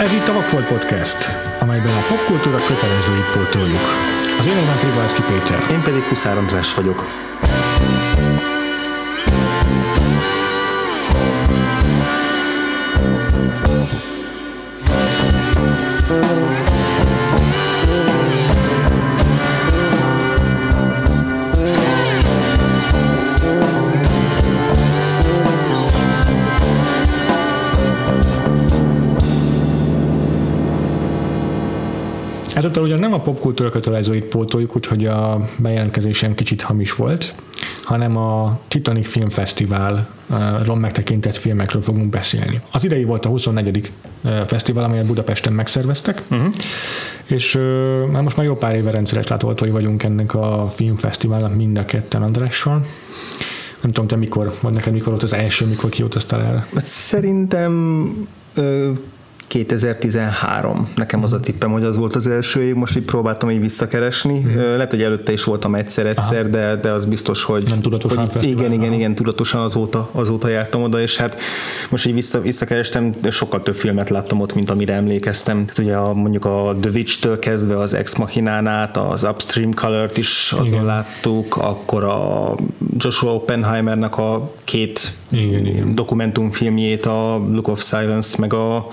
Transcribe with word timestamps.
Ez 0.00 0.12
itt 0.12 0.28
a 0.28 0.32
Vakfolt 0.32 0.66
Podcast, 0.66 1.16
amelyben 1.58 1.96
a 1.96 2.06
popkultúra 2.08 2.56
kötelezőit 2.56 3.32
pótoljuk. 3.32 3.86
Az 4.38 4.46
én 4.46 4.54
nevem 4.54 4.78
Péter. 5.22 5.70
Én 5.70 5.82
pedig 5.82 6.02
Kuszár 6.02 6.38
András 6.38 6.74
vagyok. 6.74 7.29
Ezúttal 32.60 32.82
ugyan 32.82 32.98
nem 32.98 33.12
a 33.12 33.18
popkultúra 33.18 33.70
kötelezőit 33.70 34.24
pótoljuk, 34.24 34.76
úgyhogy 34.76 35.06
a 35.06 35.40
bejelentkezésem 35.58 36.34
kicsit 36.34 36.62
hamis 36.62 36.94
volt, 36.94 37.34
hanem 37.84 38.16
a 38.16 38.60
Titanic 38.68 39.08
Film 39.08 39.28
Fesztivál 39.28 40.08
ron 40.64 40.78
megtekintett 40.78 41.36
filmekről 41.36 41.82
fogunk 41.82 42.10
beszélni. 42.10 42.60
Az 42.70 42.84
idei 42.84 43.04
volt 43.04 43.24
a 43.24 43.28
24. 43.28 43.90
fesztivál, 44.46 44.84
amelyet 44.84 45.06
Budapesten 45.06 45.52
megszerveztek, 45.52 46.22
uh-huh. 46.30 46.54
és 47.26 47.58
már 48.10 48.22
most 48.22 48.36
már 48.36 48.46
jó 48.46 48.54
pár 48.54 48.74
éve 48.74 48.90
rendszeres 48.90 49.26
látogatói 49.26 49.70
vagyunk 49.70 50.02
ennek 50.02 50.34
a 50.34 50.72
filmfesztiválnak 50.74 51.54
mind 51.54 51.76
a 51.76 51.84
ketten 51.84 52.22
Andrással. 52.22 52.84
Nem 53.80 53.90
tudom, 53.90 54.06
te 54.06 54.16
mikor, 54.16 54.54
vagy 54.60 54.72
neked 54.72 54.92
mikor 54.92 55.08
volt 55.08 55.22
az 55.22 55.32
első, 55.32 55.66
mikor 55.66 55.90
kiutaztál 55.90 56.42
erre? 56.42 56.66
Hát 56.74 56.86
szerintem 56.86 58.04
2013. 59.50 60.88
Nekem 60.94 61.22
az 61.22 61.32
a 61.32 61.40
tippem, 61.40 61.70
hogy 61.72 61.84
az 61.84 61.96
volt 61.96 62.14
az 62.14 62.26
első 62.26 62.62
év, 62.62 62.74
most 62.74 62.96
így 62.96 63.04
próbáltam 63.04 63.50
így 63.50 63.60
visszakeresni. 63.60 64.38
Mm. 64.38 64.56
Lehet, 64.56 64.90
hogy 64.90 65.02
előtte 65.02 65.32
is 65.32 65.44
voltam 65.44 65.74
egyszer-egyszer, 65.74 66.50
de, 66.50 66.76
de 66.76 66.90
az 66.90 67.04
biztos, 67.04 67.42
hogy... 67.42 67.68
Nem 67.68 67.80
tudatosan 67.80 68.28
hogy 68.28 68.44
Igen, 68.44 68.72
igen, 68.72 68.92
igen, 68.92 69.14
tudatosan 69.14 69.60
azóta, 69.60 70.08
azóta 70.12 70.48
jártam 70.48 70.82
oda, 70.82 71.00
és 71.00 71.16
hát 71.16 71.36
most 71.90 72.06
így 72.06 72.14
vissza, 72.14 72.40
visszakerestem, 72.40 73.14
sokkal 73.30 73.62
több 73.62 73.74
filmet 73.74 74.10
láttam 74.10 74.40
ott, 74.40 74.54
mint 74.54 74.70
amire 74.70 74.92
emlékeztem. 74.94 75.64
Tehát 75.64 75.78
ugye 75.78 75.96
a, 75.96 76.14
mondjuk 76.14 76.44
a 76.44 76.76
The 76.80 76.90
Witch-től 76.90 77.38
kezdve 77.38 77.78
az 77.78 77.94
Ex 77.94 78.16
Machinán 78.16 78.66
át, 78.66 78.96
az 78.96 79.24
Upstream 79.24 79.74
Color-t 79.74 80.16
is 80.16 80.52
azon 80.52 80.66
igen. 80.66 80.84
láttuk, 80.84 81.56
akkor 81.56 82.04
a 82.04 82.54
Joshua 82.96 83.34
Oppenheimernek 83.34 84.18
a 84.18 84.52
két 84.64 85.18
igen, 85.30 85.66
igen. 85.66 85.94
dokumentumfilmjét, 85.94 87.06
a 87.06 87.38
Look 87.48 87.68
of 87.68 87.82
Silence, 87.82 88.36
meg 88.38 88.52
a 88.52 88.86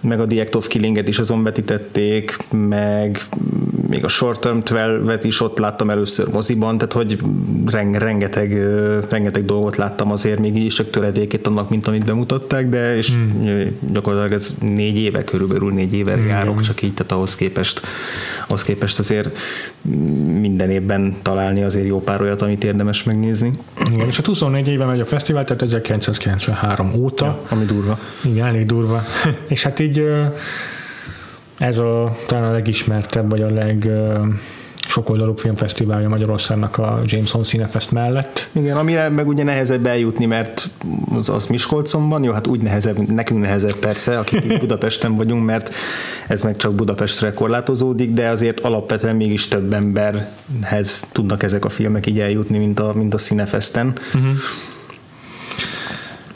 meg 0.00 0.20
a 0.20 0.26
The 0.26 0.40
Act 0.40 0.54
of 0.54 0.66
Killing-et 0.66 1.08
is 1.08 1.18
azon 1.18 1.42
vetítették, 1.42 2.36
meg 2.50 3.20
még 3.90 4.04
a 4.04 4.08
Short 4.08 4.40
Term 4.40 4.58
12-et 4.58 5.20
is 5.22 5.40
ott 5.40 5.58
láttam 5.58 5.90
először 5.90 6.28
moziban, 6.28 6.78
tehát 6.78 6.92
hogy 6.92 7.18
rengeteg, 7.92 8.52
rengeteg 9.08 9.44
dolgot 9.44 9.76
láttam 9.76 10.10
azért 10.10 10.38
még 10.38 10.56
így 10.56 10.64
is 10.64 10.74
csak 10.74 10.90
töredékét 10.90 11.46
annak, 11.46 11.70
mint 11.70 11.86
amit 11.86 12.04
bemutatták, 12.04 12.68
de 12.68 12.96
és 12.96 13.10
hmm. 13.10 13.78
gyakorlatilag 13.92 14.32
ez 14.32 14.54
négy 14.60 14.98
éve, 14.98 15.24
körülbelül 15.24 15.72
négy 15.72 15.94
éve 15.94 16.12
hmm. 16.12 16.26
járok, 16.26 16.60
csak 16.60 16.82
így, 16.82 16.94
tehát 16.94 17.12
ahhoz 17.12 17.34
képest, 17.34 17.80
ahhoz 18.46 18.62
képest 18.62 18.98
azért 18.98 19.38
minden 20.40 20.70
évben 20.70 21.16
találni 21.22 21.62
azért 21.62 21.86
jó 21.86 22.00
pár 22.00 22.20
olyat, 22.20 22.42
amit 22.42 22.64
érdemes 22.64 23.02
megnézni. 23.02 23.58
Igen, 23.92 24.06
és 24.06 24.18
a 24.18 24.22
24 24.24 24.68
éve 24.68 24.84
megy 24.84 25.00
a 25.00 25.04
fesztivál, 25.04 25.44
tehát 25.44 25.62
1993 25.62 26.92
óta. 26.94 27.24
Ja, 27.24 27.40
ami 27.48 27.64
durva. 27.64 27.98
Igen, 28.24 28.46
elég 28.46 28.66
durva. 28.66 29.04
és 29.48 29.62
hát 29.62 29.78
így 29.78 30.02
ez 31.60 31.78
a 31.78 32.16
talán 32.26 32.44
a 32.44 32.52
legismertebb, 32.52 33.30
vagy 33.30 33.42
a 33.42 33.50
leg 33.50 33.90
sokoldalú 34.88 35.36
filmfesztiválja 35.36 36.08
Magyarországnak 36.08 36.78
a 36.78 37.00
Jameson 37.04 37.42
Cinefest 37.42 37.90
mellett. 37.90 38.48
Igen, 38.52 38.76
amire 38.76 39.08
meg 39.08 39.28
ugye 39.28 39.42
nehezebb 39.42 39.86
eljutni, 39.86 40.26
mert 40.26 40.70
az, 41.14 41.28
az 41.28 41.46
Miskolcon 41.46 42.08
van, 42.08 42.22
jó, 42.22 42.32
hát 42.32 42.46
úgy 42.46 42.60
nehezebb, 42.60 43.08
nekünk 43.08 43.40
nehezebb 43.40 43.76
persze, 43.76 44.18
akik 44.18 44.44
itt 44.44 44.60
Budapesten 44.64 45.16
vagyunk, 45.16 45.44
mert 45.44 45.74
ez 46.28 46.42
meg 46.42 46.56
csak 46.56 46.74
Budapestre 46.74 47.32
korlátozódik, 47.32 48.12
de 48.12 48.28
azért 48.28 48.60
alapvetően 48.60 49.16
mégis 49.16 49.48
több 49.48 49.72
emberhez 49.72 51.04
tudnak 51.12 51.42
ezek 51.42 51.64
a 51.64 51.68
filmek 51.68 52.06
így 52.06 52.20
eljutni, 52.20 52.58
mint 52.58 52.80
a, 52.80 52.92
mint 52.94 53.14
a 53.14 53.18
Cinefesten. 53.18 53.92
Uh-huh 54.14 54.36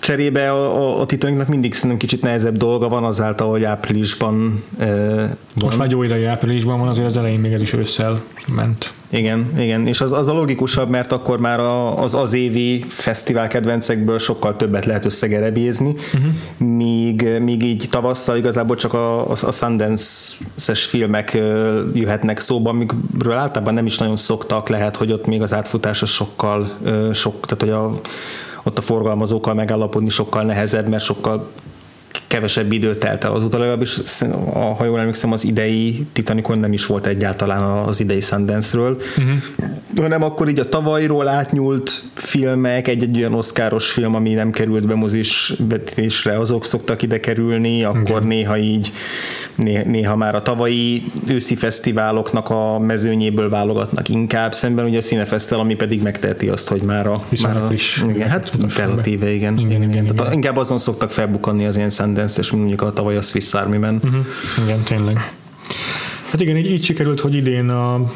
cserébe 0.04 0.50
a, 0.50 0.76
a, 0.76 1.00
a 1.00 1.06
Titanicnak 1.06 1.48
mindig 1.48 1.74
szerintem 1.74 1.98
kicsit 1.98 2.22
nehezebb 2.22 2.56
dolga 2.56 2.88
van 2.88 3.04
azáltal, 3.04 3.50
hogy 3.50 3.64
áprilisban 3.64 4.62
e, 4.78 4.86
van. 4.86 5.64
Most 5.64 5.78
már 5.78 5.90
jó 5.90 6.02
idei 6.02 6.24
áprilisban 6.24 6.78
van, 6.78 6.88
azért 6.88 7.06
az 7.06 7.16
elején 7.16 7.40
még 7.40 7.52
ez 7.52 7.62
is 7.62 7.72
ősszel 7.72 8.22
ment. 8.46 8.92
Igen, 9.10 9.52
igen, 9.58 9.86
és 9.86 10.00
az, 10.00 10.12
az 10.12 10.28
a 10.28 10.32
logikusabb, 10.32 10.88
mert 10.88 11.12
akkor 11.12 11.38
már 11.38 11.60
a, 11.60 12.02
az 12.02 12.14
az 12.14 12.32
évi 12.32 12.84
fesztivál 12.88 13.48
kedvencekből 13.48 14.18
sokkal 14.18 14.56
többet 14.56 14.84
lehet 14.84 15.04
összegerebézni, 15.04 15.94
uh-huh. 16.14 16.68
míg, 16.76 17.28
míg 17.40 17.62
így 17.62 17.86
tavasszal 17.90 18.36
igazából 18.36 18.76
csak 18.76 18.94
a, 18.94 19.30
a, 19.30 19.30
a 19.30 19.52
Sundance-es 19.52 20.84
filmek 20.84 21.38
jöhetnek 21.92 22.38
szóba, 22.38 22.70
amikről 22.70 23.32
általában 23.32 23.74
nem 23.74 23.86
is 23.86 23.98
nagyon 23.98 24.16
szoktak, 24.16 24.68
lehet, 24.68 24.96
hogy 24.96 25.12
ott 25.12 25.26
még 25.26 25.42
az 25.42 25.52
átfutása 25.52 26.06
sokkal, 26.06 26.72
sok, 27.12 27.46
tehát 27.46 27.60
hogy 27.60 27.70
a 27.70 28.00
ott 28.64 28.78
a 28.78 28.82
forgalmazókkal 28.82 29.54
megállapodni 29.54 30.08
sokkal 30.08 30.42
nehezebb, 30.42 30.88
mert 30.88 31.04
sokkal 31.04 31.50
kevesebb 32.34 32.72
idő 32.72 32.96
telt 32.96 33.24
el 33.24 33.32
azóta, 33.32 33.58
legalábbis 33.58 33.98
ha 34.76 34.84
jól 34.84 34.98
emlékszem, 34.98 35.32
az 35.32 35.44
idei 35.44 36.06
Titanicon 36.12 36.58
nem 36.58 36.72
is 36.72 36.86
volt 36.86 37.06
egyáltalán 37.06 37.62
az 37.62 38.00
idei 38.00 38.20
Sundance-ről, 38.20 38.96
uh-huh. 39.18 39.34
hanem 39.96 40.22
akkor 40.22 40.48
így 40.48 40.58
a 40.58 40.68
tavalyról 40.68 41.28
átnyúlt 41.28 42.02
filmek, 42.14 42.88
egy-egy 42.88 43.16
olyan 43.16 43.34
oszkáros 43.34 43.90
film, 43.90 44.14
ami 44.14 44.32
nem 44.32 44.50
került 44.50 44.86
be 44.86 44.94
mozis 44.94 45.52
vetésre, 45.68 46.38
azok 46.38 46.64
szoktak 46.64 47.02
ide 47.02 47.20
kerülni, 47.20 47.84
akkor 47.84 48.16
okay. 48.16 48.26
néha 48.26 48.58
így 48.58 48.92
néha 49.84 50.16
már 50.16 50.34
a 50.34 50.42
tavalyi 50.42 51.02
őszi 51.28 51.54
fesztiváloknak 51.54 52.50
a 52.50 52.78
mezőnyéből 52.78 53.48
válogatnak 53.48 54.08
inkább, 54.08 54.54
szemben 54.54 54.84
ugye 54.84 54.98
a 54.98 55.00
Színefesztel, 55.00 55.58
ami 55.58 55.74
pedig 55.74 56.02
megteheti 56.02 56.48
azt, 56.48 56.68
hogy 56.68 56.82
már 56.82 57.06
a... 57.06 57.22
már 57.42 57.56
a 57.56 57.66
friss. 57.66 58.02
Igen, 58.08 58.28
hát 58.28 58.52
relatíve, 58.76 59.30
igen. 59.30 59.56
igen, 59.56 59.70
igen, 59.70 59.90
igen. 59.90 60.04
igen. 60.04 60.32
inkább 60.32 60.56
azon 60.56 60.78
szoktak 60.78 61.10
felbukkanni 61.10 61.66
az 61.66 61.76
ilyen 61.76 61.90
Sundance, 61.90 62.23
és 62.38 62.50
mondjuk 62.50 62.82
a 62.82 62.92
tavaly 62.92 63.16
a 63.16 63.22
Swiss 63.22 63.52
Army-ben. 63.52 63.94
Uh-huh. 64.04 64.26
Igen, 64.64 64.82
tényleg. 64.82 65.32
Hát 66.30 66.40
igen, 66.40 66.56
így, 66.56 66.70
így 66.70 66.84
sikerült, 66.84 67.20
hogy 67.20 67.34
idén 67.34 67.68
a 67.68 68.10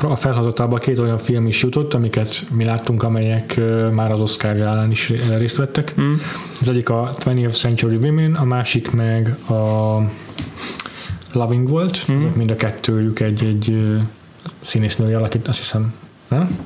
a 0.00 0.16
felhozatában 0.16 0.78
két 0.78 0.98
olyan 0.98 1.18
film 1.18 1.46
is 1.46 1.62
jutott, 1.62 1.94
amiket 1.94 2.46
mi 2.50 2.64
láttunk, 2.64 3.02
amelyek 3.02 3.60
már 3.92 4.12
az 4.12 4.20
Oscar 4.20 4.56
gálán 4.56 4.90
is 4.90 5.12
részt 5.36 5.56
vettek. 5.56 5.94
Mm. 6.00 6.12
Az 6.60 6.68
egyik 6.68 6.88
a 6.88 7.14
20th 7.18 7.58
Century 7.58 7.96
Women, 7.96 8.34
a 8.34 8.44
másik 8.44 8.90
meg 8.90 9.36
a 9.48 9.96
Loving 11.32 11.68
volt, 11.68 12.06
mm. 12.12 12.16
mind 12.34 12.50
a 12.50 12.56
kettőjük 12.56 13.20
egy, 13.20 13.44
egy 13.44 13.76
színésznői 14.60 15.12
alakít, 15.12 15.48
azt 15.48 15.58
hiszem, 15.58 15.94
nem? 16.28 16.58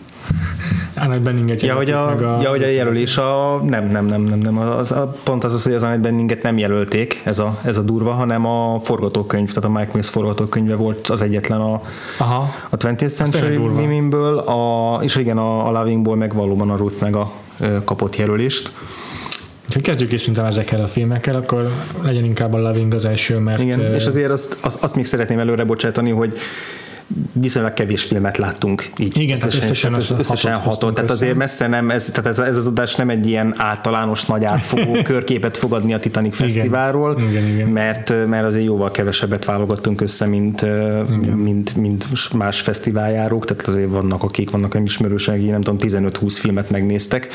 Annette 1.00 1.22
Benninget 1.22 1.62
ja, 1.62 1.74
hogy 1.74 1.90
a, 1.90 2.06
a... 2.06 2.40
Ja, 2.42 2.50
hogy 2.50 2.62
a 2.62 2.66
jelölés 2.66 3.16
a... 3.16 3.60
Nem, 3.64 3.84
nem, 3.84 4.06
nem, 4.06 4.22
nem, 4.22 4.38
nem. 4.38 4.58
Az, 4.58 4.92
a, 4.92 5.12
pont 5.24 5.44
az 5.44 5.54
az, 5.54 5.62
hogy 5.62 5.72
az 5.72 5.82
Annette 5.82 6.00
Benninget 6.00 6.42
nem 6.42 6.58
jelölték, 6.58 7.20
ez 7.24 7.38
a, 7.38 7.58
ez 7.64 7.76
a 7.76 7.82
durva, 7.82 8.10
hanem 8.10 8.46
a 8.46 8.80
forgatókönyv, 8.82 9.48
tehát 9.48 9.64
a 9.64 9.78
Mike 9.78 9.90
Mills 9.92 10.08
forgatókönyve 10.08 10.74
volt 10.74 11.08
az 11.08 11.22
egyetlen 11.22 11.60
a, 11.60 11.82
Aha. 12.18 12.54
a 12.70 12.76
20th 12.76 13.12
Century 13.12 13.56
Women-ből, 13.56 14.38
a, 14.38 14.98
és 15.02 15.16
igen, 15.16 15.38
a, 15.38 15.68
a 15.68 15.70
Lovingból 15.70 16.16
meg 16.16 16.34
valóban 16.34 16.70
a 16.70 16.76
Ruth 16.76 17.02
meg 17.02 17.14
a 17.14 17.32
kapott 17.84 18.16
jelölést. 18.16 18.72
Ha 19.72 19.80
kezdjük 19.80 20.12
is 20.12 20.20
szerintem 20.20 20.44
ezekkel 20.44 20.82
a 20.82 20.86
filmekkel, 20.86 21.36
akkor 21.36 21.70
legyen 22.02 22.24
inkább 22.24 22.54
a 22.54 22.58
Loving 22.58 22.94
az 22.94 23.04
első, 23.04 23.38
mert... 23.38 23.62
Igen, 23.62 23.80
és 23.80 24.06
azért 24.06 24.30
azt, 24.30 24.56
azt, 24.60 24.82
azt 24.82 24.94
még 24.94 25.04
szeretném 25.04 25.38
előre 25.38 25.64
bocsátani, 25.64 26.10
hogy 26.10 26.38
viszonylag 27.32 27.74
kevés 27.74 28.02
filmet 28.02 28.36
láttunk 28.36 28.90
így. 28.98 29.18
Igen, 29.18 29.36
összesen, 29.36 29.62
összesen, 29.62 29.94
összesen, 29.94 30.18
összesen 30.18 30.54
hatot, 30.54 30.72
hatot 30.72 30.94
tehát 30.94 31.10
azért 31.10 31.34
messze 31.34 31.66
nem, 31.66 31.90
ez, 31.90 32.04
tehát 32.04 32.26
ez, 32.26 32.38
ez 32.38 32.56
az 32.56 32.66
adás 32.66 32.94
nem 32.94 33.10
egy 33.10 33.26
ilyen 33.26 33.54
általános 33.56 34.24
nagy 34.24 34.44
átfogó 34.44 35.02
körképet 35.02 35.56
fogadni 35.56 35.94
a 35.94 35.98
Titanic 35.98 36.34
igen. 36.34 36.48
Fesztiválról, 36.48 37.20
igen, 37.28 37.46
igen. 37.46 37.68
Mert, 37.68 38.14
mert 38.26 38.46
azért 38.46 38.64
jóval 38.64 38.90
kevesebbet 38.90 39.44
válogattunk 39.44 40.00
össze, 40.00 40.26
mint, 40.26 40.66
mint, 41.36 41.76
mint 41.76 42.32
más 42.32 42.60
fesztiváljárók, 42.60 43.44
tehát 43.44 43.66
azért 43.68 43.90
vannak, 43.90 44.22
akik 44.22 44.50
vannak 44.50 44.74
nem 44.74 44.84
ismerősek, 44.84 45.42
nem 45.42 45.62
tudom, 45.62 45.78
15-20 45.80 46.36
filmet 46.40 46.70
megnéztek, 46.70 47.28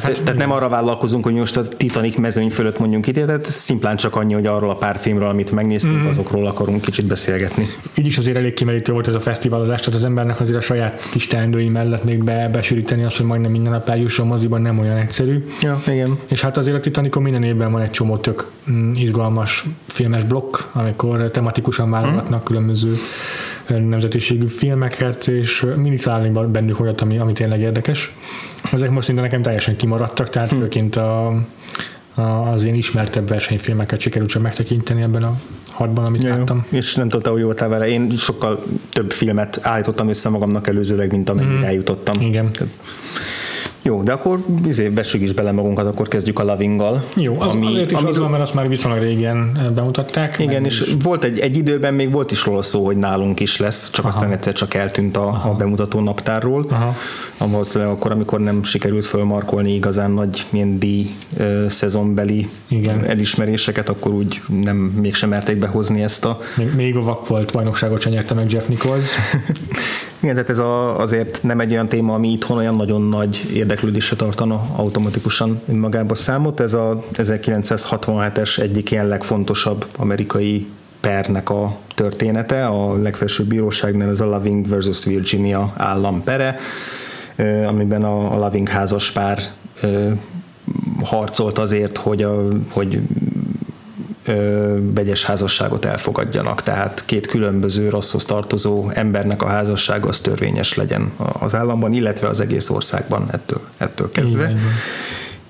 Tehát, 0.00 0.16
hát, 0.16 0.24
tehát 0.24 0.40
nem 0.40 0.50
arra 0.50 0.68
vállalkozunk, 0.68 1.24
hogy 1.24 1.34
most 1.34 1.56
a 1.56 1.68
Titanic 1.68 2.16
mezőny 2.16 2.50
fölött 2.50 2.78
mondjunk 2.78 3.06
itt, 3.06 3.14
tehát 3.14 3.44
szimplán 3.44 3.96
csak 3.96 4.16
annyi, 4.16 4.34
hogy 4.34 4.46
arról 4.46 4.70
a 4.70 4.74
pár 4.74 4.98
filmről, 4.98 5.28
amit 5.28 5.50
megnéztünk, 5.50 6.02
mm. 6.02 6.06
azokról 6.06 6.46
akarunk 6.46 6.80
kicsit 6.80 7.06
beszélgetni. 7.06 7.66
Így 7.94 8.06
is 8.06 8.18
azért 8.18 8.36
elég 8.36 8.54
kimerítő 8.54 8.92
volt 8.92 9.08
ez 9.08 9.14
a 9.14 9.20
fesztiválozás, 9.20 9.78
tehát 9.78 9.94
az 9.94 10.04
embernek 10.04 10.40
azért 10.40 10.58
a 10.58 10.60
saját 10.60 11.08
kis 11.10 11.26
teendői 11.26 11.68
mellett 11.68 12.04
még 12.04 12.24
be, 12.24 12.48
besűríteni 12.52 13.04
azt, 13.04 13.16
hogy 13.16 13.26
majdnem 13.26 13.50
minden 13.50 13.72
nap 13.72 13.88
eljusson 13.88 14.26
moziban 14.26 14.60
nem 14.60 14.78
olyan 14.78 14.96
egyszerű. 14.96 15.46
Ja, 15.62 15.80
igen. 15.86 16.18
És 16.26 16.40
hát 16.40 16.56
azért 16.56 16.76
a 16.76 16.80
Titanicon 16.80 17.22
minden 17.22 17.42
évben 17.42 17.72
van 17.72 17.80
egy 17.80 17.90
csomó 17.90 18.16
tök 18.16 18.50
mm, 18.70 18.92
izgalmas 18.94 19.64
filmes 19.86 20.24
blokk, 20.24 20.56
amikor 20.72 21.30
tematikusan 21.30 21.90
válogatnak 21.90 22.40
mm. 22.40 22.44
különböző 22.44 22.96
nemzetiségű 23.80 24.46
filmeket, 24.46 25.26
és 25.26 25.66
mindig 25.76 26.02
találni 26.02 26.28
bennük 26.50 26.80
olyat, 26.80 27.00
ami, 27.00 27.18
ami 27.18 27.32
tényleg 27.32 27.60
érdekes. 27.60 28.14
Ezek 28.72 28.90
most 28.90 29.06
szinte 29.06 29.22
nekem 29.22 29.42
teljesen 29.42 29.76
kimaradtak, 29.76 30.28
tehát 30.28 30.50
hm. 30.50 30.58
főként 30.58 30.96
a, 30.96 31.34
az 32.52 32.64
én 32.64 32.74
ismertebb 32.74 33.28
versenyfilmeket 33.28 34.00
sikerült 34.00 34.30
csak 34.30 34.42
megtekinteni 34.42 35.02
ebben 35.02 35.22
a 35.22 35.40
hatban, 35.70 36.04
amit 36.04 36.22
ja, 36.22 36.36
láttam. 36.36 36.66
És 36.68 36.94
nem 36.94 37.08
tudta, 37.08 37.30
hogy 37.30 37.42
voltál 37.42 37.68
vele. 37.68 37.88
Én 37.88 38.10
sokkal 38.10 38.62
több 38.92 39.10
filmet 39.10 39.60
állítottam 39.62 40.08
össze 40.08 40.28
magamnak 40.28 40.68
előzőleg, 40.68 41.10
mint 41.10 41.28
amennyire 41.28 41.58
mm. 41.58 41.62
eljutottam. 41.62 42.20
Igen. 42.20 42.50
Jó, 43.82 44.02
de 44.02 44.12
akkor 44.12 44.44
izé, 44.66 44.88
vessük 44.88 45.20
is 45.20 45.32
bele 45.32 45.52
magunkat, 45.52 45.86
akkor 45.86 46.08
kezdjük 46.08 46.38
a 46.38 46.44
Lovinggal. 46.44 47.04
Jó, 47.16 47.40
az, 47.40 47.52
ami, 47.52 47.66
azért 47.66 47.90
is 47.90 47.98
ami, 47.98 48.12
van, 48.12 48.30
mert 48.30 48.42
azt 48.42 48.54
már 48.54 48.68
viszonylag 48.68 49.02
régen 49.02 49.52
eh, 49.56 49.70
bemutatták. 49.70 50.38
Igen, 50.38 50.64
és 50.64 50.80
is. 50.80 50.94
volt 51.02 51.24
egy, 51.24 51.38
egy 51.38 51.56
időben 51.56 51.94
még 51.94 52.12
volt 52.12 52.30
is 52.30 52.44
róla 52.44 52.62
szó, 52.62 52.84
hogy 52.84 52.96
nálunk 52.96 53.40
is 53.40 53.58
lesz, 53.58 53.90
csak 53.90 54.04
Aha. 54.04 54.14
aztán 54.14 54.32
egyszer 54.32 54.52
csak 54.52 54.74
eltűnt 54.74 55.16
a, 55.16 55.28
a 55.28 55.54
bemutató 55.58 56.00
naptárról. 56.00 56.66
Aha. 56.70 56.96
Valószínűleg 57.38 57.92
akkor, 57.92 58.10
amikor 58.10 58.40
nem 58.40 58.62
sikerült 58.62 59.06
fölmarkolni 59.06 59.74
igazán 59.74 60.10
nagy 60.10 60.44
ilyen 60.50 60.78
díj 60.78 61.10
uh, 61.38 61.66
szezonbeli 61.66 62.48
Igen. 62.68 63.04
elismeréseket, 63.04 63.88
akkor 63.88 64.12
úgy 64.12 64.40
nem 64.62 64.76
mégsem 64.76 65.28
merték 65.28 65.56
behozni 65.56 66.02
ezt 66.02 66.24
a... 66.24 66.38
Még, 66.56 66.74
még 66.74 66.96
a 66.96 67.02
vak 67.02 67.28
volt 67.28 67.52
bajnokságot 67.52 68.00
sem 68.00 68.12
nyerte 68.12 68.34
meg 68.34 68.50
Jeff 68.50 68.66
Nichols. 68.66 69.10
Igen, 70.22 70.34
tehát 70.34 70.50
ez 70.50 70.58
a, 70.58 71.00
azért 71.00 71.42
nem 71.42 71.60
egy 71.60 71.72
olyan 71.72 71.88
téma, 71.88 72.14
ami 72.14 72.32
itthon 72.32 72.56
olyan 72.56 72.74
nagyon 72.74 73.02
nagy 73.02 73.42
érdeklődésre 73.54 74.16
tartana 74.16 74.66
automatikusan 74.76 75.60
önmagába 75.68 76.14
számot. 76.14 76.60
Ez 76.60 76.74
a 76.74 77.04
1967-es 77.12 78.58
egyik 78.58 78.90
ilyen 78.90 79.06
legfontosabb 79.06 79.86
amerikai 79.96 80.66
pernek 81.00 81.50
a 81.50 81.76
története, 81.94 82.66
a 82.66 82.96
legfelsőbb 82.96 83.46
bíróságnál 83.46 84.08
ez 84.08 84.20
a 84.20 84.26
Loving 84.26 84.68
versus 84.68 85.04
Virginia 85.04 85.72
állampere, 85.76 86.56
amiben 87.66 88.02
a, 88.02 88.34
a 88.34 88.38
Loving 88.38 88.68
házas 88.68 89.10
pár 89.10 89.42
harcolt 91.02 91.58
azért, 91.58 91.96
hogy, 91.96 92.22
a, 92.22 92.48
hogy 92.70 93.00
vegyes 94.94 95.24
házasságot 95.24 95.84
elfogadjanak, 95.84 96.62
tehát 96.62 97.04
két 97.04 97.26
különböző 97.26 97.88
rosszhoz 97.88 98.24
tartozó 98.24 98.90
embernek 98.94 99.42
a 99.42 99.46
házassága 99.46 100.08
az 100.08 100.20
törvényes 100.20 100.74
legyen 100.74 101.12
az 101.16 101.54
államban, 101.54 101.92
illetve 101.92 102.28
az 102.28 102.40
egész 102.40 102.70
országban 102.70 103.28
ettől, 103.30 103.60
ettől 103.76 104.10
kezdve. 104.10 104.42
Igen, 104.42 104.58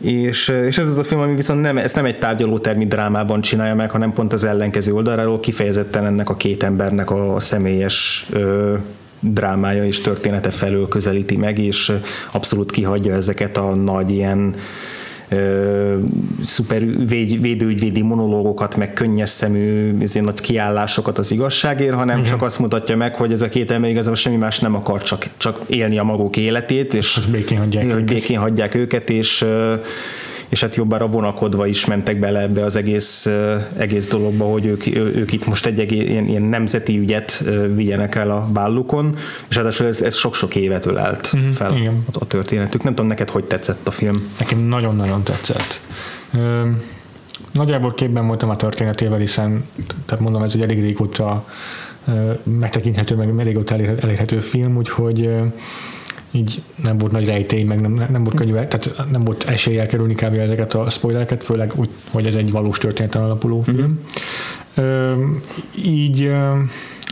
és, 0.02 0.48
és 0.48 0.78
ez 0.78 0.86
az 0.86 0.96
a 0.96 1.04
film, 1.04 1.20
ami 1.20 1.34
viszont 1.34 1.60
nem, 1.60 1.78
ezt 1.78 1.94
nem 1.94 2.04
egy 2.04 2.18
tárgyalótermi 2.18 2.86
drámában 2.86 3.40
csinálja 3.40 3.74
meg, 3.74 3.90
hanem 3.90 4.12
pont 4.12 4.32
az 4.32 4.44
ellenkező 4.44 4.92
oldaláról 4.92 5.40
kifejezetten 5.40 6.06
ennek 6.06 6.28
a 6.28 6.36
két 6.36 6.62
embernek 6.62 7.10
a 7.10 7.36
személyes 7.38 8.26
ö, 8.30 8.74
drámája 9.20 9.84
és 9.84 10.00
története 10.00 10.50
felől 10.50 10.88
közelíti 10.88 11.36
meg, 11.36 11.58
és 11.58 11.92
abszolút 12.30 12.70
kihagyja 12.70 13.14
ezeket 13.14 13.56
a 13.56 13.74
nagy 13.74 14.10
ilyen 14.10 14.54
szuper 16.44 17.06
véd, 17.06 17.40
védőügyvédi 17.40 18.02
monológokat, 18.02 18.76
meg 18.76 18.92
könnyes 18.92 19.28
szemű 19.28 19.96
nagy 20.14 20.40
kiállásokat 20.40 21.18
az 21.18 21.32
igazságért, 21.32 21.94
hanem 21.94 22.16
Igen. 22.16 22.30
csak 22.30 22.42
azt 22.42 22.58
mutatja 22.58 22.96
meg, 22.96 23.14
hogy 23.14 23.32
ez 23.32 23.40
a 23.40 23.48
két 23.48 23.70
ember 23.70 23.90
igazából 23.90 24.16
semmi 24.16 24.36
más 24.36 24.58
nem 24.58 24.74
akar, 24.74 25.02
csak, 25.02 25.26
csak 25.36 25.60
élni 25.66 25.98
a 25.98 26.02
maguk 26.02 26.36
életét, 26.36 26.94
és 26.94 27.14
hogy 27.14 27.32
békén 27.32 27.58
hagyják, 27.58 27.84
hogy 27.84 27.92
őket. 27.92 28.14
békén 28.14 28.38
hagyják 28.38 28.74
őket, 28.74 29.10
és 29.10 29.44
és 30.52 30.60
hát 30.60 30.74
jobbára 30.74 31.06
vonakodva 31.06 31.66
is 31.66 31.86
mentek 31.86 32.18
bele 32.18 32.40
ebbe 32.40 32.64
az 32.64 32.76
egész, 32.76 33.28
egész 33.76 34.08
dologba, 34.08 34.44
hogy 34.44 34.66
ők, 34.66 34.86
ők 34.96 35.32
itt 35.32 35.46
most 35.46 35.66
egy 35.66 35.80
egész, 35.80 36.08
ilyen, 36.08 36.26
ilyen 36.26 36.42
nemzeti 36.42 36.98
ügyet 36.98 37.44
vigyenek 37.74 38.14
el 38.14 38.30
a 38.30 38.48
vállukon, 38.52 39.16
és 39.48 39.56
ráadásul 39.56 39.86
ez, 39.86 40.00
ez 40.00 40.14
sok-sok 40.14 40.54
évet 40.54 40.86
ölelt 40.86 41.32
mm, 41.36 41.48
fel 41.48 41.76
igen. 41.76 42.04
a 42.12 42.26
történetük. 42.26 42.82
Nem 42.82 42.92
tudom, 42.92 43.10
neked 43.10 43.30
hogy 43.30 43.44
tetszett 43.44 43.86
a 43.86 43.90
film? 43.90 44.32
Nekem 44.38 44.58
nagyon-nagyon 44.58 45.22
tetszett. 45.22 45.80
Ö, 46.34 46.68
nagyjából 47.52 47.92
képben 47.92 48.26
voltam 48.26 48.50
a 48.50 48.56
történetével, 48.56 49.18
hiszen 49.18 49.64
tehát 50.06 50.24
mondom, 50.24 50.42
ez 50.42 50.52
egy 50.54 50.62
elég 50.62 50.80
régóta 50.80 51.44
megtekinthető, 52.42 53.14
meg 53.14 53.44
régóta 53.44 53.74
elérhető 53.74 54.40
film, 54.40 54.76
úgyhogy 54.76 55.30
így 56.32 56.62
nem 56.82 56.98
volt 56.98 57.12
nagy 57.12 57.26
rejtély, 57.26 57.62
meg 57.62 57.80
nem, 57.80 57.92
nem 57.92 58.24
volt 58.24 58.36
könnyű, 58.36 58.52
tehát 58.52 59.02
nem 59.10 59.20
volt 59.20 59.44
esély 59.44 59.78
elkerülni 59.78 60.14
kb. 60.14 60.34
ezeket 60.34 60.74
a 60.74 60.90
spoilereket, 60.90 61.44
főleg 61.44 61.72
úgy, 61.76 61.88
hogy 62.10 62.26
ez 62.26 62.34
egy 62.34 62.50
valós 62.50 62.78
történeten 62.78 63.22
alapuló 63.22 63.62
film. 63.62 64.00
Mm-hmm. 64.74 64.88
Ö, 64.88 65.14
így 65.84 66.22
ö, 66.22 66.58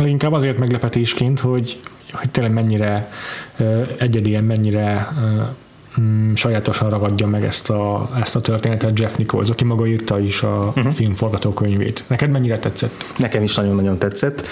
inkább 0.04 0.32
azért 0.32 0.58
meglepetésként, 0.58 1.40
hogy, 1.40 1.80
hogy 2.12 2.30
tényleg 2.30 2.52
mennyire 2.52 3.10
ö, 3.56 3.82
egyedien, 3.98 4.44
mennyire 4.44 5.08
ö, 5.22 5.42
mm, 6.00 6.32
sajátosan 6.34 6.90
ragadja 6.90 7.26
meg 7.26 7.44
ezt 7.44 7.70
a, 7.70 8.10
ezt 8.20 8.36
a 8.36 8.40
történetet 8.40 8.98
Jeff 8.98 9.16
Nichols, 9.16 9.50
aki 9.50 9.64
maga 9.64 9.86
írta 9.86 10.20
is 10.20 10.42
a 10.42 10.72
uh-huh. 10.76 10.92
film 10.92 11.14
forgatókönyvét. 11.14 12.04
Neked 12.06 12.30
mennyire 12.30 12.58
tetszett? 12.58 13.12
Nekem 13.16 13.42
is 13.42 13.54
nagyon-nagyon 13.54 13.98
tetszett. 13.98 14.46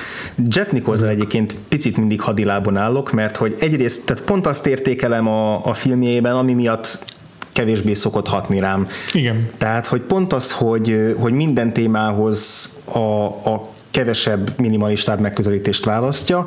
Jeff 0.49 0.71
nichols 0.71 0.99
uh-huh. 0.99 1.15
egyébként 1.15 1.55
picit 1.69 1.97
mindig 1.97 2.21
hadilábon 2.21 2.77
állok, 2.77 3.13
mert 3.13 3.37
hogy 3.37 3.57
egyrészt 3.59 4.07
tehát 4.07 4.23
pont 4.23 4.47
azt 4.47 4.67
értékelem 4.67 5.29
a, 5.29 5.65
a 5.65 5.75
filmjében, 5.75 6.35
ami 6.35 6.55
miatt 6.55 7.17
kevésbé 7.53 7.95
szokott 7.95 8.29
hatni 8.29 8.61
rám. 8.61 8.89
Igen. 9.13 9.47
Tehát, 9.57 9.87
hogy 9.87 10.01
pont 10.01 10.33
az, 10.33 10.53
hogy, 10.53 11.15
hogy 11.19 11.33
minden 11.33 11.73
témához 11.73 12.69
a, 12.85 13.25
a 13.25 13.69
kevesebb 13.91 14.53
minimalistább 14.59 15.21
megközelítést 15.21 15.85
választja, 15.85 16.47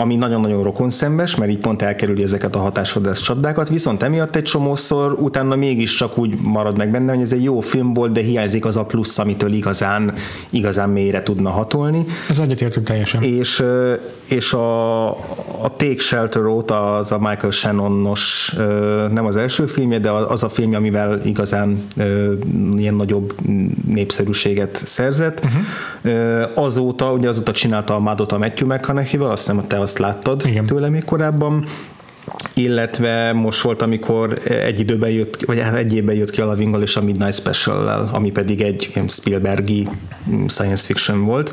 ami 0.00 0.16
nagyon-nagyon 0.16 0.62
rokonszembes, 0.62 1.36
mert 1.36 1.50
így 1.50 1.58
pont 1.58 1.82
elkerüli 1.82 2.22
ezeket 2.22 2.54
a 2.54 2.58
hatásvadász 2.58 3.20
csapdákat, 3.20 3.68
viszont 3.68 4.02
emiatt 4.02 4.36
egy 4.36 4.42
csomószor 4.42 5.12
utána 5.12 5.56
mégiscsak 5.56 6.18
úgy 6.18 6.34
marad 6.42 6.76
meg 6.76 6.90
benne, 6.90 7.12
hogy 7.12 7.22
ez 7.22 7.32
egy 7.32 7.42
jó 7.42 7.60
film 7.60 7.92
volt, 7.92 8.12
de 8.12 8.20
hiányzik 8.20 8.64
az 8.64 8.76
a 8.76 8.84
plusz, 8.84 9.18
amitől 9.18 9.52
igazán, 9.52 10.14
igazán 10.50 10.88
mélyre 10.88 11.22
tudna 11.22 11.50
hatolni. 11.50 12.04
Ez 12.30 12.38
egyetértünk 12.38 12.86
teljesen. 12.86 13.22
És, 13.22 13.64
és 14.24 14.52
a, 14.52 15.08
a 15.62 15.76
Take 15.76 15.98
Shelter 15.98 16.44
óta 16.44 16.94
az 16.94 17.12
a 17.12 17.18
Michael 17.18 17.50
Shannonos 17.50 18.54
nem 19.10 19.26
az 19.26 19.36
első 19.36 19.66
filmje, 19.66 19.98
de 19.98 20.10
az 20.10 20.42
a 20.42 20.48
film, 20.48 20.74
amivel 20.74 21.20
igazán 21.24 21.86
ilyen 22.76 22.94
nagyobb 22.94 23.34
népszerűséget 23.86 24.76
szerzett. 24.76 25.44
Uh-huh. 25.44 26.64
Azóta, 26.64 27.12
ugye 27.12 27.28
azóta 27.28 27.52
csinálta 27.52 27.94
a 27.94 27.98
Madot 27.98 28.32
a 28.32 28.38
Matthew 28.38 28.68
McConaughey-vel, 28.68 29.30
azt 29.30 29.46
hiszem, 29.46 29.66
te 29.66 29.78
azt 29.88 29.98
láttad 29.98 30.46
Igen. 30.46 30.66
tőle 30.66 30.88
még 30.88 31.04
korábban, 31.04 31.64
illetve 32.58 33.32
most 33.32 33.60
volt, 33.60 33.82
amikor 33.82 34.38
egy 34.44 34.80
időben 34.80 35.10
jött, 35.10 35.44
vagy 35.44 35.60
hát 35.60 35.74
egy 35.74 35.94
évben 35.94 36.16
jött 36.16 36.30
ki 36.30 36.40
a 36.40 36.44
Loving 36.44 36.82
és 36.82 36.96
a 36.96 37.02
Midnight 37.02 37.34
special 37.34 38.08
ami 38.12 38.30
pedig 38.30 38.60
egy 38.60 38.92
Spielbergi 39.08 39.88
science 40.48 40.86
fiction 40.86 41.24
volt, 41.24 41.52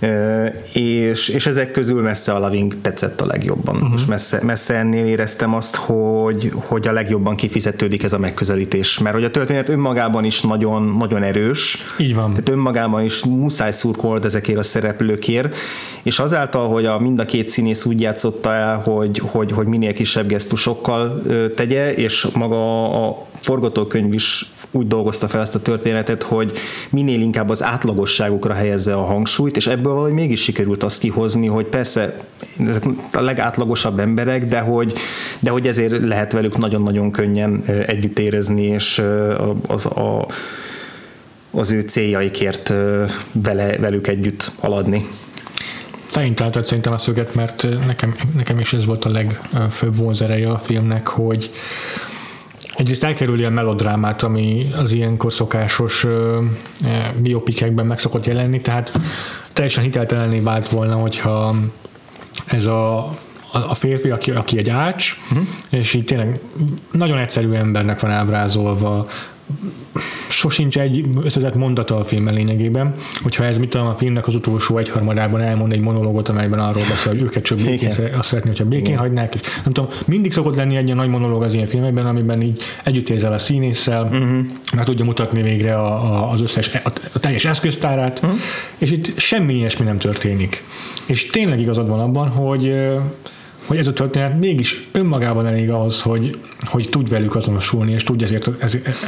yeah. 0.00 0.52
és, 0.72 1.28
és 1.28 1.46
ezek 1.46 1.70
közül 1.70 2.02
messze 2.02 2.32
a 2.32 2.38
Loving 2.38 2.80
tetszett 2.80 3.20
a 3.20 3.26
legjobban, 3.26 3.76
uh-huh. 3.76 3.92
és 3.96 4.04
messze, 4.04 4.40
messze 4.42 4.74
ennél 4.74 5.06
éreztem 5.06 5.54
azt, 5.54 5.74
hogy, 5.74 6.52
hogy 6.54 6.88
a 6.88 6.92
legjobban 6.92 7.36
kifizetődik 7.36 8.02
ez 8.02 8.12
a 8.12 8.18
megközelítés, 8.18 8.98
mert 8.98 9.14
hogy 9.14 9.24
a 9.24 9.30
történet 9.30 9.68
önmagában 9.68 10.24
is 10.24 10.40
nagyon, 10.40 10.82
nagyon 10.82 11.22
erős, 11.22 11.78
így 11.98 12.14
van. 12.14 12.30
Tehát 12.30 12.48
önmagában 12.48 13.04
is 13.04 13.24
muszáj 13.24 13.72
szurkolt 13.72 14.24
ezekért 14.24 14.58
a 14.58 14.62
szereplőkért, 14.62 15.56
és 16.02 16.18
azáltal, 16.18 16.68
hogy 16.68 16.86
a 16.86 16.98
mind 16.98 17.20
a 17.20 17.24
két 17.24 17.48
színész 17.48 17.84
úgy 17.84 18.00
játszotta 18.00 18.52
el, 18.52 18.78
hogy, 18.78 19.18
hogy, 19.18 19.52
hogy 19.52 19.66
minél 19.66 19.92
kisebb 19.92 20.17
gesztusokkal 20.26 21.22
tegye, 21.54 21.94
és 21.94 22.26
maga 22.34 22.84
a 23.06 23.26
forgatókönyv 23.40 24.12
is 24.12 24.52
úgy 24.70 24.86
dolgozta 24.86 25.28
fel 25.28 25.40
ezt 25.40 25.54
a 25.54 25.62
történetet, 25.62 26.22
hogy 26.22 26.52
minél 26.90 27.20
inkább 27.20 27.48
az 27.48 27.62
átlagosságukra 27.62 28.54
helyezze 28.54 28.94
a 28.94 29.04
hangsúlyt, 29.04 29.56
és 29.56 29.66
ebből 29.66 29.92
valahogy 29.92 30.12
mégis 30.12 30.42
sikerült 30.42 30.82
azt 30.82 31.00
kihozni, 31.00 31.46
hogy 31.46 31.66
persze 31.66 32.20
ezek 32.68 32.84
a 33.12 33.20
legátlagosabb 33.20 33.98
emberek, 33.98 34.46
de 34.46 34.58
hogy, 34.58 34.92
de 35.40 35.50
hogy 35.50 35.66
ezért 35.66 36.06
lehet 36.06 36.32
velük 36.32 36.58
nagyon-nagyon 36.58 37.10
könnyen 37.10 37.62
együtt 37.86 38.18
érezni, 38.18 38.62
és 38.62 39.02
az 39.66 39.86
a 39.86 40.26
az 41.50 41.70
ő 41.70 41.80
céljaikért 41.80 42.72
vele, 43.32 43.78
velük 43.78 44.06
együtt 44.06 44.50
haladni 44.60 45.06
fején 46.18 46.34
látod 46.38 46.64
szerintem 46.64 46.92
a 46.92 46.98
szöget, 46.98 47.34
mert 47.34 47.66
nekem, 47.86 48.14
nekem 48.34 48.58
is 48.58 48.72
ez 48.72 48.84
volt 48.84 49.04
a 49.04 49.10
legfőbb 49.10 49.96
vonzereje 49.96 50.50
a 50.50 50.58
filmnek, 50.58 51.08
hogy 51.08 51.50
egyrészt 52.76 53.04
elkerüli 53.04 53.44
a 53.44 53.50
melodrámát, 53.50 54.22
ami 54.22 54.70
az 54.76 54.92
ilyenkor 54.92 55.32
szokásos 55.32 56.04
ö, 56.04 56.38
biopikekben 57.16 57.86
meg 57.86 57.98
szokott 57.98 58.26
jelenni, 58.26 58.60
tehát 58.60 58.98
teljesen 59.52 59.82
hiteltelenné 59.82 60.38
vált 60.38 60.68
volna, 60.68 60.94
hogyha 60.94 61.54
ez 62.46 62.66
a 62.66 63.10
a 63.52 63.74
férfi, 63.74 64.10
aki, 64.10 64.30
aki 64.30 64.58
egy 64.58 64.70
ács, 64.70 65.16
uh-huh. 65.30 65.46
és 65.70 65.94
így 65.94 66.04
tényleg 66.04 66.40
nagyon 66.92 67.18
egyszerű 67.18 67.52
embernek 67.52 68.00
van 68.00 68.10
ábrázolva, 68.10 69.08
sosincs 70.28 70.78
egy 70.78 71.04
összetett 71.22 71.54
mondata 71.54 71.96
a 71.96 72.04
filmben 72.04 72.34
lényegében, 72.34 72.94
hogyha 73.22 73.44
ez 73.44 73.58
mit 73.58 73.68
tudom, 73.70 73.86
a 73.86 73.94
filmnek 73.94 74.26
az 74.26 74.34
utolsó 74.34 74.78
egyharmadában 74.78 75.40
elmond 75.40 75.72
egy 75.72 75.80
monológot, 75.80 76.28
amelyben 76.28 76.58
arról 76.58 76.82
beszél, 76.88 77.12
hogy 77.12 77.22
őket 77.22 77.42
csak 77.42 77.58
békén, 77.58 77.90
azt 78.18 78.28
szeretné, 78.28 78.50
hogyha 78.50 78.64
békén 78.64 78.86
Igen. 78.86 78.98
hagynák, 78.98 79.34
és 79.34 79.40
nem 79.64 79.72
tudom, 79.72 79.90
mindig 80.06 80.32
szokott 80.32 80.56
lenni 80.56 80.76
egy 80.76 80.84
ilyen 80.84 80.96
nagy 80.96 81.08
monológ 81.08 81.42
az 81.42 81.54
ilyen 81.54 81.66
filmekben, 81.66 82.06
amiben 82.06 82.42
így 82.42 82.62
együtt 82.84 83.08
érzel 83.08 83.32
a 83.32 83.38
színésszel, 83.38 84.02
uh-huh. 84.02 84.38
meg 84.74 84.84
tudja 84.84 85.04
mutatni 85.04 85.42
végre 85.42 85.74
a, 85.74 86.14
a, 86.14 86.30
az 86.30 86.40
összes, 86.40 86.74
a, 86.74 86.92
a 87.12 87.18
teljes 87.18 87.44
eszköztárát, 87.44 88.20
uh-huh. 88.22 88.38
és 88.78 88.90
itt 88.90 89.18
semmi 89.18 89.54
ilyesmi 89.54 89.84
nem 89.84 89.98
történik. 89.98 90.64
És 91.06 91.26
tényleg 91.26 91.60
igazad 91.60 91.88
van 91.88 92.00
abban, 92.00 92.28
hogy 92.28 92.74
hogy 93.68 93.76
ez 93.76 93.86
a 93.86 93.92
történet 93.92 94.38
mégis 94.38 94.88
önmagában 94.92 95.46
elég 95.46 95.70
ahhoz, 95.70 96.00
hogy, 96.00 96.38
hogy 96.60 96.88
tudj 96.90 97.10
velük 97.10 97.34
azonosulni, 97.34 97.92
és 97.92 98.04
tudj 98.04 98.24
ezért, 98.24 98.50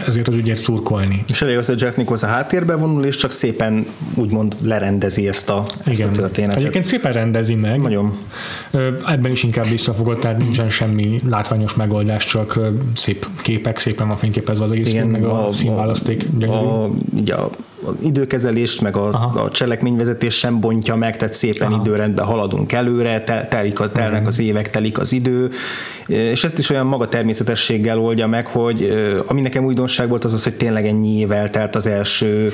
ezért 0.07 0.29
az 0.29 0.35
ügyért 0.35 0.59
szurkolni. 0.59 1.25
És 1.29 1.43
elég 1.43 1.57
az, 1.57 1.67
hogy 1.67 1.81
Jack 1.81 1.97
Nicholson 1.97 2.29
háttérbe 2.29 2.75
vonul, 2.75 3.05
és 3.05 3.17
csak 3.17 3.31
szépen 3.31 3.87
úgymond 4.15 4.57
lerendezi 4.63 5.29
ezt 5.29 5.51
a, 5.51 5.67
ezt 5.85 6.03
a 6.03 6.11
történetet. 6.11 6.59
Egyébként 6.59 6.85
szépen 6.85 7.13
rendezi 7.13 7.55
meg. 7.55 7.81
Nagyon. 7.81 8.19
Ebben 9.07 9.31
is 9.31 9.43
inkább 9.43 9.69
visszafogott, 9.69 10.21
tehát 10.21 10.39
nincsen 10.39 10.71
semmi 10.71 11.21
látványos 11.29 11.75
megoldás, 11.75 12.27
csak 12.27 12.59
szép 12.95 13.27
képek, 13.43 13.79
szépen 13.79 14.09
van 14.09 14.17
fényképezve 14.17 14.65
az 14.65 14.73
egész 14.73 14.89
Igen, 14.89 15.07
meg 15.07 15.25
a, 15.25 15.47
a 15.47 15.53
színválaszték. 15.53 16.27
A, 16.41 16.45
a, 16.45 16.85
a, 16.85 17.33
a 17.33 17.51
időkezelést, 18.03 18.81
meg 18.81 18.97
a, 18.97 19.09
a 19.45 19.49
cselekményvezetés 19.51 20.35
sem 20.39 20.61
bontja 20.61 20.97
meg, 20.97 21.17
tehát 21.17 21.35
szépen 21.35 21.73
Aha. 21.73 21.81
időrendben 21.81 22.25
haladunk 22.25 22.73
előre, 22.73 23.23
tel, 23.23 23.49
telik 23.49 23.81
a, 23.81 23.89
telnek 23.89 24.27
az 24.27 24.39
évek, 24.39 24.71
telik 24.71 24.99
az 24.99 25.13
idő, 25.13 25.51
és 26.07 26.45
ezt 26.45 26.59
is 26.59 26.71
olyan 26.71 26.87
maga 26.87 27.09
természetességgel 27.09 27.99
oldja 27.99 28.27
meg, 28.27 28.47
hogy 28.47 28.93
ami 29.27 29.41
nekem 29.41 29.65
újdonság 29.65 30.09
volt 30.09 30.25
az 30.25 30.33
az, 30.33 30.45
hogy 30.45 30.57
tényleg 30.57 30.87
ennyi 30.87 31.19
évvel 31.19 31.51
telt 31.51 31.77
az 31.77 31.87
első 31.87 32.53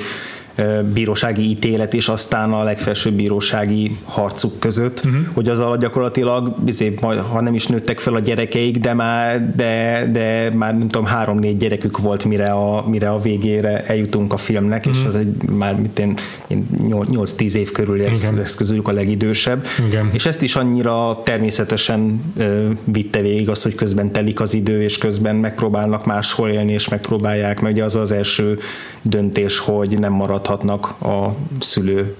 bírósági 0.93 1.49
ítélet 1.49 1.93
és 1.93 2.07
aztán 2.07 2.51
a 2.51 2.63
legfelsőbb 2.63 3.13
bírósági 3.13 3.97
harcuk 4.03 4.59
között, 4.59 5.01
uh-huh. 5.05 5.21
hogy 5.33 5.49
az 5.49 5.59
alatt 5.59 5.79
gyakorlatilag, 5.79 6.55
bizony, 6.59 6.97
ha 7.31 7.41
nem 7.41 7.53
is 7.53 7.67
nőttek 7.67 7.99
fel 7.99 8.13
a 8.13 8.19
gyerekeik, 8.19 8.79
de 8.79 8.93
már, 8.93 9.55
de, 9.55 10.07
de 10.11 10.49
már 10.53 10.77
nem 10.77 10.87
tudom, 10.87 11.05
három-négy 11.05 11.57
gyerekük 11.57 11.97
volt, 11.97 12.25
mire 12.25 12.51
a, 12.51 12.87
mire 12.87 13.09
a 13.09 13.21
végére 13.21 13.83
eljutunk 13.83 14.33
a 14.33 14.37
filmnek, 14.37 14.85
uh-huh. 14.85 14.93
és 14.93 14.99
mhm. 14.99 15.07
az 15.07 15.15
egy 15.15 15.49
már 15.49 15.75
mint 15.75 15.99
én, 15.99 16.13
én 16.47 16.67
8-10 16.79 17.53
év 17.53 17.71
körül 17.71 17.97
lesz, 17.97 18.31
lesz 18.35 18.55
közülük 18.55 18.87
a 18.87 18.91
legidősebb. 18.91 19.65
Igen. 19.87 20.09
És 20.13 20.25
ezt 20.25 20.41
is 20.41 20.55
annyira 20.55 21.21
természetesen 21.23 22.21
uh, 22.37 22.71
vitte 22.83 23.21
végig 23.21 23.49
az, 23.49 23.63
hogy 23.63 23.75
közben 23.75 24.11
telik 24.11 24.39
az 24.39 24.53
idő, 24.53 24.81
és 24.81 24.97
közben 24.97 25.35
megpróbálnak 25.35 26.05
máshol 26.05 26.49
élni, 26.49 26.71
és 26.71 26.87
megpróbálják, 26.87 27.59
mert 27.59 27.73
ugye 27.73 27.83
az 27.83 27.95
az 27.95 28.11
első 28.11 28.59
döntés, 29.01 29.57
hogy 29.57 29.99
nem 29.99 30.13
maradhatnak 30.47 31.01
a 31.01 31.35
szülő 31.59 32.15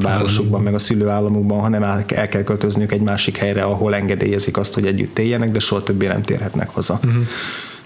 városukban, 0.00 0.62
meg 0.62 0.74
a 0.74 0.78
szülőállamukban, 0.78 1.60
hanem 1.60 1.82
el 1.82 2.28
kell 2.28 2.42
költözniük 2.42 2.92
egy 2.92 3.00
másik 3.00 3.36
helyre, 3.36 3.62
ahol 3.62 3.94
engedélyezik 3.94 4.56
azt, 4.56 4.74
hogy 4.74 4.86
együtt 4.86 5.18
éljenek, 5.18 5.50
de 5.50 5.58
soha 5.58 5.82
többé 5.82 6.06
nem 6.06 6.22
térhetnek 6.22 6.68
haza. 6.68 6.98
Uh-huh. 7.04 7.22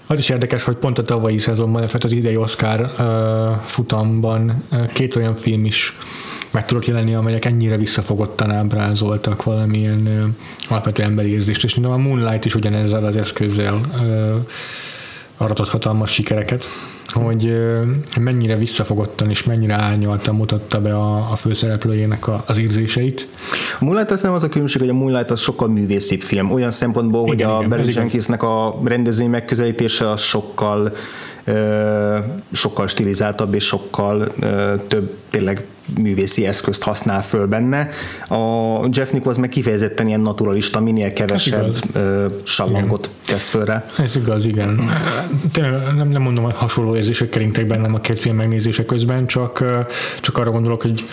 Az 0.07 0.19
is 0.19 0.29
érdekes, 0.29 0.63
hogy 0.63 0.75
pont 0.75 0.97
a 0.97 1.01
tavalyi 1.01 1.37
szezonban, 1.37 1.81
illetve 1.81 1.99
az 2.01 2.11
idei 2.11 2.35
Oscar 2.35 2.79
uh, 2.81 3.57
futamban 3.65 4.63
uh, 4.71 4.91
két 4.91 5.15
olyan 5.15 5.35
film 5.35 5.65
is 5.65 5.97
meg 6.51 6.65
tudott 6.65 6.85
jelenni, 6.85 7.15
amelyek 7.15 7.45
ennyire 7.45 7.77
visszafogottan 7.77 8.51
ábrázoltak 8.51 9.43
valamilyen 9.43 10.01
uh, 10.05 10.69
alapvető 10.69 11.03
emberi 11.03 11.31
érzést, 11.31 11.63
és 11.63 11.77
a 11.77 11.97
Moonlight 11.97 12.45
is 12.45 12.55
ugyanezzel 12.55 13.05
az 13.05 13.15
eszközzel 13.15 13.73
uh, 13.73 14.45
aratott 15.43 15.69
hatalmas 15.69 16.11
sikereket 16.11 16.65
hogy 17.13 17.55
mennyire 18.19 18.55
visszafogottan 18.55 19.29
és 19.29 19.43
mennyire 19.43 19.73
árnyaltan 19.73 20.35
mutatta 20.35 20.81
be 20.81 20.95
a, 20.95 21.31
a 21.31 21.35
főszereplőjének 21.35 22.27
a, 22.27 22.43
az 22.47 22.57
érzéseit. 22.59 23.27
A 23.79 23.83
Moonlight 23.83 24.11
az 24.11 24.21
nem 24.21 24.33
az 24.33 24.43
a 24.43 24.49
különbség, 24.49 24.81
hogy 24.81 24.89
a 24.89 24.93
Moonlight 24.93 25.31
az 25.31 25.39
sokkal 25.39 25.67
művészibb 25.67 26.21
film, 26.21 26.51
olyan 26.51 26.71
szempontból, 26.71 27.33
igen, 27.33 27.49
hogy 27.49 27.59
igen, 27.59 27.71
a 27.71 27.75
Barry 27.75 27.93
Jenkinsnek 27.93 28.43
a 28.43 28.79
rendezői 28.83 29.27
megközelítése 29.27 30.09
az 30.09 30.21
sokkal 30.21 30.93
sokkal 32.51 32.87
stilizáltabb 32.87 33.53
és 33.53 33.63
sokkal 33.65 34.33
több 34.87 35.17
tényleg 35.29 35.65
művészi 35.99 36.45
eszközt 36.45 36.83
használ 36.83 37.21
föl 37.21 37.47
benne. 37.47 37.89
A 38.27 38.87
Jeff 38.91 39.11
Nichols 39.11 39.37
meg 39.37 39.49
kifejezetten 39.49 40.07
ilyen 40.07 40.19
naturalista, 40.19 40.79
minél 40.79 41.13
kevesebb 41.13 41.73
sallangot 42.43 43.09
tesz 43.25 43.47
fölre. 43.47 43.85
Ez 43.97 44.15
igaz, 44.15 44.45
igen. 44.45 44.91
Tényleg 45.51 45.95
nem, 45.95 46.07
nem 46.07 46.21
mondom, 46.21 46.43
hogy 46.43 46.55
hasonló 46.55 46.95
érzések 46.95 47.29
keringtek 47.29 47.67
bennem 47.67 47.93
a 47.93 47.99
két 47.99 48.19
film 48.19 48.35
megnézése 48.35 48.85
közben, 48.85 49.27
csak, 49.27 49.63
csak 50.21 50.37
arra 50.37 50.51
gondolok, 50.51 50.81
hogy 50.81 51.03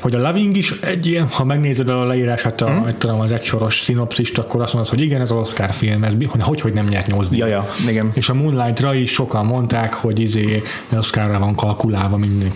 hogy 0.00 0.14
a 0.14 0.18
Loving 0.18 0.56
is 0.56 0.70
egy 0.80 1.06
ilyen, 1.06 1.28
ha 1.28 1.44
megnézed 1.44 1.88
a 1.88 2.04
leírását, 2.04 2.60
a, 2.60 2.70
hmm. 2.70 2.98
tudom, 2.98 3.20
az 3.20 3.32
egysoros 3.32 3.80
szinopszist, 3.80 4.38
akkor 4.38 4.62
azt 4.62 4.72
mondod, 4.72 4.90
hogy 4.90 5.00
igen, 5.00 5.20
ez 5.20 5.30
az 5.30 5.36
Oscar 5.36 5.70
film, 5.70 6.04
ez 6.04 6.14
hogy, 6.38 6.60
hogy 6.60 6.72
nem 6.72 6.84
nyert 6.84 7.06
nyolc 7.06 7.28
ja, 7.30 7.46
ja, 7.46 7.68
igen. 7.88 8.10
És 8.14 8.28
a 8.28 8.34
Moonlight-ra 8.34 8.94
is 8.94 9.10
sokan 9.10 9.46
mondták, 9.46 9.94
hogy 9.94 10.20
izé 10.20 10.62
Oscarra 10.92 11.38
van 11.38 11.54
kalkulálva 11.54 12.16
minden 12.16 12.52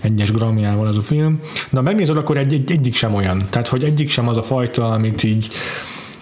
egyes 0.00 0.32
gramjával 0.32 0.86
az 0.86 0.96
a 0.96 1.02
film. 1.02 1.40
De 1.70 1.76
ha 1.76 1.82
megnézed, 1.82 2.16
akkor 2.16 2.36
egy, 2.36 2.52
egy, 2.52 2.70
egyik 2.70 2.94
sem 2.94 3.14
olyan. 3.14 3.46
Tehát, 3.50 3.68
hogy 3.68 3.84
egyik 3.84 4.10
sem 4.10 4.28
az 4.28 4.36
a 4.36 4.42
fajta, 4.42 4.90
amit 4.90 5.22
így 5.22 5.48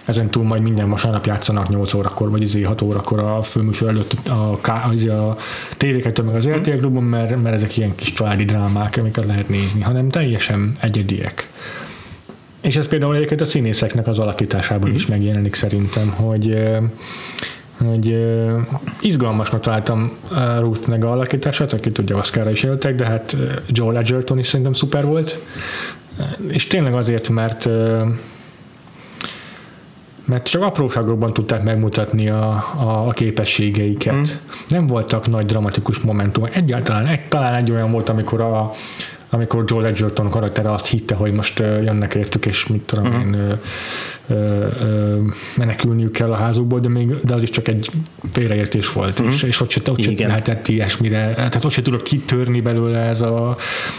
ezen 0.05 0.29
túl 0.29 0.43
majd 0.43 0.61
minden 0.61 0.89
vasárnap 0.89 1.25
játszanak 1.25 1.69
8 1.69 1.93
órakor, 1.93 2.29
vagy 2.29 2.41
izé 2.41 2.61
6 2.61 2.81
órakor 2.81 3.19
a 3.19 3.41
főműsor 3.41 3.87
előtt 3.87 4.27
a, 4.27 4.59
a, 4.61 4.89
izé 4.93 5.09
a 5.09 5.37
tévéket 5.77 6.23
meg 6.23 6.35
az 6.35 6.47
RTL 6.47 6.77
klubon, 6.77 7.03
mert, 7.03 7.43
mert 7.43 7.55
ezek 7.55 7.77
ilyen 7.77 7.95
kis 7.95 8.13
családi 8.13 8.45
drámák, 8.45 8.97
amiket 8.99 9.25
lehet 9.25 9.49
nézni, 9.49 9.81
hanem 9.81 10.09
teljesen 10.09 10.71
egyediek. 10.81 11.49
És 12.61 12.75
ez 12.75 12.87
például 12.87 13.15
egyébként 13.15 13.41
a 13.41 13.45
színészeknek 13.45 14.07
az 14.07 14.19
alakításában 14.19 14.89
mm. 14.89 14.93
is 14.93 15.05
megjelenik 15.05 15.55
szerintem, 15.55 16.09
hogy 16.09 16.57
hogy 17.77 18.17
izgalmasnak 19.01 19.61
találtam 19.61 20.11
Ruth 20.59 20.87
meg 20.87 21.05
alakítását, 21.05 21.73
aki 21.73 21.91
tudja, 21.91 22.17
Oscarra 22.17 22.51
is 22.51 22.63
éltek, 22.63 22.95
de 22.95 23.05
hát 23.05 23.35
Joel 23.67 23.97
Edgerton 23.97 24.39
is 24.39 24.47
szerintem 24.47 24.73
szuper 24.73 25.05
volt, 25.05 25.39
és 26.47 26.67
tényleg 26.67 26.93
azért, 26.93 27.29
mert 27.29 27.69
mert 30.25 30.49
csak 30.49 30.61
apróságokban 30.61 31.33
tudták 31.33 31.63
megmutatni 31.63 32.29
a, 32.29 32.49
a, 32.77 33.07
a 33.07 33.11
képességeiket. 33.11 34.15
Mm. 34.15 34.23
Nem 34.67 34.87
voltak 34.87 35.27
nagy 35.27 35.45
dramatikus 35.45 35.99
momentumok. 35.99 36.55
Egyáltalán 36.55 37.07
egy, 37.07 37.27
talán 37.27 37.53
egy 37.53 37.71
olyan 37.71 37.91
volt, 37.91 38.09
amikor 38.09 38.41
a, 38.41 38.71
amikor 39.33 39.63
Joel 39.67 39.85
Edgerton 39.85 40.29
karaktere 40.29 40.71
azt 40.71 40.87
hitte, 40.87 41.15
hogy 41.15 41.33
most 41.33 41.59
jönnek 41.59 42.15
értük, 42.15 42.45
és 42.45 42.67
mit 42.67 42.81
tudom 42.81 43.05
uh-huh. 43.05 43.21
én, 43.21 43.59
ö, 44.27 44.65
ö, 44.81 45.17
menekülniük 45.57 46.11
kell 46.11 46.31
a 46.31 46.35
házukból, 46.35 46.79
de, 46.79 46.89
még, 46.89 47.19
de 47.19 47.33
az 47.33 47.43
is 47.43 47.49
csak 47.49 47.67
egy 47.67 47.89
félreértés 48.31 48.93
volt, 48.93 49.19
uh-huh. 49.19 49.33
és, 49.33 49.43
és 49.43 49.61
ott 49.61 49.69
se, 49.69 49.81
ott 49.89 50.01
se 50.01 50.11
lehetett 50.17 50.67
ilyesmire, 50.67 51.33
tehát 51.33 51.65
ott 51.65 51.71
se 51.71 51.81
tudok 51.81 52.03
kitörni 52.03 52.61
belőle 52.61 52.99
ez 52.99 53.21
a, 53.21 53.57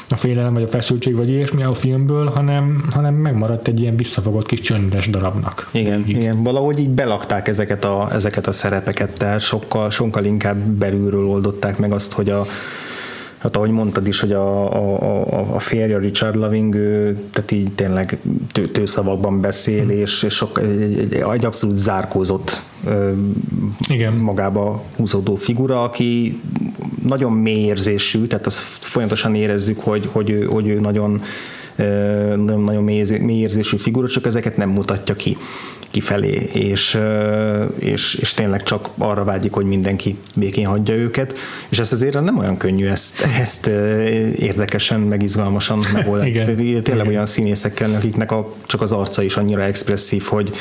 a 0.08 0.16
félelem, 0.16 0.52
vagy 0.52 0.62
a 0.62 0.68
feszültség, 0.68 1.16
vagy 1.16 1.30
ilyesmi 1.30 1.62
a 1.62 1.74
filmből, 1.74 2.26
hanem, 2.26 2.84
hanem 2.90 3.14
megmaradt 3.14 3.68
egy 3.68 3.80
ilyen 3.80 3.96
visszafogott 3.96 4.46
kis 4.46 4.60
csöndes 4.60 5.10
darabnak. 5.10 5.68
Igen, 5.70 6.00
így. 6.00 6.08
igen. 6.08 6.42
valahogy 6.42 6.78
így 6.78 6.88
belakták 6.88 7.48
ezeket 7.48 7.84
a, 7.84 8.08
ezeket 8.12 8.46
a 8.46 8.52
szerepeket, 8.52 9.18
tehát 9.18 9.40
sokkal, 9.40 9.90
sokkal 9.90 10.24
inkább 10.24 10.56
belülről 10.56 11.26
oldották 11.26 11.78
meg 11.78 11.92
azt, 11.92 12.12
hogy 12.12 12.30
a 12.30 12.44
hát 13.44 13.56
ahogy 13.56 13.70
mondtad 13.70 14.06
is, 14.06 14.20
hogy 14.20 14.32
a, 14.32 14.74
a, 14.74 15.54
a, 15.54 15.58
férje 15.58 15.98
Richard 15.98 16.36
Loving, 16.36 16.74
ő, 16.74 17.18
tehát 17.32 17.50
így 17.50 17.72
tényleg 17.72 18.18
tő, 18.52 18.68
tőszavakban 18.68 19.40
beszél, 19.40 19.82
hmm. 19.82 19.90
és, 19.90 20.22
és 20.22 20.34
sok, 20.34 20.60
egy, 20.60 20.98
egy, 20.98 21.14
egy 21.32 21.44
abszolút 21.44 21.76
zárkózott 21.76 22.62
Igen. 23.88 24.12
magába 24.12 24.82
húzódó 24.96 25.34
figura, 25.34 25.82
aki 25.82 26.40
nagyon 27.02 27.32
mély 27.32 27.64
érzésű, 27.64 28.26
tehát 28.26 28.46
azt 28.46 28.58
folyamatosan 28.80 29.34
érezzük, 29.34 29.78
hogy, 29.80 30.08
hogy, 30.12 30.30
ő, 30.30 30.44
hogy 30.44 30.68
ő 30.68 30.80
nagyon 30.80 31.22
nagyon 32.46 32.82
mély 32.84 33.38
érzésű 33.40 33.76
figura, 33.76 34.08
csak 34.08 34.26
ezeket 34.26 34.56
nem 34.56 34.68
mutatja 34.68 35.14
ki 35.14 35.36
kifelé, 35.94 36.48
és, 36.52 36.98
és, 37.78 38.14
és 38.14 38.34
tényleg 38.34 38.62
csak 38.62 38.88
arra 38.98 39.24
vágyik, 39.24 39.52
hogy 39.52 39.64
mindenki 39.64 40.16
békén 40.36 40.66
hagyja 40.66 40.94
őket, 40.94 41.38
és 41.68 41.78
ez 41.78 41.92
azért 41.92 42.20
nem 42.20 42.38
olyan 42.38 42.56
könnyű 42.56 42.86
ezt, 42.86 43.26
ezt 43.40 43.66
érdekesen, 44.36 45.00
meg 45.00 45.22
izgalmasan 45.22 45.84
megoldani. 45.92 46.32
Tényleg 46.52 46.82
Igen. 46.86 47.06
olyan 47.06 47.26
színészekkel, 47.26 47.94
akiknek 47.94 48.32
a, 48.32 48.52
csak 48.66 48.82
az 48.82 48.92
arca 48.92 49.22
is 49.22 49.36
annyira 49.36 49.62
expresszív, 49.62 50.22
hogy 50.22 50.52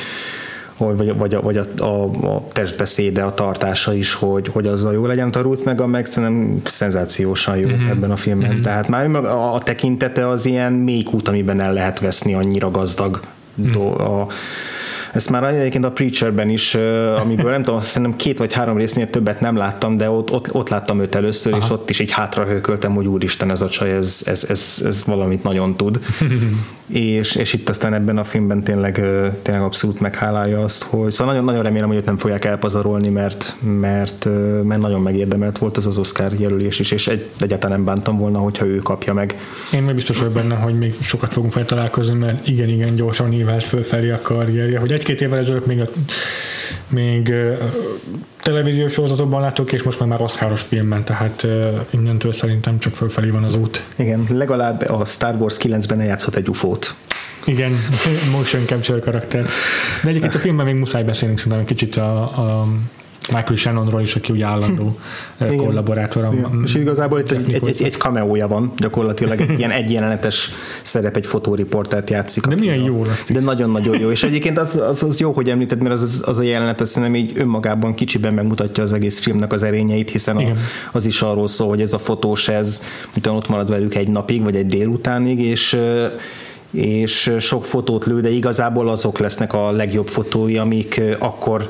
vagy, 0.78 1.18
vagy, 1.18 1.34
a, 1.34 1.42
vagy 1.42 1.58
a, 1.58 1.84
a, 1.84 2.04
a 2.36 2.48
testbeszéde, 2.52 3.24
a 3.24 3.34
tartása 3.34 3.94
is, 3.94 4.13
hogy, 4.13 4.48
hogy 4.48 4.68
azzal 4.68 4.94
jó 4.94 5.06
legyen. 5.06 5.30
A 5.30 5.40
Ruth 5.40 5.66
meg 5.66 5.82
a 5.82 5.88
meg 5.88 6.06
szerintem 6.06 6.62
szenzációsan 6.63 7.58
jó 7.58 7.68
mm-hmm. 7.68 7.88
ebben 7.88 8.12
a 8.12 8.16
filmben. 8.16 8.52
Mm-hmm. 8.52 8.62
Tehát 8.62 8.88
már 8.88 9.16
a, 9.16 9.54
a 9.54 9.60
tekintete 9.60 10.28
az 10.28 10.46
ilyen 10.46 10.74
mély 10.74 11.04
kút, 11.04 11.28
amiben 11.28 11.60
el 11.60 11.74
lehet 11.74 12.00
veszni, 12.00 12.34
annyira 12.34 12.72
gazdag 12.72 13.20
do, 13.56 13.92
a, 13.92 14.28
ezt 15.13 15.29
már 15.29 15.43
egyébként 15.43 15.86
a 15.86 15.91
Preacherben 15.91 16.50
is, 16.50 16.75
amiből 17.22 17.51
nem 17.51 17.63
tudom, 17.63 17.82
szerintem 17.82 18.17
két 18.17 18.38
vagy 18.38 18.53
három 18.53 18.77
résznél 18.77 19.10
többet 19.10 19.39
nem 19.39 19.55
láttam, 19.55 19.98
de 19.98 20.10
ott, 20.10 20.32
ott, 20.32 20.53
ott 20.53 20.70
láttam 20.70 21.01
őt 21.01 21.15
először, 21.15 21.53
Aha. 21.53 21.63
és 21.63 21.72
ott 21.72 21.89
is 21.89 22.00
így 22.00 22.12
hátrahőköltem, 22.12 22.93
hogy 22.93 23.08
úristen, 23.08 23.51
ez 23.51 23.62
a 23.62 23.70
csaj, 23.70 23.91
ez, 23.91 24.22
ez, 24.25 24.43
ez, 24.50 24.82
ez 24.86 25.03
valamit 25.05 25.43
nagyon 25.43 25.75
tud. 25.77 26.00
és, 26.94 27.36
és 27.36 27.54
itt 27.54 27.70
aztán 27.70 27.94
ebben 27.94 28.18
a 28.18 28.24
filmben 28.24 28.64
tényleg, 28.64 28.94
tényleg 29.42 29.64
abszolút 29.64 30.00
meghálálja 30.00 30.60
azt, 30.60 30.84
hogy 30.84 31.12
szóval 31.12 31.34
nagyon, 31.34 31.48
nagyon 31.48 31.64
remélem, 31.64 31.88
hogy 31.88 31.98
őt 31.98 32.06
nem 32.06 32.18
fogják 32.18 32.46
elpazarolni, 32.46 33.10
mert, 33.10 33.56
mert, 33.80 34.28
mert 34.64 34.82
nagyon 34.82 35.02
megérdemelt 35.02 35.58
volt 35.58 35.78
ez 35.78 35.86
az 35.86 35.98
Oscar 35.98 36.32
jelölés 36.38 36.80
is, 36.80 36.92
és 36.92 37.08
egy, 37.08 37.30
egyáltalán 37.40 37.76
nem 37.76 37.86
bántam 37.86 38.18
volna, 38.18 38.40
hogyha 38.40 38.66
ő 38.66 38.78
kapja 38.78 39.14
meg. 39.14 39.38
Én 39.74 39.84
meg 39.84 39.96
biztos 39.96 40.18
vagyok 40.18 40.34
benne, 40.34 40.56
hogy 40.56 40.78
még 40.78 40.96
sokat 41.02 41.34
fogunk 41.34 41.54
fel 41.54 41.66
találkozni, 41.66 42.18
mert 42.18 42.48
igen, 42.48 42.70
igen, 42.70 42.96
gyorsan 42.96 43.30
nívelt 43.30 43.64
fölfelé 43.64 44.10
a 44.10 44.20
karrierje, 44.22 44.80
hogy 44.80 44.92
egy-két 44.92 45.22
évvel 45.22 45.40
ezelőtt 45.40 45.66
még, 45.66 45.80
a, 45.80 45.86
még 46.94 47.34
televíziós 48.42 48.94
sorozatokban 48.94 49.42
látok, 49.42 49.72
és 49.72 49.84
most 49.84 50.00
már 50.00 50.10
már 50.10 50.22
Oscaros 50.22 50.62
filmben, 50.62 51.04
tehát 51.04 51.48
innentől 51.90 52.34
szerintem 52.34 52.80
csak 52.80 52.96
fölfelé 52.96 53.30
van 53.30 53.44
az 53.44 53.56
út. 53.56 53.84
Igen, 53.96 54.26
legalább 54.30 54.90
a 54.90 55.06
Star 55.06 55.36
Wars 55.36 55.58
9-ben 55.60 56.02
játszhat 56.02 56.36
egy 56.36 56.48
ufót. 56.48 56.96
Igen, 57.46 57.72
motion 58.36 58.66
capture 58.66 59.00
karakter. 59.00 59.46
De 60.04 60.10
egyébként 60.10 60.36
a 60.36 60.40
filmben 60.40 60.66
még 60.66 60.76
muszáj 60.76 61.04
beszélni 61.04 61.38
szerintem 61.38 61.62
egy 61.62 61.68
kicsit 61.68 61.96
a, 61.96 62.22
a 62.22 62.68
Michael 63.27 63.56
Shannonról 63.56 64.01
is, 64.01 64.15
aki 64.15 64.32
ugye 64.32 64.46
állandó 64.46 64.84
hm. 64.84 65.46
Igen. 66.34 66.62
És 66.65 66.75
igazából 66.75 67.20
itt 67.20 67.32
egy, 67.32 67.53
egy, 67.53 67.68
egy, 67.68 67.84
egy 67.84 67.94
cameója 67.94 68.48
van, 68.48 68.72
gyakorlatilag 68.77 69.42
egy 69.42 69.58
ilyen 69.58 69.72
egyjelenetes 69.72 70.50
szerep, 70.84 71.15
egy 71.15 71.25
fotóriportert 71.25 72.10
játszik. 72.10 72.46
De 72.46 72.56
milyen 72.56 72.84
jó 72.84 73.01
azt 73.01 73.34
De 73.34 73.39
nagyon-nagyon 73.39 74.00
jó. 74.00 74.12
És 74.12 74.24
egyébként 74.24 74.58
az, 74.58 74.75
az, 74.75 75.03
az 75.03 75.20
jó, 75.20 75.32
hogy 75.32 75.50
említed, 75.50 75.82
mert 75.82 75.94
az, 75.94 76.24
az 76.25 76.39
a 76.39 76.44
jelenet 76.44 76.82
azt 76.82 76.92
szerintem 76.92 77.15
így 77.22 77.32
önmagában 77.36 77.94
kicsiben 77.94 78.34
megmutatja 78.34 78.84
az 78.84 78.94
egész 78.94 79.20
filmnek 79.20 79.53
az 79.53 79.63
erényeit, 79.63 80.10
hiszen 80.10 80.38
a, 80.38 80.44
az 80.92 81.06
is 81.06 81.22
arról 81.22 81.48
szól, 81.48 81.68
hogy 81.68 81.82
ez 81.82 81.94
a 81.94 81.98
fotós, 81.98 82.48
ez 82.48 82.84
utána 83.15 83.38
ott 83.38 83.48
marad 83.48 83.70
velük 83.70 83.96
egy 83.96 84.08
napig, 84.08 84.44
vagy 84.44 84.56
egy 84.56 84.65
délutánig, 84.65 85.39
és 85.39 85.77
és 86.74 87.32
sok 87.39 87.65
fotót 87.65 88.06
lő, 88.06 88.22
de 88.22 88.30
igazából 88.30 88.89
azok 88.89 89.20
lesznek 89.20 89.53
a 89.53 89.72
legjobb 89.72 90.08
fotói, 90.08 90.58
amik 90.58 91.01
akkor, 91.20 91.70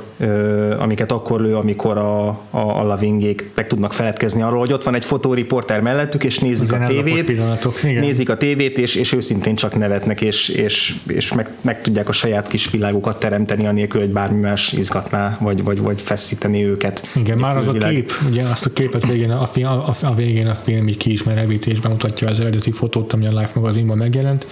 amiket 0.79 1.11
akkor 1.11 1.41
lő, 1.41 1.55
amikor 1.55 1.97
a, 1.97 2.27
a, 2.27 2.37
a 2.49 2.83
lavingék 2.83 3.49
meg 3.55 3.67
tudnak 3.67 3.93
feledkezni 3.93 4.41
arról, 4.41 4.59
hogy 4.59 4.73
ott 4.73 4.83
van 4.83 4.95
egy 4.95 5.05
fotóriporter 5.05 5.81
mellettük, 5.81 6.23
és 6.23 6.39
nézik 6.39 6.71
a 6.71 6.83
tévét, 6.87 7.41
nézik 7.83 8.29
a 8.29 8.37
tévét, 8.37 8.77
és, 8.77 8.95
és 8.95 9.13
őszintén 9.13 9.55
csak 9.55 9.77
nevetnek, 9.77 10.21
és, 10.21 10.49
és, 10.49 10.95
és 11.07 11.33
meg, 11.33 11.49
meg, 11.61 11.81
tudják 11.81 12.09
a 12.09 12.11
saját 12.11 12.47
kis 12.47 12.71
világukat 12.71 13.19
teremteni, 13.19 13.67
anélkül, 13.67 14.01
hogy 14.01 14.11
bármi 14.11 14.39
más 14.39 14.73
izgatná, 14.73 15.37
vagy, 15.39 15.63
vagy, 15.63 15.79
vagy 15.79 16.01
feszíteni 16.01 16.65
őket. 16.65 17.09
Igen, 17.15 17.37
már 17.37 17.57
az 17.57 17.71
világ. 17.71 17.89
a 17.89 17.93
kép, 17.93 18.11
ugye 18.29 18.43
azt 18.43 18.65
a 18.65 18.69
képet 18.69 19.07
végén 19.07 19.31
a, 19.31 19.49
a, 19.53 19.67
a, 19.67 19.95
a 20.01 20.13
végén 20.13 20.47
a 20.47 20.55
film 20.55 20.87
így 20.87 20.97
kiismerevítésben 20.97 21.91
mutatja 21.91 22.29
az 22.29 22.39
eredeti 22.39 22.71
fotót, 22.71 23.13
ami 23.13 23.27
a 23.27 23.39
Life 23.39 23.51
magazinban 23.53 23.97
megjelent, 23.97 24.47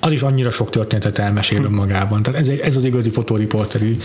az 0.00 0.12
is 0.12 0.22
annyira 0.22 0.50
sok 0.50 0.70
történetet 0.70 1.18
elmesél 1.18 1.64
önmagában. 1.64 2.22
Tehát 2.22 2.40
ez, 2.40 2.48
ez 2.62 2.76
az 2.76 2.84
igazi 2.84 3.10
fotóriporteri 3.10 3.96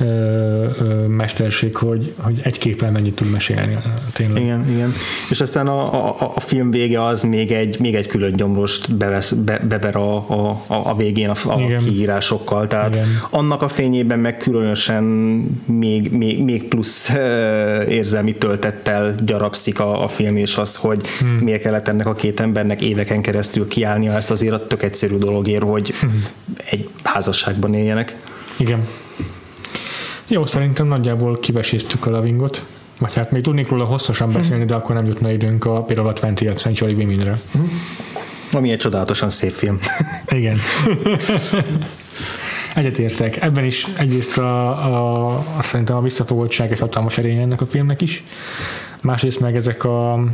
ö, 0.00 0.04
ö, 0.04 1.06
mesterség, 1.06 1.76
hogy, 1.76 2.14
hogy 2.16 2.40
egy 2.42 2.58
képpel 2.58 2.90
mennyit 2.90 3.14
tud 3.14 3.30
mesélni. 3.30 3.78
Tényleg. 4.12 4.42
Igen, 4.42 4.70
igen. 4.70 4.92
És 5.30 5.40
aztán 5.40 5.66
a, 5.66 6.08
a, 6.08 6.32
a 6.34 6.40
film 6.40 6.70
vége 6.70 7.04
az 7.04 7.22
még 7.22 7.50
egy, 7.50 7.80
még 7.80 7.94
egy 7.94 8.06
külön 8.06 8.36
gyomrost 8.36 8.96
bevesz, 8.96 9.32
be, 9.32 9.58
bever 9.68 9.96
a, 9.96 10.16
a, 10.16 10.62
a 10.66 10.96
végén 10.96 11.28
a, 11.28 11.34
a 11.44 11.76
kiírásokkal. 11.76 12.66
Tehát 12.66 12.94
igen. 12.94 13.06
annak 13.30 13.62
a 13.62 13.68
fényében 13.68 14.18
meg 14.18 14.36
különösen 14.36 15.04
még, 15.64 16.10
még, 16.10 16.42
még 16.44 16.64
plusz 16.64 17.10
érzelmi 17.88 18.34
töltettel 18.34 19.14
gyarapszik 19.24 19.80
a, 19.80 20.02
a 20.02 20.08
film, 20.08 20.36
és 20.36 20.56
az, 20.56 20.76
hogy 20.76 21.06
hmm. 21.20 21.30
miért 21.30 21.62
kellett 21.62 21.88
ennek 21.88 22.06
a 22.06 22.14
két 22.14 22.40
embernek 22.40 22.82
éveken 22.82 23.22
keresztül 23.22 23.68
kiállnia 23.68 24.12
ezt 24.12 24.30
azért 24.30 24.52
a 24.52 24.66
tök 24.66 24.82
egyszerű 24.82 25.16
dolog 25.16 25.35
dologért, 25.42 25.62
hogy 25.62 25.94
egy 26.70 26.88
házasságban 27.02 27.74
éljenek. 27.74 28.16
Igen. 28.56 28.88
Jó, 30.26 30.44
szerintem 30.44 30.86
nagyjából 30.86 31.38
kiveséztük 31.38 32.06
a 32.06 32.10
lavingot. 32.10 32.64
Vagy 32.98 33.14
hát 33.14 33.30
még 33.30 33.42
tudnék 33.42 33.68
róla 33.68 33.84
hosszasan 33.84 34.32
beszélni, 34.32 34.64
de 34.64 34.74
akkor 34.74 34.94
nem 34.94 35.06
jutna 35.06 35.30
időnk 35.30 35.64
a 35.64 35.82
például 35.82 36.08
a 36.08 36.12
20th 36.12 36.58
Century 36.58 36.92
Women-re. 36.92 37.38
Ami 38.52 38.70
egy 38.70 38.78
csodálatosan 38.78 39.30
szép 39.30 39.50
film. 39.50 39.78
Igen. 40.28 40.58
Egyetértek. 42.74 43.42
Ebben 43.42 43.64
is 43.64 43.86
egyrészt 43.98 44.38
a, 44.38 44.68
a, 44.68 45.28
a, 45.56 45.62
szerintem 45.62 45.96
a 45.96 46.00
visszafogottság 46.00 46.72
egy 46.72 46.78
hatalmas 46.78 47.18
erény 47.18 47.38
ennek 47.38 47.60
a 47.60 47.66
filmnek 47.66 48.00
is. 48.00 48.24
Másrészt 49.00 49.40
meg 49.40 49.56
ezek 49.56 49.84
a 49.84 50.24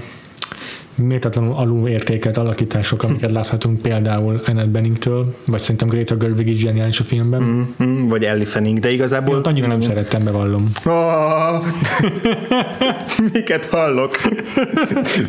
méltatlanul 0.94 1.55
alul 1.55 1.88
értékelt 1.88 2.37
alakítások, 2.37 3.02
amiket 3.02 3.31
láthatunk 3.31 3.83
például 3.83 4.40
Annette 4.46 4.70
Benningtől, 4.70 5.35
vagy 5.44 5.61
szerintem 5.61 5.88
Greta 5.88 6.16
Gerwig 6.16 6.48
is 6.48 6.59
zseniális 6.59 7.00
a 7.00 7.05
filmben. 7.05 7.42
Mm, 7.42 7.85
mm, 7.85 8.07
vagy 8.07 8.24
Ellie 8.24 8.44
Fanning, 8.44 8.78
de 8.78 8.90
igazából... 8.90 9.37
Én 9.37 9.40
annyira 9.42 9.66
nem 9.66 9.81
szerettem, 9.81 10.24
bevallom. 10.24 10.70
Oh, 10.85 11.64
miket 13.33 13.64
hallok? 13.64 14.16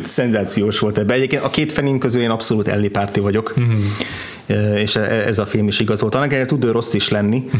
Szenzációs 0.02 0.78
volt 0.78 0.98
ebben. 0.98 1.16
Egyébként 1.16 1.42
a 1.42 1.50
két 1.50 1.72
Fanning 1.72 1.98
közül 1.98 2.22
én 2.22 2.30
abszolút 2.30 2.68
Ellie 2.68 2.90
párti 2.90 3.20
vagyok. 3.20 3.54
Mm-hmm 3.60 3.84
és 4.76 4.96
e, 4.96 5.00
ez 5.00 5.38
a 5.38 5.46
film 5.46 5.66
is 5.66 5.80
igaz 5.80 6.00
volt. 6.00 6.14
Annak 6.14 6.26
ellenére 6.26 6.48
tud 6.48 6.64
ő 6.64 6.70
rossz 6.70 6.94
is 6.94 7.08
lenni. 7.08 7.50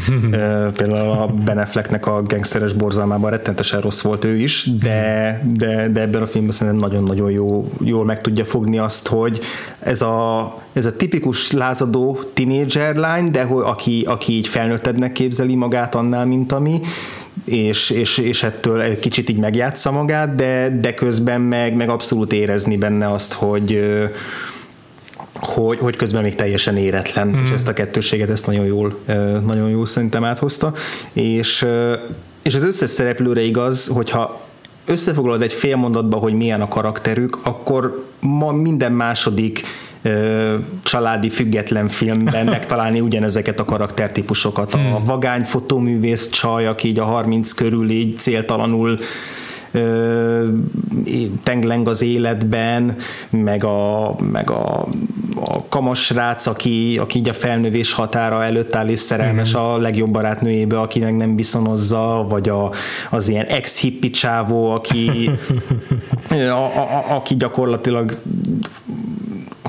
Például 0.77 1.09
a 1.09 1.27
Ben 1.45 1.57
Afflecknek 1.57 2.05
a 2.05 2.23
gangsteres 2.23 2.73
borzalmában 2.73 3.29
rettentesen 3.29 3.81
rossz 3.81 4.01
volt 4.01 4.25
ő 4.25 4.35
is, 4.35 4.69
de, 4.81 5.41
de, 5.53 5.89
de 5.89 6.01
ebben 6.01 6.21
a 6.21 6.25
filmben 6.25 6.53
szerintem 6.53 6.89
nagyon-nagyon 6.89 7.31
jó, 7.31 7.71
jól 7.83 8.05
meg 8.05 8.21
tudja 8.21 8.45
fogni 8.45 8.77
azt, 8.77 9.07
hogy 9.07 9.39
ez 9.79 10.01
a, 10.01 10.53
ez 10.73 10.85
a 10.85 10.95
tipikus 10.95 11.51
lázadó 11.51 12.19
teenager 12.33 12.95
lány, 12.95 13.31
de 13.31 13.43
hogy, 13.43 13.63
aki, 13.65 14.03
aki 14.07 14.33
így 14.33 14.47
felnőttebbnek 14.47 15.11
képzeli 15.11 15.55
magát 15.55 15.95
annál, 15.95 16.25
mint 16.25 16.51
ami, 16.51 16.81
és, 17.45 17.89
és, 17.89 18.17
és 18.17 18.43
ettől 18.43 18.81
egy 18.81 18.99
kicsit 18.99 19.29
így 19.29 19.39
megjátsza 19.39 19.91
magát, 19.91 20.35
de, 20.35 20.77
de 20.81 20.93
közben 20.93 21.41
meg, 21.41 21.75
meg 21.75 21.89
abszolút 21.89 22.33
érezni 22.33 22.77
benne 22.77 23.11
azt, 23.11 23.33
hogy 23.33 23.79
hogy, 25.39 25.79
hogy 25.79 25.95
közben 25.95 26.21
még 26.21 26.35
teljesen 26.35 26.77
éretlen, 26.77 27.27
mm. 27.27 27.43
és 27.43 27.49
ezt 27.49 27.67
a 27.67 27.73
kettőséget 27.73 28.29
ezt 28.29 28.47
nagyon 28.47 28.65
jól, 28.65 28.99
nagyon 29.45 29.69
jól 29.69 29.85
szerintem 29.85 30.23
áthozta, 30.23 30.73
és, 31.13 31.65
és 32.43 32.55
az 32.55 32.63
összes 32.63 32.89
szereplőre 32.89 33.41
igaz, 33.41 33.87
hogyha 33.87 34.41
összefoglalod 34.85 35.41
egy 35.41 35.53
fél 35.53 35.75
mondatba, 35.75 36.17
hogy 36.17 36.33
milyen 36.33 36.61
a 36.61 36.67
karakterük, 36.67 37.39
akkor 37.43 38.05
ma 38.19 38.51
minden 38.51 38.91
második 38.91 39.63
családi 40.83 41.29
független 41.29 41.87
filmben 41.87 42.45
megtalálni 42.55 42.99
ugyanezeket 42.99 43.59
a 43.59 43.65
karaktertípusokat. 43.65 44.73
A 44.73 44.77
hmm. 44.77 45.05
vagány 45.05 45.43
fotóművész 45.43 46.29
csaj, 46.29 46.67
aki 46.67 46.87
így 46.87 46.99
a 46.99 47.03
30 47.03 47.51
körül 47.51 47.89
így 47.89 48.17
céltalanul 48.17 48.99
tengleng 51.43 51.87
az 51.87 52.01
életben, 52.01 52.95
meg 53.29 53.63
a, 53.63 54.15
meg 54.31 54.49
a, 54.49 54.87
a 55.35 55.67
kamas 55.69 56.09
rác, 56.09 56.45
aki, 56.45 56.97
aki 56.97 57.17
így 57.17 57.29
a 57.29 57.33
felnövés 57.33 57.93
határa 57.93 58.43
előtt 58.43 58.75
áll 58.75 58.87
és 58.87 58.99
szerelmes 58.99 59.55
mm. 59.55 59.59
a 59.59 59.77
legjobb 59.77 60.09
barátnőjébe, 60.09 60.79
akinek 60.79 61.15
nem 61.15 61.35
viszonozza, 61.35 62.25
vagy 62.29 62.49
a, 62.49 62.71
az 63.09 63.27
ilyen 63.27 63.45
ex-hippi 63.45 64.09
csávó, 64.09 64.71
aki, 64.71 65.29
a, 66.29 66.35
a, 66.51 67.05
a, 67.09 67.15
aki 67.15 67.35
gyakorlatilag 67.35 68.17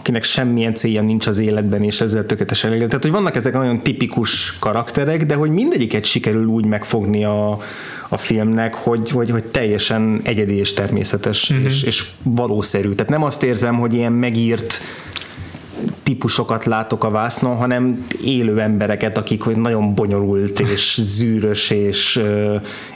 akinek 0.07 0.25
semmilyen 0.25 0.75
célja 0.75 1.03
nincs 1.03 1.27
az 1.27 1.38
életben, 1.38 1.83
és 1.83 2.01
ezzel 2.01 2.27
tökéletesen 2.27 2.71
elég. 2.71 2.87
Tehát, 2.87 3.03
hogy 3.03 3.12
vannak 3.12 3.37
ezek 3.37 3.53
nagyon 3.53 3.83
tipikus 3.83 4.59
karakterek, 4.59 5.27
de 5.27 5.35
hogy 5.35 5.51
mindegyiket 5.51 6.05
sikerül 6.05 6.47
úgy 6.47 6.64
megfogni 6.64 7.25
a, 7.25 7.59
a 8.09 8.16
filmnek, 8.16 8.75
hogy, 8.75 9.11
hogy, 9.11 9.31
hogy 9.31 9.45
teljesen 9.45 10.21
egyedi 10.23 10.55
és 10.55 10.73
természetes 10.73 11.53
mm-hmm. 11.53 11.64
és, 11.64 11.83
és 11.83 12.07
valószerű. 12.23 12.92
Tehát 12.92 13.12
nem 13.12 13.23
azt 13.23 13.42
érzem, 13.42 13.79
hogy 13.79 13.95
ilyen 13.95 14.12
megírt 14.12 14.81
típusokat 16.03 16.64
látok 16.64 17.05
a 17.05 17.11
vásznon, 17.11 17.57
hanem 17.57 18.07
élő 18.25 18.61
embereket, 18.61 19.19
akik 19.19 19.42
hogy 19.42 19.57
nagyon 19.57 19.95
bonyolult 19.95 20.61
és 20.61 20.99
zűrös 21.16 21.71
és, 21.71 22.21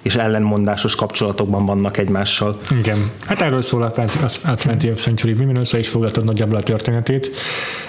és 0.02 0.14
ellenmondásos 0.14 0.94
kapcsolatokban 0.94 1.66
vannak 1.66 1.98
egymással. 1.98 2.58
Igen. 2.78 3.10
Hát 3.26 3.42
erről 3.42 3.62
szól 3.62 3.82
a 3.82 3.92
20th 3.92 4.96
Century 4.96 5.32
Women, 5.32 5.56
össze 5.56 5.78
is 5.78 5.88
foglaltad 5.88 6.24
nagyjából 6.24 6.56
a 6.56 6.62
történetét. 6.62 7.30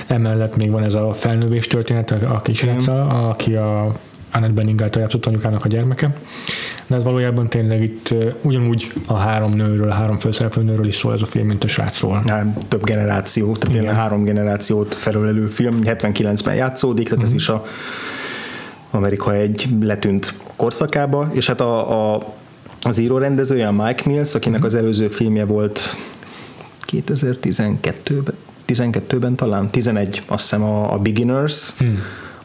Emellett 0.07 0.55
még 0.55 0.71
van 0.71 0.83
ez 0.83 0.93
a 0.93 1.13
felnővés 1.13 1.67
történet 1.67 2.11
a 2.11 2.41
kisráca, 2.43 2.97
aki 3.29 3.55
a 3.55 3.95
Annette 4.31 4.53
Bening 4.53 4.81
által 4.81 5.01
játszott 5.01 5.25
anyukának 5.25 5.65
a 5.65 5.67
gyermeke, 5.67 6.15
de 6.87 6.95
ez 6.95 7.03
valójában 7.03 7.49
tényleg 7.49 7.83
itt 7.83 8.13
ugyanúgy 8.41 8.93
a 9.05 9.13
három 9.13 9.53
nőről, 9.53 9.89
a 9.89 9.93
három 9.93 10.17
főszereplő 10.17 10.63
nőről 10.63 10.87
is 10.87 10.95
szól 10.95 11.13
ez 11.13 11.21
a 11.21 11.25
film, 11.25 11.47
mint 11.47 11.63
a 11.63 11.67
srácról. 11.67 12.23
Hát, 12.27 12.45
több 12.67 12.83
generáció, 12.83 13.55
tehát 13.55 13.75
tényleg 13.75 13.95
három 13.95 14.23
generációt 14.23 14.93
felölelő 14.93 15.45
film, 15.45 15.79
79-ben 15.83 16.55
játszódik, 16.55 17.09
tehát 17.09 17.23
uh-huh. 17.23 17.23
ez 17.23 17.29
mhm. 17.29 17.37
is 17.37 17.49
a 17.49 17.65
Amerika 18.91 19.33
egy 19.33 19.67
letűnt 19.81 20.33
korszakába, 20.55 21.29
és 21.33 21.47
hát 21.47 21.61
a, 21.61 22.13
a 22.13 22.19
az 22.83 22.97
író 22.97 23.17
rendezője 23.17 23.67
a 23.67 23.71
Mike 23.71 24.03
Mills, 24.05 24.35
akinek 24.35 24.59
uh-huh. 24.59 24.73
az 24.73 24.81
előző 24.81 25.07
filmje 25.07 25.45
volt 25.45 25.95
2012-ben, 26.91 28.35
12-ben 28.67 29.35
talán, 29.35 29.69
11, 29.69 30.23
azt 30.27 30.41
hiszem 30.41 30.63
a, 30.63 30.93
a 30.93 30.97
Beginners, 30.97 31.77
hmm. 31.77 31.99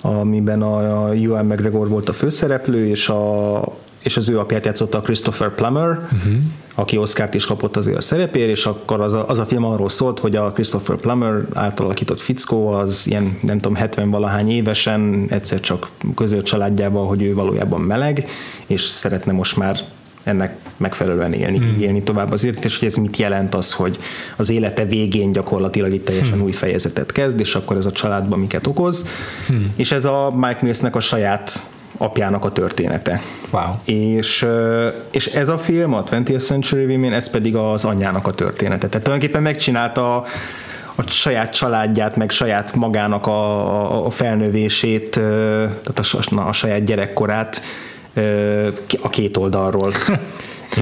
Amiben 0.06 0.62
a, 0.62 1.10
Ewan 1.10 1.46
McGregor 1.46 1.88
volt 1.88 2.08
a 2.08 2.12
főszereplő, 2.12 2.86
és 2.86 3.08
a 3.08 3.62
és 4.06 4.16
az 4.16 4.28
ő 4.28 4.38
apját 4.38 4.64
játszotta 4.64 4.98
a 4.98 5.00
Christopher 5.00 5.54
Plummer, 5.54 5.88
uh-huh. 5.88 6.32
aki 6.74 6.96
Oscárt 6.96 7.34
is 7.34 7.44
kapott 7.44 7.76
azért 7.76 7.96
a 7.96 8.00
szerepér, 8.00 8.48
és 8.48 8.66
akkor 8.66 9.00
az 9.00 9.12
a, 9.12 9.28
az 9.28 9.38
a 9.38 9.46
film 9.46 9.64
arról 9.64 9.88
szólt, 9.88 10.18
hogy 10.18 10.36
a 10.36 10.52
Christopher 10.52 10.96
Plummer 10.96 11.44
által 11.54 11.84
alakított 11.84 12.20
fickó 12.20 12.68
az 12.68 13.06
ilyen, 13.06 13.38
nem 13.42 13.58
tudom, 13.58 13.74
70 13.74 14.10
valahány 14.10 14.50
évesen 14.50 15.26
egyszer 15.30 15.60
csak 15.60 15.90
közölt 16.14 16.44
családjával, 16.44 17.06
hogy 17.06 17.22
ő 17.22 17.34
valójában 17.34 17.80
meleg, 17.80 18.28
és 18.66 18.80
szeretne 18.80 19.32
most 19.32 19.56
már 19.56 19.80
ennek 20.26 20.56
megfelelően 20.76 21.32
élni, 21.32 21.56
hmm. 21.56 21.80
élni 21.80 22.02
tovább 22.02 22.32
az 22.32 22.44
életet, 22.44 22.64
és 22.64 22.78
hogy 22.78 22.88
ez 22.88 22.94
mit 22.94 23.16
jelent 23.16 23.54
az, 23.54 23.72
hogy 23.72 23.98
az 24.36 24.50
élete 24.50 24.84
végén 24.84 25.32
gyakorlatilag 25.32 25.92
itt 25.92 26.04
teljesen 26.04 26.34
hmm. 26.34 26.42
új 26.42 26.52
fejezetet 26.52 27.12
kezd, 27.12 27.40
és 27.40 27.54
akkor 27.54 27.76
ez 27.76 27.86
a 27.86 27.92
családban 27.92 28.38
miket 28.38 28.66
okoz. 28.66 29.08
Hmm. 29.46 29.72
És 29.76 29.92
ez 29.92 30.04
a 30.04 30.32
Mike 30.36 30.58
Millsnek 30.60 30.96
a 30.96 31.00
saját 31.00 31.60
apjának 31.96 32.44
a 32.44 32.52
története. 32.52 33.22
Wow. 33.50 33.64
És, 33.84 34.46
és 35.10 35.26
ez 35.26 35.48
a 35.48 35.58
film, 35.58 35.94
a 35.94 36.04
20th 36.04 36.42
Century 36.42 36.84
Women, 36.84 37.12
ez 37.12 37.30
pedig 37.30 37.56
az 37.56 37.84
anyjának 37.84 38.26
a 38.26 38.32
története. 38.32 38.88
Tehát 38.88 39.04
tulajdonképpen 39.04 39.42
megcsinálta 39.42 40.16
a, 40.16 40.24
a 40.94 41.02
saját 41.02 41.52
családját, 41.52 42.16
meg 42.16 42.30
saját 42.30 42.74
magának 42.74 43.26
a, 43.26 44.06
a 44.06 44.10
felnövését, 44.10 45.10
tehát 45.10 45.98
a, 46.30 46.48
a 46.48 46.52
saját 46.52 46.84
gyerekkorát 46.84 47.60
a 49.02 49.08
két 49.08 49.36
oldalról. 49.36 49.92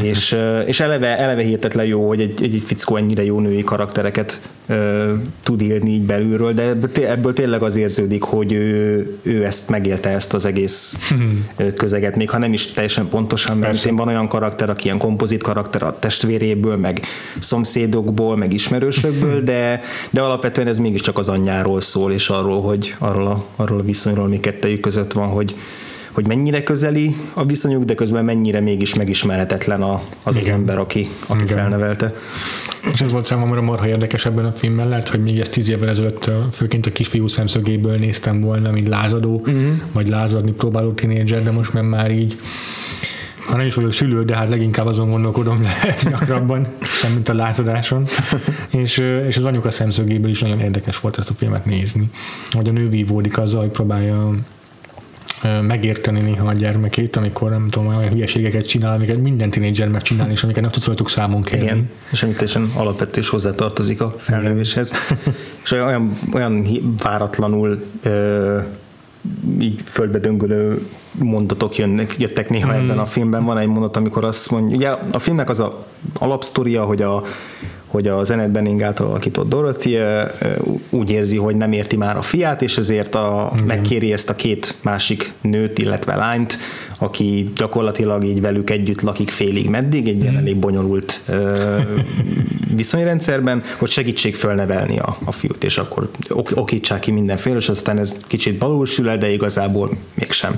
és, 0.02 0.36
és 0.66 0.80
eleve, 0.80 1.18
eleve 1.18 1.42
hihetetlen 1.42 1.86
jó, 1.86 2.08
hogy 2.08 2.20
egy, 2.20 2.42
egy 2.42 2.62
fickó 2.66 2.96
ennyire 2.96 3.24
jó 3.24 3.40
női 3.40 3.64
karaktereket 3.64 4.40
uh, 4.68 5.10
tud 5.42 5.62
írni 5.62 5.90
így 5.90 6.02
belülről, 6.02 6.52
de 6.52 6.76
ebből 7.08 7.32
tényleg 7.32 7.62
az 7.62 7.76
érződik, 7.76 8.22
hogy 8.22 8.52
ő, 8.52 9.18
ő 9.22 9.44
ezt 9.44 9.68
megélte 9.68 10.08
ezt 10.08 10.34
az 10.34 10.44
egész 10.44 11.12
közeget, 11.76 12.16
még 12.16 12.30
ha 12.30 12.38
nem 12.38 12.52
is 12.52 12.66
teljesen 12.66 13.08
pontosan, 13.08 13.56
mert 13.56 13.84
én 13.84 13.96
van 13.96 14.08
olyan 14.08 14.28
karakter, 14.28 14.70
aki 14.70 14.84
ilyen 14.84 14.98
kompozit 14.98 15.42
karakter 15.42 15.82
a 15.82 15.98
testvéréből, 15.98 16.76
meg 16.76 17.00
szomszédokból, 17.38 18.36
meg 18.36 18.52
ismerősökből, 18.52 19.42
de, 19.52 19.80
de 20.10 20.20
alapvetően 20.20 20.66
ez 20.66 20.78
mégiscsak 20.78 21.18
az 21.18 21.28
anyjáról 21.28 21.80
szól, 21.80 22.12
és 22.12 22.28
arról, 22.28 22.62
hogy 22.62 22.94
arról 22.98 23.26
a, 23.26 23.44
arról 23.56 23.78
a 23.78 23.82
viszonyról, 23.82 24.28
mi 24.28 24.40
kettejük 24.40 24.80
között 24.80 25.12
van, 25.12 25.28
hogy, 25.28 25.54
hogy 26.14 26.26
mennyire 26.26 26.62
közeli 26.62 27.16
a 27.32 27.44
viszonyuk, 27.44 27.84
de 27.84 27.94
közben 27.94 28.24
mennyire 28.24 28.60
mégis 28.60 28.94
megismerhetetlen 28.94 29.82
a, 29.82 30.00
az 30.22 30.36
Igen. 30.36 30.48
az 30.48 30.58
ember, 30.58 30.78
aki, 30.78 31.08
aki 31.26 31.44
felnevelte. 31.44 32.14
És 32.92 33.00
ez 33.00 33.10
volt 33.10 33.24
számomra 33.24 33.62
marha 33.62 33.88
érdekes 33.88 34.26
ebben 34.26 34.44
a 34.44 34.52
filmben, 34.52 34.88
lehet, 34.88 35.08
hogy 35.08 35.22
még 35.22 35.38
ezt 35.38 35.52
tíz 35.52 35.68
évvel 35.68 35.88
ezelőtt 35.88 36.30
főként 36.52 36.86
a 36.86 36.92
kisfiú 36.92 37.26
szemszögéből 37.26 37.96
néztem 37.96 38.40
volna, 38.40 38.70
mint 38.70 38.88
lázadó, 38.88 39.34
uh-huh. 39.34 39.62
vagy 39.92 40.08
lázadni 40.08 40.52
próbáló 40.52 40.92
tinédzser, 40.92 41.42
de 41.42 41.50
most 41.50 41.72
már 41.72 41.82
már 41.82 42.10
így 42.10 42.36
ha 43.46 43.56
nem 43.56 43.66
is 43.66 43.74
vagyok 43.74 43.92
szülő, 43.92 44.24
de 44.24 44.36
hát 44.36 44.48
leginkább 44.48 44.86
azon 44.86 45.08
gondolkodom 45.08 45.62
le 45.62 45.96
gyakrabban, 46.10 46.66
nem 47.02 47.12
mint 47.12 47.28
a 47.28 47.34
lázadáson. 47.34 48.06
és, 48.82 48.98
és 49.26 49.36
az 49.36 49.44
anyuka 49.44 49.70
szemszögéből 49.70 50.30
is 50.30 50.40
nagyon 50.40 50.60
érdekes 50.60 51.00
volt 51.00 51.18
ezt 51.18 51.30
a 51.30 51.34
filmet 51.34 51.64
nézni. 51.64 52.10
Hogy 52.50 52.68
a 52.68 52.72
nő 52.72 52.88
vívódik 52.88 53.38
azzal, 53.38 53.60
hogy 53.60 53.70
próbálja 53.70 54.34
megérteni 55.62 56.20
néha 56.20 56.48
a 56.48 56.52
gyermekét, 56.52 57.16
amikor 57.16 57.50
nem 57.50 57.68
tudom, 57.68 57.88
olyan 57.88 58.10
hülyeségeket 58.10 58.66
csinál, 58.66 58.94
amiket 58.94 59.18
minden 59.18 59.50
tínédzser 59.50 59.88
megcsinál, 59.88 60.30
és 60.30 60.42
amiket 60.42 60.62
nem 60.62 60.70
tudsz 60.70 60.86
rajtuk 60.86 61.10
számon 61.10 61.42
kérni. 61.42 61.64
Igen, 61.64 61.90
és 62.12 62.22
amit 62.22 62.34
teljesen 62.34 62.70
alapvető 62.74 63.20
is 63.20 63.28
hozzátartozik 63.28 64.00
a 64.00 64.14
felnővéshez. 64.18 64.94
és 65.64 65.70
olyan, 65.70 66.18
olyan 66.32 66.66
váratlanul 67.02 67.84
ö, 68.02 68.58
így 69.60 69.80
földbe 69.84 70.18
döngölő 70.18 70.86
mondatok 71.18 71.76
jönnek, 71.76 72.18
jöttek 72.18 72.48
néha 72.48 72.72
mm. 72.72 72.74
ebben 72.74 72.98
a 72.98 73.06
filmben. 73.06 73.44
Van 73.44 73.58
egy 73.58 73.66
mondat, 73.66 73.96
amikor 73.96 74.24
azt 74.24 74.50
mondja, 74.50 74.76
ugye 74.76 74.88
a 75.12 75.18
filmnek 75.18 75.48
az 75.48 75.60
a 75.60 75.86
alapsztoria, 76.18 76.84
hogy 76.84 77.02
a 77.02 77.24
hogy 77.94 78.08
a 78.08 78.24
Zenet 78.24 78.50
Benning 78.50 78.82
által 78.82 79.06
alakított 79.06 79.48
Dorothy 79.48 79.98
úgy 80.90 81.10
érzi, 81.10 81.36
hogy 81.36 81.56
nem 81.56 81.72
érti 81.72 81.96
már 81.96 82.16
a 82.16 82.22
fiát, 82.22 82.62
és 82.62 82.76
ezért 82.76 83.14
a, 83.14 83.52
megkéri 83.66 84.12
ezt 84.12 84.30
a 84.30 84.34
két 84.34 84.74
másik 84.82 85.32
nőt, 85.40 85.78
illetve 85.78 86.16
lányt, 86.16 86.56
aki 86.98 87.52
gyakorlatilag 87.56 88.24
így 88.24 88.40
velük 88.40 88.70
együtt 88.70 89.00
lakik 89.00 89.30
félig 89.30 89.68
meddig, 89.68 90.08
egy 90.08 90.22
ilyen 90.22 90.34
mm. 90.34 90.36
elég 90.36 90.56
bonyolult 90.56 91.20
ö, 91.28 91.78
viszonyrendszerben, 92.76 93.62
hogy 93.78 93.90
segítség 93.90 94.34
fölnevelni 94.34 94.98
a, 94.98 95.16
a 95.24 95.32
fiút, 95.32 95.64
és 95.64 95.78
akkor 95.78 96.10
ok, 96.28 96.50
okítsák 96.54 97.00
ki 97.00 97.10
mindenféle, 97.10 97.56
és 97.56 97.68
aztán 97.68 97.98
ez 97.98 98.16
kicsit 98.26 98.58
balul 98.58 98.86
sül 98.86 99.08
el, 99.08 99.18
de 99.18 99.32
igazából 99.32 99.90
mégsem. 100.14 100.54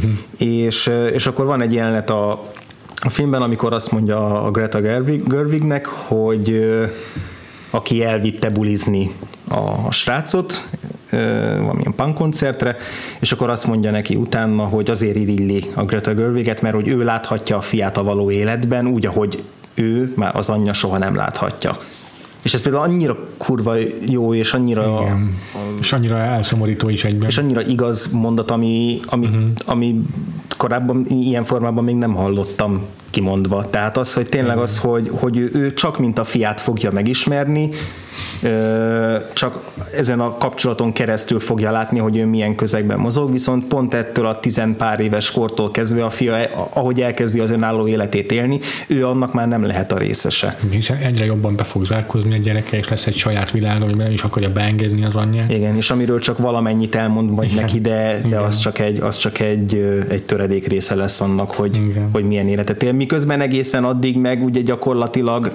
és, 0.38 0.90
és 1.12 1.26
akkor 1.26 1.46
van 1.46 1.60
egy 1.60 1.72
jelenet 1.72 2.10
a, 2.10 2.52
a 3.02 3.08
filmben, 3.08 3.42
amikor 3.42 3.72
azt 3.72 3.92
mondja 3.92 4.42
a 4.42 4.50
Greta 4.50 4.80
Gerwig, 4.80 5.28
Gerwignek, 5.28 5.86
hogy 5.86 6.70
aki 7.70 8.04
elvitte 8.04 8.50
bulizni 8.50 9.12
a, 9.48 9.86
a 9.86 9.90
srácot, 9.90 10.68
valamilyen 11.10 11.94
punk 11.96 12.14
koncertre, 12.14 12.76
és 13.20 13.32
akkor 13.32 13.50
azt 13.50 13.66
mondja 13.66 13.90
neki 13.90 14.14
utána, 14.14 14.64
hogy 14.64 14.90
azért 14.90 15.16
irilli 15.16 15.64
a 15.74 15.84
Greta 15.84 16.14
Gerwiget, 16.14 16.62
mert 16.62 16.74
hogy 16.74 16.88
ő 16.88 17.04
láthatja 17.04 17.56
a 17.56 17.60
fiát 17.60 17.96
a 17.96 18.02
való 18.02 18.30
életben, 18.30 18.86
úgy, 18.86 19.06
ahogy 19.06 19.42
ő 19.74 20.12
már 20.16 20.36
az 20.36 20.48
anyja 20.48 20.72
soha 20.72 20.98
nem 20.98 21.14
láthatja. 21.14 21.78
És 22.42 22.54
ez 22.54 22.60
például 22.60 22.82
annyira 22.82 23.16
kurva 23.36 23.74
jó, 24.08 24.34
és 24.34 24.52
annyira... 24.52 25.00
Igen. 25.02 25.38
És 25.80 25.92
annyira 25.92 26.18
elszomorító 26.18 26.88
is 26.88 27.04
egyben. 27.04 27.28
És 27.28 27.38
annyira 27.38 27.62
igaz 27.62 28.12
mondat, 28.12 28.50
ami, 28.50 29.00
ami, 29.06 29.26
uh-huh. 29.26 29.44
ami 29.64 30.02
korábban 30.66 31.06
ilyen 31.08 31.44
formában 31.44 31.84
még 31.84 31.94
nem 31.94 32.14
hallottam 32.14 32.82
kimondva. 33.10 33.70
Tehát 33.70 33.96
az, 33.96 34.14
hogy 34.14 34.26
tényleg 34.26 34.58
az, 34.58 34.78
hogy, 34.78 35.10
hogy 35.12 35.38
ő 35.38 35.74
csak 35.74 35.98
mint 35.98 36.18
a 36.18 36.24
fiát 36.24 36.60
fogja 36.60 36.90
megismerni, 36.90 37.70
csak 39.32 39.60
ezen 39.96 40.20
a 40.20 40.36
kapcsolaton 40.38 40.92
keresztül 40.92 41.40
fogja 41.40 41.70
látni, 41.70 41.98
hogy 41.98 42.16
ő 42.16 42.26
milyen 42.26 42.54
közegben 42.54 42.98
mozog, 42.98 43.32
viszont 43.32 43.64
pont 43.64 43.94
ettől 43.94 44.26
a 44.26 44.40
tizen 44.40 44.76
pár 44.76 45.00
éves 45.00 45.30
kortól 45.30 45.70
kezdve 45.70 46.04
a 46.04 46.10
fia, 46.10 46.36
ahogy 46.72 47.00
elkezdi 47.00 47.40
az 47.40 47.50
önálló 47.50 47.86
életét 47.86 48.32
élni, 48.32 48.60
ő 48.86 49.06
annak 49.06 49.32
már 49.32 49.48
nem 49.48 49.64
lehet 49.64 49.92
a 49.92 49.98
részese. 49.98 50.58
Hiszen 50.70 50.96
egyre 50.96 51.24
jobban 51.24 51.56
be 51.56 51.64
fog 51.64 51.84
zárkozni 51.84 52.34
a 52.34 52.38
gyereke, 52.38 52.76
és 52.76 52.88
lesz 52.88 53.06
egy 53.06 53.16
saját 53.16 53.50
világ, 53.50 53.82
amiben 53.82 54.12
is 54.12 54.22
akarja 54.22 54.52
beengezni 54.52 55.04
az 55.04 55.16
anyja. 55.16 55.44
Igen, 55.48 55.76
és 55.76 55.90
amiről 55.90 56.20
csak 56.20 56.38
valamennyit 56.38 56.94
elmond 56.94 57.30
majd 57.30 57.50
Igen. 57.50 57.64
neki, 57.64 57.80
de, 57.80 58.20
de 58.28 58.38
az 58.38 58.58
csak, 58.58 58.78
egy, 58.78 59.00
az 59.00 59.16
csak 59.16 59.40
egy, 59.40 59.74
egy 60.08 60.22
töredék 60.22 60.55
része 60.64 60.94
lesz 60.94 61.20
annak, 61.20 61.50
hogy, 61.50 61.80
hogy 62.12 62.24
milyen 62.24 62.48
életet 62.48 62.82
él. 62.82 62.92
Miközben 62.92 63.40
egészen 63.40 63.84
addig 63.84 64.18
meg 64.18 64.44
ugye 64.44 64.60
gyakorlatilag 64.60 65.52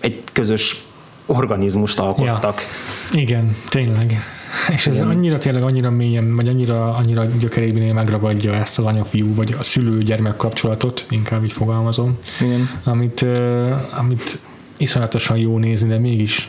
egy 0.00 0.22
közös 0.32 0.86
organizmust 1.26 1.98
alkottak. 1.98 2.60
Ja. 3.12 3.20
Igen, 3.20 3.56
tényleg. 3.68 4.20
És 4.72 4.86
ez 4.86 4.94
Igen. 4.94 5.08
annyira 5.08 5.38
tényleg 5.38 5.62
annyira 5.62 5.90
mélyen, 5.90 6.36
vagy 6.36 6.48
annyira, 6.48 6.94
annyira 6.94 7.24
gyökerében 7.24 7.94
megragadja 7.94 8.54
ezt 8.54 8.78
az 8.78 8.86
anya-fiú, 8.86 9.34
vagy 9.34 9.54
a 9.58 9.62
szülő-gyermek 9.62 10.36
kapcsolatot, 10.36 11.06
inkább 11.10 11.44
így 11.44 11.52
fogalmazom, 11.52 12.18
Igen. 12.40 12.70
Amit, 12.84 13.26
amit 13.90 14.38
iszonyatosan 14.76 15.36
jó 15.36 15.58
nézni, 15.58 15.88
de 15.88 15.98
mégis 15.98 16.48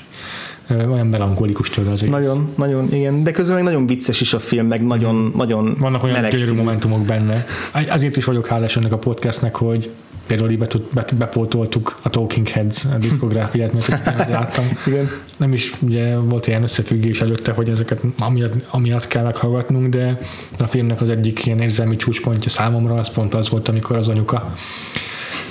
olyan 0.70 1.08
melankolikus 1.08 1.70
tőle 1.70 1.92
az 1.92 2.02
Nagyon, 2.02 2.50
nagyon, 2.56 2.94
igen. 2.94 3.24
De 3.24 3.32
közben 3.32 3.56
meg 3.56 3.64
nagyon 3.64 3.88
vicces 3.88 4.22
is 4.22 4.34
a 4.34 4.40
film, 4.40 4.68
meg 4.68 4.86
nagyon, 4.86 5.16
mm. 5.16 5.38
nagyon 5.38 5.76
Vannak 5.80 6.04
olyan 6.04 6.30
gyönyörű 6.30 6.54
momentumok 6.54 7.06
benne. 7.06 7.46
Azért 7.90 8.18
is 8.18 8.26
vagyok 8.26 8.48
hálás 8.48 8.78
ennek 8.78 8.92
a 8.92 8.98
podcastnek, 8.98 9.56
hogy 9.56 9.90
például 10.28 10.52
így 10.52 10.82
bepótoltuk 11.18 12.00
a 12.02 12.10
Talking 12.10 12.48
Heads 12.48 12.86
a 12.86 12.98
diszkográfiát, 12.98 13.74
mert 13.74 13.88
láttam. 14.30 14.66
Igen. 14.88 15.10
Nem 15.38 15.54
is 15.54 15.74
ugye 15.80 16.18
volt 16.18 16.48
ilyen 16.48 16.64
összefüggés 16.64 17.22
előtte, 17.22 17.52
hogy 17.52 17.70
ezeket 17.70 18.02
amiatt, 18.20 18.54
amiatt 18.70 19.08
kell 19.08 19.24
meghallgatnunk, 19.24 19.88
de 19.88 20.20
a 20.58 20.68
filmnek 20.68 21.02
az 21.02 21.10
egyik 21.10 21.46
ilyen 21.46 21.60
érzelmi 21.60 21.96
csúcspontja 21.96 22.52
számomra 22.52 22.96
az 22.96 23.10
pont 23.10 23.34
az 23.34 23.50
volt, 23.50 23.68
amikor 23.68 23.96
az 23.96 24.10
anyuka 24.10 24.54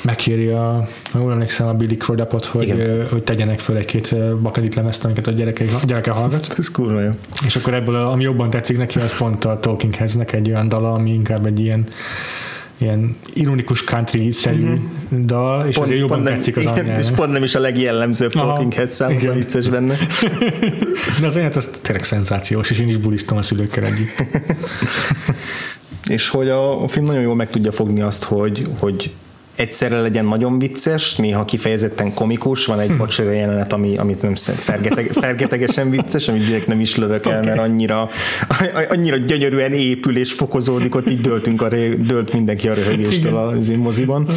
megkérje 0.03 0.61
a, 0.61 0.89
ha 1.13 1.19
jól 1.19 1.33
emlékszem, 1.33 1.69
a 1.69 1.73
Billy 1.73 1.97
Crodapot, 1.97 2.45
hogy, 2.45 2.69
Igen. 2.69 3.07
hogy 3.09 3.25
tegyenek 3.25 3.59
föl 3.59 3.77
egy-két 3.77 4.15
bakelit 4.41 4.75
lemezt, 4.75 5.05
amiket 5.05 5.27
a 5.27 5.31
gyereke, 5.31 5.65
gyereke 5.87 6.11
hallgat. 6.11 6.55
Ez 6.59 6.71
kurva 6.71 7.01
jó. 7.01 7.11
És 7.47 7.57
akkor 7.57 7.75
ebből, 7.75 7.97
ami 7.97 8.23
jobban 8.23 8.51
tetszik 8.51 8.77
neki, 8.77 8.99
az 8.99 9.17
pont 9.17 9.45
a 9.45 9.61
Talking 9.61 9.95
Headsnek 9.95 10.33
egy 10.33 10.51
olyan 10.51 10.69
dala, 10.69 10.93
ami 10.93 11.13
inkább 11.13 11.47
egy 11.47 11.61
ilyen 11.61 11.85
ilyen 12.81 13.17
ironikus 13.33 13.85
country-szerű 13.85 14.63
uh-huh. 14.63 15.25
dal, 15.25 15.67
és 15.67 15.77
azért 15.77 15.99
jobban 15.99 16.21
nem, 16.21 16.33
tetszik 16.33 16.57
az 16.57 16.63
igen, 16.63 16.75
anyjának. 16.75 17.05
és 17.05 17.11
pont 17.11 17.33
nem 17.33 17.43
is 17.43 17.55
a 17.55 17.61
legjellemzőbb 17.61 18.35
Aha, 18.35 18.47
Talking 18.47 18.73
Head 18.73 18.91
szám, 18.91 19.17
az 19.17 19.25
a 19.25 19.33
vicces 19.33 19.69
benne. 19.69 19.97
De 21.21 21.27
az 21.27 21.37
anyát 21.37 21.57
az 21.57 21.71
tényleg 21.83 22.05
szenzációs, 22.05 22.71
és 22.71 22.79
én 22.79 22.89
is 22.89 22.97
bulisztom 22.97 23.39
a 23.39 23.43
szülőkkel 23.43 23.85
együtt. 23.85 24.25
És 26.09 26.29
hogy 26.29 26.49
a, 26.49 26.83
a 26.83 26.89
film 26.89 27.05
nagyon 27.05 27.23
jól 27.23 27.35
meg 27.35 27.51
tudja 27.51 27.73
fogni 27.73 28.01
azt, 28.01 28.25
hogy, 28.25 28.67
hogy 28.79 29.11
egyszerre 29.59 30.01
legyen 30.01 30.25
nagyon 30.25 30.59
vicces, 30.59 31.17
néha 31.17 31.45
kifejezetten 31.45 32.15
komikus, 32.15 32.67
van 32.67 32.81
egy 32.81 32.97
bocsere 32.97 33.33
jelenet, 33.33 33.73
ami, 33.73 33.97
amit 33.97 34.23
nem 34.23 34.35
szem- 34.35 34.59
fergeteg, 34.59 35.11
fergetegesen 35.21 35.91
vicces, 35.91 36.29
amit 36.29 36.45
direkt 36.45 36.67
nem 36.67 36.81
is 36.81 36.97
lövök 36.97 37.27
el, 37.27 37.43
mert 37.43 37.59
annyira, 37.59 38.09
annyira 38.91 39.17
gyönyörűen 39.17 39.73
épül 39.73 40.17
és 40.17 40.33
fokozódik, 40.33 40.95
ott 40.95 41.11
így 41.11 41.21
döltünk 41.21 41.63
a, 41.63 41.69
dölt 41.99 42.33
mindenki 42.33 42.69
a 42.69 42.75
röhögéstől 42.75 43.37
az 43.37 43.69
én 43.69 43.79
moziban. 43.79 44.29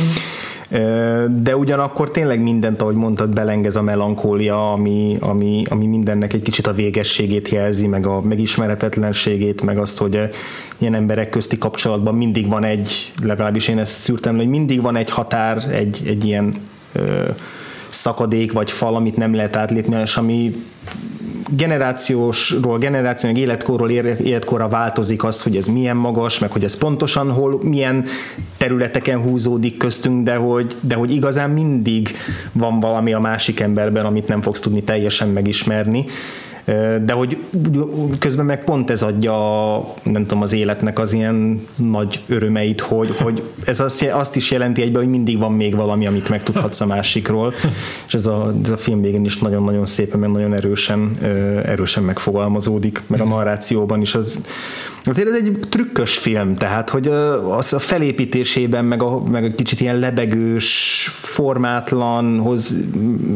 De 1.41 1.55
ugyanakkor 1.55 2.12
tényleg 2.12 2.41
mindent, 2.41 2.81
ahogy 2.81 2.95
mondtad, 2.95 3.34
belengez 3.34 3.75
a 3.75 3.81
melankólia, 3.81 4.71
ami, 4.71 5.17
ami, 5.19 5.63
ami 5.69 5.86
mindennek 5.86 6.34
egy 6.34 6.41
kicsit 6.41 6.67
a 6.67 6.73
végességét 6.73 7.49
jelzi, 7.49 7.88
meg 7.88 8.05
a 8.05 8.21
megismeretetlenségét, 8.21 9.62
meg 9.62 9.77
azt, 9.77 9.97
hogy 9.97 10.19
ilyen 10.77 10.93
emberek 10.93 11.29
közti 11.29 11.57
kapcsolatban 11.57 12.15
mindig 12.15 12.47
van 12.47 12.63
egy, 12.63 13.13
legalábbis 13.23 13.67
én 13.67 13.79
ezt 13.79 13.93
szűrtem, 13.93 14.36
hogy 14.36 14.47
mindig 14.47 14.81
van 14.81 14.95
egy 14.95 15.10
határ, 15.10 15.67
egy, 15.71 16.01
egy 16.05 16.25
ilyen 16.25 16.55
szakadék 17.91 18.51
vagy 18.51 18.71
fal, 18.71 18.95
amit 18.95 19.17
nem 19.17 19.34
lehet 19.34 19.56
átlépni, 19.56 20.01
és 20.01 20.15
ami 20.15 20.56
generációsról, 21.56 22.77
generáció, 22.77 23.30
meg 23.30 23.39
életkorról 23.39 23.89
életkorra 23.89 24.67
változik 24.67 25.23
az, 25.23 25.41
hogy 25.41 25.56
ez 25.56 25.65
milyen 25.65 25.97
magas, 25.97 26.39
meg 26.39 26.51
hogy 26.51 26.63
ez 26.63 26.77
pontosan 26.77 27.32
hol, 27.32 27.60
milyen 27.63 28.06
területeken 28.58 29.21
húzódik 29.21 29.77
köztünk, 29.77 30.23
de 30.23 30.36
hogy, 30.36 30.75
de 30.80 30.95
hogy 30.95 31.12
igazán 31.12 31.49
mindig 31.49 32.15
van 32.51 32.80
valami 32.80 33.13
a 33.13 33.19
másik 33.19 33.60
emberben, 33.60 34.06
amit 34.06 34.27
nem 34.27 34.41
fogsz 34.41 34.60
tudni 34.60 34.84
teljesen 34.84 35.27
megismerni. 35.27 36.06
De 37.06 37.13
hogy 37.13 37.38
közben 38.19 38.45
meg 38.45 38.63
pont 38.63 38.89
ez 38.89 39.02
adja, 39.02 39.34
nem 40.04 40.21
tudom, 40.21 40.41
az 40.41 40.54
életnek 40.54 41.00
az 41.00 41.13
ilyen 41.13 41.67
nagy 41.76 42.19
örömeit, 42.28 42.82
hogy, 42.82 43.10
hogy 43.17 43.43
ez 43.65 43.80
azt, 43.80 44.04
azt 44.04 44.36
is 44.36 44.52
jelenti 44.52 44.82
egyben, 44.82 45.02
hogy 45.02 45.12
mindig 45.12 45.38
van 45.38 45.54
még 45.54 45.76
valami, 45.76 46.08
amit 46.08 46.30
megtudhatsz 46.30 46.82
a 46.82 46.86
másikról, 46.86 47.54
és 48.08 48.13
ez 48.13 48.26
a, 48.26 48.54
ez 48.63 48.69
a 48.69 48.78
film 48.78 49.02
végén 49.02 49.26
is 49.26 49.38
nagyon-nagyon 49.38 49.86
szépen, 49.86 50.19
meg 50.19 50.32
nagyon 50.32 50.54
erősen, 50.54 51.17
erősen 51.65 52.04
megfogalmazódik, 52.04 53.04
meg 53.08 53.21
a 53.21 53.26
narrációban 53.26 54.02
is 54.02 54.15
az, 54.15 54.39
Azért 55.03 55.27
ez 55.27 55.35
egy 55.35 55.57
trükkös 55.69 56.17
film, 56.17 56.55
tehát 56.55 56.89
hogy 56.89 57.07
az 57.49 57.73
a 57.73 57.79
felépítésében, 57.79 58.85
meg 58.85 59.03
a, 59.03 59.23
meg 59.29 59.43
a 59.43 59.47
kicsit 59.55 59.79
ilyen 59.79 59.99
lebegős, 59.99 61.09
formátlanhoz 61.11 62.75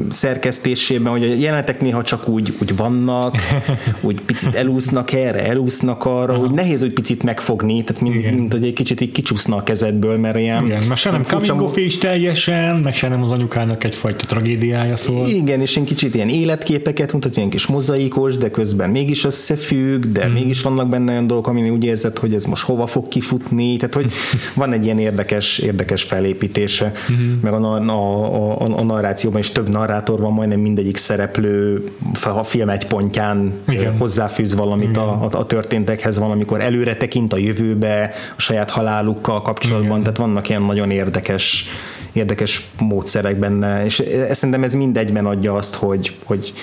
szerkesztésében, 0.10 1.12
hogy 1.12 1.24
a 1.24 1.34
jelenetek 1.34 1.82
néha 1.82 2.04
csak 2.04 2.28
úgy, 2.28 2.54
úgy 2.62 2.76
vannak, 2.76 3.36
úgy 4.02 4.22
picit 4.22 4.56
elúsznak 4.56 5.12
erre, 5.12 5.46
elúsznak 5.46 6.06
arra, 6.06 6.34
Aha. 6.34 6.44
úgy 6.44 6.52
nehéz 6.52 6.84
úgy 6.84 6.94
picit 6.94 7.24
megfogni, 7.24 7.84
tehát 7.84 8.02
mint, 8.02 8.16
Igen. 8.16 8.34
mint 8.34 8.54
hogy 8.54 8.64
egy 8.64 8.74
kicsit 8.74 9.02
így 9.02 9.12
kicsúszna 9.12 9.56
a 9.56 9.64
kezedből, 9.64 10.18
mert 10.18 10.40
ilyen... 10.40 10.66
Igen, 10.66 10.84
mert 10.88 11.00
se 11.00 11.12
nem 11.12 11.24
coming 11.24 11.62
age 11.62 11.98
teljesen, 12.00 12.76
meg 12.76 12.94
se 12.94 13.08
nem 13.08 13.24
az 13.24 13.32
anyukának 13.32 13.84
egyfajta 13.84 14.26
tragédiája, 14.26 14.96
szóval. 14.96 15.30
Igen, 15.30 15.62
és 15.62 15.76
én 15.76 15.86
kicsit 15.86 16.16
ilyen 16.16 16.30
életképeket 16.30 17.14
mutat, 17.14 17.38
ilyen 17.38 17.50
kis 17.50 17.66
mozaikos, 17.66 18.38
de 18.38 18.50
közben 18.50 18.90
mégis 18.90 19.24
összefügg, 19.24 20.06
de 20.06 20.24
hmm. 20.24 20.34
mégis 20.34 20.62
vannak 20.62 20.90
benne 20.90 21.12
olyan 21.12 21.28
dolgok, 21.28 21.48
amin 21.60 21.72
úgy 21.72 21.84
érzed, 21.84 22.18
hogy 22.18 22.34
ez 22.34 22.46
most 22.46 22.64
hova 22.64 22.88
fog 22.88 23.08
kifutni, 23.08 23.78
tehát 23.78 23.94
hogy 23.94 24.12
van 24.56 24.74
egy 24.74 24.86
ilyen 24.86 25.00
érdekes, 25.00 25.58
érdekes 25.58 26.04
felépítése, 26.04 26.92
hmm. 27.08 27.40
meg 27.42 27.54
a, 27.54 27.76
a, 27.76 28.62
a, 28.62 28.78
a 28.78 28.84
narrációban 28.84 29.40
is 29.40 29.50
több 29.50 29.70
narrátor 29.70 30.20
van, 30.20 30.34
majdnem 30.34 30.60
mindegyik 30.60 30.98
szereplő 30.98 31.90
a 32.24 32.44
film 32.44 32.70
egy 32.70 32.88
pontján 32.88 33.54
Igen. 33.68 33.98
hozzáfűz 33.98 34.56
valamit 34.56 34.98
a, 34.98 35.24
a, 35.24 35.38
a 35.38 35.46
történtekhez, 35.46 36.20
van, 36.20 36.32
amikor 36.32 36.62
előre 36.62 36.96
tekint 36.96 37.34
a 37.34 37.38
jövőbe, 37.38 38.12
a 38.38 38.42
saját 38.42 38.70
halálukkal 38.70 39.42
kapcsolatban, 39.42 39.90
Igen. 39.90 40.04
tehát 40.04 40.18
vannak 40.18 40.50
ilyen 40.50 40.62
nagyon 40.62 40.92
érdekes 40.92 41.70
érdekes 42.16 42.62
módszerek 42.80 43.40
benne, 43.40 43.86
és 43.86 44.04
szerintem 44.32 44.64
ez 44.64 44.74
mindegyben 44.74 45.26
adja 45.26 45.54
azt, 45.54 45.76
hogy, 45.76 46.16
hogy 46.24 46.54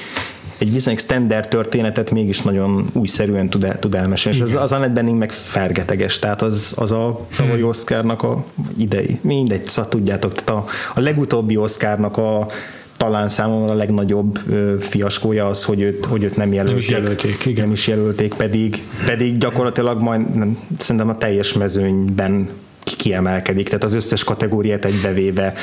egy 0.62 0.72
viszonylag 0.72 1.02
standard 1.02 1.48
történetet 1.48 2.10
mégis 2.10 2.42
nagyon 2.42 2.86
újszerűen 2.92 3.48
tud, 3.48 3.64
el, 3.64 3.78
tud 3.78 3.94
elmesélni. 3.94 4.38
És 4.38 4.42
az, 4.42 4.54
az 4.54 4.72
Annette 4.72 4.92
Bening 4.92 5.18
meg 5.18 5.32
fergeteges, 5.32 6.18
tehát 6.18 6.42
az, 6.42 6.72
az 6.76 6.92
a 6.92 7.26
tavalyi 7.36 7.62
Oscarnak 7.62 8.22
a 8.22 8.44
idei, 8.76 9.18
mindegy, 9.20 9.66
szóval 9.66 9.90
tudjátok, 9.90 10.32
tehát 10.32 10.62
a, 10.62 10.70
a 10.94 11.00
legutóbbi 11.00 11.56
Oscarnak 11.56 12.16
a 12.16 12.48
talán 12.96 13.28
számomra 13.28 13.72
a 13.72 13.76
legnagyobb 13.76 14.38
ö, 14.48 14.76
fiaskója 14.80 15.46
az, 15.46 15.64
hogy 15.64 15.80
őt, 15.80 16.06
hogy 16.06 16.22
őt 16.22 16.36
nem 16.36 16.52
jelölték. 16.52 16.74
Nem 16.74 16.98
is 16.98 17.04
jelölték, 17.04 17.44
igen. 17.46 17.64
Nem 17.64 17.72
is 17.72 17.88
jelölték, 17.88 18.34
pedig, 18.34 18.82
pedig 19.06 19.38
gyakorlatilag 19.38 20.00
majd 20.00 20.34
nem, 20.34 20.58
szerintem 20.78 21.08
a 21.08 21.18
teljes 21.18 21.52
mezőnyben 21.52 22.48
kiemelkedik, 22.84 23.66
tehát 23.66 23.84
az 23.84 23.94
összes 23.94 24.24
kategóriát 24.24 24.84
egybevéve 24.84 25.54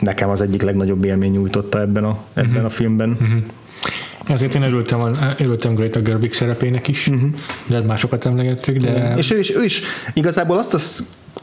nekem 0.00 0.28
az 0.28 0.40
egyik 0.40 0.62
legnagyobb 0.62 1.04
élmény 1.04 1.32
nyújtotta 1.32 1.80
ebben 1.80 2.04
a, 2.04 2.18
ebben 2.34 2.50
uh-huh. 2.50 2.64
a 2.64 2.68
filmben. 2.68 3.10
Uh-huh. 3.10 3.42
Ezért 4.28 4.54
én 4.54 4.62
örültem, 4.62 5.18
örültem 5.38 5.74
Greta 5.74 6.00
Gerwig 6.00 6.32
szerepének 6.32 6.88
is, 6.88 7.06
uh-huh. 7.06 7.30
de 7.66 7.80
másokat 7.80 8.26
emlegettük, 8.26 8.76
de 8.76 9.14
És 9.16 9.30
ő 9.30 9.38
is, 9.38 9.56
ő 9.56 9.64
is 9.64 9.82
igazából 10.14 10.58
azt 10.58 10.74
a 10.74 10.78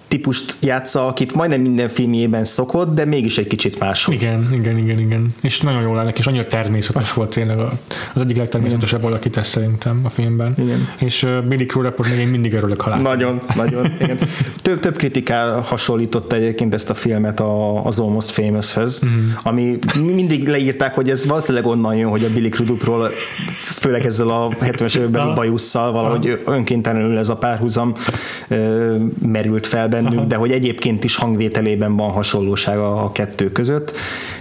típust 0.07 0.55
játsza, 0.59 1.07
akit 1.07 1.33
majdnem 1.35 1.61
minden 1.61 1.87
filmjében 1.87 2.43
szokott, 2.45 2.93
de 2.95 3.05
mégis 3.05 3.37
egy 3.37 3.47
kicsit 3.47 3.79
máshol. 3.79 4.13
igen, 4.15 4.47
igen, 4.53 4.77
igen, 4.77 4.99
igen. 4.99 5.33
És 5.41 5.61
nagyon 5.61 5.81
jól 5.81 5.97
állnak, 5.99 6.19
és 6.19 6.27
annyira 6.27 6.45
természetes 6.47 7.13
volt 7.13 7.29
tényleg 7.29 7.59
a- 7.59 7.71
az 8.13 8.21
egyik 8.21 8.37
legtermészetesebb 8.37 9.03
alakítás 9.03 9.47
szerintem 9.47 9.99
a 10.03 10.09
filmben. 10.09 10.53
Igen. 10.57 10.87
És 10.99 11.23
uh, 11.23 11.41
Billy 11.43 11.65
Crudapot 11.65 12.09
még 12.09 12.19
én 12.19 12.27
mindig 12.27 12.53
örülök, 12.53 12.81
ha 12.81 12.89
látom. 12.89 13.03
Nagyon, 13.03 13.41
nagyon. 13.55 13.85
Igen. 14.01 14.17
Több, 14.61 14.79
több 14.79 14.95
kritikál 14.95 15.59
hasonlította 15.61 16.35
egyébként 16.35 16.73
ezt 16.73 16.89
a 16.89 16.93
filmet 16.93 17.39
a, 17.39 17.85
az 17.85 17.99
Almost 17.99 18.29
Famous-höz, 18.31 18.99
Mhm. 18.99 19.13
mm. 19.13 19.29
ami 19.43 19.77
mindig 20.15 20.47
leírták, 20.47 20.93
hogy 20.95 21.09
ez 21.09 21.25
valószínűleg 21.25 21.65
onnan 21.67 21.95
jön, 21.95 22.09
hogy 22.09 22.23
a 22.23 22.29
Billy 22.33 22.49
Crudupról 22.49 23.09
főleg 23.75 24.05
ezzel 24.05 24.29
a 24.29 24.49
70-es 24.61 24.95
évekbeli 24.97 25.25
Aha. 25.25 25.33
bajusszal 25.33 25.91
valahogy 25.91 26.41
önkéntelenül 26.45 27.17
ez 27.17 27.29
a 27.29 27.35
párhuzam 27.35 27.93
merült 29.25 29.67
fel 29.67 29.87
bennük, 30.05 30.19
Aha. 30.19 30.27
de 30.27 30.35
hogy 30.35 30.51
egyébként 30.51 31.03
is 31.03 31.15
hangvételében 31.15 31.95
van 31.95 32.11
hasonlóság 32.11 32.77
a, 32.77 33.03
a 33.03 33.11
kettő 33.11 33.51
között, 33.51 33.93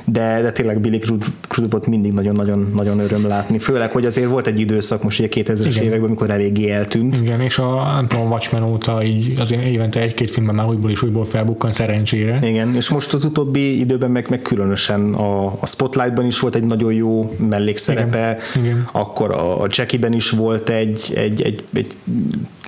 de, 0.05 0.41
de 0.43 0.53
tényleg 0.53 0.81
Billy 0.81 0.99
Crud- 0.99 1.31
Crudupot 1.49 1.87
mindig 1.87 2.13
nagyon-nagyon 2.13 2.71
nagyon 2.75 2.99
öröm 2.99 3.27
látni, 3.27 3.59
főleg, 3.59 3.91
hogy 3.91 4.05
azért 4.05 4.29
volt 4.29 4.47
egy 4.47 4.61
időszak 4.61 5.03
most 5.03 5.19
ugye 5.19 5.29
2000-es 5.31 5.67
Igen. 5.71 5.85
években, 5.85 6.07
amikor 6.07 6.31
eléggé 6.31 6.71
eltűnt. 6.71 7.17
Igen, 7.17 7.41
és 7.41 7.59
a, 7.59 7.93
nem 7.95 8.07
tudom, 8.07 8.31
Watchmen 8.31 8.63
óta 8.63 9.03
így 9.03 9.35
azért 9.39 9.63
évente 9.65 10.01
egy-két 10.01 10.31
filmben 10.31 10.55
már 10.55 10.67
újból 10.67 10.91
és 10.91 11.03
újból 11.03 11.25
felbukkan 11.25 11.73
szerencsére. 11.73 12.39
Igen, 12.43 12.75
és 12.75 12.89
most 12.89 13.13
az 13.13 13.25
utóbbi 13.25 13.79
időben 13.79 14.11
meg, 14.11 14.27
meg 14.29 14.43
különösen 14.43 15.15
a, 15.15 15.47
a 15.47 15.67
Spotlightban 15.67 16.27
is 16.27 16.41
volt 16.41 16.55
egy 16.55 16.65
nagyon 16.65 16.93
jó 16.93 17.35
mellékszerepe, 17.49 18.37
Igen, 18.55 18.65
igen. 18.65 18.89
akkor 18.93 19.31
a, 19.31 19.63
a 19.63 19.67
Jackie-ben 19.71 20.13
is 20.13 20.31
volt 20.31 20.69
egy, 20.69 21.13
egy, 21.15 21.43
egy, 21.43 21.65
egy 21.73 21.95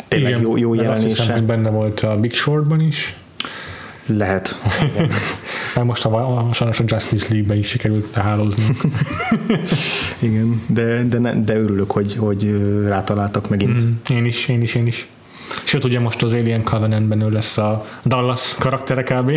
tényleg 0.08 0.30
Igen, 0.30 0.42
jó, 0.42 0.56
jó 0.56 0.74
meg 0.74 0.88
azt 0.88 1.02
hiszem, 1.02 1.24
jelenése. 1.24 1.32
hogy 1.32 1.42
benne 1.44 1.70
volt 1.70 2.00
a 2.00 2.16
Big 2.16 2.34
Shortban 2.34 2.80
is, 2.80 3.16
Lehet. 4.06 4.60
Meg 5.74 5.84
most 5.84 6.04
a, 6.04 6.38
a, 6.38 6.52
sajnos 6.52 6.80
a 6.80 6.84
Justice 6.86 7.26
League-be 7.30 7.54
is 7.54 7.68
sikerült 7.68 8.06
behálózni. 8.14 8.64
Igen, 10.18 10.62
de, 10.66 11.02
de, 11.02 11.18
ne, 11.18 11.34
de 11.34 11.56
örülök, 11.56 11.90
hogy, 11.90 12.16
hogy 12.18 12.56
rátaláltak 12.84 13.48
megint. 13.48 13.84
Mm. 13.84 14.16
én 14.16 14.24
is, 14.24 14.48
én 14.48 14.62
is, 14.62 14.74
én 14.74 14.86
is. 14.86 15.06
Sőt, 15.64 15.84
ugye 15.84 16.00
most 16.00 16.22
az 16.22 16.32
Alien 16.32 16.64
Covenantben 16.64 17.20
ő 17.20 17.30
lesz 17.30 17.58
a 17.58 17.84
Dallas 18.04 18.54
karaktere 18.58 19.02
kb. 19.02 19.30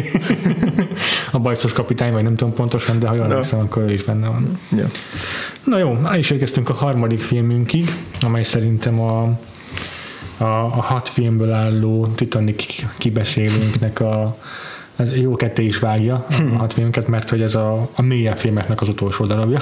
a 1.32 1.40
bajszos 1.40 1.74
kapitány, 1.74 2.12
vagy 2.12 2.24
nem 2.24 2.36
tudom 2.36 2.54
pontosan, 2.54 3.00
de 3.00 3.08
ha 3.08 3.14
jól 3.14 3.26
emlékszem, 3.26 3.60
akkor 3.60 3.84
ő 3.84 3.92
is 3.92 4.04
benne 4.04 4.28
van. 4.28 4.60
Ja. 4.72 4.86
Na 5.64 5.78
jó, 5.78 6.00
el 6.06 6.18
is 6.18 6.30
érkeztünk 6.30 6.70
a 6.70 6.74
harmadik 6.74 7.20
filmünkig, 7.20 7.90
amely 8.22 8.44
szerintem 8.44 9.00
a, 9.00 9.40
a, 10.40 10.44
a 10.44 10.82
hat 10.82 11.10
filmből 11.10 11.52
álló 11.52 12.08
Titanic 12.08 12.66
kibeszélőnknek 12.98 14.00
a 14.00 14.38
ez 15.00 15.16
jó 15.16 15.36
ketté 15.36 15.66
is 15.66 15.80
vágja 15.80 16.26
a 16.54 16.58
hat 16.58 16.74
filmeket, 16.74 17.08
mert 17.08 17.30
hogy 17.30 17.42
ez 17.42 17.56
a, 17.56 17.90
a 17.94 18.02
mélyebb 18.02 18.38
filmeknek 18.38 18.82
az 18.82 18.90
utolsó 18.90 19.26
darabja. 19.26 19.60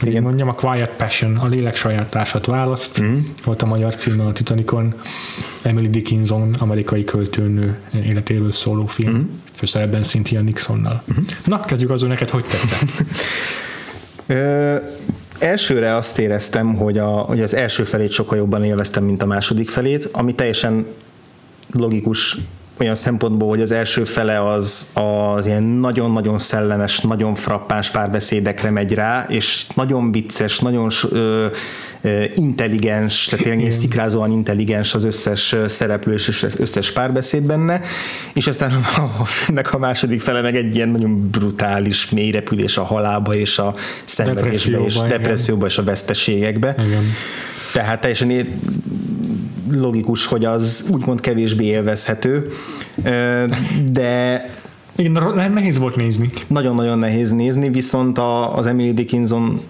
Hogy 0.00 0.08
így 0.08 0.20
mondjam, 0.20 0.48
a 0.48 0.52
Quiet 0.52 0.90
Passion, 0.96 1.36
a 1.36 1.46
lélek 1.46 1.76
sajátását 1.76 2.46
választ, 2.46 3.02
volt 3.44 3.62
a 3.62 3.66
magyar 3.66 3.94
címe 3.94 4.24
a 4.24 4.32
Titanicon, 4.32 4.94
Emily 5.62 5.88
Dickinson, 5.88 6.54
amerikai 6.58 7.04
költőnő 7.04 7.78
életéről 7.92 8.52
szóló 8.52 8.86
film. 8.86 9.40
főszerepben 9.52 10.02
Cynthia 10.02 10.40
Nixonnal. 10.40 11.02
Na, 11.44 11.64
kezdjük 11.64 11.90
azon, 11.90 12.08
neked 12.08 12.30
hogy 12.30 12.44
tetszett? 12.44 12.92
Elsőre 15.38 15.96
azt 15.96 16.18
éreztem, 16.18 16.76
hogy, 16.76 16.98
a, 16.98 17.08
hogy 17.08 17.40
az 17.40 17.54
első 17.54 17.84
felét 17.84 18.10
sokkal 18.10 18.38
jobban 18.38 18.64
élveztem, 18.64 19.04
mint 19.04 19.22
a 19.22 19.26
második 19.26 19.68
felét, 19.68 20.08
ami 20.12 20.34
teljesen 20.34 20.86
logikus 21.72 22.36
olyan 22.80 22.94
szempontból, 22.94 23.48
hogy 23.48 23.60
az 23.60 23.70
első 23.70 24.04
fele 24.04 24.48
az, 24.48 24.90
az 24.94 25.46
ilyen 25.46 25.62
nagyon-nagyon 25.62 26.38
szellemes, 26.38 27.00
nagyon 27.00 27.34
frappáns 27.34 27.90
párbeszédekre 27.90 28.70
megy 28.70 28.94
rá, 28.94 29.26
és 29.28 29.66
nagyon 29.74 30.12
vicces, 30.12 30.58
nagyon 30.58 30.90
ö, 31.10 31.46
ö, 32.00 32.24
intelligens, 32.34 33.24
tehát 33.24 33.44
tényleg 33.44 33.70
szikrázóan 33.70 34.30
intelligens 34.30 34.94
az 34.94 35.04
összes 35.04 35.56
szereplő 35.66 36.14
és 36.14 36.42
az 36.42 36.60
összes 36.60 36.92
párbeszéd 36.92 37.42
benne, 37.42 37.80
és 38.32 38.46
aztán 38.46 38.72
a, 38.72 39.00
a 39.00 39.26
a 39.70 39.78
második 39.78 40.20
fele 40.20 40.40
meg 40.40 40.56
egy 40.56 40.74
ilyen 40.74 40.88
nagyon 40.88 41.28
brutális 41.30 42.10
mélyrepülés 42.10 42.76
a 42.76 42.82
halába 42.82 43.34
és 43.34 43.58
a 43.58 43.74
szenvedésbe 44.04 44.84
és 44.84 44.96
depresszióba 44.96 45.66
és 45.66 45.78
a 45.78 45.82
veszteségekbe. 45.82 46.74
Igen. 46.86 47.02
Tehát 47.72 48.00
teljesen 48.00 48.30
logikus, 49.70 50.26
hogy 50.26 50.44
az 50.44 50.88
úgymond 50.92 51.20
kevésbé 51.20 51.64
élvezhető, 51.64 52.50
de 53.92 54.44
igen, 54.96 55.52
nehéz 55.52 55.78
volt 55.78 55.96
nézni. 55.96 56.30
Nagyon-nagyon 56.46 56.98
nehéz 56.98 57.32
nézni, 57.32 57.70
viszont 57.70 58.18
a, 58.18 58.56
az 58.56 58.66
Emily 58.66 58.92
Dickinson 58.92 59.60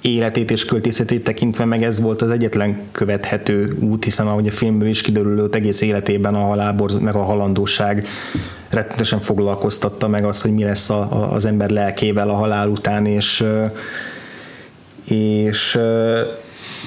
életét 0.00 0.50
és 0.50 0.64
költészetét 0.64 1.24
tekintve 1.24 1.64
meg 1.64 1.82
ez 1.82 2.00
volt 2.00 2.22
az 2.22 2.30
egyetlen 2.30 2.80
követhető 2.92 3.76
út, 3.80 4.04
hiszen 4.04 4.26
ahogy 4.26 4.46
a 4.46 4.50
filmből 4.50 4.88
is 4.88 5.00
kiderül, 5.00 5.48
egész 5.52 5.80
életében 5.80 6.34
a 6.34 6.46
halálbor, 6.46 6.90
meg 7.00 7.14
a 7.14 7.22
halandóság 7.22 8.06
rettenetesen 8.68 9.20
foglalkoztatta 9.20 10.08
meg 10.08 10.24
az, 10.24 10.42
hogy 10.42 10.52
mi 10.52 10.64
lesz 10.64 10.90
a, 10.90 11.00
a, 11.00 11.32
az 11.32 11.44
ember 11.44 11.70
lelkével 11.70 12.28
a 12.28 12.34
halál 12.34 12.68
után, 12.68 13.06
és 13.06 13.44
és 15.08 15.78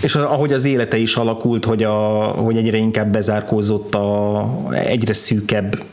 és 0.01 0.15
ahogy 0.15 0.53
az 0.53 0.65
élete 0.65 0.97
is 0.97 1.15
alakult, 1.15 1.65
hogy, 1.65 1.83
a, 1.83 1.97
hogy 2.23 2.57
egyre 2.57 2.77
inkább 2.77 3.11
bezárkózott 3.11 3.95
a 3.95 4.45
egyre 4.71 5.13
szűkebb 5.13 5.83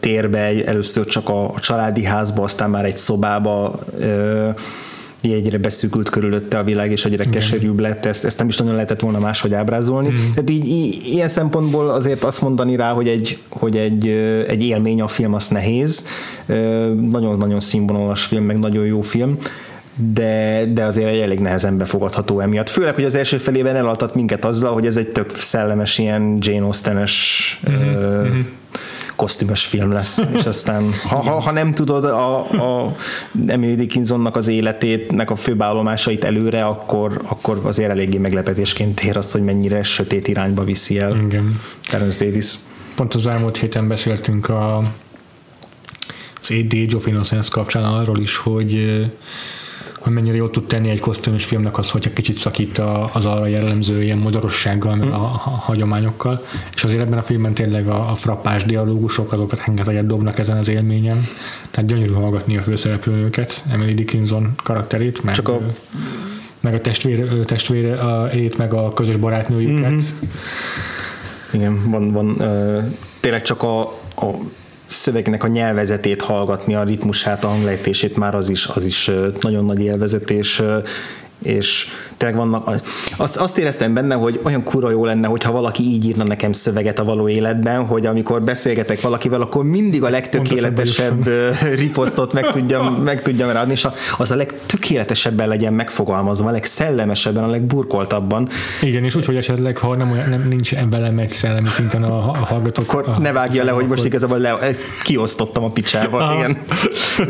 térbe, 0.00 0.64
először 0.64 1.04
csak 1.04 1.28
a, 1.28 1.44
a 1.54 1.60
családi 1.60 2.04
házba, 2.04 2.42
aztán 2.42 2.70
már 2.70 2.84
egy 2.84 2.98
szobába 2.98 3.78
egyre 5.30 5.58
beszűkült 5.58 6.08
körülötte 6.08 6.58
a 6.58 6.64
világ, 6.64 6.90
és 6.90 7.04
egyre 7.04 7.24
keserűbb 7.24 7.78
lett, 7.78 8.04
ezt, 8.04 8.24
ezt 8.24 8.38
nem 8.38 8.48
is 8.48 8.56
nagyon 8.56 8.74
lehetett 8.74 9.00
volna 9.00 9.18
máshogy 9.18 9.54
ábrázolni. 9.54 10.10
Mm. 10.10 10.14
Tehát 10.34 10.50
így, 10.50 10.66
így, 10.68 11.06
ilyen 11.06 11.28
szempontból 11.28 11.90
azért 11.90 12.24
azt 12.24 12.40
mondani 12.40 12.76
rá, 12.76 12.92
hogy 12.92 13.08
egy, 13.08 13.38
hogy 13.48 13.76
egy, 13.76 14.06
egy 14.46 14.62
élmény 14.62 15.00
a 15.00 15.08
film, 15.08 15.34
az 15.34 15.48
nehéz. 15.48 16.06
Nagyon-nagyon 17.10 17.60
színvonalas 17.60 18.24
film, 18.24 18.44
meg 18.44 18.58
nagyon 18.58 18.84
jó 18.84 19.00
film 19.00 19.38
de, 19.94 20.64
de 20.72 20.84
azért 20.84 21.08
egy 21.08 21.18
elég 21.18 21.40
nehezen 21.40 21.76
befogadható 21.76 22.40
emiatt. 22.40 22.68
Főleg, 22.68 22.94
hogy 22.94 23.04
az 23.04 23.14
első 23.14 23.36
felében 23.36 23.76
elaltat 23.76 24.14
minket 24.14 24.44
azzal, 24.44 24.72
hogy 24.72 24.86
ez 24.86 24.96
egy 24.96 25.08
tök 25.08 25.36
szellemes 25.36 25.98
ilyen 25.98 26.36
Jane 26.40 26.64
Austen-es 26.64 27.60
mm-hmm. 27.70 27.94
ö, 27.94 28.22
mhm. 28.22 28.38
kosztümös 29.16 29.64
film 29.64 29.92
lesz, 29.92 30.20
és 30.38 30.44
aztán 30.44 30.84
ha, 31.08 31.16
ha, 31.16 31.40
ha 31.40 31.50
nem 31.50 31.72
tudod 31.72 32.04
a, 32.04 32.38
a 32.38 32.96
Emily 33.46 33.74
Dickinsonnak 33.74 34.36
az 34.36 34.48
életétnek 34.48 35.30
a 35.30 35.36
főbálomásait 35.36 36.24
előre, 36.24 36.64
akkor, 36.64 37.20
akkor 37.24 37.60
azért 37.64 37.90
eléggé 37.90 38.18
meglepetésként 38.18 39.00
ér 39.00 39.16
az, 39.16 39.32
hogy 39.32 39.42
mennyire 39.42 39.82
sötét 39.82 40.28
irányba 40.28 40.64
viszi 40.64 40.98
el 40.98 41.16
Igen. 41.24 41.60
Terence 41.90 42.24
Davis. 42.24 42.54
Pont 42.96 43.14
az 43.14 43.26
elmúlt 43.26 43.56
héten 43.56 43.88
beszéltünk 43.88 44.48
a 44.48 44.82
az 46.40 46.50
Age 46.50 46.96
of 46.96 47.06
Innocence 47.06 47.48
kapcsán 47.52 47.84
arról 47.84 48.20
is, 48.20 48.36
hogy 48.36 49.02
hogy 50.02 50.12
mennyire 50.12 50.36
jól 50.36 50.50
tud 50.50 50.66
tenni 50.66 50.90
egy 50.90 51.00
kosztümös 51.00 51.44
filmnek 51.44 51.78
az, 51.78 51.90
hogyha 51.90 52.12
kicsit 52.12 52.36
szakít 52.36 52.82
az 53.12 53.26
arra 53.26 53.46
jellemző 53.46 54.02
ilyen 54.02 54.18
modorossággal, 54.18 54.94
meg 54.94 55.08
a, 55.08 55.22
a 55.22 55.38
hagyományokkal, 55.38 56.40
és 56.74 56.84
azért 56.84 57.00
ebben 57.00 57.18
a 57.18 57.22
filmben 57.22 57.54
tényleg 57.54 57.88
a, 57.88 58.10
a 58.10 58.14
frappás 58.14 58.64
dialógusok, 58.64 59.32
azokat 59.32 59.66
rengeteget 59.66 60.06
dobnak 60.06 60.38
ezen 60.38 60.56
az 60.56 60.68
élményen, 60.68 61.26
tehát 61.70 61.90
gyönyörű 61.90 62.12
hallgatni 62.12 62.56
a 62.56 62.62
főszereplőnőket, 62.62 63.64
Emily 63.70 63.94
Dickinson 63.94 64.52
karakterét, 64.62 65.22
meg, 65.22 65.34
Csak 65.34 65.48
a 65.48 65.60
meg 66.60 66.74
a 66.74 66.80
testvére, 66.80 67.44
testvére 67.44 68.00
a, 68.00 68.32
ét, 68.32 68.58
meg 68.58 68.74
a 68.74 68.92
közös 68.92 69.16
barátnőjüket. 69.16 69.90
Mm-hmm. 69.90 69.98
Igen, 71.52 71.90
van, 71.90 72.12
van 72.12 72.28
uh, 72.28 72.84
tényleg 73.20 73.42
csak 73.42 73.62
a, 73.62 73.80
a 74.16 74.30
szövegnek 74.94 75.44
a 75.44 75.48
nyelvezetét 75.48 76.22
hallgatni, 76.22 76.74
a 76.74 76.82
ritmusát, 76.82 77.44
a 77.44 77.48
hanglejtését 77.48 78.16
már 78.16 78.34
az 78.34 78.48
is, 78.48 78.66
az 78.66 78.84
is 78.84 79.10
nagyon 79.40 79.64
nagy 79.64 79.80
élvezet, 79.80 80.30
és, 81.42 81.86
tényleg 82.16 82.38
vannak, 82.38 82.70
azt, 83.16 83.36
azt 83.36 83.58
éreztem 83.58 83.94
benne, 83.94 84.14
hogy 84.14 84.40
olyan 84.42 84.62
kura 84.62 84.90
jó 84.90 85.04
lenne, 85.04 85.26
hogyha 85.26 85.52
valaki 85.52 85.82
így 85.82 86.06
írna 86.06 86.24
nekem 86.24 86.52
szöveget 86.52 86.98
a 86.98 87.04
való 87.04 87.28
életben, 87.28 87.86
hogy 87.86 88.06
amikor 88.06 88.42
beszélgetek 88.42 89.00
valakivel, 89.00 89.40
akkor 89.40 89.64
mindig 89.64 90.02
a 90.02 90.08
legtökéletesebb 90.08 91.28
riposztot 91.74 92.32
meg 92.32 92.50
tudjam, 92.50 92.94
meg 92.94 93.22
tudjam 93.22 93.56
adni, 93.56 93.72
és 93.72 93.86
az 94.18 94.30
a 94.30 94.36
legtökéletesebben 94.36 95.48
legyen 95.48 95.72
megfogalmazva, 95.72 96.48
a 96.48 96.52
legszellemesebben, 96.52 97.44
a 97.44 97.50
legburkoltabban. 97.50 98.48
Igen, 98.82 99.04
és 99.04 99.14
úgy, 99.14 99.24
hogy 99.24 99.36
esetleg, 99.36 99.76
ha 99.76 99.96
nem, 99.96 100.08
nem 100.28 100.48
nincs 100.48 100.72
velem 100.90 101.18
egy 101.18 101.28
szellemi 101.28 101.68
szinten 101.68 102.02
a, 102.02 102.30
a 102.30 102.36
hallgatók. 102.36 102.92
Akkor 102.92 103.08
a, 103.08 103.18
ne 103.18 103.32
vágja 103.32 103.64
le, 103.64 103.70
hogy 103.70 103.86
most 103.86 104.04
igazából 104.04 104.38
le, 104.38 104.56
kiosztottam 105.02 105.64
a 105.64 105.70
picsába. 105.70 106.18
Aha. 106.18 106.34
Igen. 106.34 106.56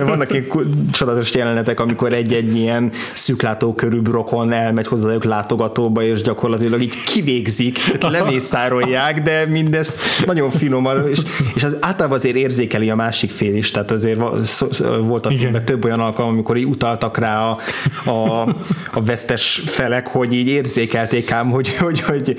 Vannak 0.06 0.32
ilyen 0.32 0.46
csodatos 0.92 1.34
jelenetek, 1.34 1.80
amikor 1.80 2.12
egy-egy 2.12 2.56
ilyen 2.56 2.90
szűklátókörű 3.14 3.96
rokon 3.96 4.01
elmegy 4.02 4.52
elmegy 4.52 4.86
hozzájuk 4.86 5.24
látogatóba, 5.24 6.02
és 6.02 6.22
gyakorlatilag 6.22 6.82
így 6.82 6.94
kivégzik, 7.04 7.78
lemészárolják, 8.00 9.22
de 9.22 9.46
mindezt 9.46 10.00
nagyon 10.26 10.50
finoman, 10.50 11.08
és, 11.08 11.18
és 11.54 11.62
az 11.62 11.76
általában 11.80 12.18
azért 12.18 12.36
érzékeli 12.36 12.90
a 12.90 12.94
másik 12.94 13.30
fél 13.30 13.54
is, 13.54 13.70
tehát 13.70 13.90
azért 13.90 14.20
volt 15.00 15.26
a 15.26 15.30
filmben 15.30 15.64
több 15.64 15.84
olyan 15.84 16.00
alkalom, 16.00 16.30
amikor 16.30 16.56
így 16.56 16.66
utaltak 16.66 17.18
rá 17.18 17.48
a, 17.48 17.58
a, 18.10 18.40
a 18.92 19.02
vesztes 19.04 19.62
felek, 19.66 20.06
hogy 20.06 20.32
így 20.32 20.48
érzékelték 20.48 21.30
ám, 21.30 21.50
hogy, 21.50 21.76
hogy, 21.76 22.00
hogy, 22.00 22.36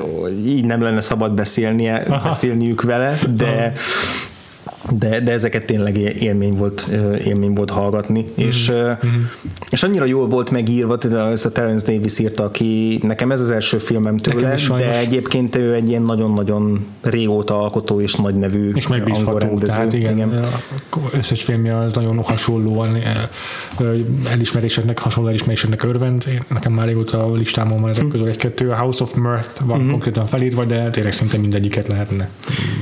hogy 0.00 0.46
így 0.46 0.64
nem 0.64 0.82
lenne 0.82 1.00
szabad 1.00 1.32
beszélnie, 1.32 2.20
beszélniük 2.24 2.82
vele, 2.82 3.18
de 3.36 3.44
Aha 3.44 4.32
de, 4.90 5.20
de 5.20 5.32
ezeket 5.32 5.64
tényleg 5.64 5.96
élmény 6.22 6.56
volt, 6.56 6.88
élmény 7.24 7.52
volt 7.52 7.70
hallgatni, 7.70 8.20
mm-hmm. 8.20 8.48
és, 8.48 8.70
mm-hmm. 8.72 9.22
és 9.70 9.82
annyira 9.82 10.04
jól 10.04 10.28
volt 10.28 10.50
megírva, 10.50 10.98
ez 11.30 11.44
a 11.44 11.52
Terence 11.52 11.92
Davis 11.92 12.18
írta, 12.18 12.44
aki 12.44 12.98
nekem 13.02 13.30
ez 13.30 13.40
az 13.40 13.50
első 13.50 13.78
filmem 13.78 14.16
tőle, 14.16 14.56
de 14.68 14.98
egyébként 14.98 15.56
ő 15.56 15.74
egy 15.74 15.88
ilyen 15.88 16.02
nagyon-nagyon 16.02 16.86
régóta 17.00 17.62
alkotó 17.62 18.00
és 18.00 18.14
nagy 18.14 18.34
nevű 18.34 18.70
és 18.74 18.86
megbízható, 18.86 19.58
tehát 19.58 19.92
igen, 19.92 20.16
igen. 20.16 20.44
összes 21.12 21.42
filmje 21.42 21.78
az 21.78 21.92
nagyon 21.92 22.22
hasonlóan 22.22 22.98
elismeréseknek, 24.30 24.98
hasonló 24.98 25.28
elismeréseknek 25.28 25.82
örvend, 25.82 26.42
nekem 26.48 26.72
már 26.72 26.86
régóta 26.86 27.24
a 27.24 27.34
listámon 27.34 27.80
van 27.80 27.90
ezek 27.90 28.08
közül 28.08 28.26
egy-kettő, 28.26 28.70
a 28.70 28.76
House 28.76 29.02
of 29.02 29.14
Mirth 29.14 29.64
van 29.64 29.78
mm-hmm. 29.78 29.90
konkrétan 29.90 30.26
felírva, 30.26 30.64
de 30.64 30.90
tényleg 30.90 31.12
szinte 31.12 31.38
mindegyiket 31.38 31.86
lehetne 31.86 32.28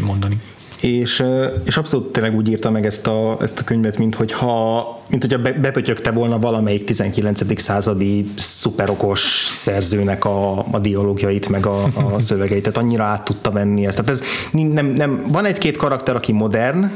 mondani 0.04 0.38
és, 0.82 1.24
és 1.64 1.76
abszolút 1.76 2.12
tényleg 2.12 2.36
úgy 2.36 2.48
írta 2.48 2.70
meg 2.70 2.86
ezt 2.86 3.06
a, 3.06 3.36
ezt 3.40 3.58
a 3.58 3.64
könyvet, 3.64 3.98
mint 3.98 4.14
hogyha, 4.14 5.02
mint 5.08 5.22
hogyha 5.22 5.52
bepötyögte 5.60 6.10
volna 6.10 6.38
valamelyik 6.38 6.84
19. 6.84 7.60
századi 7.60 8.24
szuperokos 8.36 9.20
szerzőnek 9.52 10.24
a, 10.24 10.58
a 10.70 10.78
dialógiait, 10.78 11.48
meg 11.48 11.66
a, 11.66 11.82
a 11.84 12.18
szövegeit, 12.28 12.62
tehát 12.62 12.78
annyira 12.78 13.04
át 13.04 13.24
tudta 13.24 13.50
venni 13.50 13.86
ezt. 13.86 13.96
Tehát 13.96 14.10
ez 14.10 14.22
nem, 14.50 14.86
nem, 14.86 15.24
van 15.28 15.44
egy-két 15.44 15.76
karakter, 15.76 16.16
aki 16.16 16.32
modern, 16.32 16.90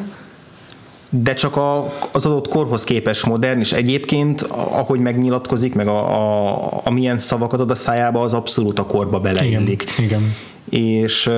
de 1.11 1.35
csak 1.35 1.57
a, 1.57 1.92
az 2.12 2.27
adott 2.27 2.49
korhoz 2.49 2.85
képes 2.85 3.25
modern, 3.25 3.61
és 3.61 3.72
egyébként, 3.72 4.40
ahogy 4.51 5.01
megnyilatkozik, 5.01 5.75
meg 5.75 5.88
a, 5.88 5.99
a, 5.99 6.81
a 6.85 6.90
milyen 6.90 7.18
szavakat 7.18 7.61
ad 7.61 7.70
a 7.70 7.75
szájába, 7.75 8.20
az 8.20 8.33
abszolút 8.33 8.79
a 8.79 8.87
korba 8.87 9.20
beleillik. 9.20 9.85
Igen, 9.99 10.05
igen. 10.05 10.35
És, 10.70 11.31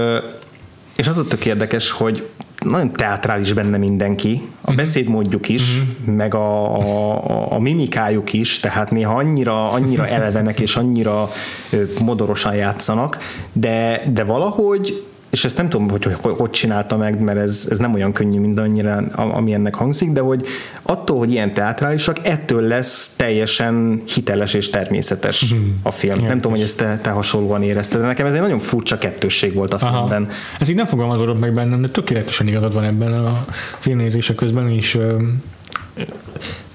és 0.99 1.07
az 1.07 1.19
ott 1.19 1.29
tök 1.29 1.47
érdekes, 1.47 1.91
hogy 1.91 2.29
nagyon 2.65 2.93
teátrális 2.93 3.53
benne 3.53 3.77
mindenki, 3.77 4.49
a 4.61 4.71
mhm. 4.71 4.77
beszédmódjuk 4.77 5.49
is, 5.49 5.81
uh-huh. 5.81 6.15
meg 6.15 6.35
a, 6.35 6.77
a, 6.79 7.53
a 7.53 7.59
mimikájuk 7.59 8.33
is, 8.33 8.59
tehát 8.59 8.91
néha 8.91 9.15
annyira, 9.15 9.71
annyira 9.71 10.07
elevenek 10.17 10.61
és 10.61 10.77
annyira 10.77 11.31
modorosan 12.01 12.55
játszanak, 12.55 13.19
de, 13.53 14.03
de 14.13 14.25
valahogy 14.25 15.08
és 15.31 15.45
ezt 15.45 15.57
nem 15.57 15.69
tudom, 15.69 15.89
hogy 15.89 16.05
hogy, 16.05 16.35
hogy 16.39 16.51
csinálta 16.51 16.97
meg, 16.97 17.21
mert 17.21 17.39
ez, 17.39 17.67
ez 17.71 17.79
nem 17.79 17.95
olyan 17.95 18.13
könnyű, 18.13 18.41
mint 18.41 18.59
annyira, 18.59 18.97
ami 19.15 19.53
ennek 19.53 19.75
hangzik, 19.75 20.11
de 20.11 20.21
hogy 20.21 20.47
attól, 20.83 21.19
hogy 21.19 21.33
ilyen 21.33 21.55
teátrálisak, 21.55 22.17
ettől 22.27 22.63
lesz 22.63 23.15
teljesen 23.17 24.03
hiteles 24.15 24.55
és 24.55 24.71
természetes 24.71 25.51
hmm. 25.51 25.81
a 25.83 25.91
film. 25.91 26.15
Igen, 26.15 26.29
nem 26.29 26.37
tudom, 26.37 26.53
hogy 26.53 26.63
ezt 26.63 26.77
te, 26.77 26.99
te 27.03 27.11
hasonlóan 27.11 27.63
érezted, 27.63 28.01
de 28.01 28.07
nekem 28.07 28.27
ez 28.27 28.35
egy 28.35 28.41
nagyon 28.41 28.59
furcsa 28.59 28.99
kettősség 28.99 29.55
volt 29.55 29.75
a 29.75 29.79
filmben. 29.79 30.23
Aha. 30.23 30.33
Ez 30.61 30.69
így 30.69 30.77
nem 30.77 30.87
fogalmazódott 30.87 31.41
meg 31.41 31.55
bennem, 31.55 31.81
de 31.81 31.89
tökéletesen 31.89 32.49
igazad 32.49 32.75
van 32.75 32.85
ebben 32.85 33.13
a 33.13 33.45
filmnézése 33.79 34.35
közben 34.35 34.71
is 34.71 34.99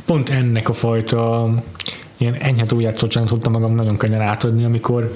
pont 0.06 0.30
ennek 0.30 0.70
a 0.70 0.74
fajta 0.74 1.50
ilyen 2.24 2.36
enyhe 2.40 2.66
túljátszócsának 2.66 3.30
tudtam 3.30 3.52
magam 3.52 3.76
nagyon 3.76 3.98
könnyen 3.98 4.22
átadni, 4.22 4.64
amikor, 4.64 5.12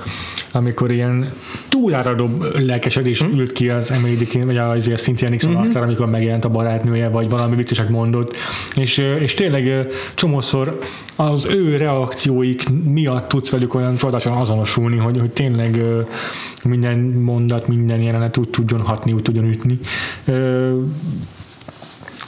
amikor 0.52 0.92
ilyen 0.92 1.32
túláradó 1.70 2.30
lelkesedés 2.54 3.22
hmm. 3.22 3.40
ült 3.40 3.52
ki 3.52 3.70
az 3.70 3.92
Emily 3.92 4.16
Dickin, 4.16 4.46
vagy 4.46 4.58
az 4.58 4.88
a 4.88 4.96
Cynthia 4.96 5.30
Nixon 5.30 5.52
hmm. 5.52 5.62
arcára, 5.62 5.86
amikor 5.86 6.10
megjelent 6.10 6.46
a 6.46 6.50
barátnője, 6.50 7.10
vagy 7.10 7.30
valami 7.30 7.56
vicceset 7.56 7.90
mondott, 7.90 8.36
és, 8.76 8.98
és 8.98 9.34
tényleg 9.34 9.88
csomószor 10.16 10.80
az 11.16 11.46
ő 11.46 11.76
reakcióik 11.78 12.64
miatt 12.84 13.28
tudsz 13.28 13.50
velük 13.50 13.74
olyan 13.74 13.96
csodálatosan 13.96 14.38
azonosulni, 14.38 14.98
hogy, 14.98 15.20
hogy 15.20 15.32
tényleg 15.32 15.82
minden 16.64 16.98
mondat, 17.00 17.68
minden 17.68 18.02
jelenet 18.02 18.38
úgy 18.38 18.50
tudjon 18.50 18.82
hatni, 18.82 19.12
úgy 19.12 19.22
tudjon 19.22 19.46
ütni 19.46 19.80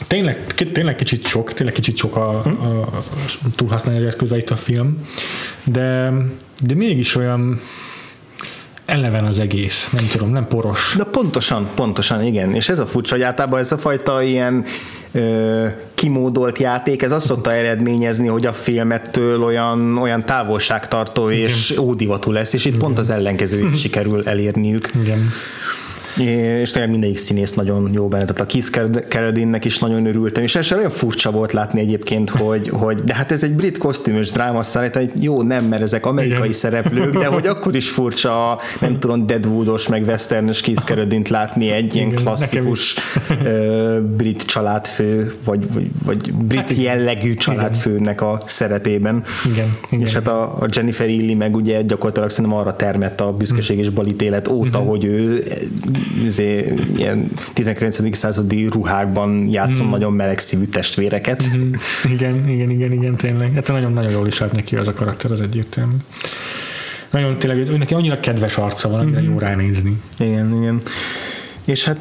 tényleg, 0.08 0.54
tényleg 0.74 0.96
kicsit 0.96 1.26
sok, 1.26 1.54
tényleg 1.54 1.76
kicsit 1.76 1.96
sok 1.96 2.16
a, 2.16 2.30
a, 2.44 2.82
a 2.82 3.04
túlhasználni 3.56 4.06
eszközeit 4.06 4.50
a 4.50 4.56
film, 4.56 5.08
de, 5.64 6.12
de 6.64 6.76
mégis 6.76 7.16
olyan 7.16 7.60
eleven 8.86 9.26
az 9.26 9.40
egész, 9.40 9.90
nem 9.90 10.08
tudom, 10.08 10.32
nem 10.32 10.48
poros. 10.48 10.94
De 10.98 11.04
pontosan, 11.04 11.70
pontosan, 11.76 12.24
igen. 12.24 12.56
És 12.56 12.70
ez 12.70 12.80
a 12.80 12.86
furcsa, 12.86 13.16
hogy 13.16 13.24
általában 13.24 13.60
ez 13.60 13.72
a 13.72 13.78
fajta 13.78 14.22
ilyen 14.22 14.66
ö, 15.12 15.68
kimódolt 15.94 16.60
játék, 16.60 17.02
ez 17.02 17.12
azt 17.12 17.26
szokta 17.26 17.54
eredményezni, 17.54 18.28
hogy 18.28 18.46
a 18.46 18.54
filmettől 18.54 19.44
olyan, 19.44 19.98
olyan 19.98 20.26
távolságtartó 20.26 21.30
igen. 21.30 21.48
és 21.48 21.78
ódivatú 21.78 22.32
lesz, 22.32 22.54
és 22.54 22.66
itt 22.66 22.68
igen. 22.68 22.80
pont 22.80 22.98
az 22.98 23.10
ellenkezőjét 23.10 23.80
sikerül 23.80 24.28
elérniük. 24.28 24.92
Igen 25.02 25.32
és 26.20 26.72
tényleg 26.72 26.92
mindegyik 26.92 27.18
színész 27.18 27.54
nagyon 27.54 27.90
jó 27.94 28.08
benne, 28.08 28.24
tehát 28.26 28.42
a 28.42 28.46
Keith 28.46 28.70
Carradine-nek 29.08 29.66
is 29.66 29.80
nagyon 29.80 30.06
örültem, 30.06 30.44
és 30.44 30.56
ez 30.56 30.72
olyan 30.72 30.90
furcsa 30.90 31.32
volt 31.32 31.52
látni 31.52 31.80
egyébként, 31.80 32.30
hogy, 32.30 32.70
hogy 32.70 33.04
de 33.04 33.14
hát 33.14 33.32
ez 33.32 33.44
egy 33.44 33.56
brit 33.56 33.78
kosztümös 33.78 34.32
drámaszállít, 34.32 34.96
hogy 34.96 35.12
jó, 35.20 35.42
nem, 35.42 35.66
mert 35.66 35.82
ezek 35.82 36.06
amerikai 36.06 36.38
Igen. 36.40 36.52
szereplők, 36.52 37.18
de 37.18 37.26
hogy 37.26 37.48
akkor 37.48 37.76
is 37.76 37.90
furcsa, 37.90 38.60
nem 38.82 39.00
tudom, 39.00 39.26
Deadwoodos, 39.26 39.88
meg 39.88 40.04
westernes 40.06 40.62
Keith 40.62 40.84
Carradine-t 40.86 41.30
látni 41.30 41.70
egy 41.70 41.96
ilyen 41.96 42.08
Igen, 42.08 42.24
klasszikus 42.24 42.96
brit 44.18 44.46
családfő, 44.46 45.34
vagy, 45.44 45.74
vagy, 45.74 45.88
vagy 46.06 46.34
brit 46.34 46.60
hát 46.60 46.78
jellegű 46.78 47.34
családfőnek 47.34 48.22
a 48.22 48.42
szerepében. 48.46 49.24
Igen, 49.52 49.78
Igen. 49.90 50.06
És 50.06 50.14
hát 50.14 50.28
a, 50.28 50.42
a 50.42 50.66
Jennifer 50.70 51.10
Illy 51.10 51.34
meg 51.34 51.56
ugye 51.56 51.82
gyakorlatilag 51.82 52.30
szerintem 52.30 52.60
arra 52.60 52.76
termett 52.76 53.22
a 53.22 53.32
büszkeség 53.32 53.78
és 53.78 53.90
balítélet 53.90 54.48
óta, 54.48 54.80
uh-huh. 54.80 54.90
hogy 54.90 55.06
ő 55.06 55.44
izé, 56.24 56.74
ilyen 56.98 57.32
19. 57.54 58.18
századi 58.18 58.66
ruhákban 58.66 59.48
játszom 59.48 59.88
mm. 59.88 59.90
nagyon 59.90 60.14
melegszívű 60.14 60.66
testvéreket. 60.66 61.44
Mm. 61.58 61.72
Igen, 62.12 62.50
igen, 62.50 62.70
igen, 62.70 62.92
igen, 62.92 63.16
tényleg. 63.16 63.54
Hát 63.54 63.68
nagyon-nagyon 63.68 64.12
jól 64.12 64.28
is 64.28 64.42
állt 64.42 64.52
neki 64.52 64.76
az 64.76 64.88
a 64.88 64.94
karakter, 64.94 65.32
az 65.32 65.42
egyértelmű. 65.42 65.96
Nagyon 67.10 67.38
tényleg, 67.38 67.68
ő 67.68 67.78
neki 67.78 67.94
annyira 67.94 68.20
kedves 68.20 68.58
arca 68.58 68.90
van, 68.90 69.00
annyira 69.00 69.22
mm. 69.22 69.32
jó 69.32 69.38
ránézni. 69.38 70.02
Igen, 70.18 70.58
igen. 70.62 70.82
És 71.66 71.84
hát 71.84 72.00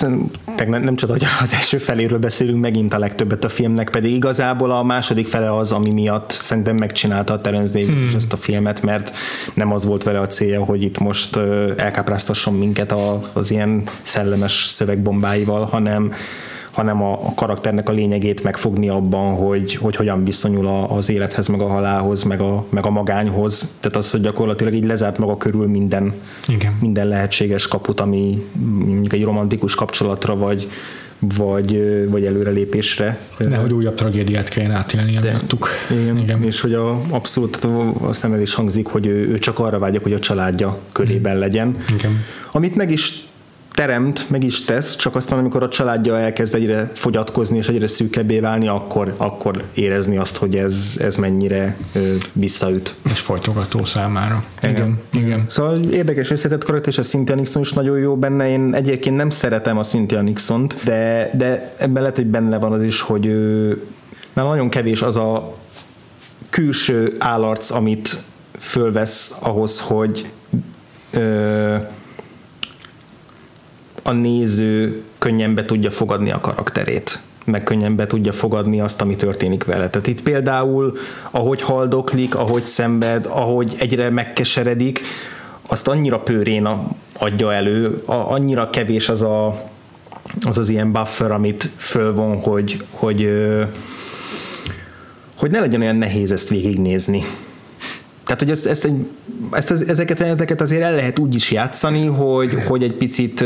nem, 0.00 0.82
nem 0.82 0.96
csoda, 0.96 1.12
hogy 1.12 1.26
az 1.40 1.52
első 1.52 1.78
feléről 1.78 2.18
beszélünk 2.18 2.60
megint 2.60 2.94
a 2.94 2.98
legtöbbet 2.98 3.44
a 3.44 3.48
filmnek, 3.48 3.90
pedig 3.90 4.14
igazából 4.14 4.70
a 4.70 4.82
második 4.82 5.26
fele 5.26 5.56
az, 5.56 5.72
ami 5.72 5.90
miatt 5.90 6.30
szerintem 6.30 6.76
megcsinálta 6.76 7.32
a 7.32 7.40
Terence 7.40 7.72
Davis 7.72 8.00
hmm. 8.00 8.16
ezt 8.16 8.32
a 8.32 8.36
filmet, 8.36 8.82
mert 8.82 9.12
nem 9.54 9.72
az 9.72 9.84
volt 9.84 10.02
vele 10.02 10.20
a 10.20 10.26
célja, 10.26 10.64
hogy 10.64 10.82
itt 10.82 10.98
most 10.98 11.36
elkápráztasson 11.76 12.54
minket 12.54 12.94
az 13.32 13.50
ilyen 13.50 13.82
szellemes 14.02 14.66
szövegbombáival, 14.68 15.64
hanem 15.64 16.12
hanem 16.74 17.02
a, 17.02 17.32
karakternek 17.34 17.88
a 17.88 17.92
lényegét 17.92 18.42
megfogni 18.42 18.88
abban, 18.88 19.34
hogy, 19.34 19.74
hogy 19.74 19.96
hogyan 19.96 20.24
viszonyul 20.24 20.86
az 20.88 21.08
élethez, 21.08 21.46
meg 21.46 21.60
a 21.60 21.66
halálhoz, 21.66 22.22
meg 22.22 22.40
a, 22.40 22.64
meg 22.70 22.86
a 22.86 22.90
magányhoz. 22.90 23.74
Tehát 23.80 23.96
az, 23.96 24.10
hogy 24.10 24.20
gyakorlatilag 24.20 24.72
így 24.72 24.84
lezárt 24.84 25.18
maga 25.18 25.36
körül 25.36 25.66
minden, 25.66 26.12
Igen. 26.48 26.76
minden 26.80 27.08
lehetséges 27.08 27.68
kaput, 27.68 28.00
ami 28.00 28.46
mondjuk 28.84 29.12
egy 29.12 29.24
romantikus 29.24 29.74
kapcsolatra, 29.74 30.36
vagy, 30.36 30.68
vagy, 31.18 31.80
vagy 32.10 32.24
előrelépésre. 32.24 33.18
Nehogy 33.38 33.72
újabb 33.72 33.94
tragédiát 33.94 34.48
kelljen 34.48 34.72
átélni 34.72 35.16
emiattuk. 35.16 35.68
Igen, 35.90 36.18
igen, 36.18 36.42
és 36.42 36.60
hogy 36.60 36.74
a, 36.74 37.00
abszolút 37.08 37.56
a 38.00 38.12
szemed 38.12 38.40
is 38.40 38.54
hangzik, 38.54 38.86
hogy 38.86 39.06
ő, 39.06 39.28
ő 39.28 39.38
csak 39.38 39.58
arra 39.58 39.78
vágyok, 39.78 40.02
hogy 40.02 40.12
a 40.12 40.18
családja 40.18 40.78
körében 40.92 41.38
legyen. 41.38 41.76
Igen. 41.96 42.24
Amit 42.52 42.74
meg 42.74 42.90
is 42.90 43.26
teremt, 43.74 44.30
meg 44.30 44.44
is 44.44 44.64
tesz, 44.64 44.96
csak 44.96 45.16
aztán 45.16 45.38
amikor 45.38 45.62
a 45.62 45.68
családja 45.68 46.18
elkezd 46.18 46.54
egyre 46.54 46.90
fogyatkozni 46.94 47.56
és 47.56 47.68
egyre 47.68 47.86
szűkebbé 47.86 48.40
válni, 48.40 48.68
akkor, 48.68 49.14
akkor 49.16 49.64
érezni 49.74 50.16
azt, 50.16 50.36
hogy 50.36 50.56
ez, 50.56 50.96
ez 50.98 51.16
mennyire 51.16 51.76
ö, 51.92 52.14
visszaüt. 52.32 52.94
És 53.10 53.20
folytogató 53.20 53.84
számára. 53.84 54.44
Igen. 54.62 54.74
igen. 54.74 54.98
igen. 55.12 55.44
Szóval 55.48 55.80
érdekes 55.80 56.30
összetett 56.30 56.64
karakter, 56.64 56.92
és 56.92 56.98
a 56.98 57.02
Cynthia 57.02 57.34
Nixon 57.34 57.62
is 57.62 57.72
nagyon 57.72 57.98
jó 57.98 58.16
benne. 58.16 58.48
Én 58.48 58.74
egyébként 58.74 59.16
nem 59.16 59.30
szeretem 59.30 59.78
a 59.78 59.82
Cynthia 59.82 60.20
Nixont, 60.20 60.76
de, 60.84 61.30
de 61.34 61.74
ebben 61.78 62.02
lehet, 62.02 62.16
hogy 62.16 62.26
benne 62.26 62.58
van 62.58 62.72
az 62.72 62.82
is, 62.82 63.00
hogy 63.00 63.26
ő, 63.26 63.68
mert 64.32 64.48
nagyon 64.48 64.68
kevés 64.68 65.02
az 65.02 65.16
a 65.16 65.56
külső 66.50 67.14
állarc, 67.18 67.70
amit 67.70 68.16
fölvesz 68.58 69.38
ahhoz, 69.40 69.80
hogy 69.80 70.30
ö, 71.10 71.76
a 74.06 74.12
néző 74.12 75.02
könnyen 75.18 75.54
be 75.54 75.64
tudja 75.64 75.90
fogadni 75.90 76.30
a 76.30 76.40
karakterét 76.40 77.18
meg 77.44 77.62
könnyen 77.62 77.96
be 77.96 78.06
tudja 78.06 78.32
fogadni 78.32 78.80
azt, 78.80 79.00
ami 79.00 79.16
történik 79.16 79.64
vele. 79.64 79.90
Tehát 79.90 80.06
itt 80.06 80.22
például, 80.22 80.96
ahogy 81.30 81.62
haldoklik, 81.62 82.34
ahogy 82.34 82.64
szenved, 82.64 83.26
ahogy 83.26 83.74
egyre 83.78 84.10
megkeseredik, 84.10 85.00
azt 85.68 85.88
annyira 85.88 86.18
pőrén 86.18 86.68
adja 87.18 87.52
elő, 87.52 88.02
annyira 88.06 88.70
kevés 88.70 89.08
az 89.08 89.22
a, 89.22 89.70
az, 90.46 90.58
az 90.58 90.68
ilyen 90.68 90.92
buffer, 90.92 91.30
amit 91.30 91.68
fölvon, 91.76 92.36
hogy, 92.36 92.82
hogy, 92.90 93.28
hogy 95.36 95.50
ne 95.50 95.60
legyen 95.60 95.80
olyan 95.80 95.96
nehéz 95.96 96.32
ezt 96.32 96.48
végignézni. 96.48 97.22
Tehát, 98.24 98.40
hogy 98.40 98.50
ezt, 98.50 98.66
ezt, 98.66 98.84
egy, 98.84 99.06
ezt 99.52 99.70
ezeket 99.70 100.18
a 100.18 100.22
jeleneteket 100.22 100.60
azért 100.60 100.82
el 100.82 100.94
lehet 100.94 101.18
úgy 101.18 101.34
is 101.34 101.50
játszani, 101.50 102.06
hogy, 102.06 102.64
hogy 102.66 102.82
egy 102.82 102.92
picit, 102.92 103.44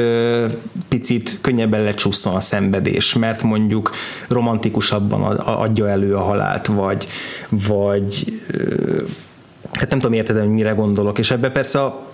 picit 0.88 1.38
könnyebben 1.40 1.82
lecsusszon 1.82 2.34
a 2.34 2.40
szenvedés, 2.40 3.14
mert 3.14 3.42
mondjuk 3.42 3.90
romantikusabban 4.28 5.22
adja 5.36 5.88
elő 5.88 6.14
a 6.14 6.20
halált, 6.20 6.66
vagy, 6.66 7.06
vagy 7.48 8.40
hát 9.72 9.90
nem 9.90 9.98
tudom 9.98 10.12
érted, 10.12 10.38
hogy 10.38 10.48
mire 10.48 10.70
gondolok, 10.70 11.18
és 11.18 11.30
ebbe 11.30 11.50
persze 11.50 11.80
a, 11.80 12.06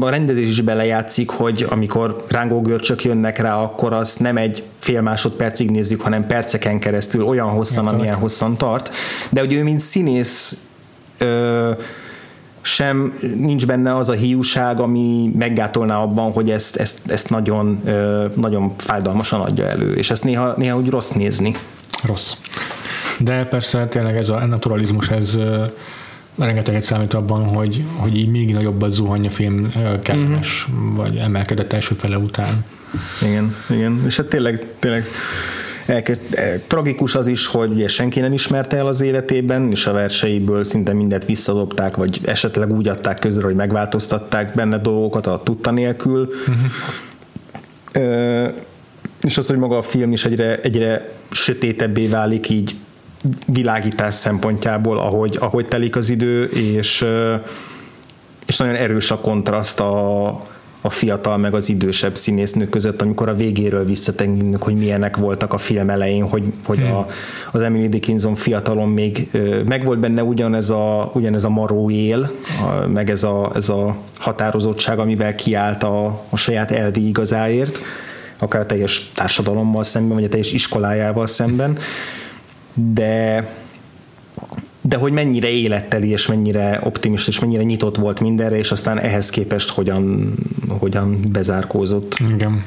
a 0.00 0.08
rendezés 0.08 0.48
is 0.48 0.60
belejátszik, 0.60 1.30
hogy 1.30 1.66
amikor 1.68 2.24
rángó 2.28 2.60
görcsök 2.60 3.04
jönnek 3.04 3.38
rá, 3.38 3.56
akkor 3.62 3.92
azt 3.92 4.20
nem 4.20 4.36
egy 4.36 4.62
fél 4.78 5.00
másodpercig 5.00 5.70
nézzük, 5.70 6.00
hanem 6.00 6.26
perceken 6.26 6.78
keresztül 6.78 7.24
olyan 7.24 7.48
hosszan, 7.48 7.76
Értelek. 7.76 7.98
amilyen 7.98 8.16
hosszan 8.16 8.56
tart. 8.56 8.90
De 9.30 9.40
hogy 9.40 9.52
ő, 9.52 9.62
mint 9.62 9.80
színész 9.80 10.66
ö, 11.18 11.70
sem 12.66 13.18
nincs 13.36 13.66
benne 13.66 13.96
az 13.96 14.08
a 14.08 14.12
hiúság, 14.12 14.80
ami 14.80 15.30
meggátolná 15.34 15.98
abban, 15.98 16.32
hogy 16.32 16.50
ezt, 16.50 16.76
ezt, 16.76 17.10
ezt 17.10 17.30
nagyon, 17.30 17.82
nagyon 18.34 18.74
fájdalmasan 18.76 19.40
adja 19.40 19.66
elő, 19.66 19.94
és 19.94 20.10
ezt 20.10 20.24
néha, 20.24 20.54
néha 20.56 20.76
úgy 20.76 20.88
rossz 20.88 21.10
nézni. 21.10 21.56
Rossz. 22.04 22.32
De 23.18 23.44
persze 23.44 23.86
tényleg 23.86 24.16
ez 24.16 24.28
a 24.28 24.46
naturalizmus, 24.46 25.10
ez 25.10 25.38
rengeteget 26.38 26.82
számít 26.82 27.14
abban, 27.14 27.44
hogy, 27.44 27.84
hogy 27.96 28.16
így 28.16 28.28
még 28.28 28.52
nagyobbat 28.52 28.90
zuhany 28.92 29.26
a 29.26 29.30
film 29.30 29.72
kellemes, 30.02 30.66
uh-huh. 30.68 30.96
vagy 30.96 31.16
emelkedett 31.16 31.72
első 31.72 31.94
fele 31.94 32.18
után. 32.18 32.64
Igen, 33.22 33.56
igen. 33.70 34.02
És 34.06 34.16
hát 34.16 34.26
tényleg, 34.26 34.66
tényleg 34.78 35.06
tragikus 36.66 37.14
az 37.14 37.26
is, 37.26 37.46
hogy 37.46 37.70
ugye 37.70 37.88
senki 37.88 38.20
nem 38.20 38.32
ismerte 38.32 38.76
el 38.76 38.86
az 38.86 39.00
életében, 39.00 39.70
és 39.70 39.86
a 39.86 39.92
verseiből 39.92 40.64
szinte 40.64 40.92
mindent 40.92 41.24
visszadobták, 41.24 41.96
vagy 41.96 42.20
esetleg 42.24 42.72
úgy 42.72 42.88
adták 42.88 43.18
közre, 43.18 43.44
hogy 43.44 43.54
megváltoztatták 43.54 44.54
benne 44.54 44.78
dolgokat 44.78 45.26
a 45.26 45.40
tudta 45.44 45.70
nélkül. 45.70 46.28
Uh-huh. 46.48 46.70
és 49.22 49.38
az, 49.38 49.46
hogy 49.46 49.58
maga 49.58 49.78
a 49.78 49.82
film 49.82 50.12
is 50.12 50.24
egyre, 50.24 50.60
egyre 50.60 51.12
sötétebbé 51.30 52.06
válik 52.06 52.48
így 52.48 52.74
világítás 53.46 54.14
szempontjából, 54.14 54.98
ahogy, 54.98 55.36
ahogy 55.40 55.66
telik 55.66 55.96
az 55.96 56.10
idő, 56.10 56.44
és, 56.44 57.06
és 58.46 58.56
nagyon 58.56 58.74
erős 58.74 59.10
a 59.10 59.18
kontraszt 59.18 59.80
a, 59.80 60.26
a 60.86 60.90
fiatal 60.90 61.36
meg 61.36 61.54
az 61.54 61.68
idősebb 61.68 62.16
színésznő 62.16 62.68
között, 62.68 63.02
amikor 63.02 63.28
a 63.28 63.34
végéről 63.34 63.84
visszatekintünk, 63.84 64.62
hogy 64.62 64.74
milyenek 64.74 65.16
voltak 65.16 65.52
a 65.52 65.58
film 65.58 65.90
elején, 65.90 66.28
hogy, 66.28 66.52
hogy 66.64 66.78
hmm. 66.78 66.92
a, 66.92 67.06
az 67.52 67.60
Emily 67.60 67.88
Dickinson 67.88 68.34
fiatalon 68.34 68.88
még 68.88 69.30
megvolt 69.66 69.98
benne 69.98 70.22
ugyanez 70.22 70.70
a, 70.70 71.10
ugyanez 71.14 71.44
a 71.44 71.48
maró 71.48 71.90
él, 71.90 72.30
a, 72.62 72.86
meg 72.86 73.10
ez 73.10 73.22
a, 73.22 73.50
ez 73.54 73.68
a 73.68 73.96
határozottság, 74.18 74.98
amivel 74.98 75.34
kiállt 75.34 75.82
a, 75.82 76.06
a 76.30 76.36
saját 76.36 76.70
elvi 76.70 77.08
igazáért, 77.08 77.80
akár 78.38 78.60
a 78.60 78.66
teljes 78.66 79.10
társadalommal 79.14 79.84
szemben, 79.84 80.14
vagy 80.14 80.24
a 80.24 80.28
teljes 80.28 80.52
iskolájával 80.52 81.26
szemben, 81.26 81.78
de 82.74 83.48
de 84.88 84.96
hogy 84.96 85.12
mennyire 85.12 85.48
életteli, 85.48 86.08
és 86.08 86.26
mennyire 86.26 86.80
optimista, 86.84 87.30
és 87.30 87.38
mennyire 87.38 87.62
nyitott 87.62 87.96
volt 87.96 88.20
mindenre, 88.20 88.56
és 88.56 88.70
aztán 88.70 88.98
ehhez 89.00 89.30
képest 89.30 89.70
hogyan, 89.70 90.34
hogyan 90.68 91.20
bezárkózott. 91.32 92.16
Igen. 92.34 92.64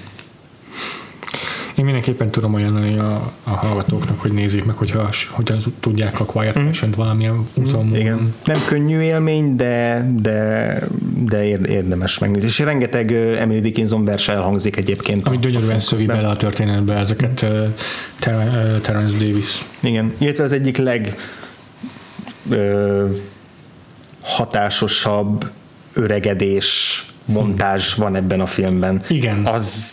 Én 1.76 1.86
mindenképpen 1.86 2.30
tudom 2.30 2.53
ajánlani 2.53 2.97
a, 2.97 3.34
a 3.43 3.49
hallgatóknak, 3.49 4.20
hogy 4.20 4.32
nézzék 4.32 4.65
meg, 4.65 4.76
hogyha, 4.76 5.09
hogyha 5.30 5.55
tudják 5.80 6.20
a 6.20 6.26
Quiet 6.26 6.59
mm. 6.59 6.65
Passion 6.65 6.91
valamilyen 6.95 7.47
úton. 7.53 7.86
Mm. 7.86 7.95
Igen. 7.95 8.34
Nem 8.45 8.57
könnyű 8.67 8.99
élmény, 8.99 9.55
de, 9.55 10.05
de, 10.15 10.80
de 11.26 11.45
érdemes 11.45 12.17
megnézni. 12.17 12.47
És 12.47 12.59
rengeteg 12.59 13.11
Emily 13.11 13.59
Dickinson 13.59 14.05
vers 14.05 14.28
elhangzik 14.28 14.78
egyébként. 14.78 15.28
Ami 15.28 15.38
gyönyörűen 15.38 15.80
szövi 15.80 16.05
bele 16.05 16.28
a 16.28 16.36
történetbe 16.36 16.93
ezeket 16.93 17.45
mm. 17.45 17.61
Terence 18.82 19.17
Davis. 19.17 19.65
Igen, 19.80 20.13
illetve 20.17 20.43
az 20.43 20.51
egyik 20.51 20.78
leg 20.78 21.15
ö, 22.50 23.06
hatásosabb 24.22 25.50
öregedés 25.94 27.04
montázs 27.26 27.94
van 27.94 28.16
ebben 28.16 28.40
a 28.40 28.46
filmben. 28.46 29.02
Igen. 29.08 29.46
Az, 29.46 29.84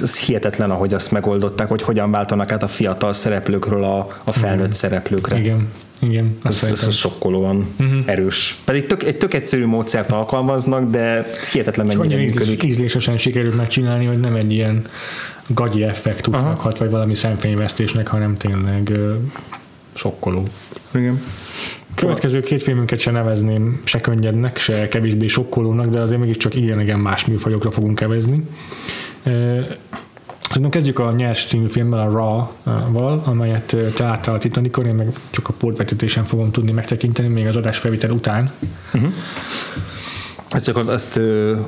az 0.00 0.18
hihetetlen, 0.18 0.70
ahogy 0.70 0.94
azt 0.94 1.10
megoldották, 1.10 1.68
hogy 1.68 1.82
hogyan 1.82 2.10
váltanak 2.10 2.52
át 2.52 2.62
a 2.62 2.68
fiatal 2.68 3.12
szereplőkről 3.12 3.84
a, 3.84 4.20
a 4.24 4.32
felnőtt 4.32 4.60
Igen. 4.60 4.72
szereplőkre. 4.72 5.38
Igen. 5.38 5.68
Igen, 6.00 6.38
ez, 6.44 6.64
ez, 6.64 6.82
ez 6.82 6.94
sokkolóan 6.94 7.74
uh-huh. 7.78 7.98
erős. 8.06 8.58
Pedig 8.64 8.86
tök, 8.86 9.02
egy 9.02 9.16
tök 9.16 9.34
egyszerű 9.34 9.66
módszert 9.66 10.10
alkalmaznak, 10.12 10.90
de 10.90 11.30
hihetetlen 11.52 11.86
mennyire 11.86 12.16
működik. 12.16 12.62
Ízlésesen 12.62 13.18
sikerült 13.18 13.56
megcsinálni, 13.56 14.04
hogy 14.04 14.20
nem 14.20 14.34
egy 14.34 14.52
ilyen 14.52 14.82
gagyi 15.46 15.82
effektusnak 15.82 16.60
hat, 16.60 16.78
vagy 16.78 16.90
valami 16.90 17.14
szemfényvesztésnek, 17.14 18.06
hanem 18.06 18.34
tényleg 18.34 18.88
uh, 18.90 19.14
sokkoló. 19.94 20.48
Igen. 20.94 21.22
Következő 21.98 22.40
két 22.40 22.62
filmünket 22.62 22.98
se 22.98 23.10
nevezném 23.10 23.80
se 23.84 24.00
könnyednek, 24.00 24.58
se 24.58 24.88
kevésbé 24.88 25.26
sokkolónak, 25.26 25.86
de 25.86 26.00
azért 26.00 26.20
mégiscsak 26.20 26.54
ilyen 26.54 26.80
igen 26.80 26.98
más 26.98 27.24
műfajokra 27.24 27.70
fogunk 27.70 27.94
kevezni. 27.94 28.42
Szerintem 30.38 30.70
kezdjük 30.70 30.98
a 30.98 31.12
nyers 31.12 31.46
című 31.46 31.66
filmmel, 31.66 31.98
a 31.98 32.10
Raw-val, 32.10 33.22
amelyet 33.24 33.76
te 33.94 34.04
láttál 34.04 34.34
a 34.34 34.38
Titanicon, 34.38 34.86
én 34.86 34.94
meg 34.94 35.12
csak 35.30 35.48
a 35.48 35.52
portvetítésen 35.52 36.24
fogom 36.24 36.50
tudni 36.50 36.72
megtekinteni, 36.72 37.28
még 37.28 37.46
az 37.46 37.56
adás 37.56 37.78
felvétel 37.78 38.10
után. 38.10 38.52
Uh-huh. 38.94 39.12
Ezt 40.48 40.64
csak 40.64 40.76
azt, 40.76 41.20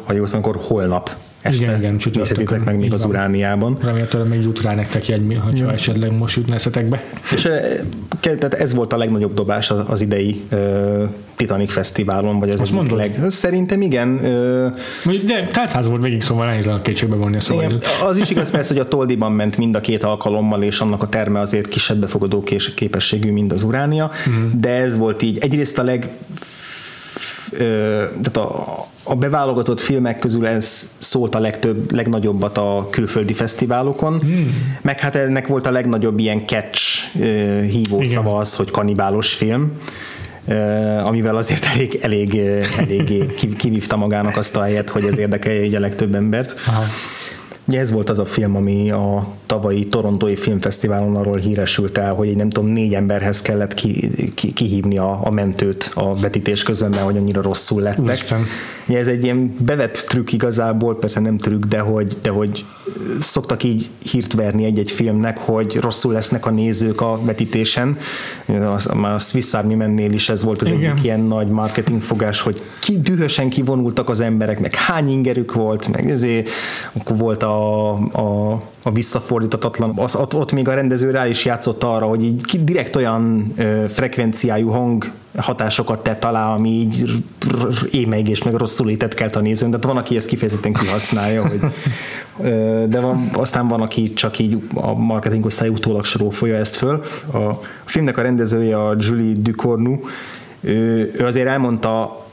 ha 0.05 0.13
jól 0.13 0.27
akkor 0.33 0.57
holnap 0.63 1.17
este 1.43 1.65
igen, 1.65 1.79
igen, 1.79 2.01
nézhetitek 2.13 2.65
meg 2.65 2.79
még 2.79 2.93
az 2.93 3.05
Urániában. 3.05 3.79
Remélhetőleg 3.83 4.29
még 4.29 4.43
jut 4.43 4.63
rá 4.63 4.75
nektek 4.75 5.09
egy, 5.09 5.39
ha 5.45 5.49
ja. 5.55 5.73
esetleg 5.73 6.19
most 6.19 6.37
jutna 6.37 6.55
eszetekbe. 6.55 7.03
És 7.33 7.49
tehát 8.21 8.55
ez 8.55 8.75
volt 8.75 8.93
a 8.93 8.97
legnagyobb 8.97 9.35
dobás 9.35 9.73
az 9.87 10.01
idei 10.01 10.43
uh, 10.53 11.03
Titanic 11.37 11.73
Fesztiválon, 11.73 12.39
vagy 12.39 12.51
az 12.51 12.61
Azt 12.61 12.91
leg... 12.91 13.21
Szerintem 13.29 13.83
igen. 13.83 14.09
Uh, 15.05 15.23
de 15.23 15.47
teltház 15.53 15.89
volt 15.89 16.03
végig, 16.03 16.21
szóval 16.21 16.47
nehéz 16.47 16.67
a 16.67 16.81
kétségbe 16.83 17.17
vonni 17.17 17.37
a 17.37 17.41
szóval. 17.41 17.65
Igen, 17.65 17.81
az 18.05 18.17
is 18.17 18.31
igaz 18.31 18.51
persze, 18.51 18.73
hogy 18.73 18.83
a 18.83 18.89
Toldiban 18.89 19.33
ment 19.33 19.57
mind 19.57 19.75
a 19.75 19.81
két 19.81 20.03
alkalommal, 20.03 20.63
és 20.63 20.81
annak 20.81 21.03
a 21.03 21.09
terme 21.09 21.41
azért 21.41 21.69
kisebb 21.69 22.01
befogadó 22.01 22.45
képességű, 22.75 23.33
mint 23.33 23.53
az 23.53 23.63
Uránia, 23.63 24.05
uh-huh. 24.05 24.61
de 24.61 24.69
ez 24.69 24.97
volt 24.97 25.23
így 25.23 25.39
egyrészt 25.39 25.79
a 25.79 25.83
leg 25.83 26.11
tehát 27.51 28.37
a, 28.37 28.67
a 29.03 29.15
beválogatott 29.15 29.81
filmek 29.81 30.19
közül 30.19 30.47
ez 30.47 30.95
szólt 30.99 31.35
a 31.35 31.39
legtöbb, 31.39 31.93
legnagyobbat 31.93 32.59
a 32.59 32.89
külföldi 32.91 33.33
fesztiválokon, 33.33 34.21
hmm. 34.21 34.79
meg 34.83 35.01
hát 35.01 35.15
ennek 35.15 35.47
volt 35.47 35.67
a 35.67 35.71
legnagyobb 35.71 36.19
ilyen 36.19 36.47
catch 36.47 36.81
hívószava 37.71 38.37
az, 38.37 38.55
hogy 38.55 38.71
kanibálos 38.71 39.33
film 39.33 39.73
amivel 41.05 41.37
azért 41.37 41.65
elég, 41.65 41.99
elég, 42.03 42.41
elég 42.79 43.27
kivívta 43.57 43.97
magának 43.97 44.37
azt 44.37 44.57
a 44.57 44.63
helyet, 44.63 44.91
hogy 44.91 45.05
ez 45.05 45.19
érdekelje 45.19 45.77
a 45.77 45.81
legtöbb 45.81 46.15
embert. 46.15 46.55
Aha. 46.67 46.85
Ugye 47.71 47.81
ez 47.81 47.91
volt 47.91 48.11
az 48.11 48.19
a 48.19 48.25
film, 48.25 48.57
ami 48.57 48.91
a 48.91 49.27
tavalyi 49.47 49.87
Torontói 49.87 50.37
Filmfesztiválon 50.37 51.17
arról 51.17 51.37
híresült 51.37 51.99
el, 51.99 52.15
hogy 52.15 52.29
egy 52.29 52.37
nem 52.37 52.51
tudom, 52.51 52.71
négy 52.71 52.95
emberhez 52.95 53.43
kellett 53.43 53.75
ki, 53.75 54.11
ki, 54.35 54.53
kihívni 54.53 54.99
a, 54.99 55.19
a 55.23 55.31
mentőt 55.31 55.91
a 55.95 56.15
vetítés 56.15 56.63
közben, 56.63 56.91
mert 56.91 57.03
hogy 57.03 57.17
annyira 57.17 57.43
rosszul 57.43 57.83
lettek. 57.83 58.17
Isten. 58.17 58.47
Ez 58.95 59.07
egy 59.07 59.23
ilyen 59.23 59.55
bevett 59.59 60.05
trükk 60.09 60.33
igazából, 60.33 60.99
persze 60.99 61.21
nem 61.21 61.39
trükk, 61.39 61.65
de 61.65 61.79
hogy, 61.79 62.17
de 62.23 62.31
hogy 62.31 62.65
szoktak 63.21 63.65
így 63.65 63.89
hírt 64.11 64.33
verni 64.33 64.65
egy-egy 64.65 64.91
filmnek, 64.91 65.39
hogy 65.39 65.77
rosszul 65.77 66.13
lesznek 66.13 66.47
a 66.47 66.51
nézők 66.51 67.01
a 67.01 67.21
vetítésen. 67.25 67.99
Már 68.95 69.15
a 69.15 69.19
Swiss 69.19 69.53
Army 69.53 69.75
mennél 69.75 70.13
is 70.13 70.29
ez 70.29 70.45
volt 70.45 70.61
az 70.61 70.69
Igen. 70.69 70.91
egyik 70.91 71.05
ilyen 71.05 71.21
nagy 71.21 71.49
marketingfogás, 71.49 72.41
hogy 72.41 72.63
ki 72.79 73.01
dühösen 73.01 73.49
kivonultak 73.49 74.09
az 74.09 74.21
emberek, 74.21 74.61
meg 74.61 74.75
hány 74.75 75.11
ingerük 75.11 75.53
volt, 75.53 75.89
meg 75.93 76.11
ezért 76.11 76.49
akkor 76.93 77.17
volt 77.17 77.43
a, 77.43 77.93
a 77.93 78.63
a 78.83 78.91
visszafordítatatlan, 78.91 79.93
az, 79.97 80.15
ott, 80.15 80.35
ott 80.35 80.53
még 80.53 80.69
a 80.69 80.75
rendező 80.75 81.11
rá 81.11 81.27
is 81.27 81.45
játszott 81.45 81.85
arra, 81.85 82.07
hogy 82.07 82.25
így 82.25 82.65
direkt 82.65 82.97
olyan 82.97 83.53
ö, 83.57 83.85
frekvenciájú 83.89 84.69
hang 84.69 85.11
hatásokat 85.37 86.03
tett 86.03 86.25
alá, 86.25 86.55
ami 86.55 86.69
így 86.69 87.25
émeig 87.91 88.39
meg 88.45 88.55
rosszul 88.55 88.91
étett 88.91 89.15
kelt 89.15 89.37
a 89.37 89.41
nézőn, 89.41 89.71
de 89.71 89.77
van, 89.81 89.97
aki 89.97 90.17
ezt 90.17 90.29
kifejezetten 90.29 90.73
kihasználja, 90.73 91.49
hogy, 91.49 91.61
ö, 92.43 92.85
de 92.89 93.01
van, 93.01 93.31
aztán 93.33 93.69
van, 93.69 93.81
aki 93.81 94.13
csak 94.13 94.39
így 94.39 94.63
a 94.75 94.95
marketing 94.95 95.45
osztály 95.45 95.69
utólag 95.69 96.05
sorolfolja 96.05 96.57
ezt 96.57 96.77
föl. 96.77 97.03
A, 97.31 97.37
a 97.37 97.61
filmnek 97.85 98.19
a 98.19 98.23
rendezője 98.23 98.87
a 98.87 98.95
Julie 98.99 99.35
Ducornu, 99.37 100.01
ő, 100.61 101.13
ő 101.19 101.25
azért 101.25 101.49
elmondta 101.49 102.27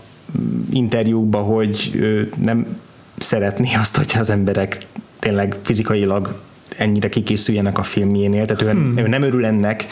interjúkba, 0.72 1.38
hogy 1.38 2.02
nem 2.42 2.66
szeretné 3.18 3.74
azt, 3.74 3.98
hogyha 3.98 4.20
az 4.20 4.30
emberek 4.30 4.78
tényleg 5.20 5.56
fizikailag 5.62 6.36
ennyire 6.78 7.10
kikészüljenek 7.10 7.78
a 7.78 7.84
filmjénél, 7.84 8.46
tehát 8.46 8.62
ő, 8.62 8.70
hmm. 8.70 8.98
ő 8.98 9.08
nem 9.08 9.22
örül 9.22 9.46
ennek. 9.46 9.86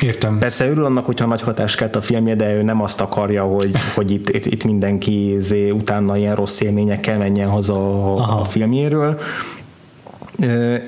Értem. 0.00 0.38
Persze 0.38 0.68
örül 0.68 0.84
annak, 0.84 1.06
hogyha 1.06 1.26
nagy 1.26 1.42
hatást 1.42 1.76
kelt 1.76 1.96
a 1.96 2.00
filmje, 2.00 2.34
de 2.34 2.54
ő 2.54 2.62
nem 2.62 2.82
azt 2.82 3.00
akarja, 3.00 3.44
hogy, 3.44 3.70
hogy 3.94 4.10
itt, 4.10 4.28
itt, 4.28 4.46
itt 4.46 4.64
mindenki 4.64 5.36
zé, 5.38 5.70
utána 5.70 6.16
ilyen 6.16 6.34
rossz 6.34 6.60
élményekkel 6.60 7.18
menjen 7.18 7.48
haza 7.48 8.14
a, 8.14 8.40
a 8.40 8.44
filmjéről. 8.44 9.20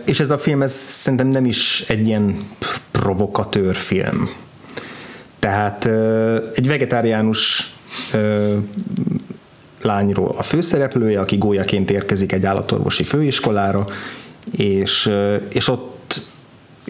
És 0.05 0.21
ez 0.21 0.31
a 0.31 0.39
film, 0.39 0.63
ez 0.63 0.73
szerintem 0.73 1.29
nem 1.29 1.45
is 1.45 1.85
egy 1.89 2.07
ilyen 2.07 2.49
provokatőr 2.91 3.77
film. 3.77 4.31
Tehát 5.39 5.85
egy 6.55 6.67
vegetáriánus 6.67 7.75
lányról 9.85 10.35
a 10.39 10.43
főszereplője, 10.43 11.21
aki 11.21 11.37
gólyaként 11.37 11.91
érkezik 11.91 12.33
egy 12.33 12.47
állatorvosi 12.47 13.03
főiskolára, 13.03 13.87
és, 14.51 15.11
és 15.49 15.69
ott 15.69 15.93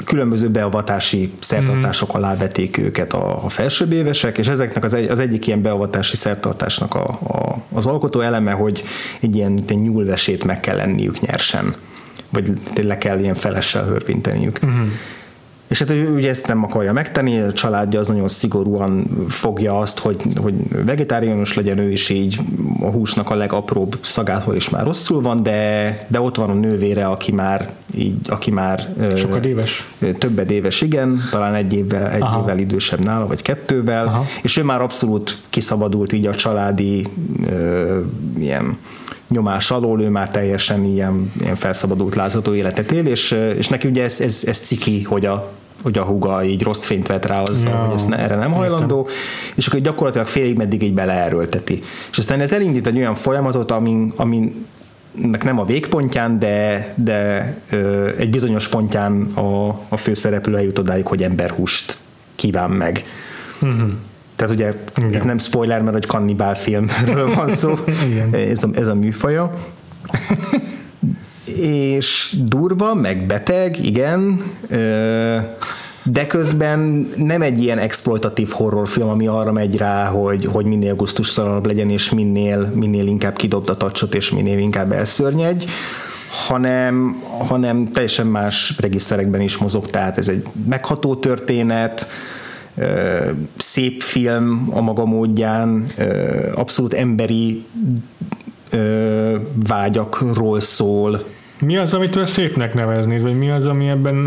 különböző 0.05 0.49
beavatási 0.49 1.33
szertartások 1.39 2.15
alá 2.15 2.37
veték 2.37 2.79
őket 2.79 3.13
a, 3.13 3.45
a 3.45 3.49
felsőbb 3.49 3.93
évesek, 3.93 4.39
és 4.39 4.49
ezeknek 4.49 4.85
az, 4.85 4.93
egy, 4.95 5.09
az 5.11 5.19
egyik 5.19 5.47
ilyen 5.47 5.63
beavatási 5.63 6.17
szertartásnak 6.17 6.95
a, 6.95 7.09
a, 7.09 7.63
az 7.73 7.87
alkotó 7.87 8.21
eleme, 8.21 8.53
hogy 8.53 8.83
egy 9.21 9.37
ilyen, 9.37 9.59
egy 9.69 9.81
nyúlvesét 9.81 10.45
meg 10.45 10.61
kell 10.61 10.77
lenniük 10.77 11.21
nyersen, 11.21 11.75
vagy 12.31 12.53
le 12.75 12.99
kell 12.99 13.19
ilyen 13.19 13.35
felessel 13.35 13.85
hörpinteniük. 13.85 14.59
Uh-huh. 14.63 14.87
És 15.73 15.79
hát 15.79 15.91
ő 15.91 16.15
ugye 16.15 16.29
ezt 16.29 16.47
nem 16.47 16.65
akarja 16.65 16.93
megtenni, 16.93 17.41
a 17.41 17.53
családja 17.53 18.01
az 18.01 18.09
nagyon 18.09 18.29
szigorúan 18.29 19.05
fogja 19.29 19.79
azt, 19.79 19.99
hogy, 19.99 20.23
hogy 20.37 20.55
vegetáriánus 20.85 21.55
legyen 21.55 21.79
ő 21.79 21.91
is 21.91 22.09
így 22.09 22.41
a 22.81 22.87
húsnak 22.87 23.31
a 23.31 23.35
legapróbb 23.35 23.99
szagától 24.01 24.57
is 24.57 24.69
már 24.69 24.85
rosszul 24.85 25.23
van, 25.23 25.43
de, 25.43 25.99
de 26.09 26.21
ott 26.21 26.37
van 26.37 26.51
a 26.51 26.55
nővére, 26.55 27.07
aki 27.07 27.33
már 27.33 27.71
így, 27.95 28.15
aki 28.29 28.51
már 28.51 28.95
sokkal 29.17 29.43
éves. 29.43 29.89
Többed 30.19 30.51
éves, 30.51 30.81
igen, 30.81 31.21
talán 31.31 31.55
egy 31.55 31.73
évvel, 31.73 32.11
egy 32.11 32.23
Aha. 32.23 32.43
évvel 32.43 32.59
idősebb 32.59 33.05
nála, 33.05 33.27
vagy 33.27 33.43
kettővel, 33.43 34.07
Aha. 34.07 34.25
és 34.43 34.57
ő 34.57 34.63
már 34.63 34.83
abszolút 34.83 35.39
kiszabadult 35.49 36.13
így 36.13 36.27
a 36.27 36.35
családi 36.35 37.07
ö, 37.51 38.01
ilyen 38.39 38.77
nyomás 39.29 39.71
alól, 39.71 40.03
ő 40.03 40.09
már 40.09 40.31
teljesen 40.31 40.85
ilyen, 40.85 41.33
ilyen 41.41 41.55
felszabadult 41.55 42.15
lázadó 42.15 42.55
életet 42.55 42.93
él, 42.93 43.07
és, 43.07 43.37
és 43.59 43.69
neki 43.69 43.89
ugye 43.89 44.03
ez, 44.03 44.21
ez, 44.21 44.43
ez 44.47 44.59
ciki, 44.59 45.03
hogy 45.03 45.27
a 45.27 45.61
hogy 45.83 45.99
a 45.99 46.03
húga 46.03 46.45
így 46.45 46.63
rossz 46.63 46.85
fényt 46.85 47.07
vet 47.07 47.25
rá 47.25 47.41
azzal, 47.41 47.73
ja, 47.73 47.77
hogy 47.77 47.95
ez 47.95 48.05
ne, 48.05 48.19
erre 48.19 48.37
nem 48.37 48.53
hajlandó, 48.53 48.99
értem. 48.99 49.15
és 49.55 49.67
akkor 49.67 49.81
gyakorlatilag 49.81 50.27
félig 50.27 50.57
meddig 50.57 50.83
így 50.83 50.95
beleerőlteti. 50.95 51.83
És 52.11 52.19
aztán 52.19 52.41
ez 52.41 52.53
elindít 52.53 52.87
egy 52.87 52.97
olyan 52.97 53.15
folyamatot, 53.15 53.71
amin, 53.71 54.13
amin 54.17 54.67
nem 55.43 55.59
a 55.59 55.65
végpontján, 55.65 56.39
de, 56.39 56.93
de 56.97 57.55
ö, 57.71 58.09
egy 58.19 58.31
bizonyos 58.31 58.69
pontján 58.69 59.23
a, 59.23 59.69
a 59.89 59.97
főszereplő 59.97 60.57
eljut 60.57 60.79
odáig, 60.79 61.07
hogy 61.07 61.23
emberhúst 61.23 61.97
kíván 62.35 62.71
meg. 62.71 63.05
Uh-huh. 63.61 63.91
Tehát 64.37 64.55
ugye 64.55 64.75
Igen. 64.97 65.15
ez 65.15 65.23
nem 65.23 65.39
spoiler, 65.39 65.83
mert 65.83 65.97
egy 65.97 66.07
kannibál 66.07 66.55
filmről 66.55 67.35
van 67.35 67.49
szó, 67.49 67.75
ez, 68.31 68.63
a, 68.63 68.69
ez 68.75 68.87
a 68.87 68.95
műfaja. 68.95 69.55
És 71.45 72.37
durva, 72.45 72.95
meg 72.95 73.27
beteg, 73.27 73.85
igen, 73.85 74.43
de 76.05 76.27
közben 76.27 77.09
nem 77.17 77.43
egy 77.43 77.63
ilyen 77.63 77.79
exploitatív 77.79 78.49
horrorfilm, 78.49 79.09
ami 79.09 79.27
arra 79.27 79.53
megy 79.53 79.77
rá, 79.77 80.07
hogy, 80.07 80.45
hogy 80.45 80.65
minél 80.65 80.95
gusztustalanabb 80.95 81.67
legyen, 81.67 81.91
és 81.91 82.11
minél, 82.11 82.73
minél 82.75 83.07
inkább 83.07 83.37
kidobd 83.37 83.71
a 83.71 83.77
tacsot, 83.77 84.15
és 84.15 84.31
minél 84.31 84.59
inkább 84.59 84.93
elszörnyegy, 84.93 85.65
hanem, 86.47 87.23
hanem 87.49 87.91
teljesen 87.93 88.27
más 88.27 88.75
regiszterekben 88.81 89.41
is 89.41 89.57
mozog, 89.57 89.87
tehát 89.87 90.19
ez 90.19 90.29
egy 90.29 90.47
megható 90.69 91.15
történet, 91.15 92.07
szép 93.57 94.03
film 94.03 94.69
a 94.71 94.81
maga 94.81 95.05
módján, 95.05 95.87
abszolút 96.55 96.95
emberi 96.95 97.65
vágyakról 99.67 100.61
szól. 100.61 101.25
Mi 101.59 101.77
az, 101.77 101.95
amit 101.95 102.27
szépnek 102.27 102.75
neveznéd, 102.75 103.23
vagy 103.23 103.39
mi 103.39 103.51
az, 103.51 103.67
ami 103.67 103.89
ebben 103.89 104.27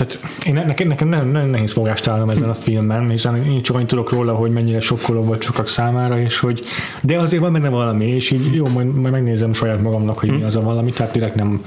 tehát 0.00 0.18
én, 0.46 0.52
nekem, 0.66 0.88
nekem 0.88 1.08
nem, 1.08 1.28
nem 1.28 1.48
nehéz 1.48 1.72
fogást 1.72 2.04
találnom 2.04 2.30
ezen 2.30 2.48
a 2.48 2.54
filmben, 2.54 3.10
és 3.10 3.28
én 3.46 3.62
csak 3.62 3.76
annyit 3.76 3.88
tudok 3.88 4.12
róla, 4.12 4.34
hogy 4.34 4.50
mennyire 4.50 4.80
sokkoló 4.80 5.22
volt 5.22 5.42
sokak 5.42 5.68
számára, 5.68 6.20
és 6.20 6.38
hogy, 6.38 6.62
de 7.00 7.18
azért 7.18 7.42
van 7.42 7.52
benne 7.52 7.68
valami, 7.68 8.06
és 8.06 8.30
így 8.30 8.54
jó, 8.54 8.66
majd, 8.66 8.94
majd 8.94 9.12
megnézem 9.12 9.52
saját 9.52 9.82
magamnak, 9.82 10.18
hogy 10.18 10.30
mi 10.30 10.42
az 10.42 10.56
a 10.56 10.60
valami, 10.60 10.92
tehát 10.92 11.12
direkt 11.12 11.34
nem 11.34 11.64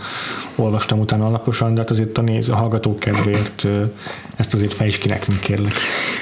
olvastam 0.56 1.00
utána 1.00 1.26
alaposan, 1.26 1.74
de 1.74 1.80
hát 1.80 1.90
azért 1.90 2.18
a, 2.18 2.22
néz, 2.22 2.50
a 2.50 2.56
hallgatók 2.56 3.00
kedvéért 3.00 3.68
ezt 4.36 4.54
azért 4.54 4.74
fej 4.74 4.88
is 4.88 4.98
ki 4.98 5.08
nekünk, 5.08 5.40
kérlek. 5.40 5.74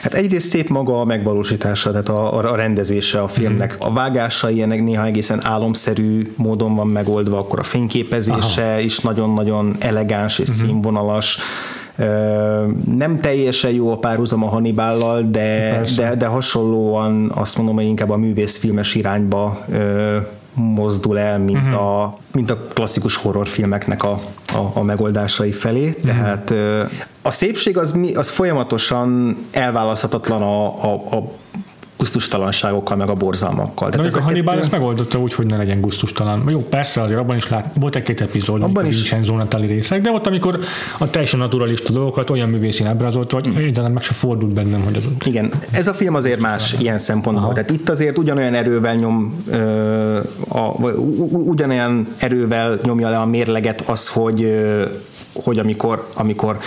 Hát 0.02 0.14
egyrészt 0.14 0.50
szép 0.50 0.70
maga 0.70 1.00
a 1.00 1.06
megvalósítása, 1.06 1.92
tehát 1.92 2.10
a, 2.10 2.52
a 2.52 2.56
rendezése 2.56 3.22
a 3.22 3.28
filmnek. 3.28 3.74
Mm. 3.76 3.88
A 3.88 3.94
vágása 3.94 4.50
ilyenek 4.50 4.84
néha 4.84 5.06
egészen 5.06 5.46
álomszerű 5.46 6.34
módon 6.36 6.76
van 6.76 6.88
megoldva, 6.88 7.38
akkor 7.38 7.60
a 7.60 7.64
fényképezése 7.64 8.70
Aha. 8.70 8.80
is 8.80 9.00
nagyon-nagyon 9.00 9.76
elegáns 9.80 10.40
és 10.40 10.50
mm-hmm. 10.50 10.60
színvonalas 10.60 11.38
nem 12.96 13.20
teljesen 13.22 13.72
jó 13.72 13.92
a 13.92 13.98
párhuzam 13.98 14.44
a 14.44 14.48
Hannibállal, 14.48 15.22
de, 15.22 15.82
de, 15.96 16.16
de 16.16 16.26
hasonlóan 16.26 17.32
azt 17.36 17.58
mondom, 17.58 17.76
hogy 17.76 17.86
inkább 17.86 18.10
a 18.10 18.18
művészfilmes 18.18 18.96
irányba 18.96 19.66
mozdul 20.54 21.20
el, 21.20 21.40
mint, 21.40 21.68
uh-huh. 21.68 22.02
a, 22.02 22.18
mint 22.34 22.52
a 22.52 22.58
klasszikus 22.74 23.16
horrorfilmeknek 23.16 24.04
a, 24.04 24.22
a, 24.54 24.72
a 24.74 24.84
megoldásai 24.84 25.52
felé. 25.52 25.88
Uh-huh. 25.88 26.04
Tehát 26.04 26.54
a 27.22 27.32
szépség 27.32 27.78
az, 27.78 28.00
az 28.16 28.30
folyamatosan 28.30 29.38
elválaszthatatlan 29.52 30.42
a, 30.42 30.84
a, 30.84 30.94
a 30.94 31.32
gusztustalanságokkal, 32.02 32.98
meg 32.98 33.10
a 33.10 33.14
borzalmakkal. 33.14 33.90
De 33.90 33.98
ezeket... 33.98 34.18
a 34.18 34.22
Hannibal 34.22 34.60
ezt 34.60 34.72
megoldotta 34.72 35.20
úgy, 35.20 35.34
hogy 35.34 35.46
ne 35.46 35.58
legyen 35.58 35.82
gusztustalan. 35.82 36.44
Jó, 36.48 36.60
persze, 36.60 37.02
azért 37.02 37.20
abban 37.20 37.36
is 37.36 37.50
lát, 37.50 37.74
volt 37.80 37.96
egy-két 37.96 38.22
epizód, 38.22 38.62
abban 38.62 38.86
is 38.86 39.12
nincsen 39.12 39.36
Natali 39.36 39.68
részek, 39.68 40.02
de 40.02 40.12
ott, 40.12 40.28
amikor 40.28 40.60
a 41.00 41.10
teljesen 41.10 41.40
naturalista 41.40 41.94
dolgokat 41.94 42.30
olyan 42.30 42.50
művészén 42.50 42.88
ábrázolta, 42.88 43.36
hogy 43.36 43.46
hmm. 43.46 43.58
egyáltalán 43.58 43.92
meg 43.92 44.04
se 44.04 44.14
fordult 44.14 44.54
bennem, 44.54 44.82
hogy 44.82 44.96
az. 44.96 45.10
Igen, 45.26 45.52
ez 45.72 45.88
a 45.88 45.94
film 45.94 46.16
azért 46.16 46.40
más 46.40 46.76
ilyen 46.80 46.98
szempontból. 46.98 47.46
Aha. 47.46 47.54
Tehát 47.54 47.70
itt 47.70 47.90
azért 47.90 48.18
ugyanolyan 48.18 48.54
erővel 48.54 48.96
nyom, 48.96 49.44
ö, 49.50 50.20
a, 50.48 50.60
ugyanolyan 51.32 52.08
erővel 52.18 52.80
nyomja 52.84 53.10
le 53.10 53.18
a 53.20 53.26
mérleget 53.26 53.82
az, 53.82 54.08
hogy, 54.08 54.44
ö, 54.44 54.86
hogy 55.34 55.60
amikor, 55.60 56.08
amikor 56.14 56.58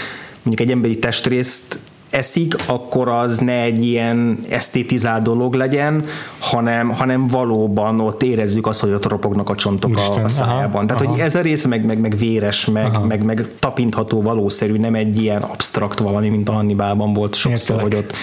mondjuk 0.43 0.69
egy 0.69 0.75
emberi 0.75 0.99
testrészt 0.99 1.79
eszik, 2.15 2.55
akkor 2.67 3.09
az 3.09 3.39
ne 3.39 3.61
egy 3.61 3.85
ilyen 3.85 4.39
esztétizált 4.49 5.23
dolog 5.23 5.55
legyen, 5.55 6.05
hanem, 6.39 6.89
hanem 6.89 7.27
valóban 7.27 8.01
ott 8.01 8.23
érezzük 8.23 8.67
azt, 8.67 8.81
hogy 8.81 8.93
ott 8.93 9.09
ropognak 9.09 9.49
a 9.49 9.55
csontok 9.55 9.91
Isten, 9.91 10.23
a, 10.23 10.25
a 10.25 10.29
szájában. 10.29 10.75
Aha, 10.75 10.87
Tehát, 10.87 11.03
aha. 11.03 11.11
hogy 11.11 11.21
ez 11.21 11.35
a 11.35 11.41
rész 11.41 11.65
meg, 11.65 11.85
meg, 11.85 11.99
meg 11.99 12.17
véres, 12.17 12.65
meg, 12.67 12.99
meg, 13.07 13.25
meg 13.25 13.49
tapintható, 13.59 14.23
valószerű, 14.23 14.79
nem 14.79 14.95
egy 14.95 15.23
ilyen 15.23 15.43
absztrakt 15.43 15.99
valami, 15.99 16.29
mint 16.29 16.49
a 16.49 16.53
Hannibálban 16.53 17.13
volt 17.13 17.35
sokszor, 17.35 17.77
Értelek. 17.77 17.83
hogy 17.83 18.05
ott, 18.05 18.17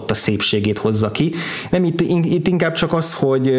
ott 0.00 0.10
a 0.10 0.14
szépségét 0.14 0.78
hozza 0.78 1.10
ki. 1.10 1.34
Nem, 1.70 1.84
itt, 1.84 2.00
itt 2.24 2.48
inkább 2.48 2.72
csak 2.72 2.92
az, 2.92 3.12
hogy 3.12 3.52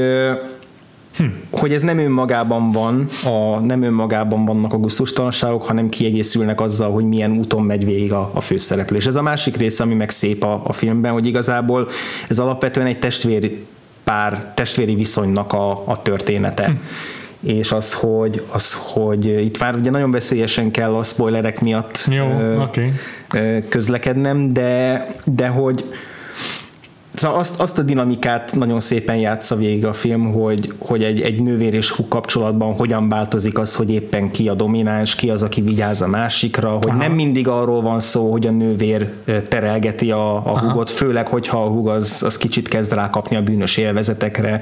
Hm. 1.18 1.26
Hogy 1.50 1.74
ez 1.74 1.82
nem 1.82 1.98
önmagában 1.98 2.72
van, 2.72 3.08
a, 3.24 3.60
nem 3.60 3.82
önmagában 3.82 4.46
vannak 4.46 4.74
a 4.74 4.78
gusztustalanságok, 4.78 5.64
hanem 5.64 5.90
kiegészülnek 5.90 6.62
azzal, 6.62 6.92
hogy 6.92 7.06
milyen 7.06 7.32
úton 7.32 7.64
megy 7.64 7.86
végig 7.86 8.14
a, 8.14 8.32
a 8.34 8.42
főszereplő. 8.42 8.98
És 8.98 9.06
ez 9.06 9.16
a 9.16 9.22
másik 9.22 9.58
része, 9.58 9.84
ami 9.84 9.94
meg 9.94 10.10
szép 10.10 10.44
a, 10.44 10.62
a 10.64 10.74
filmben, 10.74 11.12
hogy 11.12 11.26
igazából 11.26 11.88
ez 12.30 12.40
alapvetően 12.40 12.88
egy 12.88 13.00
testvéri 13.00 13.66
pár, 14.04 14.52
testvéri 14.56 14.96
viszonynak 14.96 15.54
a, 15.54 15.88
a 15.88 16.02
története. 16.02 16.66
Hm 16.66 16.74
és 17.42 17.72
az 17.72 17.94
hogy, 17.94 18.46
az, 18.52 18.74
hogy 18.74 19.26
itt 19.26 19.60
már 19.60 19.76
ugye 19.76 19.90
nagyon 19.90 20.12
veszélyesen 20.12 20.72
kell 20.72 20.96
a 20.96 21.04
spoilerek 21.04 21.62
miatt 21.62 22.06
Jó, 22.10 22.26
ö, 22.26 22.58
okay. 22.58 22.92
közlekednem, 23.70 24.54
de, 24.54 25.08
de 25.24 25.48
hogy, 25.48 25.86
Szóval 27.22 27.40
azt, 27.40 27.62
azt 27.62 27.78
a 27.78 27.82
dinamikát 27.82 28.56
nagyon 28.56 28.80
szépen 28.80 29.16
játsza 29.16 29.56
végig 29.56 29.86
a 29.86 29.94
film, 29.94 30.34
hogy, 30.34 30.74
hogy 30.78 31.04
egy, 31.04 31.22
egy 31.22 31.42
nővér 31.42 31.74
és 31.74 31.92
húg 31.92 32.08
kapcsolatban 32.08 32.74
hogyan 32.74 33.10
változik 33.10 33.58
az, 33.58 33.76
hogy 33.76 33.92
éppen 33.92 34.32
ki 34.32 34.50
a 34.50 34.54
domináns, 34.54 35.16
ki 35.16 35.30
az, 35.30 35.42
aki 35.42 35.62
vigyáz 35.62 36.02
a 36.02 36.08
másikra, 36.08 36.70
hogy 36.70 36.90
Aha. 36.90 36.98
nem 36.98 37.12
mindig 37.12 37.48
arról 37.48 37.82
van 37.82 38.00
szó, 38.00 38.32
hogy 38.32 38.48
a 38.48 38.52
nővér 38.52 39.12
terelgeti 39.48 40.12
a, 40.12 40.36
a 40.36 40.60
húgot, 40.60 40.90
főleg, 40.90 41.28
hogyha 41.28 41.64
a 41.64 41.68
húg 41.68 41.88
az, 41.88 42.24
az 42.26 42.38
kicsit 42.38 42.68
kezd 42.68 42.94
rákapni 42.94 43.36
a 43.36 43.42
bűnös 43.42 43.78
élvezetekre, 43.78 44.62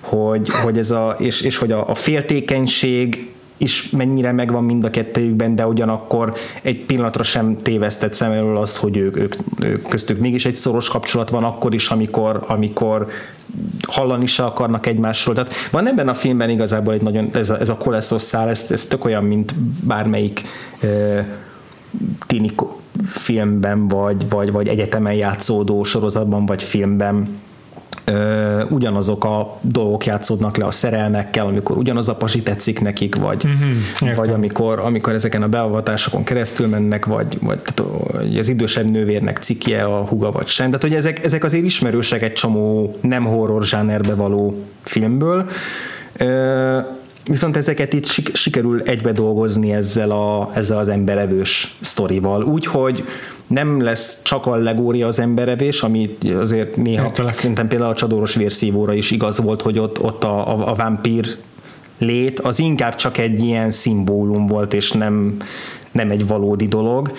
hogy, 0.00 0.48
hogy 0.62 0.78
ez 0.78 0.90
a, 0.90 1.16
és, 1.18 1.40
és 1.40 1.56
hogy 1.56 1.72
a, 1.72 1.88
a 1.88 1.94
féltékenység 1.94 3.31
is 3.62 3.90
mennyire 3.90 4.32
megvan 4.32 4.64
mind 4.64 4.84
a 4.84 4.90
kettőjükben, 4.90 5.54
de 5.54 5.66
ugyanakkor 5.66 6.34
egy 6.62 6.84
pillanatra 6.84 7.22
sem 7.22 7.56
tévesztett 7.62 8.14
szem 8.14 8.56
az, 8.56 8.76
hogy 8.76 8.96
ők, 8.96 9.16
ők, 9.16 9.34
ők 9.60 9.88
köztük 9.88 10.18
mégis 10.18 10.44
egy 10.44 10.54
szoros 10.54 10.88
kapcsolat 10.88 11.30
van 11.30 11.44
akkor 11.44 11.74
is, 11.74 11.88
amikor, 11.88 12.44
amikor 12.46 13.06
hallani 13.88 14.26
se 14.26 14.44
akarnak 14.44 14.86
egymásról. 14.86 15.34
Tehát 15.34 15.52
van 15.70 15.86
ebben 15.86 16.08
a 16.08 16.14
filmben 16.14 16.50
igazából 16.50 16.94
egy 16.94 17.02
nagyon, 17.02 17.30
ez 17.32 17.50
a, 17.50 17.60
ez 17.60 17.68
a 17.68 17.76
koleszos 17.76 18.22
szál, 18.22 18.48
ez, 18.48 18.66
ez 18.70 18.84
tök 18.84 19.04
olyan, 19.04 19.24
mint 19.24 19.54
bármelyik 19.84 20.42
uh, 20.82 21.18
tini 22.26 22.50
filmben, 23.06 23.88
vagy, 23.88 24.28
vagy, 24.28 24.52
vagy 24.52 24.68
egyetemen 24.68 25.14
játszódó 25.14 25.82
sorozatban, 25.84 26.46
vagy 26.46 26.62
filmben 26.62 27.28
ugyanazok 28.68 29.24
a 29.24 29.58
dolgok 29.60 30.06
játszódnak 30.06 30.56
le 30.56 30.64
a 30.64 30.70
szerelmekkel, 30.70 31.46
amikor 31.46 31.76
ugyanaz 31.76 32.08
a 32.08 32.14
pasi 32.14 32.42
tetszik 32.42 32.80
nekik, 32.80 33.16
vagy, 33.16 33.46
mm-hmm, 33.46 34.14
vagy 34.14 34.28
amikor, 34.28 34.78
amikor 34.78 35.12
ezeken 35.12 35.42
a 35.42 35.48
beavatásokon 35.48 36.24
keresztül 36.24 36.66
mennek, 36.66 37.06
vagy, 37.06 37.38
vagy 37.40 37.58
tehát, 37.58 37.92
az 38.38 38.48
idősebb 38.48 38.90
nővérnek 38.90 39.38
cikje 39.38 39.84
a 39.84 40.04
huga, 40.04 40.30
vagy 40.30 40.46
sem. 40.46 40.66
Tehát, 40.66 40.82
hogy 40.82 40.94
ezek, 40.94 41.24
ezek 41.24 41.44
azért 41.44 41.64
ismerősek 41.64 42.22
egy 42.22 42.32
csomó 42.32 42.96
nem 43.00 43.24
horror 43.24 43.64
zsánerbe 43.64 44.14
való 44.14 44.64
filmből, 44.82 45.48
Viszont 47.24 47.56
ezeket 47.56 47.92
itt 47.92 48.06
sikerül 48.34 48.82
egybe 48.82 49.12
dolgozni 49.12 49.72
ezzel, 49.72 50.10
a, 50.10 50.50
ezzel 50.54 50.78
az 50.78 50.88
emberevős 50.88 51.76
sztorival. 51.80 52.42
Úgyhogy 52.42 53.04
nem 53.52 53.82
lesz 53.82 54.22
csak 54.22 54.46
allegória 54.46 55.06
az 55.06 55.18
emberevés, 55.18 55.82
ami 55.82 56.16
azért 56.38 56.76
néha 56.76 57.04
Értelek. 57.04 57.32
szerintem 57.32 57.68
például 57.68 57.90
a 57.90 57.94
csadóros 57.94 58.34
vérszívóra 58.34 58.92
is 58.92 59.10
igaz 59.10 59.40
volt, 59.42 59.62
hogy 59.62 59.78
ott, 59.78 60.02
ott 60.02 60.24
a, 60.24 60.48
a, 60.48 60.70
a 60.70 60.74
vámpír 60.74 61.36
lét, 61.98 62.40
az 62.40 62.58
inkább 62.58 62.94
csak 62.94 63.18
egy 63.18 63.38
ilyen 63.38 63.70
szimbólum 63.70 64.46
volt, 64.46 64.74
és 64.74 64.92
nem, 64.92 65.36
nem 65.92 66.10
egy 66.10 66.26
valódi 66.26 66.66
dolog 66.66 67.12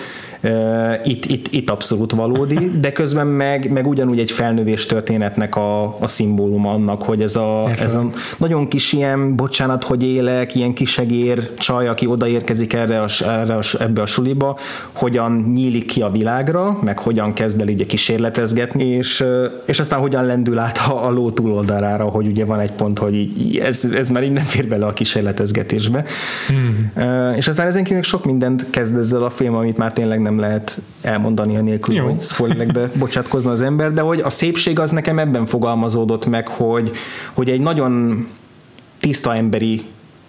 itt, 1.04 1.24
itt, 1.24 1.46
itt 1.50 1.70
abszolút 1.70 2.12
valódi, 2.12 2.70
de 2.80 2.92
közben 2.92 3.26
meg, 3.26 3.70
meg 3.70 3.86
ugyanúgy 3.86 4.18
egy 4.18 4.30
felnövés 4.30 4.86
történetnek 4.86 5.56
a, 5.56 5.96
a 6.00 6.06
szimbóluma 6.06 6.70
annak, 6.70 7.02
hogy 7.02 7.22
ez 7.22 7.36
a, 7.36 7.70
ez 7.78 7.94
a 7.94 8.10
nagyon 8.36 8.68
kis 8.68 8.92
ilyen, 8.92 9.36
bocsánat, 9.36 9.84
hogy 9.84 10.02
élek, 10.02 10.54
ilyen 10.54 10.72
kisegér 10.72 11.54
csaj, 11.54 11.88
aki 11.88 12.06
odaérkezik 12.06 12.72
erre, 12.72 13.00
a, 13.00 13.08
erre 13.24 13.54
a, 13.54 13.62
ebbe 13.78 14.02
a 14.02 14.06
suliba, 14.06 14.58
hogyan 14.92 15.50
nyílik 15.52 15.86
ki 15.86 16.02
a 16.02 16.10
világra, 16.10 16.78
meg 16.82 16.98
hogyan 16.98 17.32
kezd 17.32 17.60
el 17.60 17.68
ugye 17.68 17.86
kísérletezgetni, 17.86 18.84
és, 18.84 19.24
és 19.64 19.80
aztán 19.80 20.00
hogyan 20.00 20.26
lendül 20.26 20.58
át 20.58 20.78
a, 20.78 21.06
a 21.06 21.10
ló 21.10 21.30
túloldalára, 21.30 22.04
hogy 22.04 22.26
ugye 22.26 22.44
van 22.44 22.60
egy 22.60 22.72
pont, 22.72 22.98
hogy 22.98 23.14
így, 23.14 23.56
ez, 23.56 23.84
ez 23.94 24.08
már 24.08 24.22
így 24.24 24.32
nem 24.32 24.44
fér 24.44 24.68
bele 24.68 24.86
a 24.86 24.92
kísérletezgetésbe. 24.92 26.04
Hmm. 26.48 26.92
És 27.36 27.48
aztán 27.48 27.66
ezen 27.66 27.84
kívül 27.84 28.02
sok 28.02 28.24
mindent 28.24 28.70
kezd 28.70 28.96
ezzel 28.96 29.22
a 29.22 29.30
film, 29.30 29.54
amit 29.54 29.76
már 29.76 29.92
tényleg 29.92 30.20
nem 30.20 30.33
nem 30.34 30.42
lehet 30.42 30.80
elmondani 31.02 31.56
a 31.56 31.60
nélkül, 31.60 31.94
Jó. 31.94 32.04
hogy 32.04 32.20
spoilerekbe 32.20 32.90
bocsátkozna 32.98 33.50
az 33.50 33.60
ember, 33.60 33.92
de 33.92 34.00
hogy 34.00 34.20
a 34.20 34.30
szépség 34.30 34.78
az 34.78 34.90
nekem 34.90 35.18
ebben 35.18 35.46
fogalmazódott 35.46 36.26
meg, 36.26 36.48
hogy, 36.48 36.92
hogy 37.32 37.50
egy 37.50 37.60
nagyon 37.60 38.26
tiszta 39.00 39.34
emberi 39.34 39.84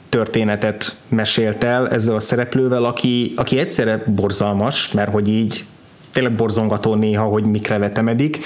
történetet 0.10 0.98
mesélt 1.08 1.64
el 1.64 1.90
ezzel 1.90 2.16
a 2.16 2.20
szereplővel, 2.20 2.86
aki, 2.86 3.34
aki 3.36 3.60
egyszerre 3.60 4.04
borzalmas, 4.08 4.92
mert 4.92 5.12
hogy 5.12 5.28
így 5.28 5.66
tényleg 6.12 6.34
borzongató 6.34 6.96
néha, 6.96 7.24
hogy 7.24 7.44
mikre 7.44 7.78
vetemedik, 7.78 8.40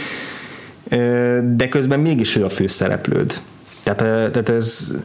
de 1.55 1.69
közben 1.69 1.99
mégis 1.99 2.35
ő 2.35 2.45
a 2.45 2.49
főszereplőd. 2.49 3.39
Tehát, 3.83 4.31
tehát 4.31 4.49
ez 4.49 4.97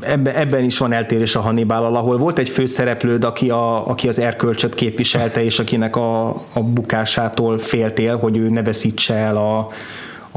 ebben, 0.00 0.34
ebben 0.34 0.64
is 0.64 0.78
van 0.78 0.92
eltérés 0.92 1.36
a 1.36 1.40
hannibal 1.40 1.96
ahol 1.96 2.18
volt 2.18 2.38
egy 2.38 2.48
főszereplőd, 2.48 3.24
aki, 3.24 3.50
a, 3.50 3.88
aki 3.88 4.08
az 4.08 4.18
erkölcsöt 4.18 4.74
képviselte, 4.74 5.44
és 5.44 5.58
akinek 5.58 5.96
a, 5.96 6.28
a 6.52 6.62
bukásától 6.62 7.58
féltél, 7.58 8.16
hogy 8.16 8.36
ő 8.36 8.48
ne 8.48 8.62
veszítse 8.62 9.14
el 9.14 9.36
a, 9.36 9.68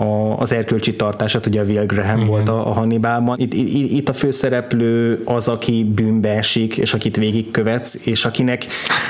a, 0.01 0.38
az 0.38 0.51
erkölcsi 0.51 0.95
tartását, 0.95 1.45
ugye 1.45 1.61
a 1.61 1.63
Will 1.63 1.86
Graham 1.86 2.15
Igen. 2.15 2.28
volt 2.28 2.49
a, 2.49 2.67
a 2.67 2.71
Hannibalban. 2.71 3.39
Itt, 3.39 3.53
itt, 3.53 3.91
itt 3.91 4.09
a 4.09 4.13
főszereplő 4.13 5.21
az, 5.26 5.47
aki 5.47 5.84
bűnbe 5.95 6.30
esik, 6.30 6.78
és 6.78 6.93
akit 6.93 7.17
végigkövetsz, 7.17 8.07
és 8.07 8.26
akinek 8.26 8.65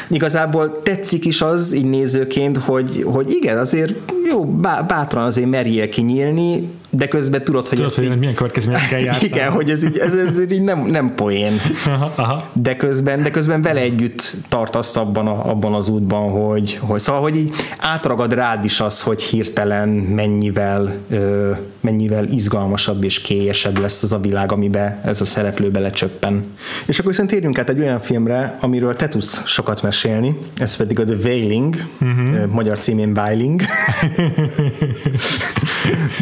igazából 0.09 0.81
tetszik 0.81 1.25
is 1.25 1.41
az, 1.41 1.73
így 1.73 1.89
nézőként, 1.89 2.57
hogy, 2.57 3.03
hogy 3.05 3.29
igen, 3.29 3.57
azért 3.57 3.93
jó, 4.29 4.45
bátran 4.87 5.23
azért 5.23 5.49
merjél 5.49 5.89
kinyílni, 5.89 6.69
de 6.95 7.07
közben 7.07 7.43
tudod, 7.43 7.67
hogy 7.67 7.77
tudod, 7.77 7.91
ez 7.91 7.95
hogy 7.95 8.05
így, 8.05 8.17
milyen 8.17 8.33
következmények 8.33 8.87
kell 8.87 8.99
játszani. 9.09 9.25
Igen, 9.25 9.51
hogy 9.51 9.69
ez 9.69 9.83
így, 9.83 9.97
ez, 9.97 10.15
ez 10.15 10.51
így 10.51 10.61
nem, 10.61 10.85
nem 10.85 11.15
poén. 11.15 11.61
Aha, 11.85 12.11
aha. 12.15 12.49
De, 12.53 12.75
közben, 12.75 13.23
de 13.23 13.29
közben 13.29 13.61
vele 13.61 13.79
együtt 13.79 14.33
tartasz 14.49 14.95
abban, 14.95 15.27
a, 15.27 15.49
abban 15.49 15.73
az 15.73 15.89
útban, 15.89 16.29
hogy, 16.29 16.77
hogy 16.81 16.99
szóval, 16.99 17.21
hogy 17.21 17.35
így 17.35 17.55
átragad 17.77 18.33
rád 18.33 18.65
is 18.65 18.79
az, 18.79 19.01
hogy 19.01 19.21
hirtelen 19.21 19.89
mennyivel, 19.89 20.93
ö, 21.09 21.51
mennyivel 21.83 22.27
izgalmasabb 22.27 23.03
és 23.03 23.21
kélyesebb 23.21 23.79
lesz 23.79 24.03
az 24.03 24.11
a 24.11 24.19
világ, 24.19 24.51
amiben 24.51 25.01
ez 25.03 25.21
a 25.21 25.25
szereplő 25.25 25.71
belecsöppen. 25.71 26.43
És 26.85 26.99
akkor 26.99 27.11
viszont 27.11 27.29
térjünk 27.29 27.59
át 27.59 27.69
egy 27.69 27.79
olyan 27.79 27.99
filmre, 27.99 28.57
amiről 28.59 28.95
te 28.95 29.07
tudsz 29.07 29.45
sokat 29.47 29.81
mesélni, 29.81 30.37
ez 30.57 30.75
pedig 30.75 30.99
a 30.99 31.03
The 31.03 31.15
Wailing, 31.23 31.75
uh-huh. 32.01 32.45
magyar 32.45 32.77
címén 32.77 33.13
Bailing. 33.13 33.61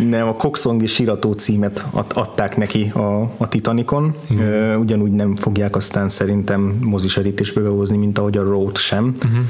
nem, 0.10 0.28
a 0.28 0.34
Cox 0.34 0.62
Coxongi 0.62 0.88
sírató 0.88 1.32
címet 1.32 1.86
adták 2.14 2.58
neki 2.58 2.92
a, 2.96 3.32
a 3.38 3.48
Titanicon, 3.48 4.16
uh-huh. 4.30 4.80
ugyanúgy 4.80 5.12
nem 5.12 5.36
fogják 5.36 5.76
aztán 5.76 6.10
szerintem 6.10 6.78
mozisedítésbe 6.82 7.62
behozni, 7.62 7.98
mint 7.98 8.18
ahogy 8.18 8.38
a 8.38 8.44
Road 8.44 8.78
sem. 8.78 9.14
Uh-huh. 9.26 9.46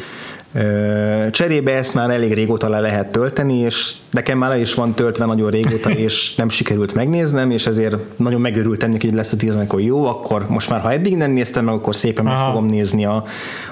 Cserébe 1.32 1.76
ezt 1.76 1.94
már 1.94 2.10
elég 2.10 2.34
régóta 2.34 2.70
le 2.70 2.80
lehet 2.80 3.12
tölteni, 3.12 3.58
és 3.58 3.94
nekem 4.10 4.38
már 4.38 4.50
le 4.50 4.60
is 4.60 4.74
van 4.74 4.94
töltve 4.94 5.26
nagyon 5.26 5.50
régóta, 5.50 5.90
és 6.08 6.36
nem 6.36 6.50
sikerült 6.50 6.94
megnéznem, 6.94 7.52
és 7.52 7.66
ezért 7.68 7.98
nagyon 8.16 8.42
megörültem 8.42 8.92
neki, 8.92 9.08
hogy 9.08 9.16
lesz 9.16 9.32
a 9.32 9.38
titanic 9.38 9.72
hogy 9.72 9.86
jó, 9.86 10.06
akkor 10.06 10.46
most 10.48 10.70
már 10.70 10.82
ha 10.82 10.92
eddig 10.92 11.18
nem 11.18 11.32
néztem 11.32 11.66
meg, 11.66 11.74
akkor 11.74 11.96
szépen 11.96 12.26
Aha. 12.26 12.36
meg 12.36 12.46
fogom 12.46 12.66
nézni 12.66 13.06
a, 13.06 13.24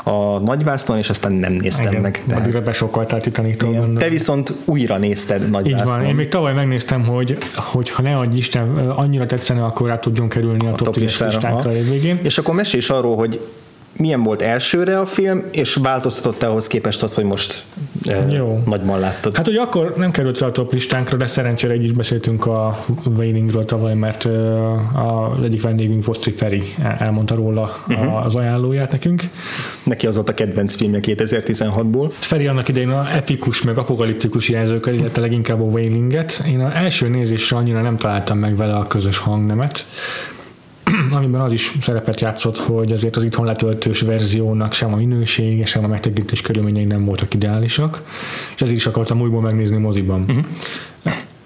a 0.03 0.39
nagyvászton, 0.39 0.97
és 0.97 1.09
aztán 1.09 1.31
nem 1.31 1.53
néztem 1.53 1.87
Igen, 1.87 2.01
meg. 2.01 2.23
Tehát... 2.27 2.41
Addigra 2.41 2.61
besokaltál 2.61 3.21
titanic 3.21 3.57
Te 3.97 4.09
viszont 4.09 4.53
újra 4.65 4.97
nézted 4.97 5.49
nagyvászton. 5.49 5.93
Így 5.93 5.99
van, 5.99 6.05
én 6.05 6.15
még 6.15 6.27
tavaly 6.27 6.53
megnéztem, 6.53 7.05
hogy, 7.05 7.37
hogy 7.55 7.89
ha 7.89 8.01
ne 8.01 8.17
adj 8.17 8.37
Isten, 8.37 8.89
annyira 8.89 9.25
tetszene, 9.25 9.63
akkor 9.63 9.87
rá 9.87 9.99
tudjon 9.99 10.29
kerülni 10.29 10.67
a, 10.67 10.71
a 10.71 10.75
top 10.75 10.93
10 10.93 11.19
listánkra 11.19 11.71
végén. 11.71 12.19
És 12.21 12.37
akkor 12.37 12.53
mesélj 12.55 12.83
arról, 12.87 13.15
hogy 13.15 13.39
milyen 13.99 14.23
volt 14.23 14.41
elsőre 14.41 14.99
a 14.99 15.05
film, 15.05 15.43
és 15.51 15.75
változtatott 15.75 16.43
ahhoz 16.43 16.67
képest 16.67 17.03
az, 17.03 17.13
hogy 17.13 17.23
most 17.23 17.63
e, 18.07 18.25
Jó. 18.29 18.63
nagyban 18.65 18.99
láttad? 18.99 19.35
Hát, 19.35 19.45
hogy 19.45 19.55
akkor 19.55 19.93
nem 19.97 20.11
került 20.11 20.37
fel 20.37 20.47
a 20.47 20.51
top 20.51 20.73
listánkra, 20.73 21.17
de 21.17 21.25
szerencsére 21.25 21.75
így 21.75 21.83
is 21.83 21.91
beszéltünk 21.91 22.45
a 22.45 22.85
Wailingről 23.17 23.65
tavaly, 23.65 23.93
mert 23.93 24.23
az 24.93 25.43
egyik 25.43 25.61
vendégünk 25.61 26.03
Fosztri 26.03 26.31
Feri 26.31 26.63
elmondta 26.99 27.35
róla 27.35 27.75
uh-huh. 27.87 28.25
az 28.25 28.35
ajánlóját 28.35 28.91
nekünk. 28.91 29.23
Neki 29.83 30.07
az 30.07 30.15
volt 30.15 30.29
a 30.29 30.33
kedvenc 30.33 30.75
filmje 30.75 30.99
2016-ból. 31.03 32.11
Feri 32.11 32.47
annak 32.47 32.67
idején 32.67 32.89
a 32.89 33.07
epikus, 33.15 33.61
meg 33.61 33.77
apokaliptikus 33.77 34.49
jelzőket, 34.49 34.95
illetve 34.95 35.21
leginkább 35.21 35.61
a 35.61 35.63
Wailinget. 35.63 36.43
Én 36.47 36.59
az 36.59 36.71
első 36.73 37.07
nézésre 37.07 37.57
annyira 37.57 37.81
nem 37.81 37.97
találtam 37.97 38.37
meg 38.37 38.55
vele 38.55 38.75
a 38.75 38.87
közös 38.87 39.17
hangnemet, 39.17 39.85
amiben 41.17 41.41
az 41.41 41.51
is 41.51 41.71
szerepet 41.81 42.21
játszott, 42.21 42.57
hogy 42.57 42.91
azért 42.91 43.15
az 43.15 43.23
itthon 43.23 43.45
letöltős 43.45 44.01
verziónak 44.01 44.73
sem 44.73 44.93
a 44.93 44.95
minősége, 44.95 45.65
sem 45.65 45.83
a 45.83 45.87
megtekintés 45.87 46.41
körülményei 46.41 46.85
nem 46.85 47.05
voltak 47.05 47.33
ideálisak, 47.33 48.01
és 48.55 48.61
ezért 48.61 48.77
is 48.77 48.85
akartam 48.85 49.21
újból 49.21 49.41
megnézni 49.41 49.77
moziban. 49.77 50.21
Uh-huh. 50.21 50.45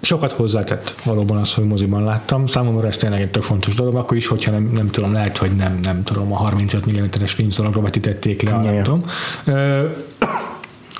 Sokat 0.00 0.32
hozzátett 0.32 0.94
valóban 1.04 1.36
az, 1.36 1.54
hogy 1.54 1.64
moziban 1.64 2.04
láttam. 2.04 2.46
Számomra 2.46 2.86
ez 2.86 2.96
tényleg 2.96 3.20
egy 3.20 3.30
tök 3.30 3.42
fontos 3.42 3.74
dolog, 3.74 3.94
akkor 3.94 4.16
is, 4.16 4.26
hogyha 4.26 4.50
nem, 4.50 4.70
nem 4.74 4.88
tudom, 4.88 5.12
lehet, 5.12 5.36
hogy 5.36 5.50
nem, 5.50 5.78
nem 5.82 6.02
tudom, 6.02 6.32
a 6.32 6.36
35 6.36 6.90
mm-es 6.90 7.32
filmszalagra 7.32 7.80
vetítették 7.80 8.42
le, 8.42 8.58
nem 8.58 8.82
tudom. 8.82 9.04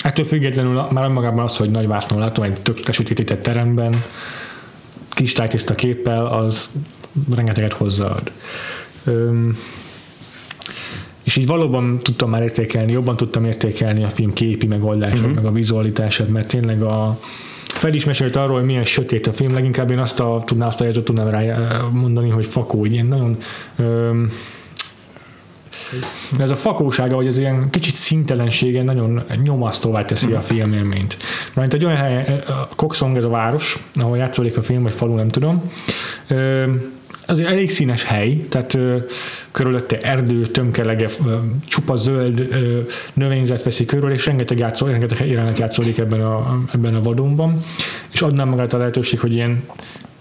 Ettől 0.03 0.25
függetlenül 0.25 0.87
már 0.91 1.05
önmagában 1.05 1.45
az, 1.45 1.57
hogy 1.57 1.71
nagy 1.71 1.87
vásznon 1.87 2.19
látom 2.19 2.45
egy 2.45 2.61
tök 2.63 2.93
sötétített 2.93 3.43
teremben, 3.43 4.03
kis 5.09 5.33
tájtiszta 5.33 5.75
képpel, 5.75 6.27
az 6.27 6.71
rengeteget 7.35 7.73
hozzáad. 7.73 8.31
Öm, 9.05 9.57
és 11.23 11.37
így 11.37 11.47
valóban 11.47 11.99
tudtam 11.99 12.31
már 12.31 12.43
értékelni, 12.43 12.93
jobban 12.93 13.17
tudtam 13.17 13.45
értékelni 13.45 14.05
a 14.05 14.09
film 14.09 14.33
képi 14.33 14.67
megoldását, 14.67 15.19
uh-huh. 15.19 15.35
meg 15.35 15.47
a 15.47 15.53
vizualitását, 15.53 16.29
mert 16.29 16.49
tényleg 16.49 16.83
a 16.83 17.19
fel 17.75 17.95
is 17.95 18.05
mesélt 18.05 18.37
arról, 18.37 18.57
hogy 18.57 18.65
milyen 18.65 18.85
sötét 18.85 19.27
a 19.27 19.33
film, 19.33 19.55
leginkább 19.55 19.91
én 19.91 19.99
azt 19.99 20.21
a, 20.21 20.43
tudnám, 20.47 20.69
azt 20.69 20.81
a 20.81 20.85
jelzőt 20.85 21.05
tudnám 21.05 21.29
rá 21.29 21.67
mondani, 21.93 22.31
hogy 22.31 22.47
fakó, 22.47 22.85
ilyen 22.85 23.07
nagyon 23.07 23.37
öm, 23.77 24.31
ez 26.39 26.51
a 26.51 26.57
fakósága, 26.57 27.15
vagy 27.15 27.27
az 27.27 27.39
ilyen 27.39 27.71
kicsit 27.71 27.95
szintelensége 27.95 28.83
nagyon 28.83 29.23
nyomasztóvá 29.43 30.05
teszi 30.05 30.33
a 30.33 30.41
filmélményt. 30.41 31.17
Mert 31.55 31.75
egy 31.75 31.85
olyan 31.85 31.97
hely, 31.97 32.43
a 32.47 32.69
Coxsong 32.77 33.17
ez 33.17 33.25
a 33.25 33.29
város, 33.29 33.79
ahol 33.95 34.17
játszódik 34.17 34.57
a 34.57 34.63
film, 34.63 34.83
vagy 34.83 34.95
falu, 34.95 35.15
nem 35.15 35.29
tudom, 35.29 35.71
az 37.27 37.39
egy 37.39 37.45
elég 37.45 37.71
színes 37.71 38.05
hely, 38.05 38.37
tehát 38.49 38.75
ö, 38.75 38.97
körülötte 39.51 40.01
erdő, 40.01 40.47
tömkelege, 40.47 41.09
ö, 41.27 41.37
csupa 41.67 41.97
zöld 41.97 42.41
ö, 42.51 42.81
növényzet 43.13 43.63
veszi 43.63 43.85
körül, 43.85 44.13
és 44.13 44.27
rengeteg, 44.27 44.59
játszó, 44.59 44.87
rengeteg 44.87 45.29
jelenet 45.29 45.59
játszódik 45.59 45.99
ebben 45.99 46.21
a, 46.21 46.61
ebben 46.75 46.95
a 46.95 47.03
vadonban, 47.03 47.59
és 48.13 48.23
adnám 48.23 48.49
magát 48.49 48.73
a 48.73 48.79
lehetőség, 48.79 49.21
hogy 49.21 49.33
ilyen 49.33 49.63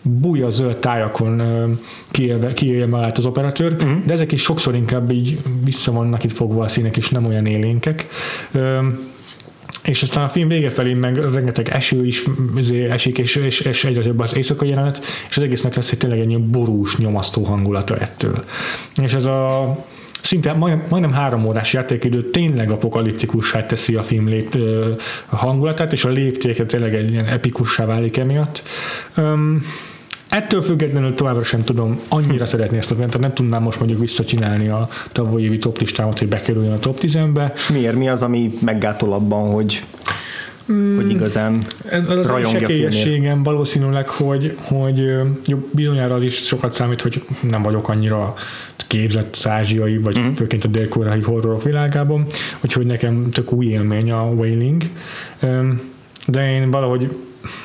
bújja 0.02 0.50
zöld 0.50 0.78
tájakon 0.78 1.42
kiélje 2.54 2.88
magát 2.88 3.18
az 3.18 3.26
operatőr, 3.26 3.74
uh-huh. 3.74 4.06
de 4.06 4.14
ezek 4.14 4.32
is 4.32 4.42
sokszor 4.42 4.76
inkább 4.76 5.12
így 5.12 5.40
vissza 5.64 5.92
vannak 5.92 6.24
itt 6.24 6.32
fogva 6.32 6.64
a 6.64 6.68
színek, 6.68 6.98
és 6.98 7.10
nem 7.10 7.26
olyan 7.26 7.46
élénkek. 7.46 8.08
És 9.84 10.02
aztán 10.02 10.24
a 10.24 10.30
film 10.30 10.48
vége 10.48 10.70
felé 10.70 10.94
meg 10.94 11.18
rengeteg 11.34 11.70
eső 11.70 12.06
is 12.06 12.24
esik, 12.90 13.18
és, 13.18 13.36
és, 13.36 13.60
és 13.60 13.84
egyre 13.84 14.02
több 14.02 14.20
az 14.20 14.36
éjszaka 14.36 14.66
jelenet, 14.66 15.02
és 15.30 15.38
az 15.38 15.44
egésznek 15.44 15.76
lesz 15.76 15.92
egy 15.92 15.98
tényleg 15.98 16.20
egy 16.20 16.40
borús, 16.40 16.98
nyomasztó 16.98 17.44
hangulata 17.44 17.98
ettől. 17.98 18.44
És 19.02 19.14
ez 19.14 19.26
a 19.26 19.78
szinte 20.22 20.54
majdnem, 20.54 20.86
majdnem 20.90 21.14
három 21.14 21.46
órás 21.46 21.74
játékidő 21.74 22.30
tényleg 22.30 22.72
apokaliptikussá 22.72 23.66
teszi 23.66 23.96
a 23.96 24.04
film 24.04 24.28
lép, 24.28 24.58
hangulatát, 25.26 25.94
és 25.94 26.06
a 26.06 26.10
léptéke 26.10 26.66
tényleg 26.66 26.96
egy 26.96 27.12
ilyen 27.12 27.26
epikussá 27.26 27.86
válik 27.86 28.18
emiatt. 28.18 28.64
Um, 29.18 29.62
Ettől 30.34 30.62
függetlenül 30.62 31.14
továbbra 31.14 31.44
sem 31.44 31.64
tudom 31.64 32.00
annyira 32.08 32.46
szeretni 32.46 32.78
ezt 32.78 32.92
a 32.92 32.96
filmet, 32.96 33.20
nem 33.20 33.34
tudnám 33.34 33.62
most 33.62 33.80
mondjuk 33.80 34.00
visszacsinálni 34.00 34.68
a 34.68 34.90
tavalyi 35.12 35.44
évi 35.44 35.60
top 35.60 35.78
listámat, 35.78 36.20
hogy 36.20 36.28
bekerüljön 36.28 36.74
a 36.74 36.80
top 36.80 36.98
10-be. 37.02 37.52
És 37.56 37.70
miért? 37.70 37.96
Mi 37.96 38.08
az, 38.08 38.22
ami 38.22 38.52
meggátol 38.62 39.14
abban, 39.14 39.52
hogy 39.52 39.84
mm, 40.72 40.96
hogy 40.96 41.10
igazán 41.10 41.62
ez 41.90 42.10
az 42.10 42.28
a 42.28 42.34
valószínűleg, 43.44 44.10
hogy, 44.10 44.58
hogy 44.62 45.12
jó, 45.46 45.68
bizonyára 45.72 46.16
az 46.16 46.24
is 46.24 46.36
sokat 46.36 46.72
számít, 46.72 47.02
hogy 47.02 47.24
nem 47.50 47.62
vagyok 47.62 47.90
annyira 47.90 48.34
képzett 48.88 49.38
ázsiai, 49.44 49.98
vagy 49.98 50.20
mm. 50.20 50.34
főként 50.34 50.64
a 50.64 50.68
dél 50.68 50.88
horrorok 51.24 51.64
világában, 51.64 52.26
úgyhogy 52.64 52.86
nekem 52.86 53.30
tök 53.32 53.52
új 53.52 53.66
élmény 53.66 54.12
a 54.12 54.22
Wailing, 54.22 54.84
de 56.26 56.54
én 56.54 56.72
valahogy 56.72 57.10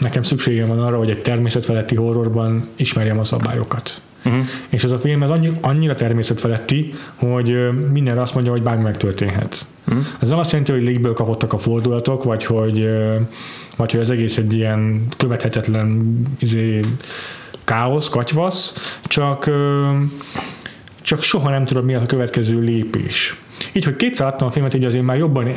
nekem 0.01 0.23
szükségem 0.23 0.69
van 0.69 0.81
arra, 0.81 0.99
hogy 0.99 1.11
egy 1.11 1.23
természetfeletti 1.23 1.95
horrorban 1.95 2.69
ismerjem 2.77 3.19
a 3.19 3.25
szabályokat. 3.25 4.03
Uh-huh. 4.25 4.45
És 4.69 4.85
ez 4.85 4.91
a 4.91 4.99
film 4.99 5.23
ez 5.23 5.31
annyi, 5.31 5.53
annyira 5.61 5.95
természetfeletti, 5.95 6.95
hogy 7.15 7.69
minden 7.93 8.19
azt 8.19 8.35
mondja, 8.35 8.53
hogy 8.53 8.63
bármi 8.63 8.83
megtörténhet. 8.83 9.67
Uh-huh. 9.89 10.05
Ez 10.21 10.29
nem 10.29 10.39
azt 10.39 10.51
jelenti, 10.51 10.73
hogy 10.73 10.83
légből 10.83 11.13
kapottak 11.13 11.53
a 11.53 11.59
fordulatok, 11.59 12.25
vagy 12.25 12.45
hogy, 12.45 12.89
vagy 13.77 13.93
hogy 13.93 14.01
az 14.01 14.11
egész 14.11 14.37
egy 14.37 14.55
ilyen 14.55 15.07
követhetetlen 15.17 16.17
izé, 16.39 16.81
káosz, 17.65 18.09
katyvasz, 18.09 18.75
csak, 19.03 19.51
csak 21.03 21.23
soha 21.23 21.51
nem 21.51 21.65
tudod, 21.65 21.85
mi 21.85 21.95
a 21.95 22.07
következő 22.07 22.61
lépés. 22.61 23.41
Így, 23.73 23.85
hogy 23.85 23.97
kétszer 23.97 24.27
láttam 24.27 24.49
a 24.49 24.51
filmet, 24.51 24.75
így 24.75 24.85
azért 24.85 25.05
már 25.05 25.17
jobban 25.17 25.49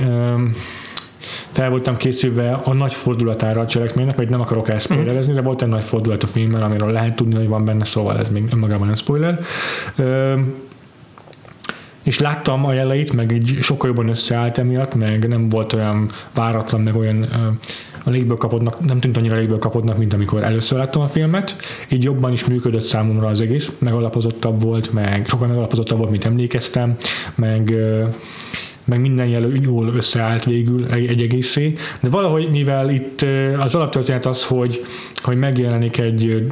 fel 1.52 1.70
voltam 1.70 1.97
készülve 1.97 2.52
a 2.52 2.74
nagy 2.74 2.93
fordulatára 2.93 3.62
a 3.62 3.66
cselekménynek, 3.66 4.16
vagy 4.16 4.30
nem 4.30 4.41
akarok 4.41 4.70
elszpoilerezni, 4.70 5.34
de 5.34 5.41
volt 5.41 5.62
egy 5.62 5.68
nagy 5.68 5.84
fordulat 5.84 6.24
a 6.24 6.28
filmben, 6.28 6.62
amiről 6.62 6.91
lehet 6.91 7.16
tudni, 7.16 7.36
hogy 7.36 7.47
van 7.47 7.66
benne, 7.66 7.86
szóval 7.86 8.18
ez 8.18 8.30
még 8.30 8.47
önmagában 8.54 8.86
nem 8.86 8.95
spoiler. 8.95 9.39
és 12.04 12.20
láttam 12.20 12.66
a 12.66 12.74
jeleit, 12.74 13.14
meg 13.14 13.32
így 13.32 13.58
sokkal 13.62 13.88
jobban 13.89 14.08
összeállt 14.08 14.58
emiatt, 14.58 14.95
meg 14.95 15.28
nem 15.28 15.49
volt 15.49 15.74
olyan 15.74 16.10
váratlan, 16.34 16.82
meg 16.82 16.95
olyan 16.95 17.28
a 18.04 18.10
légből 18.10 18.38
kapodnak, 18.38 18.86
nem 18.86 18.99
tűnt 18.99 19.18
annyira 19.18 19.36
légből 19.36 19.60
kapodnak, 19.60 19.97
mint 19.97 20.14
amikor 20.14 20.43
először 20.43 20.78
láttam 20.78 21.02
a 21.02 21.08
filmet, 21.08 21.56
így 21.89 22.04
jobban 22.04 22.32
is 22.32 22.45
működött 22.45 22.82
számomra 22.82 23.28
az 23.28 23.41
egész, 23.41 23.76
megalapozottabb 23.80 24.62
volt, 24.62 24.93
meg 24.93 25.26
sokkal 25.28 25.47
megalapozottabb 25.47 25.97
volt, 25.97 26.10
mint 26.10 26.26
emlékeztem, 26.26 26.95
meg 27.36 27.74
meg 28.84 28.99
minden 28.99 29.27
jelő 29.27 29.59
jól 29.63 29.88
összeállt 29.88 30.45
végül 30.45 30.86
egy, 30.86 31.21
egészé, 31.21 31.73
de 32.01 32.09
valahogy 32.09 32.49
mivel 32.49 32.89
itt 32.89 33.25
az 33.59 33.75
alaptörténet 33.75 34.25
az, 34.25 34.43
hogy, 34.43 34.82
hogy 35.23 35.38
megjelenik 35.38 35.97
egy 35.97 36.49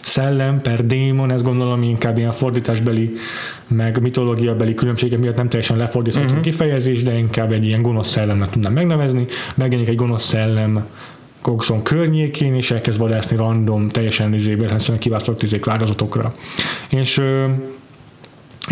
szellem 0.00 0.60
per 0.60 0.86
démon, 0.86 1.32
ezt 1.32 1.44
gondolom 1.44 1.82
inkább 1.82 2.18
ilyen 2.18 2.32
fordításbeli, 2.32 3.12
meg 3.68 4.00
mitológiabeli 4.00 4.74
különbségek 4.74 5.18
miatt 5.18 5.36
nem 5.36 5.48
teljesen 5.48 5.76
lefordítható 5.76 6.26
uh-huh. 6.26 6.42
kifejezés, 6.42 7.02
de 7.02 7.18
inkább 7.18 7.52
egy 7.52 7.66
ilyen 7.66 7.82
gonosz 7.82 8.08
szellemnek 8.08 8.50
tudnám 8.50 8.72
megnevezni. 8.72 9.24
Megjelenik 9.54 9.90
egy 9.90 9.96
gonosz 9.96 10.24
szellem 10.24 10.86
Coxon 11.40 11.82
környékén, 11.82 12.54
és 12.54 12.70
elkezd 12.70 12.98
vadászni 12.98 13.36
random, 13.36 13.88
teljesen 13.88 14.34
izéből, 14.34 14.68
hiszen 14.68 14.98
kiválasztott 14.98 15.42
izék 15.42 15.68
áldozatokra. 15.68 16.34
És 16.88 17.22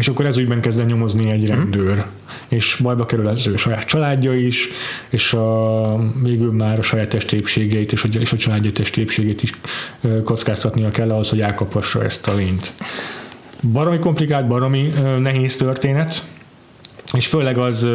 és 0.02 0.08
akkor 0.08 0.26
ez 0.26 0.36
ügyben 0.36 0.60
kezd 0.60 0.80
el 0.80 0.86
nyomozni 0.86 1.30
egy 1.30 1.46
rendőr, 1.46 1.96
mm. 1.96 2.00
és 2.48 2.78
bajba 2.82 3.06
kerül 3.06 3.26
az 3.26 3.46
ő 3.46 3.56
saját 3.56 3.84
családja 3.84 4.34
is, 4.34 4.68
és 5.08 5.32
a, 5.32 5.96
végül 6.22 6.52
már 6.52 6.78
a 6.78 6.82
saját 6.82 7.08
testépségeit 7.08 7.92
és 7.92 8.04
a, 8.04 8.08
és 8.18 8.32
a 8.32 8.36
családja 8.36 8.72
testépségét 8.72 9.42
is 9.42 9.52
kockáztatnia 10.24 10.88
kell 10.88 11.10
ahhoz, 11.10 11.28
hogy 11.28 11.40
elkaphassa 11.40 12.04
ezt 12.04 12.28
a 12.28 12.34
lényt. 12.34 12.72
Baromi 13.72 13.98
komplikált, 13.98 14.48
baromi 14.48 14.92
nehéz 15.18 15.56
történet, 15.56 16.22
és 17.12 17.26
főleg 17.26 17.58
az, 17.58 17.88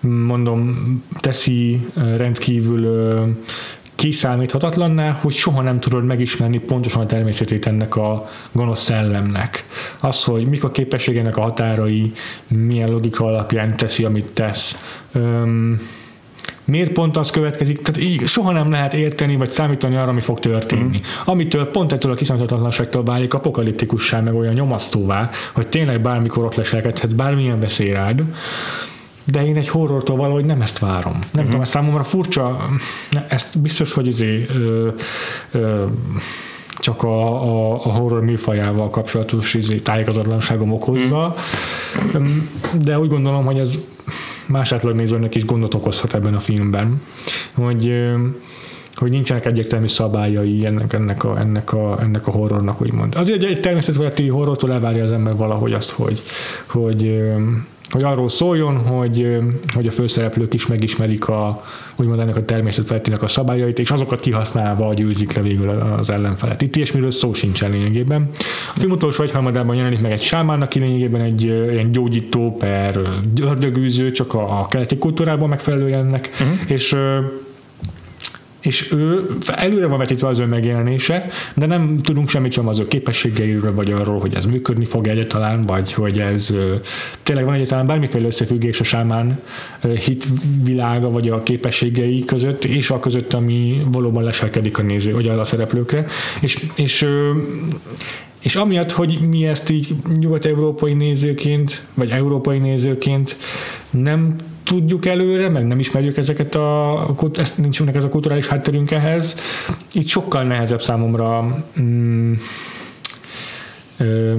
mondom, 0.00 1.04
teszi 1.20 1.86
rendkívül 1.94 2.86
kiszámíthatatlanná, 3.98 5.10
hogy 5.10 5.32
soha 5.32 5.62
nem 5.62 5.80
tudod 5.80 6.04
megismerni 6.04 6.58
pontosan 6.58 7.02
a 7.02 7.06
természetét 7.06 7.66
ennek 7.66 7.96
a 7.96 8.28
gonosz 8.52 8.82
szellemnek. 8.82 9.66
Az, 10.00 10.24
hogy 10.24 10.46
mik 10.46 10.64
a 10.64 10.70
képességének 10.70 11.36
a 11.36 11.40
határai, 11.40 12.12
milyen 12.48 12.90
logika 12.90 13.24
alapján 13.24 13.76
teszi, 13.76 14.04
amit 14.04 14.26
tesz. 14.32 14.78
Öm, 15.12 15.80
miért 16.64 16.92
pont 16.92 17.16
az 17.16 17.30
következik, 17.30 17.82
tehát 17.82 18.00
így 18.00 18.26
soha 18.26 18.52
nem 18.52 18.70
lehet 18.70 18.94
érteni, 18.94 19.36
vagy 19.36 19.50
számítani 19.50 19.96
arra, 19.96 20.08
ami 20.08 20.20
fog 20.20 20.38
történni. 20.38 20.96
Mm. 20.96 21.00
Amitől 21.24 21.70
pont 21.70 21.92
ettől 21.92 22.12
a 22.12 22.14
kiszámíthatatlanságtól 22.14 23.04
válik 23.04 23.34
apokaliptikussá, 23.34 24.20
meg 24.20 24.34
olyan 24.34 24.54
nyomasztóvá, 24.54 25.30
hogy 25.52 25.68
tényleg 25.68 26.00
bármikor 26.00 26.44
ott 26.44 26.54
leselkedhet 26.54 27.14
bármilyen 27.14 27.60
veszély 27.60 27.90
rád 27.90 28.22
de 29.32 29.46
én 29.46 29.56
egy 29.56 29.68
horrortól 29.68 30.16
valahogy 30.16 30.44
nem 30.44 30.60
ezt 30.60 30.78
várom. 30.78 31.12
Nem 31.12 31.22
uh-huh. 31.30 31.44
tudom, 31.44 31.60
ez 31.60 31.68
számomra 31.68 32.04
furcsa, 32.04 32.68
ezt 33.28 33.58
biztos, 33.58 33.92
hogy 33.92 34.06
izé, 34.06 34.46
ö, 34.54 34.88
ö, 35.50 35.84
csak 36.78 37.02
a, 37.02 37.42
a, 37.42 37.72
a 37.84 37.92
horror 37.92 38.24
műfajával 38.24 38.90
kapcsolatos 38.90 39.54
izé, 39.54 39.76
tájékozatlanságom 39.76 40.72
okozza, 40.72 41.34
uh-huh. 42.06 42.26
de 42.82 42.98
úgy 42.98 43.08
gondolom, 43.08 43.44
hogy 43.44 43.58
ez 43.58 43.78
más 44.46 44.74
nézőnek 44.92 45.34
is 45.34 45.44
gondot 45.44 45.74
okozhat 45.74 46.14
ebben 46.14 46.34
a 46.34 46.40
filmben, 46.40 47.02
hogy 47.54 47.92
hogy 48.98 49.10
nincsenek 49.10 49.46
egyértelmű 49.46 49.86
szabályai 49.86 50.66
ennek, 50.66 50.92
ennek, 50.92 51.24
a, 51.24 51.38
ennek, 51.38 51.72
a, 51.72 51.98
ennek 52.00 52.26
a 52.26 52.30
horrornak, 52.30 52.80
úgymond. 52.80 53.14
Azért 53.14 53.42
egy 53.42 53.60
természetfeletti 53.60 54.28
horrortól 54.28 54.72
elvárja 54.72 55.02
az 55.02 55.12
ember 55.12 55.36
valahogy 55.36 55.72
azt, 55.72 55.90
hogy, 55.90 56.20
hogy 56.66 57.22
hogy 57.90 58.02
arról 58.02 58.28
szóljon, 58.28 58.76
hogy, 58.76 59.38
hogy 59.74 59.86
a 59.86 59.90
főszereplők 59.90 60.54
is 60.54 60.66
megismerik 60.66 61.28
a, 61.28 61.64
úgymond 61.96 62.20
ennek 62.20 62.36
a 62.36 62.44
természetfeletének 62.44 63.22
a 63.22 63.28
szabályait, 63.28 63.78
és 63.78 63.90
azokat 63.90 64.20
kihasználva 64.20 64.94
győzik 64.94 65.32
le 65.32 65.42
végül 65.42 65.68
az 65.68 66.10
ellenfelet. 66.10 66.62
Itt 66.62 66.76
ilyesmiről 66.76 67.10
szó 67.10 67.34
sincsen 67.34 67.70
lényegében. 67.70 68.30
A 68.74 68.78
film 68.78 68.90
utolsó 68.90 69.22
egyharmadában 69.22 69.76
jelenik 69.76 70.00
meg 70.00 70.12
egy 70.12 70.22
sámán, 70.22 70.62
aki 70.62 70.78
lényegében 70.78 71.20
egy 71.20 71.42
ilyen 71.42 71.92
gyógyító 71.92 72.56
per 72.56 73.00
ördögűző, 73.40 74.10
csak 74.10 74.34
a, 74.34 74.60
a 74.60 74.66
keleti 74.66 74.98
kultúrában 74.98 75.48
megfelelően 75.48 76.06
ennek, 76.06 76.28
uh-huh. 76.32 76.70
és 76.70 76.96
és 78.60 78.92
ő 78.92 79.26
előre 79.46 79.86
van 79.86 79.98
vetítve 79.98 80.28
az 80.28 80.38
ő 80.38 80.44
megjelenése, 80.44 81.28
de 81.54 81.66
nem 81.66 81.96
tudunk 81.96 82.28
semmit 82.28 82.52
sem 82.52 82.68
az 82.68 82.78
ő 82.78 82.88
képességeiről, 82.88 83.74
vagy 83.74 83.92
arról, 83.92 84.20
hogy 84.20 84.34
ez 84.34 84.44
működni 84.44 84.84
fog 84.84 85.06
egyáltalán, 85.06 85.62
vagy 85.62 85.92
hogy 85.92 86.18
ez 86.18 86.56
tényleg 87.22 87.44
van 87.44 87.54
egyáltalán 87.54 87.86
bármiféle 87.86 88.26
összefüggés 88.26 88.80
a 88.80 88.84
sámán 88.84 89.40
hit 90.04 90.26
világa, 90.62 91.10
vagy 91.10 91.28
a 91.28 91.42
képességei 91.42 92.24
között, 92.24 92.64
és 92.64 92.90
a 92.90 93.00
között, 93.00 93.34
ami 93.34 93.82
valóban 93.90 94.24
leselkedik 94.24 94.78
a 94.78 94.82
néző, 94.82 95.12
vagy 95.12 95.28
a 95.28 95.44
szereplőkre. 95.44 96.06
És, 96.40 96.58
és 96.74 97.06
és 98.40 98.56
amiatt, 98.56 98.92
hogy 98.92 99.18
mi 99.28 99.46
ezt 99.46 99.70
így 99.70 99.94
nyugat-európai 100.18 100.92
nézőként, 100.92 101.86
vagy 101.94 102.10
európai 102.10 102.58
nézőként 102.58 103.36
nem 103.90 104.34
tudjuk 104.68 105.06
előre, 105.06 105.48
meg 105.48 105.66
nem 105.66 105.78
ismerjük 105.78 106.16
ezeket 106.16 106.54
a, 106.54 107.14
ezt 107.34 107.58
nincs 107.58 107.80
ez 107.80 108.04
a 108.04 108.08
kulturális 108.08 108.46
hátterünk 108.46 108.90
ehhez, 108.90 109.36
itt 109.92 110.06
sokkal 110.06 110.42
nehezebb 110.42 110.82
számomra 110.82 111.64
mm, 111.80 112.32
ö, 113.96 114.34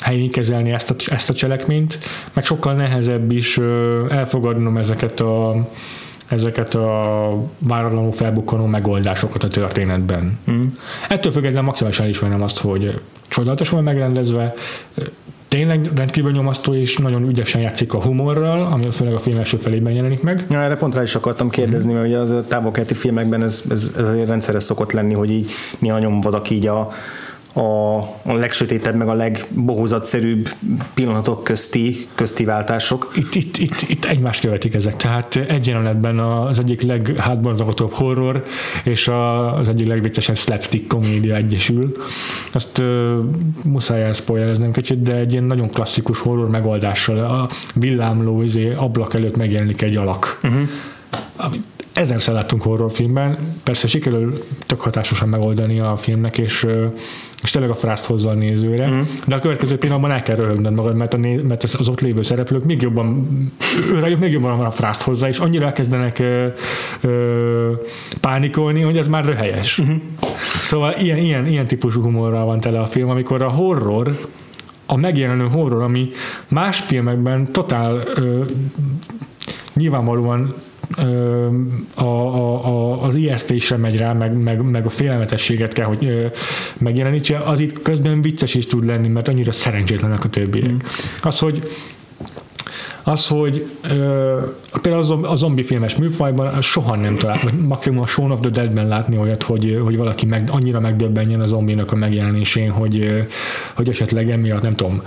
helyén 0.00 0.30
kezelni 0.30 0.70
ezt 0.70 0.90
a, 0.90 0.94
ezt 1.06 1.30
a 1.30 1.34
cselekményt, 1.34 1.98
meg 2.32 2.44
sokkal 2.44 2.74
nehezebb 2.74 3.30
is 3.30 3.56
ö, 3.56 4.04
elfogadnom 4.10 4.76
ezeket 4.76 5.20
a 5.20 5.68
ezeket 6.28 6.74
a 6.74 7.30
váratlanul 7.58 8.12
felbukkanó 8.12 8.66
megoldásokat 8.66 9.42
a 9.42 9.48
történetben. 9.48 10.38
Mm. 10.50 10.66
Ettől 11.08 11.32
függetlenül 11.32 11.64
maximálisan 11.64 12.04
elismerem 12.04 12.42
azt, 12.42 12.58
hogy 12.58 13.00
csodálatosan 13.28 13.82
megrendezve, 13.82 14.54
tényleg 15.54 15.90
rendkívül 15.96 16.30
nyomasztó, 16.30 16.74
és 16.74 16.96
nagyon 16.96 17.28
ügyesen 17.28 17.60
játszik 17.60 17.94
a 17.94 18.02
humorral, 18.02 18.66
ami 18.72 18.90
főleg 18.90 19.14
a 19.14 19.18
film 19.18 19.38
első 19.38 19.56
felében 19.56 19.92
jelenik 19.92 20.22
meg. 20.22 20.44
Ja, 20.50 20.60
erre 20.60 20.76
pont 20.76 20.94
rá 20.94 21.02
is 21.02 21.14
akartam 21.14 21.50
kérdezni, 21.50 21.92
mert 21.92 22.06
ugye 22.06 22.18
az 22.18 22.30
a 22.30 22.44
távolkeleti 22.44 22.94
filmekben 22.94 23.42
ez, 23.42 23.62
ez, 23.70 23.94
ez 23.96 24.24
rendszeres 24.26 24.62
szokott 24.62 24.92
lenni, 24.92 25.14
hogy 25.14 25.30
így 25.30 25.50
mi 25.78 25.90
a 25.90 25.98
nyomvadak 25.98 26.50
így 26.50 26.66
a, 26.66 26.88
a, 27.54 27.98
a 28.22 28.32
legsötétebb, 28.32 28.94
meg 28.94 29.08
a 29.08 29.14
legbohózatszerűbb 29.14 30.48
pillanatok 30.94 31.44
közti, 31.44 32.06
közti 32.14 32.44
váltások. 32.44 33.12
Itt, 33.16 33.34
itt, 33.34 33.56
itt, 33.56 33.80
itt 33.88 34.04
egymást 34.04 34.40
követik 34.40 34.74
ezek, 34.74 34.96
tehát 34.96 35.36
egy 35.36 35.66
jelenetben 35.66 36.18
az 36.18 36.58
egyik 36.58 36.82
leghátborzongatóbb 36.82 37.92
horror 37.92 38.44
és 38.84 39.10
az 39.58 39.68
egyik 39.68 39.86
legviccesebb 39.86 40.36
slapstick 40.36 40.86
komédia 40.88 41.34
egyesül. 41.34 41.96
Azt 42.52 42.78
uh, 42.78 43.14
muszáj 43.62 44.02
elszpoilereznem 44.02 44.72
kicsit, 44.72 45.02
de 45.02 45.14
egy 45.14 45.32
ilyen 45.32 45.44
nagyon 45.44 45.70
klasszikus 45.70 46.18
horror 46.18 46.48
megoldással 46.48 47.18
a 47.18 47.48
villámló 47.74 48.42
izé, 48.42 48.72
ablak 48.72 49.14
előtt 49.14 49.36
megjelenik 49.36 49.82
egy 49.82 49.96
alak. 49.96 50.40
Uh-huh. 50.42 50.68
Amit 51.36 51.62
ezerszer 51.94 52.34
láttunk 52.34 52.62
horrorfilmben, 52.62 53.38
persze 53.62 53.86
sikerül 53.86 54.44
tök 54.66 54.80
hatásosan 54.80 55.28
megoldani 55.28 55.80
a 55.80 55.96
filmnek, 55.96 56.38
és, 56.38 56.66
és 57.42 57.50
tényleg 57.50 57.70
a 57.70 57.74
frászt 57.74 58.04
hozza 58.04 58.30
a 58.30 58.34
nézőre, 58.34 58.88
mm. 58.88 59.00
de 59.26 59.34
a 59.34 59.38
következő 59.38 59.78
pillanatban 59.78 60.10
el 60.10 60.22
kell 60.22 60.36
röhögnöd 60.36 60.74
magad, 60.74 60.96
mert, 60.96 61.14
a 61.14 61.16
né- 61.16 61.48
mert 61.48 61.62
az 61.62 61.88
ott 61.88 62.00
lévő 62.00 62.22
szereplők 62.22 62.64
még 62.64 62.82
jobban, 62.82 63.26
őrájuk 63.92 64.20
még 64.20 64.32
jobban 64.32 64.60
a 64.60 64.70
frászt 64.70 65.02
hozzá, 65.02 65.28
és 65.28 65.38
annyira 65.38 65.66
elkezdenek 65.66 66.18
ö, 66.18 66.46
ö, 67.00 67.72
pánikolni, 68.20 68.80
hogy 68.80 68.96
ez 68.96 69.08
már 69.08 69.24
röhelyes. 69.24 69.80
Mm-hmm. 69.82 69.96
Szóval 70.62 70.94
ilyen, 70.98 71.18
ilyen, 71.18 71.46
ilyen 71.46 71.66
típusú 71.66 72.02
humorral 72.02 72.44
van 72.44 72.60
tele 72.60 72.80
a 72.80 72.86
film, 72.86 73.08
amikor 73.08 73.42
a 73.42 73.50
horror 73.50 74.16
a 74.86 74.96
megjelenő 74.96 75.48
horror, 75.48 75.82
ami 75.82 76.08
más 76.48 76.78
filmekben 76.78 77.52
totál 77.52 78.02
ö, 78.14 78.44
nyilvánvalóan 79.74 80.54
a, 81.94 82.02
a, 82.02 82.66
a, 82.66 83.02
az 83.02 83.16
ijesztésre 83.16 83.76
megy 83.76 83.96
rá, 83.96 84.12
meg, 84.12 84.36
meg, 84.36 84.62
meg 84.62 84.86
a 84.86 84.88
félelmetességet 84.88 85.72
kell, 85.72 85.86
hogy 85.86 86.04
ö, 86.04 86.26
megjelenítse, 86.78 87.38
az 87.38 87.60
itt 87.60 87.82
közben 87.82 88.22
vicces 88.22 88.54
is 88.54 88.66
tud 88.66 88.84
lenni, 88.84 89.08
mert 89.08 89.28
annyira 89.28 89.52
szerencsétlenek 89.52 90.24
a 90.24 90.28
többiek. 90.28 90.72
Mm. 90.72 90.76
Az, 91.22 91.38
hogy 91.38 91.62
az, 93.02 93.26
hogy 93.26 93.66
ö, 93.82 94.38
például 94.82 95.24
a 95.24 95.36
zombi 95.36 95.62
filmes 95.62 95.96
műfajban 95.96 96.62
soha 96.62 96.96
nem 96.96 97.16
talál, 97.16 97.40
vagy 97.42 97.58
maximum 97.58 98.02
a 98.02 98.06
Shaun 98.06 98.30
of 98.30 98.40
the 98.40 98.50
Dead-ben 98.50 98.88
látni 98.88 99.18
olyat, 99.18 99.42
hogy, 99.42 99.78
hogy 99.82 99.96
valaki 99.96 100.26
meg, 100.26 100.48
annyira 100.52 100.80
megdöbbenjen 100.80 101.40
a 101.40 101.46
zombinak 101.46 101.92
a 101.92 101.96
megjelenésén, 101.96 102.70
hogy, 102.70 103.26
hogy 103.74 103.88
esetleg 103.88 104.30
emiatt 104.30 104.62
nem 104.62 104.74
tudom, 104.74 105.02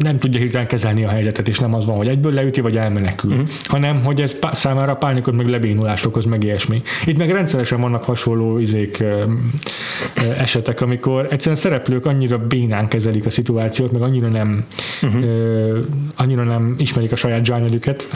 nem 0.00 0.18
tudja 0.18 0.40
hirtelen 0.40 0.66
kezelni 0.66 1.04
a 1.04 1.08
helyzetet, 1.08 1.48
és 1.48 1.58
nem 1.58 1.74
az 1.74 1.86
van, 1.86 1.96
hogy 1.96 2.08
egyből 2.08 2.32
leüti, 2.32 2.60
vagy 2.60 2.76
elmenekül, 2.76 3.30
uh-huh. 3.30 3.48
hanem 3.64 4.04
hogy 4.04 4.20
ez 4.20 4.38
pá- 4.38 4.54
számára 4.54 4.94
pánikot, 4.94 5.34
meg 5.34 5.48
lebénulást 5.48 6.06
okoz, 6.06 6.24
meg 6.24 6.44
ilyesmi. 6.44 6.82
Itt 7.04 7.18
meg 7.18 7.30
rendszeresen 7.30 7.80
vannak 7.80 8.04
hasonló 8.04 8.58
izék, 8.58 9.04
esetek, 10.38 10.80
amikor 10.80 11.26
egyszerűen 11.30 11.60
szereplők 11.60 12.06
annyira 12.06 12.38
bénán 12.38 12.88
kezelik 12.88 13.26
a 13.26 13.30
szituációt, 13.30 13.92
meg 13.92 14.02
annyira 14.02 14.28
nem, 14.28 14.64
uh-huh. 15.02 15.78
annyira 16.16 16.42
nem 16.42 16.74
ismerik 16.78 17.12
a 17.12 17.16
saját 17.16 17.44
zsánelüket, 17.44 18.06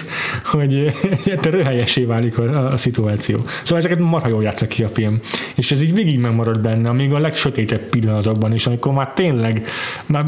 hogy 0.52 0.94
röhelyesé 1.42 2.04
válik 2.04 2.38
a, 2.38 2.72
a, 2.72 2.76
szituáció. 2.76 3.38
Szóval 3.62 3.78
ezeket 3.78 3.98
marha 3.98 4.28
jól 4.28 4.42
játszik 4.42 4.68
ki 4.68 4.84
a 4.84 4.88
film. 4.88 5.20
És 5.54 5.72
ez 5.72 5.82
így 5.82 5.94
végig 5.94 6.18
megmarad 6.18 6.60
benne, 6.60 6.88
amíg 6.88 7.12
a 7.12 7.18
legsötétebb 7.18 7.80
pillanatokban 7.80 8.54
is, 8.54 8.66
amikor 8.66 8.92
már 8.92 9.12
tényleg 9.12 9.66
már 10.06 10.24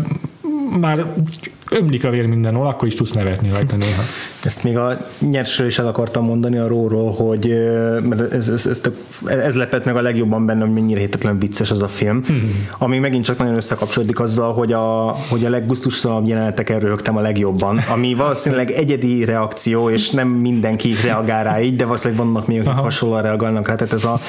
már 0.80 1.06
ömlik 1.70 2.04
a 2.04 2.10
vér 2.10 2.26
mindenhol, 2.26 2.66
akkor 2.66 2.88
is 2.88 2.94
tudsz 2.94 3.12
nevetni 3.12 3.50
rajta 3.50 3.76
néha. 3.76 4.02
Ezt 4.44 4.64
még 4.64 4.76
a 4.76 5.06
nyersről 5.18 5.66
is 5.66 5.78
el 5.78 5.86
akartam 5.86 6.24
mondani 6.24 6.58
a 6.58 6.66
róról, 6.66 7.12
hogy 7.12 7.48
mert 8.02 8.32
ez, 8.32 8.48
ez, 8.48 8.66
ez, 8.66 8.80
ez 9.26 9.54
lepett 9.54 9.84
meg 9.84 9.96
a 9.96 10.00
legjobban 10.00 10.46
benne, 10.46 10.64
hogy 10.64 10.72
mennyire 10.72 10.98
hihetetlen 10.98 11.38
vicces 11.38 11.70
az 11.70 11.82
a 11.82 11.88
film, 11.88 12.24
hmm. 12.26 12.66
ami 12.78 12.98
megint 12.98 13.24
csak 13.24 13.38
nagyon 13.38 13.54
összekapcsolódik 13.54 14.20
azzal, 14.20 14.52
hogy 14.52 14.72
a, 14.72 15.16
hogy 15.28 15.44
a 15.44 15.50
leggusztustalanabb 15.50 16.26
jeleneteken 16.26 16.80
rögtem 16.80 17.16
a 17.16 17.20
legjobban, 17.20 17.78
ami 17.78 18.14
valószínűleg 18.22 18.70
egyedi 18.70 19.24
reakció, 19.24 19.90
és 19.90 20.10
nem 20.10 20.28
mindenki 20.28 20.94
reagál 21.02 21.44
rá 21.44 21.60
így, 21.60 21.76
de 21.76 21.84
valószínűleg 21.84 22.24
vannak 22.24 22.46
még, 22.46 22.60
akik 22.60 22.70
hasonlóan 22.70 23.22
reagálnak 23.22 23.68
rá, 23.68 23.74
tehát 23.74 23.92
ez 23.92 24.04
a 24.04 24.20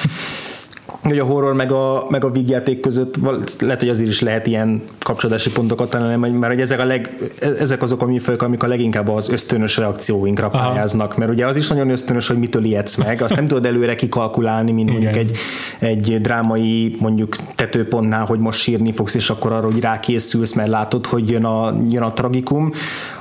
hogy 1.03 1.19
a 1.19 1.23
horror 1.23 1.53
meg 1.53 1.71
a, 1.71 2.05
meg 2.09 2.23
a 2.23 2.31
vígjáték 2.31 2.79
között 2.79 3.15
lehet, 3.59 3.79
hogy 3.79 3.89
azért 3.89 4.07
is 4.07 4.21
lehet 4.21 4.47
ilyen 4.47 4.81
kapcsolódási 4.99 5.51
pontokat 5.51 5.89
találni, 5.89 6.37
mert 6.37 6.53
hogy 6.53 6.61
ezek, 6.61 6.79
a 6.79 6.83
leg, 6.83 7.31
ezek 7.59 7.81
azok 7.81 8.01
a 8.01 8.05
műfajok, 8.05 8.41
amik 8.41 8.63
a 8.63 8.67
leginkább 8.67 9.09
az 9.09 9.29
ösztönös 9.31 9.77
reakcióinkra 9.77 10.47
Aha. 10.47 10.69
pályáznak, 10.69 11.17
mert 11.17 11.31
ugye 11.31 11.45
az 11.45 11.55
is 11.55 11.67
nagyon 11.67 11.89
ösztönös, 11.89 12.27
hogy 12.27 12.37
mitől 12.37 12.63
ijedsz 12.63 12.95
meg, 12.95 13.21
azt 13.21 13.35
nem 13.35 13.47
tudod 13.47 13.65
előre 13.65 13.95
kikalkulálni, 13.95 14.71
mint 14.71 14.89
Igen. 14.89 15.01
mondjuk 15.01 15.23
egy, 15.23 15.37
egy 15.79 16.21
drámai 16.21 16.95
mondjuk 16.99 17.35
tetőpontnál, 17.55 18.25
hogy 18.25 18.39
most 18.39 18.59
sírni 18.59 18.91
fogsz, 18.91 19.13
és 19.13 19.29
akkor 19.29 19.51
arra, 19.51 19.65
hogy 19.65 19.79
rákészülsz, 19.79 20.53
mert 20.53 20.69
látod, 20.69 21.05
hogy 21.05 21.29
jön 21.29 21.45
a, 21.45 21.75
jön 21.89 22.03
a 22.03 22.13
tragikum. 22.13 22.71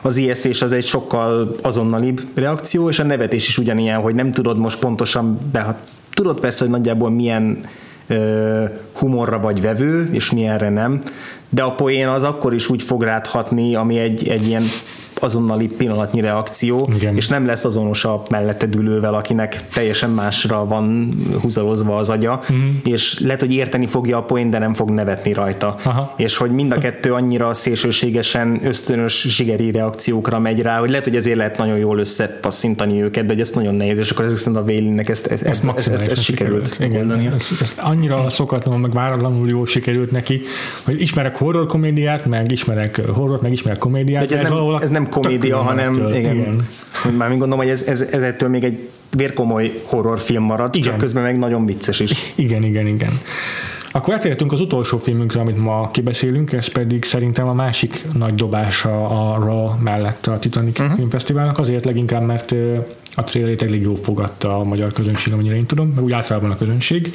Az 0.02 0.16
ijesztés 0.16 0.62
az 0.62 0.72
egy 0.72 0.84
sokkal 0.84 1.56
azonnalibb 1.62 2.22
reakció, 2.34 2.88
és 2.88 2.98
a 2.98 3.04
nevetés 3.04 3.48
is 3.48 3.58
ugyanilyen, 3.58 4.00
hogy 4.00 4.14
nem 4.14 4.30
tudod 4.30 4.58
most 4.58 4.78
pontosan 4.78 5.38
be, 5.52 5.76
tudod 6.14 6.40
persze, 6.40 6.62
hogy 6.64 6.72
nagyjából 6.72 7.10
milyen 7.10 7.64
ö, 8.06 8.64
humorra 8.92 9.40
vagy 9.40 9.60
vevő, 9.60 10.08
és 10.12 10.30
milyenre 10.30 10.68
nem, 10.68 11.02
de 11.48 11.62
a 11.62 11.74
poén 11.74 12.08
az 12.08 12.22
akkor 12.22 12.54
is 12.54 12.68
úgy 12.68 12.82
fog 12.82 13.02
rád 13.02 13.26
hatni, 13.26 13.74
ami 13.74 13.98
egy, 13.98 14.28
egy 14.28 14.46
ilyen 14.46 14.62
azonnali 15.22 15.66
pillanatnyi 15.66 16.20
reakció, 16.20 16.90
Igen. 16.94 17.16
és 17.16 17.28
nem 17.28 17.46
lesz 17.46 17.64
azonos 17.64 18.04
a 18.04 18.22
mellette 18.30 18.66
ülővel, 18.76 19.14
akinek 19.14 19.68
teljesen 19.68 20.10
másra 20.10 20.66
van 20.66 21.14
húzalozva 21.40 21.96
az 21.96 22.08
agya, 22.08 22.40
mm. 22.52 22.68
és 22.84 23.20
lehet, 23.20 23.40
hogy 23.40 23.52
érteni 23.52 23.86
fogja 23.86 24.16
a 24.16 24.22
poén, 24.22 24.50
de 24.50 24.58
nem 24.58 24.74
fog 24.74 24.90
nevetni 24.90 25.32
rajta. 25.32 25.76
Aha. 25.84 26.14
És 26.16 26.36
hogy 26.36 26.50
mind 26.50 26.72
a 26.72 26.78
kettő 26.78 27.12
annyira 27.12 27.54
szélsőségesen 27.54 28.60
ösztönös 28.64 29.26
zsigeri 29.28 29.70
reakciókra 29.70 30.38
megy 30.38 30.60
rá, 30.60 30.78
hogy 30.78 30.88
lehet, 30.88 31.04
hogy 31.04 31.16
ezért 31.16 31.36
lehet 31.36 31.58
nagyon 31.58 31.78
jól 31.78 31.98
összepasszintani 31.98 33.02
őket, 33.02 33.26
de 33.26 33.32
hogy 33.32 33.40
ez 33.40 33.50
nagyon 33.50 33.74
nehéz, 33.74 33.98
és 33.98 34.10
akkor 34.10 34.24
ezek 34.24 34.54
a 34.54 34.62
Vélinnek 34.62 35.08
ezt, 35.08 35.26
ezt, 35.26 35.42
ezt, 35.42 35.64
ezt, 35.76 35.88
ezt, 35.88 36.10
ezt 36.10 36.22
sikerült. 36.22 36.76
Igen, 36.80 37.10
ez, 37.34 37.48
ez 37.60 37.72
annyira 37.76 38.30
szokatlanul, 38.30 38.80
meg 38.80 38.92
váratlanul 38.92 39.48
jól 39.48 39.66
sikerült 39.66 40.10
neki, 40.10 40.40
hogy 40.84 41.00
ismerek 41.00 41.36
horror 41.36 41.66
komédiát, 41.66 42.26
meg 42.26 42.50
ismerek 42.50 43.00
horror, 43.06 43.40
meg 43.42 43.52
ismerek 43.52 43.78
komédiát. 43.78 44.26
De 44.26 44.34
ez, 44.34 44.40
ez, 44.40 44.48
nem, 44.48 44.76
ez 44.80 44.90
nem 44.90 45.08
komédia, 45.12 45.58
hanem 45.58 45.94
igen, 45.94 46.36
igen. 46.36 46.66
már 47.18 47.28
gondolom, 47.28 47.58
hogy 47.58 47.68
ez, 47.68 47.82
ez, 47.82 48.00
ez 48.00 48.22
ettől 48.22 48.48
még 48.48 48.64
egy 48.64 48.88
vérkomoly 49.16 49.80
horrorfilm 49.84 50.42
marad, 50.42 50.74
igen. 50.74 50.90
csak 50.90 50.98
közben 50.98 51.22
meg 51.22 51.38
nagyon 51.38 51.66
vicces 51.66 52.00
is. 52.00 52.32
Igen, 52.34 52.62
igen, 52.62 52.86
igen. 52.86 53.20
Akkor 53.94 54.14
átértünk 54.14 54.52
az 54.52 54.60
utolsó 54.60 54.98
filmünkre, 54.98 55.40
amit 55.40 55.58
ma 55.58 55.90
kibeszélünk, 55.90 56.52
ez 56.52 56.66
pedig 56.66 57.04
szerintem 57.04 57.48
a 57.48 57.52
másik 57.52 58.04
nagy 58.12 58.34
dobása 58.34 59.08
a 59.08 59.44
Raw 59.44 59.70
mellett 59.82 60.26
a 60.26 60.38
Titanic 60.38 60.78
uh-huh. 60.78 60.94
Filmfesztiválnak, 60.94 61.58
azért 61.58 61.84
leginkább, 61.84 62.22
mert 62.22 62.54
a 63.14 63.24
trailerét 63.24 63.62
elég 63.62 63.82
jól 63.82 63.96
fogadta 63.96 64.58
a 64.58 64.64
magyar 64.64 64.92
közönség, 64.92 65.32
amennyire 65.32 65.54
én 65.54 65.66
tudom, 65.66 65.88
meg 65.94 66.04
úgy 66.04 66.12
általában 66.12 66.50
a 66.50 66.56
közönség. 66.56 67.08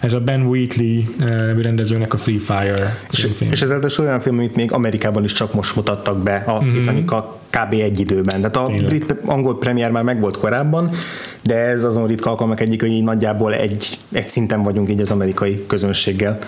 Ez 0.00 0.12
a 0.12 0.20
Ben 0.20 0.42
Wheatley 0.42 1.02
nevű 1.18 1.60
rendezőnek 1.60 2.14
a 2.14 2.16
Free 2.16 2.38
Fire 2.38 2.98
és. 3.10 3.28
És 3.50 3.60
ez 3.60 3.98
olyan 3.98 4.20
film, 4.20 4.38
amit 4.38 4.56
még 4.56 4.72
Amerikában 4.72 5.24
is 5.24 5.32
csak 5.32 5.54
most 5.54 5.76
mutattak 5.76 6.22
be 6.22 6.36
a 6.46 6.62
mm-hmm. 6.62 6.72
titanic 6.72 7.10
kb. 7.50 7.72
egy 7.72 8.00
időben. 8.00 8.36
Tehát 8.36 8.56
a 8.56 8.64
Tényleg. 8.64 8.86
brit 8.86 9.14
angol 9.24 9.58
premier 9.58 9.90
már 9.90 10.02
megvolt 10.02 10.36
korábban, 10.36 10.90
de 11.42 11.54
ez 11.54 11.84
azon 11.84 12.06
ritka 12.06 12.30
alkalmak 12.30 12.60
egyik, 12.60 12.80
hogy 12.80 12.90
így 12.90 13.02
nagyjából 13.02 13.54
egy, 13.54 13.98
egy 14.12 14.28
szinten 14.28 14.62
vagyunk 14.62 14.90
így 14.90 15.00
az 15.00 15.10
amerikai 15.10 15.64
közönséggel. 15.66 16.38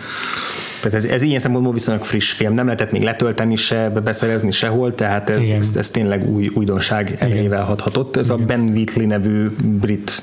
Tehát 0.81 0.97
ez, 0.97 1.05
ez 1.05 1.22
ilyen 1.22 1.41
szempontból 1.41 1.72
viszonylag 1.72 2.05
friss 2.05 2.33
film, 2.33 2.55
nem 2.55 2.64
lehetett 2.64 2.91
még 2.91 3.03
letölteni 3.03 3.57
se, 3.57 3.91
beszerezni 4.05 4.51
sehol, 4.51 4.95
tehát 4.95 5.31
ez, 5.31 5.49
ez, 5.49 5.76
ez 5.76 5.91
tényleg 5.91 6.28
új 6.28 6.51
újdonság 6.55 7.16
erejével 7.18 7.64
hathatott. 7.64 8.16
Ez 8.16 8.31
Igen. 8.31 8.43
a 8.43 8.45
Ben 8.45 8.61
Wheatley 8.61 9.07
nevű 9.07 9.49
brit 9.62 10.22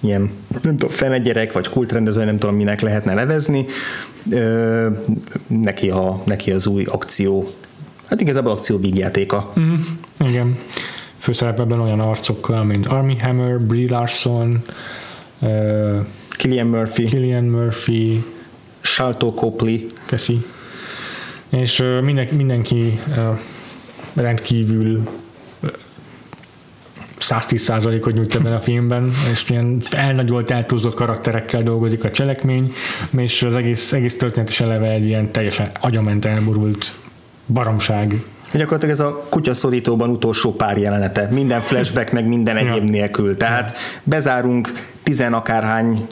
ilyen, 0.00 0.30
nem 0.62 0.76
tudom, 0.76 0.90
fenegyerek, 0.90 1.52
vagy 1.52 1.68
kultrendező, 1.68 2.24
nem 2.24 2.38
tudom, 2.38 2.54
minek 2.54 2.80
lehetne 2.80 3.14
nevezni. 3.14 3.66
Ö, 4.30 4.88
neki, 5.46 5.90
a, 5.90 6.22
neki 6.24 6.50
az 6.50 6.66
új 6.66 6.84
akció, 6.84 7.46
hát 8.06 8.20
igazából 8.20 8.52
akció 8.52 8.78
vígjátéka. 8.78 9.52
Mm, 9.60 9.74
igen. 10.18 10.58
Főszerepben 11.16 11.80
olyan 11.80 12.00
arcokkal, 12.00 12.64
mint 12.64 12.86
Army 12.86 13.18
Hammer, 13.18 13.60
Brie 13.60 13.90
Larson, 13.90 14.62
uh, 15.38 16.06
Killian 16.30 16.66
Murphy. 16.66 17.04
Killian 17.04 17.44
Murphy, 17.44 18.24
Salto 18.80 19.34
Copley. 19.34 19.86
Köszi. 20.06 20.46
És 21.48 21.82
mindenki, 22.02 22.34
mindenki 22.34 23.00
rendkívül 24.14 25.08
110%-ot 27.20 28.14
nyújt 28.14 28.34
ebben 28.34 28.52
a 28.52 28.60
filmben, 28.60 29.12
és 29.30 29.48
ilyen 29.48 29.82
elnagyolt, 29.90 30.50
eltúlzott 30.50 30.94
karakterekkel 30.94 31.62
dolgozik 31.62 32.04
a 32.04 32.10
cselekmény, 32.10 32.72
és 33.16 33.42
az 33.42 33.56
egész, 33.56 33.92
egész 33.92 34.16
történet 34.16 34.48
is 34.48 34.60
eleve 34.60 34.90
egy 34.90 35.06
ilyen 35.06 35.32
teljesen 35.32 35.70
agyament 35.80 36.24
elborult 36.24 36.98
baromság. 37.46 38.22
Gyakorlatilag 38.52 38.94
ez 38.94 39.00
a 39.00 39.26
kutyaszorítóban 39.28 40.10
utolsó 40.10 40.54
pár 40.54 40.78
jelenete, 40.78 41.28
minden 41.30 41.60
flashback, 41.60 42.12
meg 42.12 42.26
minden 42.26 42.56
egyéb 42.56 42.90
nélkül. 42.90 43.36
Tehát 43.36 43.76
bezárunk 44.02 44.72
tizen 45.02 45.34
akárhány 45.34 46.06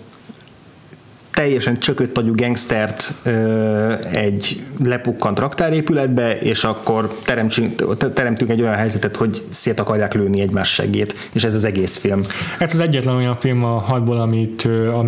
teljesen 1.39 1.78
csökött 1.78 2.18
agyú 2.18 2.32
gangstert 2.34 3.14
ö, 3.22 3.93
egy 4.12 4.62
lepukkant 4.84 5.39
raktárépületbe, 5.39 6.39
és 6.39 6.64
akkor 6.64 7.14
teremtünk, 7.24 7.97
teremtünk 8.14 8.51
egy 8.51 8.61
olyan 8.61 8.74
helyzetet, 8.74 9.16
hogy 9.16 9.43
szét 9.49 9.80
akarják 9.80 10.14
lőni 10.14 10.41
egymás 10.41 10.68
segét, 10.68 11.14
és 11.32 11.45
ez 11.45 11.55
az 11.55 11.64
egész 11.64 11.97
film. 11.97 12.22
Ez 12.59 12.74
az 12.74 12.80
egyetlen 12.80 13.14
olyan 13.14 13.36
film 13.36 13.64
a 13.64 13.78
hatból, 13.78 14.20
amit, 14.20 14.62
a, 14.64 14.99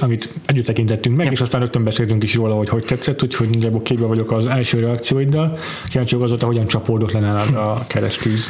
amit 0.00 0.28
együtt 0.46 0.66
tekintettünk 0.66 1.16
meg, 1.16 1.26
ja. 1.26 1.32
és 1.32 1.40
aztán 1.40 1.60
rögtön 1.60 1.84
beszéltünk 1.84 2.22
is 2.22 2.34
róla, 2.34 2.54
hogy 2.54 2.68
hogy 2.68 2.84
tetszett, 2.84 3.22
úgyhogy 3.22 3.48
nagyjából 3.48 3.82
képbe 3.82 4.06
vagyok 4.06 4.32
az 4.32 4.46
első 4.46 4.80
reakcióiddal. 4.80 5.58
Kíváncsi 5.88 6.14
vagyok 6.14 6.28
azóta, 6.28 6.46
hogyan 6.46 6.66
csapódott 6.66 7.12
le 7.12 7.20
nálad 7.20 7.54
a 7.54 7.84
keresztűz. 7.86 8.48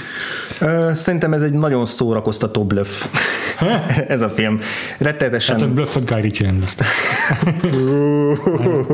Szerintem 0.92 1.32
ez 1.32 1.42
egy 1.42 1.52
nagyon 1.52 1.86
szórakoztató 1.86 2.64
bluff. 2.64 3.04
ez 4.08 4.20
a 4.20 4.28
film. 4.28 4.60
Rettenetesen... 4.98 5.54
Hát 5.54 5.64
a 5.64 5.72
bluffot 5.72 6.10
Guy 6.10 6.20
Ritchie 6.20 6.46
rendezte. 6.46 6.84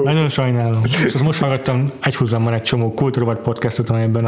Nagyon 0.04 0.28
sajnálom. 0.28 0.82
És 1.06 1.12
most 1.12 1.40
hallgattam 1.40 1.92
egyhuzamban 2.00 2.52
egy 2.52 2.62
csomó 2.62 2.94
kultúrovat 2.94 3.38
podcastot, 3.38 3.90
amelyben 3.90 4.24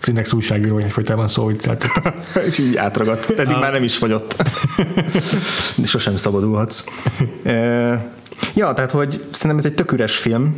az 0.00 0.08
Index 0.08 0.32
újságíró 0.32 0.78
egyfolytában 0.78 1.26
szó 1.26 1.46
vicceltek. 1.46 2.12
és 2.48 2.58
így 2.58 2.76
átragadt. 2.76 3.34
Pedig 3.34 3.56
már 3.56 3.72
nem 3.72 3.82
is 3.82 3.98
vagy 3.98 4.12
ott. 4.12 4.36
Sosem 5.84 6.16
szabadulhatsz. 6.16 6.84
Ja, 8.54 8.72
tehát, 8.72 8.90
hogy 8.90 9.24
szerintem 9.30 9.58
ez 9.58 9.64
egy 9.64 9.74
tök 9.74 9.92
üres 9.92 10.16
film. 10.16 10.56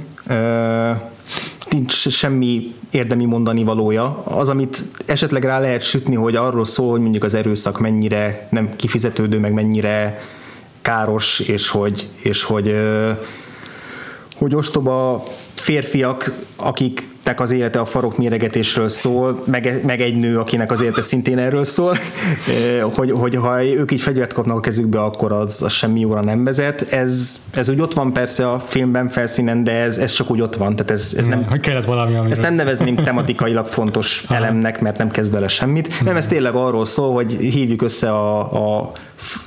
Nincs 1.70 2.08
semmi 2.08 2.74
érdemi 2.90 3.24
mondani 3.24 3.64
valója. 3.64 4.22
Az, 4.24 4.48
amit 4.48 4.78
esetleg 5.06 5.44
rá 5.44 5.58
lehet 5.58 5.82
sütni, 5.82 6.14
hogy 6.14 6.36
arról 6.36 6.64
szól, 6.64 6.90
hogy 6.90 7.00
mondjuk 7.00 7.24
az 7.24 7.34
erőszak 7.34 7.80
mennyire 7.80 8.46
nem 8.50 8.76
kifizetődő, 8.76 9.38
meg 9.38 9.52
mennyire 9.52 10.20
káros, 10.82 11.40
és 11.40 11.68
hogy, 11.68 12.08
és 12.22 12.42
hogy, 12.42 12.74
hogy 14.36 14.54
ostoba 14.54 15.24
férfiak, 15.54 16.32
akik 16.56 17.08
akiknek 17.20 17.40
az 17.40 17.50
élete 17.50 17.78
a 17.78 17.84
farok 17.84 18.18
méregetésről 18.18 18.88
szól, 18.88 19.42
meg, 19.46 19.80
meg 19.84 20.00
egy 20.00 20.16
nő, 20.16 20.38
akinek 20.38 20.70
az 20.72 20.80
élete 20.80 21.02
szintén 21.02 21.38
erről 21.38 21.64
szól, 21.64 21.96
hogy, 22.96 23.10
hogy 23.10 23.34
ha 23.34 23.64
ők 23.64 23.92
így 23.92 24.00
fegyvert 24.00 24.32
kapnak 24.32 24.56
a 24.56 24.60
kezükbe, 24.60 25.00
akkor 25.00 25.32
az, 25.32 25.62
az 25.62 25.72
semmi 25.72 26.00
jóra 26.00 26.22
nem 26.22 26.44
vezet. 26.44 26.92
Ez, 26.92 27.40
ez 27.54 27.68
úgy 27.68 27.80
ott 27.80 27.94
van 27.94 28.12
persze 28.12 28.50
a 28.50 28.60
filmben 28.60 29.08
felszínen, 29.08 29.64
de 29.64 29.72
ez, 29.72 29.98
ez 29.98 30.12
csak 30.12 30.30
úgy 30.30 30.40
ott 30.40 30.56
van, 30.56 30.76
tehát 30.76 30.90
ez, 30.90 31.14
ez 31.16 31.26
nem, 31.26 31.44
hogy 31.44 31.60
kellett 31.60 31.84
valami, 31.84 32.14
amiről... 32.14 32.32
ezt 32.32 32.40
nem 32.40 32.54
nevezném 32.54 32.94
tematikailag 33.04 33.66
fontos 33.66 34.24
elemnek, 34.28 34.80
mert 34.80 34.98
nem 34.98 35.10
kezd 35.10 35.32
bele 35.32 35.48
semmit. 35.48 36.04
Nem, 36.04 36.16
ez 36.16 36.26
tényleg 36.26 36.54
arról 36.54 36.86
szól, 36.86 37.14
hogy 37.14 37.32
hívjuk 37.32 37.82
össze 37.82 38.10
a, 38.10 38.38
a 38.78 38.92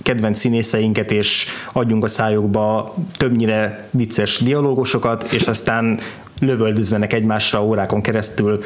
kedvenc 0.02 0.40
színészeinket, 0.40 1.12
és 1.12 1.46
adjunk 1.72 2.04
a 2.04 2.08
szájukba 2.08 2.96
többnyire 3.18 3.88
vicces 3.92 4.40
dialógusokat, 4.40 5.32
és 5.32 5.42
aztán 5.42 6.00
lövöldözzenek 6.40 7.14
egymásra 7.14 7.66
órákon 7.66 8.02
keresztül, 8.02 8.64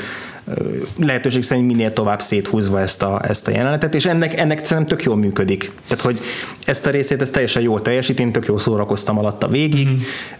lehetőség 0.99 1.43
szerint 1.43 1.67
minél 1.67 1.93
tovább 1.93 2.21
széthúzva 2.21 2.79
ezt 2.79 3.03
a, 3.03 3.21
ezt 3.27 3.47
a 3.47 3.51
jelenetet, 3.51 3.95
és 3.95 4.05
ennek, 4.05 4.39
ennek 4.39 4.65
szerintem 4.65 4.97
tök 4.97 5.05
jól 5.05 5.15
működik. 5.15 5.71
Tehát, 5.87 6.03
hogy 6.03 6.19
ezt 6.65 6.85
a 6.85 6.89
részét 6.89 7.21
ezt 7.21 7.33
teljesen 7.33 7.61
jól 7.61 7.81
teljesít, 7.81 8.19
én 8.19 8.31
tök 8.31 8.45
jól 8.45 8.59
szórakoztam 8.59 9.17
alatta 9.17 9.47
végig. 9.47 9.89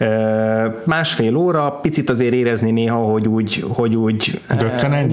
Mm. 0.04 0.08
Másfél 0.84 1.36
óra, 1.36 1.80
picit 1.82 2.10
azért 2.10 2.34
érezni 2.34 2.72
néha, 2.72 2.98
hogy 2.98 3.28
úgy, 3.28 3.64
hogy 3.68 3.96
úgy 3.96 4.42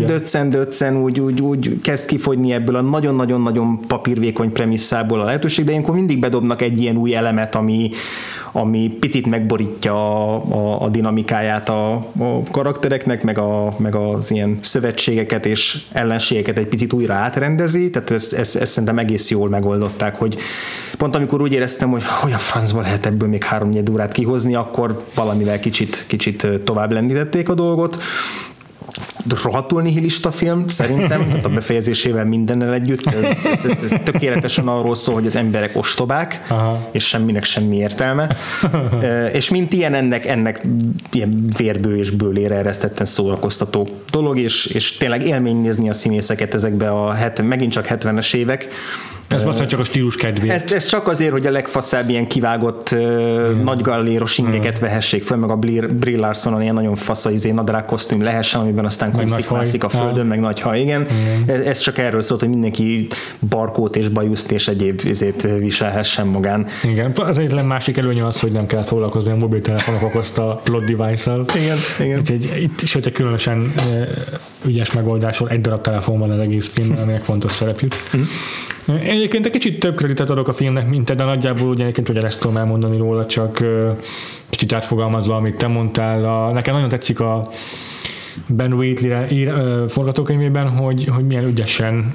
döccen, 0.05 0.51
döccen, 0.51 0.97
úgy, 0.97 1.21
úgy, 1.21 1.41
úgy 1.41 1.81
kezd 1.83 2.07
kifogyni 2.07 2.53
ebből 2.53 2.77
a 2.77 2.81
nagyon-nagyon-nagyon 2.81 3.81
papírvékony 3.87 4.53
premisszából 4.53 5.21
a 5.21 5.25
lehetőség, 5.25 5.65
de 5.65 5.71
ilyenkor 5.71 5.95
mindig 5.95 6.19
bedobnak 6.19 6.63
egy 6.63 6.81
ilyen 6.81 6.97
új 6.97 7.15
elemet, 7.15 7.55
ami, 7.55 7.91
ami 8.57 8.97
picit 9.01 9.27
megborítja 9.27 9.95
a, 9.95 10.43
a, 10.51 10.83
a 10.83 10.89
dinamikáját 10.89 11.69
a, 11.69 11.95
a 12.19 12.43
karaktereknek, 12.51 13.23
meg, 13.23 13.39
a, 13.39 13.75
meg 13.79 13.95
az 13.95 14.31
ilyen 14.31 14.59
szövetségeket 14.63 15.47
és 15.47 15.83
ellenségeket 15.93 16.59
egy 16.59 16.67
picit 16.67 16.93
újra 16.93 17.15
átrendezi, 17.15 17.91
tehát 17.91 18.11
ezt, 18.11 18.33
ezt, 18.33 18.57
ezt 18.57 18.73
szerintem 18.73 18.99
egész 18.99 19.31
jól 19.31 19.49
megoldották, 19.49 20.17
hogy 20.17 20.37
pont 20.97 21.15
amikor 21.15 21.43
úgy 21.43 21.53
éreztem, 21.53 21.91
hogy 21.91 22.03
hogy 22.05 22.33
a 22.33 22.39
francba 22.39 22.81
lehet 22.81 23.07
ebből 23.07 23.29
még 23.29 23.45
három 23.45 23.73
órát 23.93 24.13
kihozni, 24.13 24.55
akkor 24.55 25.05
valamivel 25.15 25.59
kicsit, 25.59 26.05
kicsit 26.07 26.47
tovább 26.65 26.93
lendítették 26.93 27.49
a 27.49 27.55
dolgot, 27.55 27.99
rohadtul 29.43 29.83
nihilista 29.83 30.31
film, 30.31 30.69
szerintem, 30.69 31.27
tehát 31.29 31.45
a 31.45 31.49
befejezésével 31.49 32.25
mindennel 32.25 32.73
együtt. 32.73 33.07
Ez, 33.07 33.47
ez, 33.47 33.65
ez, 33.65 33.83
ez 33.83 33.95
tökéletesen 34.05 34.69
arról 34.69 34.95
szól, 34.95 35.15
hogy 35.15 35.27
az 35.27 35.37
emberek 35.37 35.77
ostobák, 35.77 36.45
Aha. 36.49 36.89
és 36.91 37.07
semminek 37.07 37.45
semmi 37.45 37.77
értelme. 37.77 38.37
és 39.33 39.51
mint 39.51 39.73
ilyen 39.73 39.95
ennek, 39.95 40.27
ennek 40.27 40.67
ilyen 41.13 41.51
vérbő 41.57 41.97
és 41.97 42.11
bőlére 42.11 42.55
eresztetten 42.55 43.07
szórakoztató 43.07 43.89
dolog, 44.11 44.39
és, 44.39 44.67
és 44.67 44.97
tényleg 44.97 45.27
élmény 45.27 45.57
nézni 45.57 45.89
a 45.89 45.93
színészeket 45.93 46.55
ezekbe 46.55 46.91
a 46.91 47.13
het, 47.13 47.43
megint 47.43 47.73
csak 47.73 47.87
70-es 47.89 48.35
évek, 48.35 48.69
ez 49.35 49.41
valószínűleg 49.41 49.71
csak 49.71 49.81
a 49.81 49.85
stílus 49.85 50.17
kedvéért. 50.17 50.65
Ez, 50.65 50.73
ez 50.73 50.87
csak 50.87 51.09
azért, 51.09 51.33
hogy 51.33 51.47
a 51.47 51.51
legfaszább 51.51 52.09
ilyen 52.09 52.27
kivágott 52.27 52.91
uh, 52.93 53.63
nagy 53.63 53.81
galléros 53.81 54.39
ingeket 54.39 54.79
mm. 54.79 54.83
vehessék 54.83 55.23
föl, 55.23 55.37
meg 55.37 55.51
a 55.51 55.57
Brie 55.57 56.19
Larsonon 56.19 56.63
ilyen 56.63 56.75
nagyon 56.75 56.95
fasza 56.95 57.31
izé 57.31 57.51
nadrág 57.51 57.85
kosztüm 57.85 58.23
lehessen, 58.23 58.61
amiben 58.61 58.85
aztán 58.85 59.13
kúszik, 59.13 59.51
mászik 59.51 59.85
a 59.85 59.89
földön, 59.89 60.23
ja. 60.23 60.25
meg 60.25 60.41
nagy 60.41 60.61
haj, 60.61 60.81
igen. 60.81 61.07
Ez, 61.47 61.61
ez, 61.61 61.79
csak 61.79 61.99
erről 61.99 62.23
szólt, 62.23 62.41
hogy 62.41 62.49
mindenki 62.49 63.09
barkót 63.49 63.97
és 63.97 64.09
bajuszt 64.09 64.53
és 64.53 64.69
egyéb 64.69 65.01
izét 65.05 65.49
viselhessen 65.59 66.27
magán. 66.27 66.67
Igen, 66.83 67.13
az 67.15 67.39
egyetlen 67.39 67.65
másik 67.65 67.97
előnye 67.97 68.27
az, 68.27 68.41
hogy 68.41 68.53
nem 68.53 68.67
kell 68.67 68.83
foglalkozni 68.83 69.33
a 69.33 69.37
mobiltelefonok 69.37 70.03
okozta 70.03 70.61
plot 70.65 70.85
device-szal. 70.85 71.45
Igen, 71.55 71.77
igen. 72.01 72.21
Egy, 72.27 72.63
itt 72.63 72.81
is, 72.81 72.93
hogyha 72.93 73.11
különösen 73.13 73.73
ügyes 74.67 74.93
megoldásról 74.93 75.49
egy 75.49 75.61
darab 75.61 75.81
telefon 75.81 76.19
van 76.19 76.31
az 76.31 76.41
egész 76.41 76.69
filmben, 76.69 77.03
aminek 77.03 77.23
fontos 77.23 77.53
szerep 77.53 77.81
jut. 77.81 77.95
Mm. 78.17 78.21
Egyébként 78.87 79.47
egy 79.47 79.53
kicsit 79.53 79.79
több 79.79 79.97
kreditet 79.97 80.31
adok 80.31 80.49
a 80.49 80.53
filmnek, 80.53 80.89
mint 80.89 81.05
te, 81.05 81.15
de 81.15 81.25
nagyjából 81.25 81.69
ugye 81.69 81.83
egyébként 81.83 82.09
ugye 82.09 82.23
ezt 82.23 82.41
tudom 82.41 82.57
elmondani 82.57 82.97
róla, 82.97 83.27
csak 83.27 83.65
kicsit 84.51 84.73
átfogalmazva, 84.73 85.37
amit 85.37 85.57
te 85.57 85.67
mondtál. 85.67 86.25
A, 86.25 86.53
nekem 86.53 86.75
nagyon 86.75 86.89
tetszik 86.89 87.21
a 87.21 87.51
Ben 88.47 88.73
Wheatley 88.73 89.27
ír, 89.31 89.53
forgatókönyvében, 89.89 90.69
hogy, 90.69 91.05
hogy 91.05 91.27
milyen 91.27 91.45
ügyesen 91.45 92.15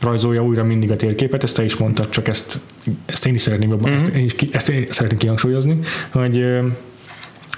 rajzolja 0.00 0.44
újra 0.44 0.64
mindig 0.64 0.90
a 0.90 0.96
térképet, 0.96 1.42
ezt 1.42 1.56
te 1.56 1.64
is 1.64 1.76
mondtad, 1.76 2.08
csak 2.08 2.28
ezt, 2.28 2.58
ezt 3.06 3.26
én 3.26 3.34
is 3.34 3.40
szeretném 3.40 3.70
jobban, 3.70 3.90
mm-hmm. 3.90 4.00
ezt, 4.00 4.14
én 4.14 4.24
is, 4.24 4.34
ezt 4.52 4.68
én 4.68 4.86
szeretném 4.90 5.18
kihangsúlyozni, 5.18 5.78
hogy 6.10 6.46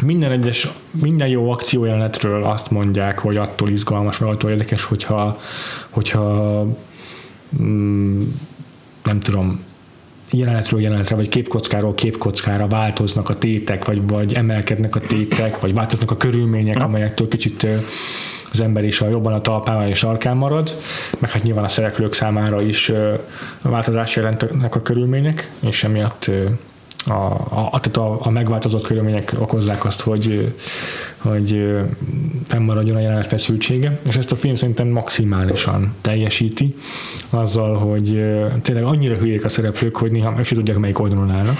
minden 0.02 0.30
egyes, 0.30 0.68
minden 0.90 1.28
jó 1.28 1.50
akciójelenetről 1.50 2.44
azt 2.44 2.70
mondják, 2.70 3.18
hogy 3.18 3.36
attól 3.36 3.70
izgalmas, 3.70 4.18
vagy 4.18 4.28
attól 4.28 4.50
érdekes, 4.50 4.84
hogyha, 4.84 5.38
hogyha 5.90 6.66
nem 9.02 9.20
tudom, 9.22 9.60
jelenetről 10.30 10.80
jelenetre, 10.80 11.16
vagy 11.16 11.28
képkockáról 11.28 11.94
képkockára 11.94 12.66
változnak 12.66 13.28
a 13.28 13.38
tétek, 13.38 13.84
vagy, 13.84 14.06
vagy 14.06 14.34
emelkednek 14.34 14.96
a 14.96 15.00
tétek, 15.00 15.60
vagy 15.60 15.74
változnak 15.74 16.10
a 16.10 16.16
körülmények, 16.16 16.82
amelyektől 16.82 17.28
kicsit 17.28 17.66
az 18.52 18.60
ember 18.60 18.84
is 18.84 19.00
a 19.00 19.08
jobban 19.08 19.32
a 19.32 19.40
talpán 19.40 19.88
és 19.88 19.98
sarkán 19.98 20.36
marad, 20.36 20.70
meg 21.18 21.30
hát 21.30 21.42
nyilván 21.42 21.64
a 21.64 21.68
szereplők 21.68 22.12
számára 22.12 22.62
is 22.62 22.92
változás 23.62 24.16
jelentnek 24.16 24.74
a 24.74 24.82
körülmények, 24.82 25.50
és 25.60 25.84
emiatt 25.84 26.30
a, 27.06 27.12
a, 27.12 27.80
a, 27.94 28.18
a 28.20 28.30
megváltozott 28.30 28.86
körülmények 28.86 29.34
okozzák 29.38 29.84
azt, 29.84 30.00
hogy, 30.00 30.54
hogy 31.16 31.76
fennmaradjon 32.46 32.96
a 32.96 33.00
jelenet 33.00 33.26
feszültsége, 33.26 33.98
és 34.08 34.16
ezt 34.16 34.32
a 34.32 34.36
film 34.36 34.54
szerintem 34.54 34.88
maximálisan 34.88 35.94
teljesíti, 36.00 36.74
azzal, 37.30 37.74
hogy 37.74 38.24
tényleg 38.62 38.84
annyira 38.84 39.16
hülyék 39.16 39.44
a 39.44 39.48
szereplők, 39.48 39.96
hogy 39.96 40.10
néha 40.10 40.30
meg 40.30 40.44
sem 40.44 40.56
tudják, 40.56 40.78
melyik 40.78 40.98
oldalon 40.98 41.30
állnak, 41.30 41.56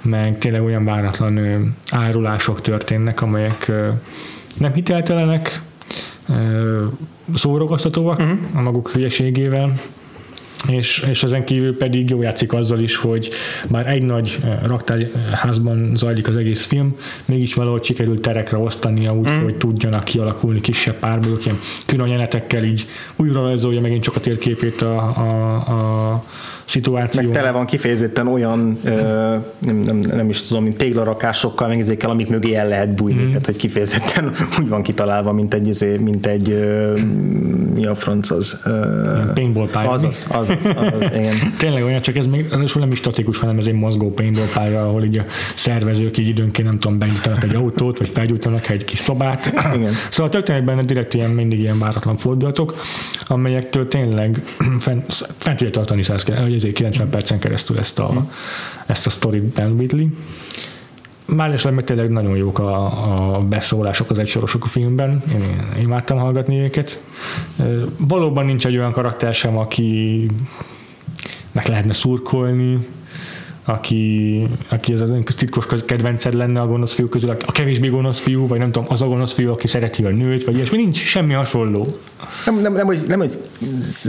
meg 0.00 0.38
tényleg 0.38 0.62
olyan 0.62 0.84
váratlan 0.84 1.74
árulások 1.90 2.60
történnek, 2.60 3.22
amelyek 3.22 3.72
nem 4.58 4.72
hiteltelenek, 4.72 5.62
szórakoztatóak 7.34 8.18
uh-huh. 8.18 8.38
a 8.54 8.60
maguk 8.60 8.90
hülyeségével, 8.90 9.72
és, 10.66 11.06
és 11.10 11.22
ezen 11.22 11.44
kívül 11.44 11.76
pedig 11.76 12.10
jó 12.10 12.22
játszik 12.22 12.52
azzal 12.52 12.80
is, 12.80 12.96
hogy 12.96 13.30
már 13.68 13.86
egy 13.86 14.02
nagy 14.02 14.38
eh, 14.44 14.58
raktárházban 14.62 15.90
zajlik 15.94 16.28
az 16.28 16.36
egész 16.36 16.64
film, 16.64 16.96
mégis 17.24 17.54
valahogy 17.54 17.84
sikerült 17.84 18.20
terekre 18.20 18.56
osztania 18.56 19.14
úgy, 19.14 19.30
mm. 19.30 19.42
hogy 19.42 19.56
tudjanak 19.56 20.04
kialakulni 20.04 20.60
kisebb 20.60 20.98
párbajok, 20.98 21.44
ilyen 21.44 21.58
külön 21.86 22.06
jelenetekkel 22.06 22.64
így 22.64 22.86
újra 23.16 23.40
rajzolja 23.40 23.80
megint 23.80 24.02
csak 24.02 24.16
a 24.16 24.20
térképét 24.20 24.82
a, 24.82 24.98
a, 24.98 25.54
a 25.54 26.24
szituáció. 26.68 27.22
Meg 27.22 27.30
tele 27.30 27.50
van 27.50 27.66
kifejezetten 27.66 28.26
olyan, 28.26 28.76
ö, 28.84 28.90
nem, 29.58 29.76
nem, 29.76 29.96
nem 29.96 30.28
is 30.28 30.42
tudom, 30.42 30.62
mint 30.62 30.76
téglarakásokkal, 30.76 31.68
meg 31.68 31.80
ezekkel, 31.80 32.10
amik 32.10 32.28
mögé 32.28 32.54
el 32.54 32.68
lehet 32.68 32.94
bújni, 32.94 33.22
mm. 33.22 33.28
tehát 33.28 33.46
hogy 33.46 33.56
kifejezetten 33.56 34.32
úgy 34.60 34.68
van 34.68 34.82
kitalálva, 34.82 35.32
mint 35.32 35.54
egy, 35.54 35.68
izé, 35.68 35.96
mint 35.96 36.26
egy 36.26 36.50
ö, 36.50 36.98
mi 37.74 37.86
a 37.86 37.94
franc 37.94 38.30
az? 38.30 38.62
paintball 39.34 39.68
pálya. 39.70 39.90
Azaz, 39.90 40.26
azaz, 40.30 40.66
azaz, 40.76 41.14
igen. 41.14 41.34
Tényleg 41.58 41.84
olyan, 41.84 42.00
csak 42.00 42.16
ez 42.16 42.26
még 42.26 42.46
ez 42.62 42.72
nem 42.74 42.92
is 42.92 42.98
statikus, 42.98 43.38
hanem 43.38 43.58
ez 43.58 43.66
egy 43.66 43.74
mozgó 43.74 44.12
paintball 44.12 44.46
pálya, 44.54 44.88
ahol 44.88 45.04
így 45.04 45.18
a 45.18 45.24
szervezők 45.54 46.18
így 46.18 46.28
időnként 46.28 46.68
nem 46.68 46.78
tudom, 46.78 46.98
benyújtanak 46.98 47.42
egy 47.44 47.54
autót, 47.54 47.98
vagy 47.98 48.08
felgyújtanak 48.08 48.68
egy 48.68 48.84
kis 48.84 48.98
szobát. 48.98 49.52
Igen. 49.76 49.92
Szóval 50.10 50.30
történik 50.30 50.64
benne 50.64 50.82
direkt 50.82 51.14
ilyen, 51.14 51.30
mindig 51.30 51.58
ilyen 51.58 51.78
váratlan 51.78 52.16
fordulatok, 52.16 52.74
amelyektől 53.26 53.88
tényleg 53.88 54.42
fent, 54.78 55.12
fent 55.38 55.56
tudja 55.56 55.70
tartani 55.70 56.02
100, 56.02 56.24
90 56.72 57.10
percen 57.10 57.38
keresztül 57.38 57.78
ezt 57.78 57.98
a, 57.98 58.26
ezt 58.86 59.06
a 59.06 59.10
story 59.10 59.40
Ben 59.40 59.72
Whitley. 59.72 60.06
Már 61.24 61.64
meg 61.64 61.84
tényleg 61.84 62.10
nagyon 62.10 62.36
jók 62.36 62.58
a, 62.58 63.36
a 63.36 63.40
beszólások 63.40 64.10
az 64.10 64.18
egysorosok 64.18 64.64
a 64.64 64.68
filmben, 64.68 65.22
én 65.34 65.80
imádtam 65.80 66.18
hallgatni 66.18 66.58
őket. 66.58 67.02
Valóban 67.96 68.44
nincs 68.44 68.66
egy 68.66 68.76
olyan 68.76 68.92
karakter 68.92 69.34
sem, 69.34 69.58
aki 69.58 70.26
meg 71.52 71.66
lehetne 71.66 71.92
szurkolni, 71.92 72.86
aki, 73.68 74.46
aki 74.68 74.92
ez 74.92 75.00
az 75.00 75.10
ön 75.10 75.24
titkos 75.24 75.66
kedvenced 75.86 76.34
lenne 76.34 76.60
a 76.60 76.66
gonosz 76.66 76.92
fiú 76.92 77.08
közül, 77.08 77.30
a 77.46 77.52
kevésbé 77.52 77.88
gonosz 77.88 78.18
fiú, 78.18 78.46
vagy 78.46 78.58
nem 78.58 78.72
tudom, 78.72 78.88
az 78.90 79.02
a 79.02 79.06
gonosz 79.06 79.32
fiú, 79.32 79.50
aki 79.50 79.66
szereti 79.66 80.04
a 80.04 80.08
nőt, 80.08 80.44
vagy 80.44 80.56
ilyesmi, 80.56 80.76
nincs 80.76 80.96
semmi 80.96 81.32
hasonló. 81.32 81.86
Nem, 82.44 82.60
nem, 82.60 82.72
nem, 82.72 82.86
hogy, 82.86 83.00
nem 83.08 83.18
hogy 83.18 83.38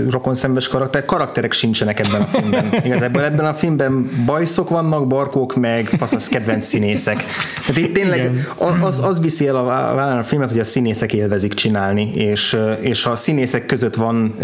rokon 0.09 0.33
szembes 0.33 0.67
karakter, 0.67 1.05
karakterek 1.05 1.51
sincsenek 1.51 1.99
ebben 1.99 2.21
a 2.21 2.25
filmben. 2.25 2.73
Igazából 2.85 3.23
ebben 3.23 3.45
a 3.45 3.53
filmben 3.53 4.09
bajszok 4.25 4.69
vannak, 4.69 5.07
barkók, 5.07 5.55
meg 5.55 5.85
faszasz 5.85 6.27
kedvenc 6.27 6.65
színészek. 6.65 7.23
Tehát 7.65 7.81
itt 7.81 7.93
tényleg 7.93 8.47
az, 8.81 9.05
az 9.05 9.19
viszi 9.19 9.47
el 9.47 9.55
a 9.55 9.63
vállán 9.63 10.17
a 10.17 10.23
filmet, 10.23 10.49
hogy 10.49 10.59
a 10.59 10.63
színészek 10.63 11.13
élvezik 11.13 11.53
csinálni, 11.53 12.11
és, 12.13 12.57
és 12.81 13.05
a 13.05 13.15
színészek 13.15 13.65
között 13.65 13.95
van 13.95 14.35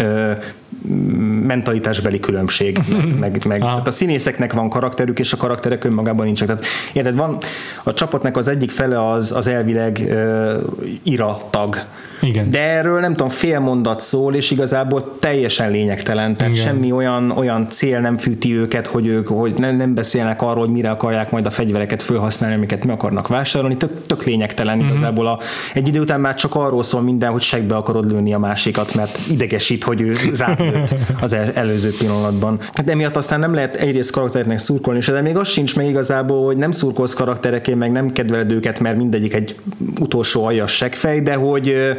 mentalitásbeli 1.46 2.20
különbség, 2.20 2.78
meg, 2.88 3.18
meg, 3.18 3.46
meg 3.46 3.60
tehát 3.60 3.86
a 3.86 3.90
színészeknek 3.90 4.52
van 4.52 4.68
karakterük, 4.68 5.18
és 5.18 5.32
a 5.32 5.36
karakterek 5.36 5.84
önmagában 5.84 6.24
nincsenek. 6.24 6.56
Tehát, 6.56 6.72
érted, 6.92 7.16
van 7.16 7.38
a 7.84 7.92
csapatnak 7.92 8.36
az 8.36 8.48
egyik 8.48 8.70
fele 8.70 9.08
az, 9.10 9.32
az 9.32 9.46
elvileg 9.46 9.98
uh, 10.08 10.62
ira 11.02 11.36
tag, 11.50 11.84
Igen. 12.20 12.50
de 12.50 12.60
erről 12.60 13.00
nem 13.00 13.10
tudom, 13.10 13.28
fél 13.28 13.60
mondat 13.60 14.00
szól, 14.00 14.34
és 14.34 14.50
igazából 14.50 15.16
teljesen 15.18 15.70
lényegtelen, 15.70 16.36
tehát 16.36 16.54
Igen. 16.54 16.66
semmi 16.66 16.92
olyan, 16.92 17.30
olyan 17.30 17.68
cél 17.70 18.00
nem 18.00 18.18
fűti 18.18 18.56
őket, 18.56 18.86
hogy 18.86 19.06
ők 19.06 19.28
hogy 19.28 19.54
nem, 19.58 19.76
nem 19.76 19.94
beszélnek 19.94 20.42
arról, 20.42 20.64
hogy 20.64 20.74
mire 20.74 20.90
akarják 20.90 21.30
majd 21.30 21.46
a 21.46 21.50
fegyvereket 21.50 22.02
felhasználni, 22.02 22.56
amiket 22.56 22.84
mi 22.84 22.90
akarnak 22.90 23.28
vásárolni, 23.28 23.76
tök, 23.76 24.06
tök 24.06 24.24
lényegtelen 24.24 24.76
mm-hmm. 24.78 24.88
igazából. 24.88 25.26
A, 25.26 25.38
egy 25.74 25.88
idő 25.88 26.00
után 26.00 26.20
már 26.20 26.34
csak 26.34 26.54
arról 26.54 26.82
szól 26.82 27.00
minden, 27.02 27.30
hogy 27.30 27.40
segbe 27.40 27.76
akarod 27.76 28.10
lőni 28.10 28.34
a 28.34 28.38
másikat, 28.38 28.94
mert 28.94 29.18
idegesít, 29.30 29.84
hogy 29.84 30.00
ő 30.00 30.14
rálőtt 30.36 30.94
az 31.20 31.32
el, 31.32 31.50
előző 31.54 31.94
pillanatban. 31.98 32.58
Hát 32.72 32.90
emiatt 32.90 33.16
aztán 33.16 33.40
nem 33.40 33.54
lehet 33.54 33.74
egyrészt 33.74 34.10
karaktereknek 34.10 34.58
szurkolni, 34.58 34.98
és 34.98 35.06
de 35.06 35.20
még 35.20 35.36
az 35.36 35.48
sincs 35.48 35.76
meg 35.76 35.86
igazából, 35.86 36.44
hogy 36.44 36.56
nem 36.56 36.72
szurkolsz 36.72 37.12
karaktereké, 37.12 37.74
meg 37.74 37.92
nem 37.92 38.12
kedveled 38.12 38.52
őket, 38.52 38.80
mert 38.80 38.96
mindegyik 38.96 39.34
egy 39.34 39.56
utolsó 40.00 40.44
aljas 40.44 40.72
seggfej, 40.72 41.20
de 41.20 41.34
hogy 41.34 41.96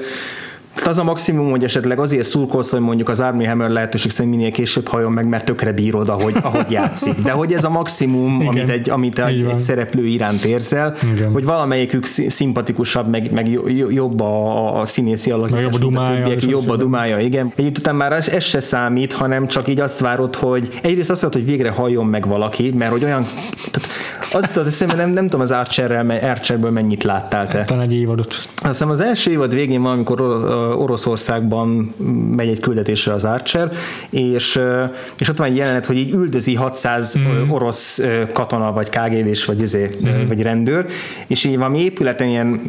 tehát 0.77 0.91
az 0.91 0.97
a 0.97 1.03
maximum, 1.03 1.49
hogy 1.49 1.63
esetleg 1.63 1.99
azért 1.99 2.27
szurkolsz, 2.27 2.71
hogy 2.71 2.79
mondjuk 2.79 3.09
az 3.09 3.19
Army 3.19 3.45
Hammer 3.45 3.69
lehetőség 3.69 4.11
szerint 4.11 4.35
minél 4.35 4.51
később 4.51 4.87
hajjon 4.87 5.11
meg, 5.11 5.27
mert 5.27 5.45
tökre 5.45 5.71
bírod, 5.71 6.09
ahogy, 6.09 6.35
ahogy 6.43 6.71
játszik. 6.71 7.13
De 7.13 7.31
hogy 7.31 7.53
ez 7.53 7.63
a 7.63 7.69
maximum, 7.69 8.41
Igen. 8.41 8.47
amit 8.47 8.69
egy, 8.69 8.89
amit 8.89 9.19
egy, 9.19 9.43
van. 9.43 9.53
egy 9.53 9.59
szereplő 9.59 10.05
iránt 10.05 10.43
érzel, 10.43 10.95
Igen. 11.13 11.31
hogy 11.31 11.45
valamelyikük 11.45 12.05
szimpatikusabb, 12.05 13.09
meg, 13.09 13.31
meg 13.31 13.49
jo- 13.49 13.77
jo- 13.77 13.93
jobb 13.93 14.21
a, 14.21 14.79
a 14.79 14.85
színészi 14.85 15.31
alakítás, 15.31 15.61
jobb 15.61 15.73
a 15.73 15.77
dumája, 15.77 16.21
többiek, 16.21 16.41
és 16.41 16.49
jobb 16.49 16.69
a 16.69 16.75
dumája, 16.75 17.19
igen. 17.19 17.51
Egy 17.55 17.77
után 17.77 17.95
már 17.95 18.13
ez, 18.13 18.27
ez 18.27 18.43
se 18.43 18.59
számít, 18.59 19.13
hanem 19.13 19.47
csak 19.47 19.67
így 19.67 19.79
azt 19.79 19.99
várod, 19.99 20.35
hogy 20.35 20.79
egyrészt 20.81 21.09
azt 21.09 21.21
várod, 21.21 21.37
hogy 21.37 21.45
végre 21.45 21.69
halljon 21.69 22.05
meg 22.05 22.27
valaki, 22.27 22.73
mert 22.77 22.91
hogy 22.91 23.03
olyan, 23.03 23.27
tehát 23.71 23.89
azt 24.37 24.53
tudod 24.53 24.67
eszembe, 24.67 24.93
nem, 24.93 25.09
nem 25.09 25.23
tudom 25.23 25.41
az 25.41 25.51
Archerrel, 25.51 26.09
Archerből 26.09 26.71
mennyit 26.71 27.03
láttál 27.03 27.47
te. 27.47 27.63
Talán 27.63 27.83
egy 27.83 27.93
évadot. 27.93 28.27
Azt 28.27 28.49
hiszem 28.61 28.89
az 28.89 28.99
első 28.99 29.31
évad 29.31 29.53
végén 29.53 29.81
valamikor 29.81 30.21
Or- 30.21 30.75
Oroszországban 30.75 31.95
megy 32.35 32.47
egy 32.47 32.59
küldetésre 32.59 33.13
az 33.13 33.23
Archer, 33.23 33.71
és, 34.09 34.59
és 35.17 35.29
ott 35.29 35.37
van 35.37 35.47
egy 35.47 35.55
jelenet, 35.55 35.85
hogy 35.85 35.97
így 35.97 36.13
üldözi 36.13 36.55
600 36.55 37.17
mm. 37.17 37.49
orosz 37.49 38.01
katona, 38.33 38.73
vagy 38.73 38.89
KGB-s, 38.89 39.45
vagy, 39.45 39.61
izé, 39.61 39.89
mm. 40.05 40.27
vagy 40.27 40.41
rendőr, 40.41 40.85
és 41.27 41.43
így 41.43 41.57
valami 41.57 41.79
épületen 41.79 42.27
ilyen 42.27 42.61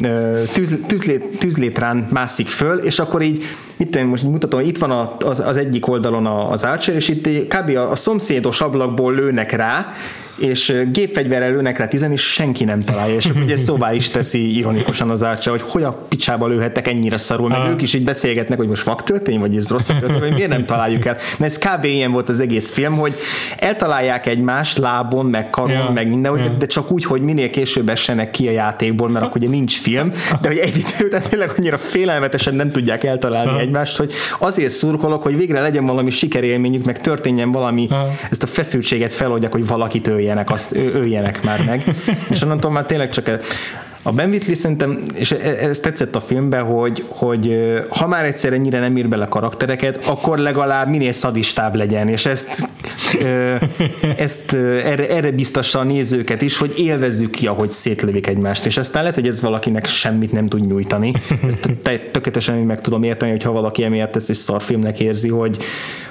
tűz, 0.53 0.77
tűzlét, 0.87 1.37
tűzlétrán 1.39 2.07
mászik 2.09 2.47
föl, 2.47 2.77
és 2.77 2.99
akkor 2.99 3.21
így 3.21 3.43
itt 3.77 3.95
én 3.95 4.05
most 4.05 4.23
mutatom, 4.23 4.59
itt 4.59 4.77
van 4.77 5.09
az, 5.25 5.39
az 5.39 5.57
egyik 5.57 5.87
oldalon 5.87 6.25
az 6.25 6.63
Archer, 6.63 6.95
és 6.95 7.07
itt 7.07 7.27
kb. 7.47 7.69
a, 7.69 7.91
a 7.91 7.95
szomszédos 7.95 8.61
ablakból 8.61 9.13
lőnek 9.13 9.51
rá, 9.51 9.93
és 10.39 10.81
gépfegyverrel 10.91 11.51
lőnek 11.51 11.77
rá 11.77 11.87
tizen, 11.87 12.11
és 12.11 12.21
senki 12.21 12.63
nem 12.63 12.79
találja, 12.79 13.15
és 13.15 13.25
akkor 13.25 13.41
ugye 13.41 13.57
szóvá 13.67 13.93
is 13.93 14.09
teszi 14.09 14.57
ironikusan 14.57 15.09
az 15.09 15.21
Archer, 15.21 15.51
hogy 15.51 15.61
hogy 15.71 15.83
a 15.83 15.91
picsába 16.09 16.47
lőhettek 16.47 16.87
ennyire 16.87 17.17
szarul, 17.17 17.47
meg 17.49 17.57
Aha. 17.59 17.69
ők 17.69 17.81
is 17.81 17.93
így 17.93 18.03
beszélgetnek, 18.03 18.57
hogy 18.57 18.67
most 18.67 18.81
fak 18.81 19.03
történt, 19.03 19.39
vagy 19.39 19.55
ez 19.55 19.69
rossz 19.69 19.85
történt, 19.85 20.19
vagy 20.19 20.33
miért 20.33 20.49
nem 20.49 20.65
találjuk 20.65 21.05
el. 21.05 21.17
Mert 21.37 21.51
ez 21.51 21.57
kb. 21.57 21.83
ilyen 21.83 22.11
volt 22.11 22.29
az 22.29 22.39
egész 22.39 22.71
film, 22.71 22.93
hogy 22.97 23.13
eltalálják 23.57 24.27
egymást 24.27 24.77
lábon, 24.77 25.25
meg 25.25 25.49
karon, 25.49 25.71
Ja. 25.71 25.91
meg 25.93 26.07
minden, 26.07 26.37
Ja. 26.37 26.47
de, 26.59 26.65
csak 26.65 26.91
úgy, 26.91 27.03
hogy 27.03 27.21
minél 27.21 27.49
később 27.49 27.89
essenek 27.89 28.31
ki 28.31 28.47
a 28.47 28.51
játékból, 28.51 29.09
mert 29.09 29.25
akkor 29.25 29.37
ugye 29.41 29.49
nincs 29.49 29.79
film, 29.79 30.11
de 30.41 30.47
hogy 30.47 30.57
egy 30.57 30.77
idő 30.77 31.05
után 31.05 31.21
tényleg 31.29 31.51
annyira 31.57 31.77
félelmetesen 31.77 32.55
nem 32.55 32.69
tudják 32.69 33.03
eltalálni 33.03 33.49
Aha. 33.49 33.59
egymást, 33.59 33.97
hogy 33.97 34.11
azért 34.39 34.71
szurkolok, 34.73 35.23
hogy 35.23 35.37
végre 35.37 35.61
legyen 35.61 35.85
valami 35.85 36.09
sikerélményük, 36.09 36.85
meg 36.85 37.01
történjen 37.01 37.51
valami, 37.51 37.87
Aha. 37.89 38.07
ezt 38.31 38.43
a 38.43 38.47
feszültséget 38.47 39.13
feloldják, 39.13 39.51
hogy 39.51 39.67
valakit 39.67 40.07
öljenek, 40.29 40.51
azt 40.51 40.75
öljenek 40.75 41.43
már 41.43 41.65
meg. 41.65 41.83
És 42.29 42.41
onnantól 42.41 42.71
már 42.71 42.85
tényleg 42.85 43.09
csak 43.09 43.27
a 44.03 44.11
Ben 44.11 44.29
Whitley 44.29 44.55
szerintem, 44.55 44.99
és 45.15 45.31
e- 45.31 45.57
ez 45.61 45.79
tetszett 45.79 46.15
a 46.15 46.19
filmben, 46.21 46.63
hogy, 46.63 47.05
hogy 47.07 47.57
ha 47.89 48.07
már 48.07 48.25
egyszer 48.25 48.53
ennyire 48.53 48.79
nem 48.79 48.97
ír 48.97 49.07
bele 49.09 49.27
karaktereket, 49.27 50.05
akkor 50.05 50.37
legalább 50.37 50.89
minél 50.89 51.11
szadistább 51.11 51.75
legyen, 51.75 52.07
és 52.07 52.25
ezt, 52.25 52.69
ezt 54.17 54.53
erre, 54.83 55.09
erre 55.09 55.31
biztassa 55.31 55.79
a 55.79 55.83
nézőket 55.83 56.41
is, 56.41 56.57
hogy 56.57 56.73
élvezzük 56.77 57.31
ki, 57.31 57.47
ahogy 57.47 57.71
szétlövik 57.71 58.27
egymást, 58.27 58.65
és 58.65 58.77
aztán 58.77 59.01
lehet, 59.01 59.17
hogy 59.17 59.27
ez 59.27 59.41
valakinek 59.41 59.85
semmit 59.85 60.31
nem 60.31 60.47
tud 60.47 60.67
nyújtani. 60.67 61.13
Ezt 61.47 61.69
te- 61.81 61.99
tökéletesen 62.11 62.57
meg 62.57 62.81
tudom 62.81 63.03
érteni, 63.03 63.31
hogyha 63.31 63.51
valaki 63.51 63.83
emiatt 63.83 64.15
ezt 64.15 64.29
egy 64.29 64.35
szarfilmnek 64.35 64.99
érzi, 64.99 65.29
hogy, 65.29 65.57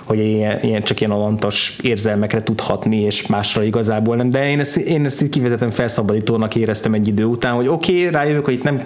hogy 0.04 0.18
ilyen, 0.18 0.58
ilyen 0.62 0.82
csak 0.82 1.00
ilyen 1.00 1.12
alantas 1.12 1.78
érzelmekre 1.82 2.42
tud 2.42 2.60
hatni, 2.60 3.00
és 3.00 3.26
másra 3.26 3.62
igazából 3.62 4.16
nem. 4.16 4.28
De 4.28 4.50
én 4.50 4.60
ezt, 4.60 4.76
én 4.76 5.04
ezt 5.04 5.22
így 5.22 5.28
kivezetem 5.28 5.70
felszabadítónak 5.70 6.54
éreztem 6.54 6.94
egy 6.94 7.06
idő 7.06 7.24
után, 7.24 7.54
hogy 7.54 7.68
oké, 7.68 7.74
okay, 7.74 7.87
rájövök, 8.10 8.44
hogy 8.44 8.54
itt 8.54 8.62
nem 8.62 8.82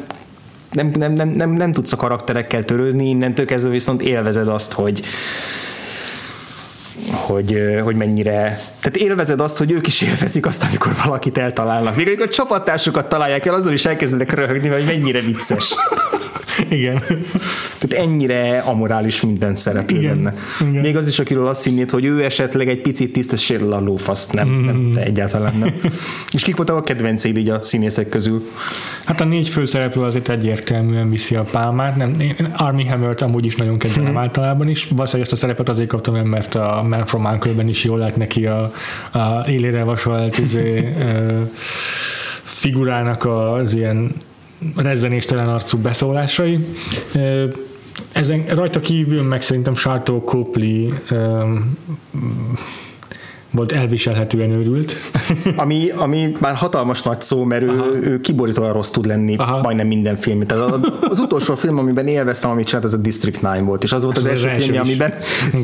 nem, 0.73 0.93
nem, 0.97 1.13
nem, 1.13 1.29
nem, 1.29 1.51
nem 1.51 1.73
tudsz 1.73 1.93
a 1.93 1.97
karakterekkel 1.97 2.65
törődni, 2.65 3.09
innentől 3.09 3.47
kezdve 3.47 3.71
viszont 3.71 4.03
élvezed 4.03 4.49
azt, 4.49 4.73
hogy 4.73 5.03
hogy, 7.11 7.53
ö, 7.55 7.79
hogy 7.79 7.97
mennyire, 7.97 8.61
tehát 8.81 8.97
élvezed 8.97 9.41
azt, 9.41 9.57
hogy 9.57 9.71
ők 9.71 9.87
is 9.87 10.01
élvezik 10.01 10.47
azt, 10.47 10.63
amikor 10.63 10.93
valakit 11.05 11.39
eltalálnak. 11.39 11.97
Még 11.97 12.07
amikor 12.07 12.27
a 12.27 12.29
csapattársukat 12.29 13.09
találják 13.09 13.47
el, 13.47 13.55
azon 13.55 13.73
is 13.73 13.85
elkezdenek 13.85 14.33
röhögni, 14.33 14.69
hogy 14.69 14.85
mennyire 14.85 15.21
vicces. 15.21 15.75
Igen. 16.69 17.03
Tehát 17.79 18.07
ennyire 18.07 18.59
amorális 18.59 19.21
minden 19.21 19.57
szereplő 19.57 19.99
Igen, 19.99 20.23
benne. 20.23 20.35
igen. 20.69 20.81
Még 20.81 20.97
az 20.97 21.07
is, 21.07 21.19
akiről 21.19 21.47
azt 21.47 21.65
hinnéd, 21.65 21.91
hogy 21.91 22.05
ő 22.05 22.25
esetleg 22.25 22.69
egy 22.69 22.81
picit 22.81 23.13
tisztességről 23.13 23.73
a 23.73 23.81
lófaszt, 23.81 24.33
nem, 24.33 24.49
nem, 24.49 24.93
de 24.93 25.03
egyáltalán 25.03 25.55
nem. 25.59 25.75
És 26.33 26.43
kik 26.43 26.57
voltak 26.57 26.77
a 26.77 26.83
kedvenceid 26.83 27.37
így 27.37 27.49
a 27.49 27.63
színészek 27.63 28.09
közül? 28.09 28.43
Hát 29.05 29.21
a 29.21 29.25
négy 29.25 29.49
főszereplő 29.49 30.03
azért 30.03 30.29
egyértelműen 30.29 31.11
viszi 31.11 31.35
a 31.35 31.43
pálmát. 31.43 31.97
Nem, 31.97 32.21
én 32.21 32.55
Army 32.57 32.87
Hammer-t 32.87 33.23
amúgy 33.23 33.45
is 33.45 33.57
nagyon 33.57 33.79
kedvelem 33.79 34.19
általában 34.19 34.69
is. 34.69 34.89
Valószínűleg 34.89 35.27
ezt 35.27 35.33
a 35.33 35.41
szerepet 35.41 35.69
azért 35.69 35.89
kaptam 35.89 36.15
mert 36.15 36.55
a 36.55 36.85
Man 36.89 37.07
from 37.07 37.25
Uncle-ben 37.25 37.69
is 37.69 37.85
jól 37.85 37.99
lát 37.99 38.17
neki 38.17 38.47
a, 38.47 38.73
a 39.13 39.45
élére 39.49 39.83
vasolt 39.83 40.39
izé, 40.39 40.93
figurának 42.63 43.25
az 43.25 43.75
ilyen 43.75 44.15
rezzenéstelen 44.77 45.49
arcú 45.49 45.79
beszólásai. 45.79 46.59
Ezen 48.13 48.47
rajta 48.47 48.81
kívül 48.81 49.23
meg 49.23 49.43
szerintem 49.43 49.75
Sartó 49.75 50.21
Copley 50.21 50.93
volt 53.53 53.73
elviselhetően 53.73 54.51
őrült. 54.51 54.95
Ami, 55.57 55.91
ami 55.97 56.37
már 56.39 56.55
hatalmas 56.55 57.03
nagy 57.03 57.21
szó, 57.21 57.45
mert 57.45 57.63
ő, 57.63 58.01
ő 58.03 58.21
kiborítóan 58.21 58.73
rossz 58.73 58.91
tud 58.91 59.07
lenni 59.07 59.37
Aha. 59.37 59.61
majdnem 59.63 59.87
minden 59.87 60.17
film. 60.17 60.47
Tehát 60.47 60.87
az 61.01 61.19
utolsó 61.19 61.55
film, 61.55 61.79
amiben 61.79 62.07
élveztem, 62.07 62.51
amit 62.51 62.67
csinált, 62.67 62.85
az 62.85 62.93
a 62.93 62.97
District 62.97 63.39
9 63.39 63.65
volt, 63.65 63.83
és 63.83 63.93
az 63.93 64.03
volt 64.05 64.17
az, 64.17 64.25
Az 64.25 64.31
első, 64.31 64.47
az 64.47 64.53
első 64.53 64.67
film, 64.67 64.81
amiben 64.81 65.15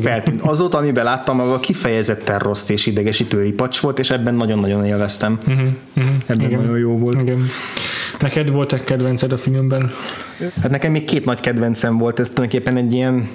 feltűnt. 0.03 0.41
Azóta, 0.41 0.77
amiben 0.77 1.03
láttam, 1.03 1.39
abban 1.39 1.59
kifejezetten 1.59 2.39
rossz 2.39 2.69
és 2.69 2.85
idegesítő 2.85 3.41
ripacs 3.41 3.79
volt, 3.79 3.99
és 3.99 4.09
ebben 4.09 4.35
nagyon-nagyon 4.35 4.85
élveztem. 4.85 5.37
Uh-huh, 5.47 5.67
uh-huh. 5.97 6.13
Ebben 6.25 6.51
nagyon 6.51 6.77
jó 6.77 6.97
volt. 6.97 7.21
Igen. 7.21 7.45
Neked 8.21 8.51
volt-e 8.51 8.83
kedvenced 8.83 9.31
a 9.31 9.37
filmben? 9.37 9.91
Hát 10.61 10.71
nekem 10.71 10.91
még 10.91 11.03
két 11.03 11.25
nagy 11.25 11.39
kedvencem 11.39 11.97
volt, 11.97 12.19
ez 12.19 12.29
tulajdonképpen 12.29 12.77
egy 12.77 12.93
ilyen 12.93 13.29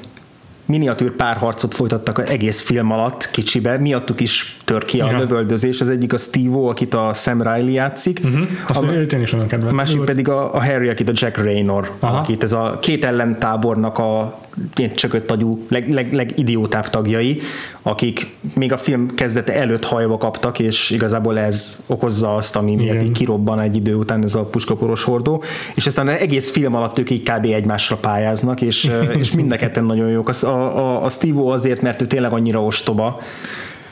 miniatűr 0.66 1.11
párharcot 1.16 1.74
folytattak 1.74 2.19
az 2.19 2.27
egész 2.28 2.61
film 2.61 2.90
alatt 2.90 3.31
kicsibe, 3.31 3.78
miattuk 3.78 4.20
is 4.20 4.56
tör 4.65 4.85
ki 4.85 5.01
a 5.01 5.11
Ja. 5.11 5.19
lövöldözés, 5.19 5.81
az 5.81 5.89
egyik 5.89 6.12
a 6.12 6.16
Steve-O, 6.19 6.69
akit 6.69 6.94
a 6.94 7.11
Sam 7.15 7.43
Riley 7.43 7.73
játszik, 7.73 8.20
Uh-huh. 8.24 8.47
Azt 8.69 8.82
a, 8.82 8.93
én 8.93 9.20
is 9.20 9.32
a 9.32 9.73
másik 9.73 10.01
pedig 10.01 10.28
a, 10.28 10.55
a 10.55 10.65
Harry, 10.65 10.89
akit 10.89 11.09
a 11.09 11.12
Jack 11.15 11.36
Raynor 11.36 11.90
Aha. 12.01 12.12
alakít, 12.15 12.43
ez 12.43 12.52
a 12.52 12.78
két 12.81 13.05
ellentábornak 13.05 13.98
a 13.98 14.39
ilyen 14.76 14.94
csökött 14.94 15.31
agyú, 15.31 15.66
leg, 15.68 15.93
leg, 15.93 16.12
legidiótább 16.12 16.90
tagjai, 16.90 17.40
akik 17.82 18.36
még 18.55 18.72
a 18.72 18.76
film 18.76 19.14
kezdete 19.14 19.55
előtt 19.55 19.85
hajba 19.85 20.16
kaptak, 20.16 20.59
és 20.59 20.90
igazából 20.90 21.39
ez 21.39 21.78
okozza 21.86 22.35
azt, 22.35 22.56
ami 22.56 22.74
miatt 22.74 23.02
így 23.02 23.12
kirobban 23.12 23.60
egy 23.60 23.76
idő 23.76 23.94
után 23.94 24.22
ez 24.22 24.35
a 24.35 24.44
puskaporos 24.44 25.05
hordó, 25.05 25.43
és 25.74 25.86
aztán 25.86 26.09
az 26.09 26.18
egész 26.18 26.51
film 26.51 26.74
alatt 26.74 26.98
ők 26.98 27.10
így 27.10 27.22
kb. 27.22 27.44
egymásra 27.44 27.97
pályáznak, 27.97 28.60
és, 28.60 28.90
és 29.20 29.32
mind 29.32 29.52
a 29.52 29.56
ketten 29.56 29.85
nagyon 29.85 30.09
jók. 30.09 30.28
A, 30.28 30.47
a, 30.47 31.05
a 31.05 31.09
Steve 31.09 31.51
azért, 31.51 31.82
mert 31.82 32.02
ő 32.02 32.06
tényleg 32.06 32.32
annyira 32.32 32.62
ostoba, 32.62 33.20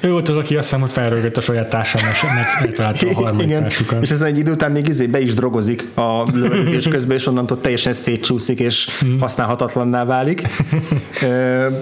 Ő 0.02 0.10
volt 0.10 0.28
az, 0.28 0.36
aki 0.36 0.56
azt 0.56 0.64
hiszem, 0.64 0.80
hogy 0.80 0.90
felrögött 0.90 1.36
a 1.36 1.40
saját 1.40 1.68
társán, 1.68 2.02
és 2.12 2.22
meg- 2.22 2.64
megtalálta 2.66 3.08
a 3.08 3.12
harmadik 3.14 3.46
Igen, 3.46 3.60
társukat. 3.62 4.02
és 4.02 4.10
aztán 4.10 4.28
egy 4.28 4.38
idő 4.38 4.50
után 4.52 4.70
még 4.72 4.88
izé 4.88 5.06
be 5.06 5.20
is 5.20 5.34
drogozik 5.34 5.88
a 5.94 6.22
lövöldözés 6.34 6.88
közben, 6.88 7.16
és 7.16 7.26
onnantól 7.26 7.60
teljesen 7.60 7.92
szétcsúszik, 7.92 8.58
és 8.60 8.88
Hmm. 9.00 9.20
használhatatlanná 9.20 10.04
válik. 10.04 10.42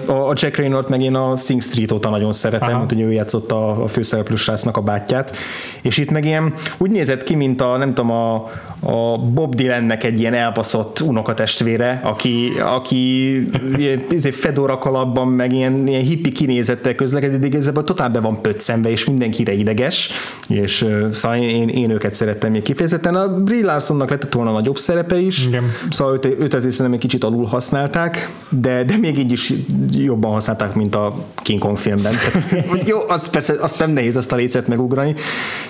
A 0.07 0.33
Jack 0.35 0.55
Raynort 0.55 0.89
meg 0.89 1.01
én 1.01 1.15
a 1.15 1.35
Sing 1.35 1.61
Street 1.61 1.91
óta 1.91 2.09
nagyon 2.09 2.31
szeretem, 2.31 2.77
mint 2.77 2.91
hogy 2.91 3.01
ő 3.01 3.11
játszott 3.11 3.51
a, 3.51 3.83
a 3.83 3.87
főszereplő 3.87 4.35
srácnak 4.35 4.77
a 4.77 4.81
bátyját, 4.81 5.35
és 5.81 5.97
itt 5.97 6.11
meg 6.11 6.25
ilyen 6.25 6.53
úgy 6.77 6.91
nézett 6.91 7.23
ki, 7.23 7.35
mint 7.35 7.61
a, 7.61 7.77
nem 7.77 7.93
tudom, 7.93 8.11
a, 8.11 8.51
a 8.83 9.17
Bob 9.17 9.55
Dylannek 9.55 10.03
egy 10.03 10.19
ilyen 10.19 10.33
elbaszott 10.33 11.01
unokatestvére, 11.01 12.01
aki, 12.03 12.49
aki 12.75 13.35
izé 14.09 14.31
fedora 14.31 14.77
kalapban, 14.77 15.27
meg 15.27 15.53
ilyen, 15.53 15.87
ilyen 15.87 16.01
hippi 16.01 16.31
kinézettel 16.31 16.95
közlekedik, 16.95 17.39
de 17.39 17.45
igazából 17.45 17.83
totál 17.83 18.09
be 18.09 18.19
van 18.19 18.41
pöccenve, 18.41 18.89
és 18.89 19.05
mindenkire 19.05 19.53
ideges, 19.53 20.11
és 20.47 20.85
szóval 21.11 21.37
én, 21.37 21.69
én 21.69 21.89
őket 21.89 22.13
szerettem 22.13 22.51
még 22.51 22.61
kifejezetten. 22.61 23.15
A 23.15 23.43
Brie 23.43 23.65
Larsonnak 23.65 24.09
lett 24.09 24.33
volna 24.33 24.51
nagyobb 24.51 24.77
szerepe 24.77 25.19
is, 25.19 25.47
Igen. 25.47 25.63
szóval 25.89 26.13
őt, 26.13 26.25
őt 26.25 26.53
azért 26.53 26.73
szerintem 26.73 26.93
egy 26.93 26.99
kicsit 26.99 27.23
alul 27.23 27.45
használták, 27.45 28.29
de, 28.49 28.83
de 28.83 28.97
még 28.97 29.17
így 29.17 29.31
is 29.31 29.53
jobban 29.91 30.31
használták, 30.31 30.75
mint 30.75 30.95
a 30.95 31.25
King 31.35 31.59
Kong 31.59 31.77
filmben. 31.77 32.13
Tehát, 32.49 32.87
jó, 32.87 32.97
az 33.07 33.29
persze 33.29 33.55
azt 33.59 33.79
nem 33.79 33.91
nehéz 33.91 34.15
azt 34.15 34.31
a 34.31 34.35
lécet 34.35 34.67
megugrani, 34.67 35.15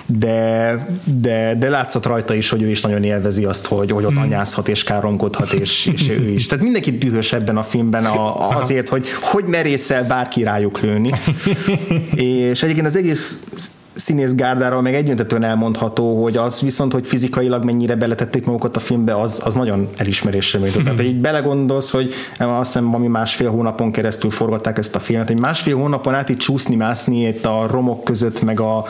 de, 0.06 0.86
de, 1.20 1.56
de 1.58 1.68
látszott 1.68 2.06
rajta 2.06 2.34
is, 2.34 2.48
hogy 2.48 2.62
ő 2.62 2.68
is 2.68 2.80
nagyon 2.80 3.01
élvezi 3.04 3.44
azt, 3.44 3.66
hogy, 3.66 3.90
hogy 3.90 4.04
ott 4.04 4.16
anyázhat 4.16 4.68
és 4.68 4.84
káromkodhat, 4.84 5.52
és, 5.52 5.86
és 5.86 6.08
ő 6.08 6.28
is. 6.28 6.46
Tehát 6.46 6.64
mindenki 6.64 6.98
dühös 6.98 7.32
ebben 7.32 7.56
a 7.56 7.62
filmben 7.62 8.04
a, 8.04 8.48
azért, 8.58 8.88
hogy 8.88 9.06
hogy 9.20 9.44
merészel 9.44 10.04
bárki 10.04 10.42
rájuk 10.42 10.80
lőni. 10.80 11.12
és 12.14 12.62
egyébként 12.62 12.86
az 12.86 12.96
egész 12.96 13.44
színész 13.94 14.34
gárdáról 14.34 14.82
meg 14.82 14.94
egyöntetően 14.94 15.44
elmondható, 15.44 16.22
hogy 16.22 16.36
az 16.36 16.60
viszont, 16.60 16.92
hogy 16.92 17.06
fizikailag 17.06 17.64
mennyire 17.64 17.96
beletették 17.96 18.46
magukat 18.46 18.76
a 18.76 18.80
filmbe, 18.80 19.20
az, 19.20 19.42
az 19.44 19.54
nagyon 19.54 19.88
elismerésre 19.96 20.58
méltó. 20.58 20.82
Tehát, 20.82 21.02
így 21.02 21.20
belegondolsz, 21.20 21.90
hogy 21.90 22.12
azt 22.38 22.72
hiszem, 22.72 22.94
ami 22.94 23.06
másfél 23.06 23.50
hónapon 23.50 23.92
keresztül 23.92 24.30
forgatták 24.30 24.78
ezt 24.78 24.94
a 24.94 24.98
filmet, 24.98 25.26
hogy 25.26 25.38
másfél 25.38 25.76
hónapon 25.76 26.14
át 26.14 26.28
itt 26.28 26.38
csúszni, 26.38 26.76
mászni 26.76 27.26
itt 27.26 27.46
a 27.46 27.66
romok 27.70 28.04
között, 28.04 28.42
meg 28.42 28.60
a, 28.60 28.84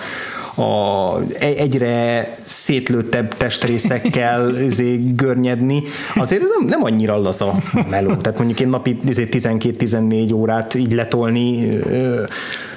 a 0.62 1.18
egyre 1.38 2.28
szétlőttebb 2.42 3.36
testrészekkel 3.36 4.56
izé, 4.68 4.96
görnyedni, 4.96 5.82
azért 6.14 6.42
ez 6.42 6.48
nem, 6.58 6.68
nem 6.68 6.84
annyira 6.84 7.18
laza 7.18 7.54
meló. 7.90 8.16
Tehát 8.16 8.38
mondjuk 8.38 8.60
én 8.60 8.68
napi 8.68 8.96
12-14 9.06 9.82
izé, 9.82 10.32
órát 10.32 10.74
így 10.74 10.92
letolni 10.92 11.68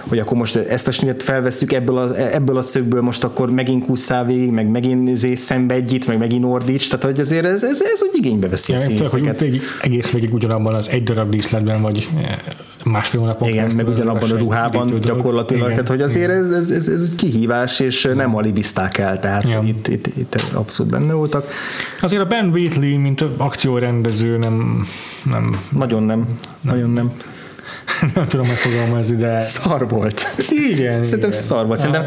hogy 0.08 0.20
akkor 0.20 0.38
most 0.38 0.56
ezt 0.56 0.88
a 0.88 0.92
snitet 0.92 1.24
felveszük 1.24 1.74
ebből 1.74 1.98
a, 1.98 2.34
ebből 2.34 2.58
a 2.58 2.62
szögből, 2.62 3.02
most 3.02 3.24
akkor 3.24 3.52
megint 3.52 3.86
kúszál 3.86 4.26
végig, 4.26 4.52
meg 4.52 4.68
megint 4.68 5.10
izé 5.10 5.36
szenvedjít, 5.36 6.08
meg 6.08 6.18
megint 6.18 6.46
ordíts, 6.46 6.90
tehát 6.90 7.06
hogy 7.06 7.20
azért 7.20 7.46
ez, 7.46 7.64
ez, 7.64 7.82
ez 7.94 8.02
úgy 8.10 8.16
igénybe 8.16 8.48
veszi 8.48 8.72
ja, 8.72 8.78
a 8.78 8.82
színészeket. 8.82 9.40
Végig, 9.40 9.62
egész 9.82 10.12
végig 10.12 10.34
ugyanabban 10.34 10.74
az 10.74 10.90
egy 10.90 11.04
darab 11.04 11.30
díszletben, 11.30 11.82
vagy 11.82 12.08
másfél 12.84 13.20
hónapon 13.20 13.50
Igen, 13.50 13.72
meg 13.76 13.88
ugyanabban 13.88 14.32
a 14.32 14.38
ruhában 14.38 15.00
gyakorlatilag, 15.02 15.62
igen, 15.62 15.72
tehát 15.72 15.88
hogy 15.88 16.02
azért 16.02 16.30
ez, 16.30 16.52
ez, 16.52 16.70
ez, 16.70 16.88
ez 16.88 17.16
kihívás, 17.16 17.80
és 17.80 18.10
nem 18.16 18.36
alibizták 18.36 18.98
el, 18.98 19.20
tehát 19.20 19.48
ja. 19.48 19.62
itt, 19.66 19.88
itt, 19.88 20.08
itt 20.08 20.36
abszolút 20.54 20.92
benne 20.92 21.14
voltak. 21.14 21.48
Azért 22.02 22.22
a 22.22 22.26
Ben 22.26 22.50
Wheatley, 22.50 23.00
mint 23.00 23.26
akciórendező 23.38 24.38
nem, 24.38 24.88
nem 25.24 25.60
nagyon 25.70 26.04
nem, 26.04 26.18
nem. 26.18 26.38
nagyon 26.62 26.90
nem. 26.90 27.12
nem 28.16 28.28
tudom 28.28 28.48
megfogalmazni, 28.48 29.16
de... 29.16 29.40
Szar 29.40 29.90
volt. 29.90 30.36
Igen. 30.50 31.04
Szerintem 31.04 31.30
igen. 31.30 31.42
szar 31.42 31.66
volt. 31.66 31.80
Szerintem 31.80 32.06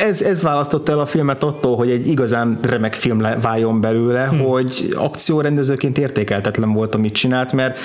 ez, 0.00 0.20
ez 0.20 0.42
választotta 0.42 0.92
el 0.92 0.98
a 0.98 1.06
filmet 1.06 1.42
attól, 1.42 1.76
hogy 1.76 1.90
egy 1.90 2.06
igazán 2.06 2.58
remek 2.62 2.94
film 2.94 3.26
váljon 3.42 3.80
belőle, 3.80 4.26
hmm. 4.26 4.38
hogy 4.38 4.94
akciórendezőként 4.96 5.98
értékeltetlen 5.98 6.72
volt, 6.72 6.94
amit 6.94 7.14
csinált, 7.14 7.52
mert 7.52 7.78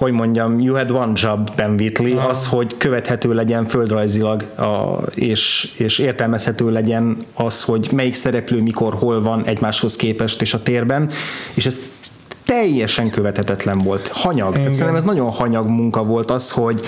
hogy 0.00 0.12
mondjam, 0.12 0.60
you 0.60 0.74
had 0.76 0.90
one 0.90 1.12
job, 1.14 1.50
Ben 1.56 1.70
Whitley, 1.70 2.18
ah. 2.18 2.28
az, 2.28 2.46
hogy 2.46 2.76
követhető 2.76 3.32
legyen 3.32 3.66
földrajzilag, 3.66 4.42
a, 4.42 4.98
és, 5.14 5.72
és 5.76 5.98
értelmezhető 5.98 6.70
legyen 6.70 7.16
az, 7.34 7.62
hogy 7.62 7.88
melyik 7.92 8.14
szereplő 8.14 8.62
mikor, 8.62 8.94
hol 8.94 9.22
van 9.22 9.44
egymáshoz 9.44 9.96
képest 9.96 10.40
és 10.40 10.54
a 10.54 10.62
térben, 10.62 11.10
és 11.54 11.66
ez 11.66 11.80
teljesen 12.50 13.10
követhetetlen 13.10 13.78
volt. 13.78 14.08
Hanyag. 14.08 14.54
Tehát 14.54 14.72
szerintem 14.72 14.96
ez 14.96 15.04
nagyon 15.04 15.30
hanyag 15.30 15.68
munka 15.68 16.04
volt 16.04 16.30
az, 16.30 16.50
hogy 16.50 16.80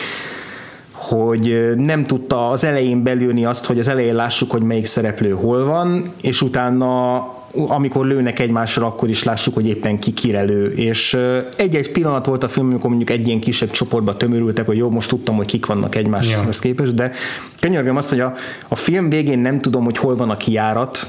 hogy 0.91 1.73
nem 1.77 2.05
tudta 2.05 2.49
az 2.49 2.65
elején 2.65 3.03
belülni 3.03 3.45
azt, 3.45 3.65
hogy 3.65 3.79
az 3.79 3.89
elején 3.89 4.15
lássuk, 4.15 4.51
hogy 4.51 4.63
melyik 4.63 4.87
szereplő 4.87 5.31
hol 5.31 5.65
van, 5.65 6.13
és 6.21 6.43
utána 6.43 7.17
amikor 7.55 8.07
lőnek 8.07 8.39
egymásra, 8.39 8.87
akkor 8.87 9.09
is 9.09 9.23
lássuk, 9.23 9.55
hogy 9.55 9.67
éppen 9.67 9.99
ki 9.99 10.13
kirelő. 10.13 10.73
És 10.73 11.19
egy-egy 11.57 11.93
pillanat 11.93 12.27
volt 12.27 12.43
a 12.43 12.49
film, 12.49 12.67
amikor 12.67 12.89
mondjuk 12.89 13.11
egy 13.11 13.27
ilyen 13.27 13.41
kisebb 13.41 13.71
csoportba 13.71 14.17
tömörültek, 14.17 14.67
hogy 14.67 14.77
jó, 14.77 14.91
most 14.91 15.09
tudtam, 15.09 15.37
hogy 15.37 15.47
kik 15.47 15.67
vannak 15.67 15.95
egymáshoz 15.95 16.55
ja. 16.55 16.61
képest, 16.61 16.95
de 16.95 17.13
könyörgöm 17.61 17.97
azt, 17.97 18.09
hogy 18.09 18.21
a, 18.21 18.35
a 18.69 18.77
film 18.77 19.09
végén 19.09 19.39
nem 19.39 19.61
tudom, 19.61 19.85
hogy 19.85 19.99
hol 19.99 20.17
van 20.17 20.31
a 20.31 20.37
kiárat, 20.37 21.07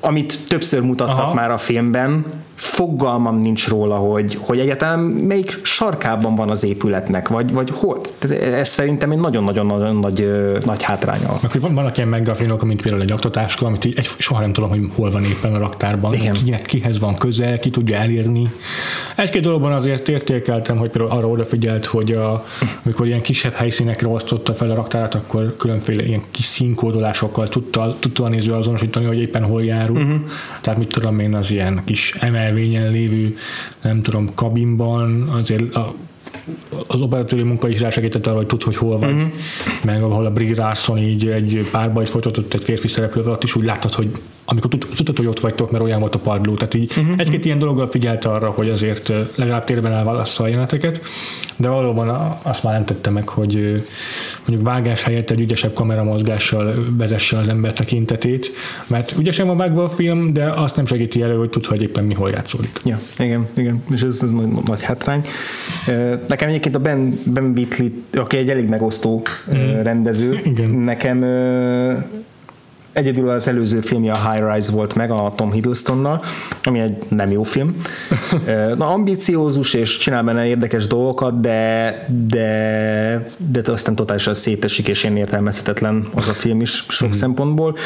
amit 0.00 0.38
többször 0.48 0.80
mutattak 0.80 1.18
Aha. 1.18 1.34
már 1.34 1.50
a 1.50 1.58
filmben, 1.58 2.24
fogalmam 2.60 3.38
nincs 3.38 3.68
róla, 3.68 3.96
hogy, 3.96 4.38
hogy 4.40 4.58
egyáltalán 4.58 4.98
melyik 4.98 5.58
sarkában 5.62 6.34
van 6.34 6.50
az 6.50 6.64
épületnek, 6.64 7.28
vagy, 7.28 7.52
vagy 7.52 7.70
hol. 7.72 8.00
Tehát 8.18 8.42
ez 8.42 8.68
szerintem 8.68 9.10
egy 9.10 9.18
nagyon-nagyon 9.18 9.96
nagy, 9.96 10.30
nagy 10.64 10.82
hátránya. 10.82 11.38
Meg, 11.42 11.50
hogy 11.50 11.60
vannak 11.60 11.96
ilyen 11.96 12.08
megafinok, 12.08 12.64
mint 12.64 12.82
például 12.82 13.02
egy 13.02 13.12
aktatáska, 13.12 13.66
amit 13.66 13.84
egy, 13.84 14.10
soha 14.18 14.40
nem 14.40 14.52
tudom, 14.52 14.68
hogy 14.68 14.80
hol 14.94 15.10
van 15.10 15.24
éppen 15.24 15.54
a 15.54 15.58
raktárban, 15.58 16.14
Igen. 16.14 16.34
Kinek, 16.34 16.62
kihez 16.62 16.98
van 16.98 17.16
közel, 17.16 17.58
ki 17.58 17.70
tudja 17.70 17.96
elérni. 17.96 18.50
Egy-két 19.16 19.42
dologban 19.42 19.72
azért 19.72 20.08
értékeltem, 20.08 20.76
hogy 20.76 20.90
például 20.90 21.18
arra 21.18 21.28
odafigyelt, 21.28 21.84
hogy 21.84 22.12
a, 22.12 22.44
amikor 22.84 23.06
ilyen 23.06 23.22
kisebb 23.22 23.52
helyszínekre 23.52 24.08
osztotta 24.08 24.54
fel 24.54 24.70
a 24.70 24.74
raktárat, 24.74 25.14
akkor 25.14 25.56
különféle 25.56 26.02
ilyen 26.02 26.22
kis 26.30 26.44
színkódolásokkal 26.44 27.48
tudta, 27.48 27.96
tudta 27.98 28.24
a 28.24 28.28
néző 28.28 28.52
azonosítani, 28.52 29.06
hogy 29.06 29.18
éppen 29.18 29.42
hol 29.42 29.64
járunk. 29.64 29.98
Uh-huh. 29.98 30.20
Tehát 30.60 30.78
mit 30.78 30.88
tudom 30.88 31.18
én, 31.18 31.34
az 31.34 31.50
ilyen 31.50 31.82
kis 31.84 32.14
emel 32.20 32.49
elvényen 32.50 32.90
lévő, 32.90 33.36
nem 33.82 34.02
tudom, 34.02 34.34
kabinban, 34.34 35.28
azért 35.28 35.74
a 35.74 35.94
az 36.86 37.00
operatőri 37.00 37.42
munka 37.42 37.68
is 37.68 37.80
rásegített 37.80 38.26
arra, 38.26 38.36
hogy 38.36 38.46
tud, 38.46 38.62
hogy 38.62 38.76
hol 38.76 38.98
vagy. 38.98 39.12
Uh-huh. 39.12 39.30
Meg 39.84 40.02
ahol 40.02 40.26
a 40.26 40.30
Brie 40.30 40.54
Larson 40.56 40.98
így 40.98 41.26
egy 41.26 41.68
párbajt 41.72 42.08
folytatott 42.08 42.54
egy 42.54 42.64
férfi 42.64 42.88
szereplővel, 42.88 43.32
ott 43.32 43.42
is 43.42 43.54
úgy 43.54 43.64
láttad, 43.64 43.94
hogy 43.94 44.10
amikor 44.52 44.70
tudtad, 44.70 45.16
hogy 45.16 45.26
ott 45.26 45.40
vagytok, 45.40 45.70
mert 45.70 45.84
olyan 45.84 46.00
volt 46.00 46.14
a 46.14 46.18
padló. 46.18 46.54
Tehát 46.54 46.74
így 46.74 46.92
uh-huh. 46.96 47.14
egy-két 47.16 47.44
ilyen 47.44 47.58
dologgal 47.58 47.90
figyelt 47.90 48.24
arra, 48.24 48.50
hogy 48.50 48.68
azért 48.68 49.12
legalább 49.34 49.64
térben 49.64 49.92
elválassza 49.92 50.44
a 50.44 50.46
jeleneteket, 50.46 51.00
de 51.56 51.68
valóban 51.68 52.38
azt 52.42 52.62
már 52.62 52.72
nem 52.72 52.84
tette 52.84 53.10
meg, 53.10 53.28
hogy 53.28 53.84
mondjuk 54.46 54.68
vágás 54.68 55.02
helyett 55.02 55.30
egy 55.30 55.40
ügyesebb 55.40 55.72
kameramozgással 55.72 56.74
vezesse 56.96 57.38
az 57.38 57.48
ember 57.48 57.72
tekintetét, 57.72 58.50
mert 58.86 59.14
ügyesen 59.18 59.46
van 59.46 59.56
vágva 59.56 59.84
a 59.84 59.88
film, 59.88 60.32
de 60.32 60.52
azt 60.52 60.76
nem 60.76 60.86
segíti 60.86 61.22
elő, 61.22 61.36
hogy 61.36 61.50
tud, 61.50 61.66
hogy 61.66 61.82
éppen 61.82 62.04
mi 62.04 62.14
hol 62.14 62.30
játszódik. 62.30 62.80
Ja, 62.84 62.98
igen, 63.18 63.48
igen, 63.56 63.82
és 63.90 64.02
ez, 64.02 64.20
ez 64.22 64.30
nagy, 64.30 64.48
nagy 64.64 64.82
hátrány. 64.82 65.24
Nekem 66.28 66.48
egyébként 66.48 66.74
a 66.74 66.78
Ben, 66.78 67.18
ben 67.26 67.52
Whitley, 67.56 67.88
aki 68.14 68.36
egy 68.36 68.48
elég 68.48 68.68
megosztó 68.68 69.22
mm. 69.54 69.82
rendező, 69.82 70.40
igen. 70.44 70.70
nekem 70.70 71.24
Egyedül 73.00 73.28
az 73.28 73.48
előző 73.48 73.80
filmje 73.80 74.12
a 74.12 74.30
High 74.30 74.54
Rise 74.54 74.72
volt 74.72 74.94
meg 74.94 75.10
a 75.10 75.32
Tom 75.36 75.52
Hiddlestonnal, 75.52 76.22
ami 76.62 76.78
egy 76.78 76.96
nem 77.08 77.30
jó 77.30 77.42
film. 77.42 77.76
Na, 78.78 78.92
ambiciózus 78.92 79.74
és 79.74 79.98
csinál 79.98 80.22
benne 80.22 80.46
érdekes 80.46 80.86
dolgokat, 80.86 81.40
de, 81.40 82.04
de, 82.26 83.26
de 83.36 83.72
aztán 83.72 83.94
totálisan 83.94 84.34
szétesik 84.34 84.88
és 84.88 85.04
én 85.04 85.16
értelmezhetetlen 85.16 86.08
az 86.14 86.28
a 86.28 86.32
film 86.32 86.60
is 86.60 86.84
sok 86.88 87.08
mm-hmm. 87.08 87.18
szempontból. 87.18 87.76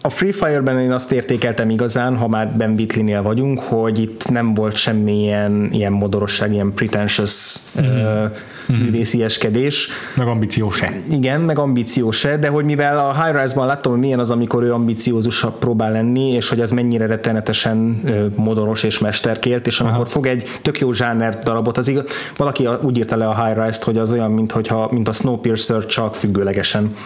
A 0.00 0.08
Free 0.08 0.32
Fire-ben 0.32 0.80
én 0.80 0.92
azt 0.92 1.12
értékeltem 1.12 1.70
igazán, 1.70 2.16
ha 2.16 2.28
már 2.28 2.56
Ben 2.56 2.70
Whitley-nél 2.70 3.22
vagyunk, 3.22 3.60
hogy 3.60 3.98
itt 3.98 4.28
nem 4.28 4.54
volt 4.54 4.74
semmilyen 4.74 5.68
ilyen 5.72 5.92
modorosság, 5.92 6.52
ilyen 6.52 6.72
pretentious 6.74 7.56
mm-hmm. 7.80 8.24
Mm-hmm. 8.72 8.82
művészieskedés. 8.84 9.88
Meg 10.16 10.26
ambíció 10.26 10.70
se. 10.70 10.92
Igen, 11.10 11.40
meg 11.40 11.58
ambíció 11.58 12.10
se, 12.10 12.36
de 12.36 12.48
hogy 12.48 12.64
mivel 12.64 12.98
a 12.98 13.24
High 13.24 13.40
Rise-ban 13.40 13.66
láttam, 13.66 13.92
hogy 13.92 14.00
milyen 14.00 14.18
az, 14.18 14.30
amikor 14.30 14.62
ő 14.62 14.72
ambiciózusabb 14.72 15.58
próbál 15.58 15.92
lenni, 15.92 16.30
és 16.30 16.48
hogy 16.48 16.60
ez 16.60 16.70
mennyire 16.70 17.06
rettenetesen 17.06 18.00
modoros 18.36 18.82
és 18.82 18.98
mesterkélt, 18.98 19.66
és 19.66 19.80
amikor 19.80 20.00
Aha. 20.00 20.06
fog 20.06 20.26
egy 20.26 20.48
tök 20.62 20.78
jó 20.78 20.92
zsáner 20.92 21.38
darabot, 21.42 21.78
az 21.78 21.88
igaz, 21.88 22.04
valaki 22.36 22.68
úgy 22.82 22.98
írta 22.98 23.16
le 23.16 23.28
a 23.28 23.44
High 23.44 23.64
Rise-t, 23.64 23.82
hogy 23.82 23.98
az 23.98 24.12
olyan, 24.12 24.30
mint, 24.30 24.52
hogyha, 24.52 24.88
mint 24.90 25.08
a 25.08 25.12
Snowpiercer 25.12 25.86
csak 25.86 26.14
függőlegesen. 26.14 26.96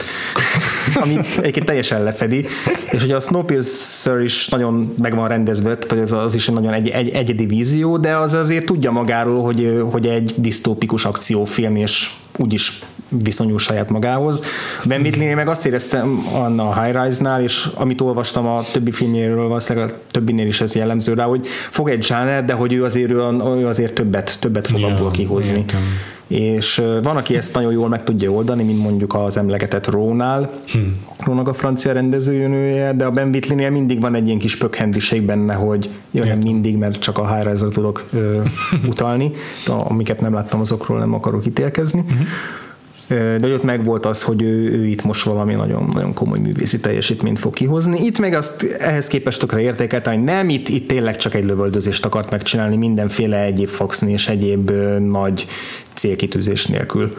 Ami 1.02 1.18
egyébként 1.38 1.66
teljesen 1.66 2.02
lefedi, 2.02 2.46
és 2.90 3.00
hogy 3.00 3.12
a 3.12 3.20
Snowpiercer 3.20 4.20
is 4.20 4.48
nagyon 4.48 4.94
meg 4.98 5.14
van 5.14 5.28
rendezve, 5.28 5.74
tehát 5.74 5.90
hogy 5.90 6.00
az, 6.00 6.12
az 6.12 6.34
is 6.34 6.48
egy 6.48 6.54
nagyon 6.54 6.72
egy, 6.72 6.88
egy, 6.88 7.08
egyedi 7.08 7.46
vízió, 7.46 7.96
de 7.96 8.16
az 8.16 8.34
azért 8.34 8.64
tudja 8.64 8.90
magáról, 8.90 9.42
hogy, 9.42 9.82
hogy 9.90 10.06
egy 10.06 10.34
disztópikus 10.36 11.04
akciófilm, 11.50 11.76
és 11.76 12.10
úgyis 12.36 12.82
viszonyul 13.08 13.58
saját 13.58 13.90
magához. 13.90 14.42
Ben 14.84 15.00
Whitley 15.00 15.34
meg 15.34 15.48
azt 15.48 15.66
éreztem 15.66 16.22
a 16.56 16.82
High 16.82 17.02
Rise-nál, 17.02 17.42
és 17.42 17.68
amit 17.74 18.00
olvastam 18.00 18.46
a 18.46 18.62
többi 18.72 18.90
filmjéről, 18.90 19.48
valószínűleg 19.48 19.88
a 19.88 19.94
többinél 20.10 20.46
is 20.46 20.60
ez 20.60 20.74
jellemző 20.74 21.12
rá, 21.12 21.24
hogy 21.24 21.46
fog 21.46 21.88
egy 21.88 22.02
zsáner, 22.02 22.44
de 22.44 22.52
hogy 22.52 22.72
ő 22.72 22.84
azért, 22.84 23.10
ő 23.10 23.66
azért 23.66 23.94
többet, 23.94 24.36
többet 24.40 24.66
fog 24.66 24.80
ja, 24.80 24.86
abból 24.86 25.10
kihozni. 25.10 25.58
Értem 25.58 25.80
és 26.30 26.82
van, 27.02 27.16
aki 27.16 27.36
ezt 27.36 27.54
nagyon 27.54 27.72
jól 27.72 27.88
meg 27.88 28.04
tudja 28.04 28.30
oldani, 28.30 28.62
mint 28.62 28.78
mondjuk 28.78 29.14
az 29.14 29.36
emlegetett 29.36 29.86
Rónál, 29.86 30.50
hmm. 30.72 30.96
Rónak 31.24 31.48
a 31.48 31.52
francia 31.52 31.92
rendezőjönője, 31.92 32.92
de 32.92 33.04
a 33.04 33.10
Ben 33.10 33.28
Whitley-nél 33.28 33.70
mindig 33.70 34.00
van 34.00 34.14
egy 34.14 34.26
ilyen 34.26 34.38
kis 34.38 34.56
pökhendiség 34.56 35.22
benne, 35.22 35.54
hogy 35.54 35.90
jaj, 36.10 36.28
nem 36.28 36.38
mindig, 36.38 36.76
mert 36.76 36.98
csak 36.98 37.18
a 37.18 37.36
high 37.36 37.72
tudok 37.72 38.04
ö, 38.12 38.40
utalni, 38.90 39.32
de 39.66 39.72
amiket 39.72 40.20
nem 40.20 40.32
láttam, 40.32 40.60
azokról 40.60 40.98
nem 40.98 41.14
akarok 41.14 41.46
ítélkezni. 41.46 42.00
Hmm 42.08 42.26
de 43.10 43.54
ott 43.54 43.62
meg 43.62 43.84
volt 43.84 44.06
az, 44.06 44.22
hogy 44.22 44.42
ő, 44.42 44.72
ő 44.72 44.86
itt 44.86 45.02
most 45.02 45.24
valami 45.24 45.54
nagyon, 45.54 45.90
nagyon 45.92 46.14
komoly 46.14 46.38
művészi 46.38 46.80
teljesítményt 46.80 47.38
fog 47.38 47.52
kihozni. 47.52 48.04
Itt 48.04 48.18
meg 48.18 48.34
azt 48.34 48.62
ehhez 48.62 49.06
képest 49.06 49.40
tökre 49.40 49.60
értékelte, 49.60 50.10
hogy 50.10 50.24
nem, 50.24 50.48
itt, 50.48 50.68
itt 50.68 50.88
tényleg 50.88 51.16
csak 51.16 51.34
egy 51.34 51.44
lövöldözést 51.44 52.04
akart 52.04 52.30
megcsinálni 52.30 52.76
mindenféle 52.76 53.42
egyéb 53.42 53.68
foxni 53.68 54.12
és 54.12 54.28
egyéb 54.28 54.70
nagy 54.98 55.46
célkitűzés 55.94 56.66
nélkül. 56.66 57.16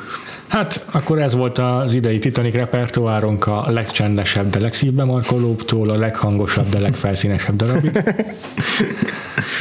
Hát 0.51 0.85
akkor 0.91 1.19
ez 1.19 1.35
volt 1.35 1.57
az 1.57 1.93
idei 1.93 2.19
Titanic 2.19 2.53
repertoárunk 2.53 3.47
a 3.47 3.71
legcsendesebb, 3.71 4.49
de 4.49 4.59
legszívbe 4.59 5.03
markolóbbtól 5.03 5.89
a 5.89 5.95
leghangosabb, 5.95 6.69
de 6.69 6.79
legfelszínesebb 6.79 7.55
darabig. 7.55 8.03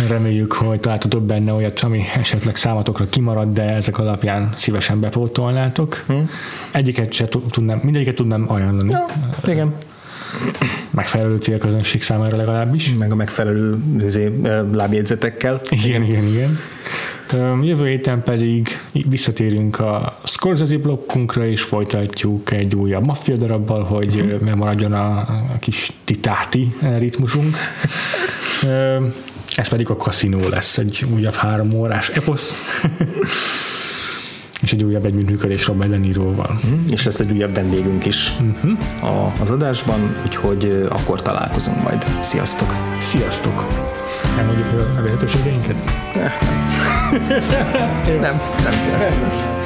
Reméljük, 0.08 0.52
hogy 0.52 0.80
találtatok 0.80 1.22
benne 1.22 1.52
olyat, 1.52 1.80
ami 1.80 2.02
esetleg 2.18 2.56
számatokra 2.56 3.04
kimarad, 3.10 3.52
de 3.52 3.62
ezek 3.62 3.98
alapján 3.98 4.48
szívesen 4.56 5.00
bepótolnátok. 5.00 6.04
Hmm. 6.06 6.30
Egyiket 6.72 7.12
se 7.12 7.28
tudnám, 7.50 7.80
mindegyiket 7.82 8.14
tudnám 8.14 8.44
ajánlani. 8.48 8.90
Ja, 8.90 9.06
igen 9.52 9.74
megfelelő 10.90 11.36
célközönség 11.36 12.02
számára 12.02 12.36
legalábbis. 12.36 12.94
Meg 12.98 13.12
a 13.12 13.14
megfelelő 13.14 13.78
izé, 14.00 14.40
lábjegyzetekkel. 14.72 15.60
Igen, 15.70 16.02
igen, 16.02 16.24
igen. 16.24 16.58
Jövő 17.62 17.86
héten 17.86 18.22
pedig 18.22 18.68
visszatérünk 19.08 19.78
a 19.78 20.18
Scorsese 20.24 20.78
blokkunkra, 20.78 21.46
és 21.46 21.62
folytatjuk 21.62 22.50
egy 22.50 22.74
újabb 22.74 23.04
maffia 23.04 23.36
darabbal, 23.36 23.82
hogy 23.82 24.38
megmaradjon 24.44 24.92
a, 24.92 25.18
a 25.18 25.56
kis 25.60 25.92
titáti 26.04 26.74
ritmusunk. 26.98 27.56
Ez 29.54 29.68
pedig 29.68 29.90
a 29.90 29.96
kaszinó 29.96 30.48
lesz, 30.48 30.78
egy 30.78 31.04
újabb 31.14 31.34
három 31.34 31.72
órás 31.72 32.08
eposz. 32.08 32.54
És 34.70 34.76
egy 34.76 34.84
újabb 34.84 35.04
együttműködés 35.04 35.66
Robert 35.66 35.90
De 35.90 35.96
Niroval. 35.96 36.60
Mm, 36.66 36.84
és 36.90 37.04
lesz 37.04 37.20
egy 37.20 37.32
újabb 37.32 37.54
vendégünk 37.54 38.04
is 38.04 38.32
uh-huh. 38.40 39.14
a, 39.14 39.32
az 39.40 39.50
adásban, 39.50 40.16
úgyhogy 40.24 40.86
akkor 40.88 41.22
találkozunk 41.22 41.82
majd. 41.82 42.06
Sziasztok! 42.20 42.74
Sziasztok! 42.98 43.66
Elmondjuk 44.38 44.66
a 44.98 45.00
lehetőségeinket? 45.02 45.84
nem, 48.20 48.40
nem 48.64 48.74
kell. 48.90 49.59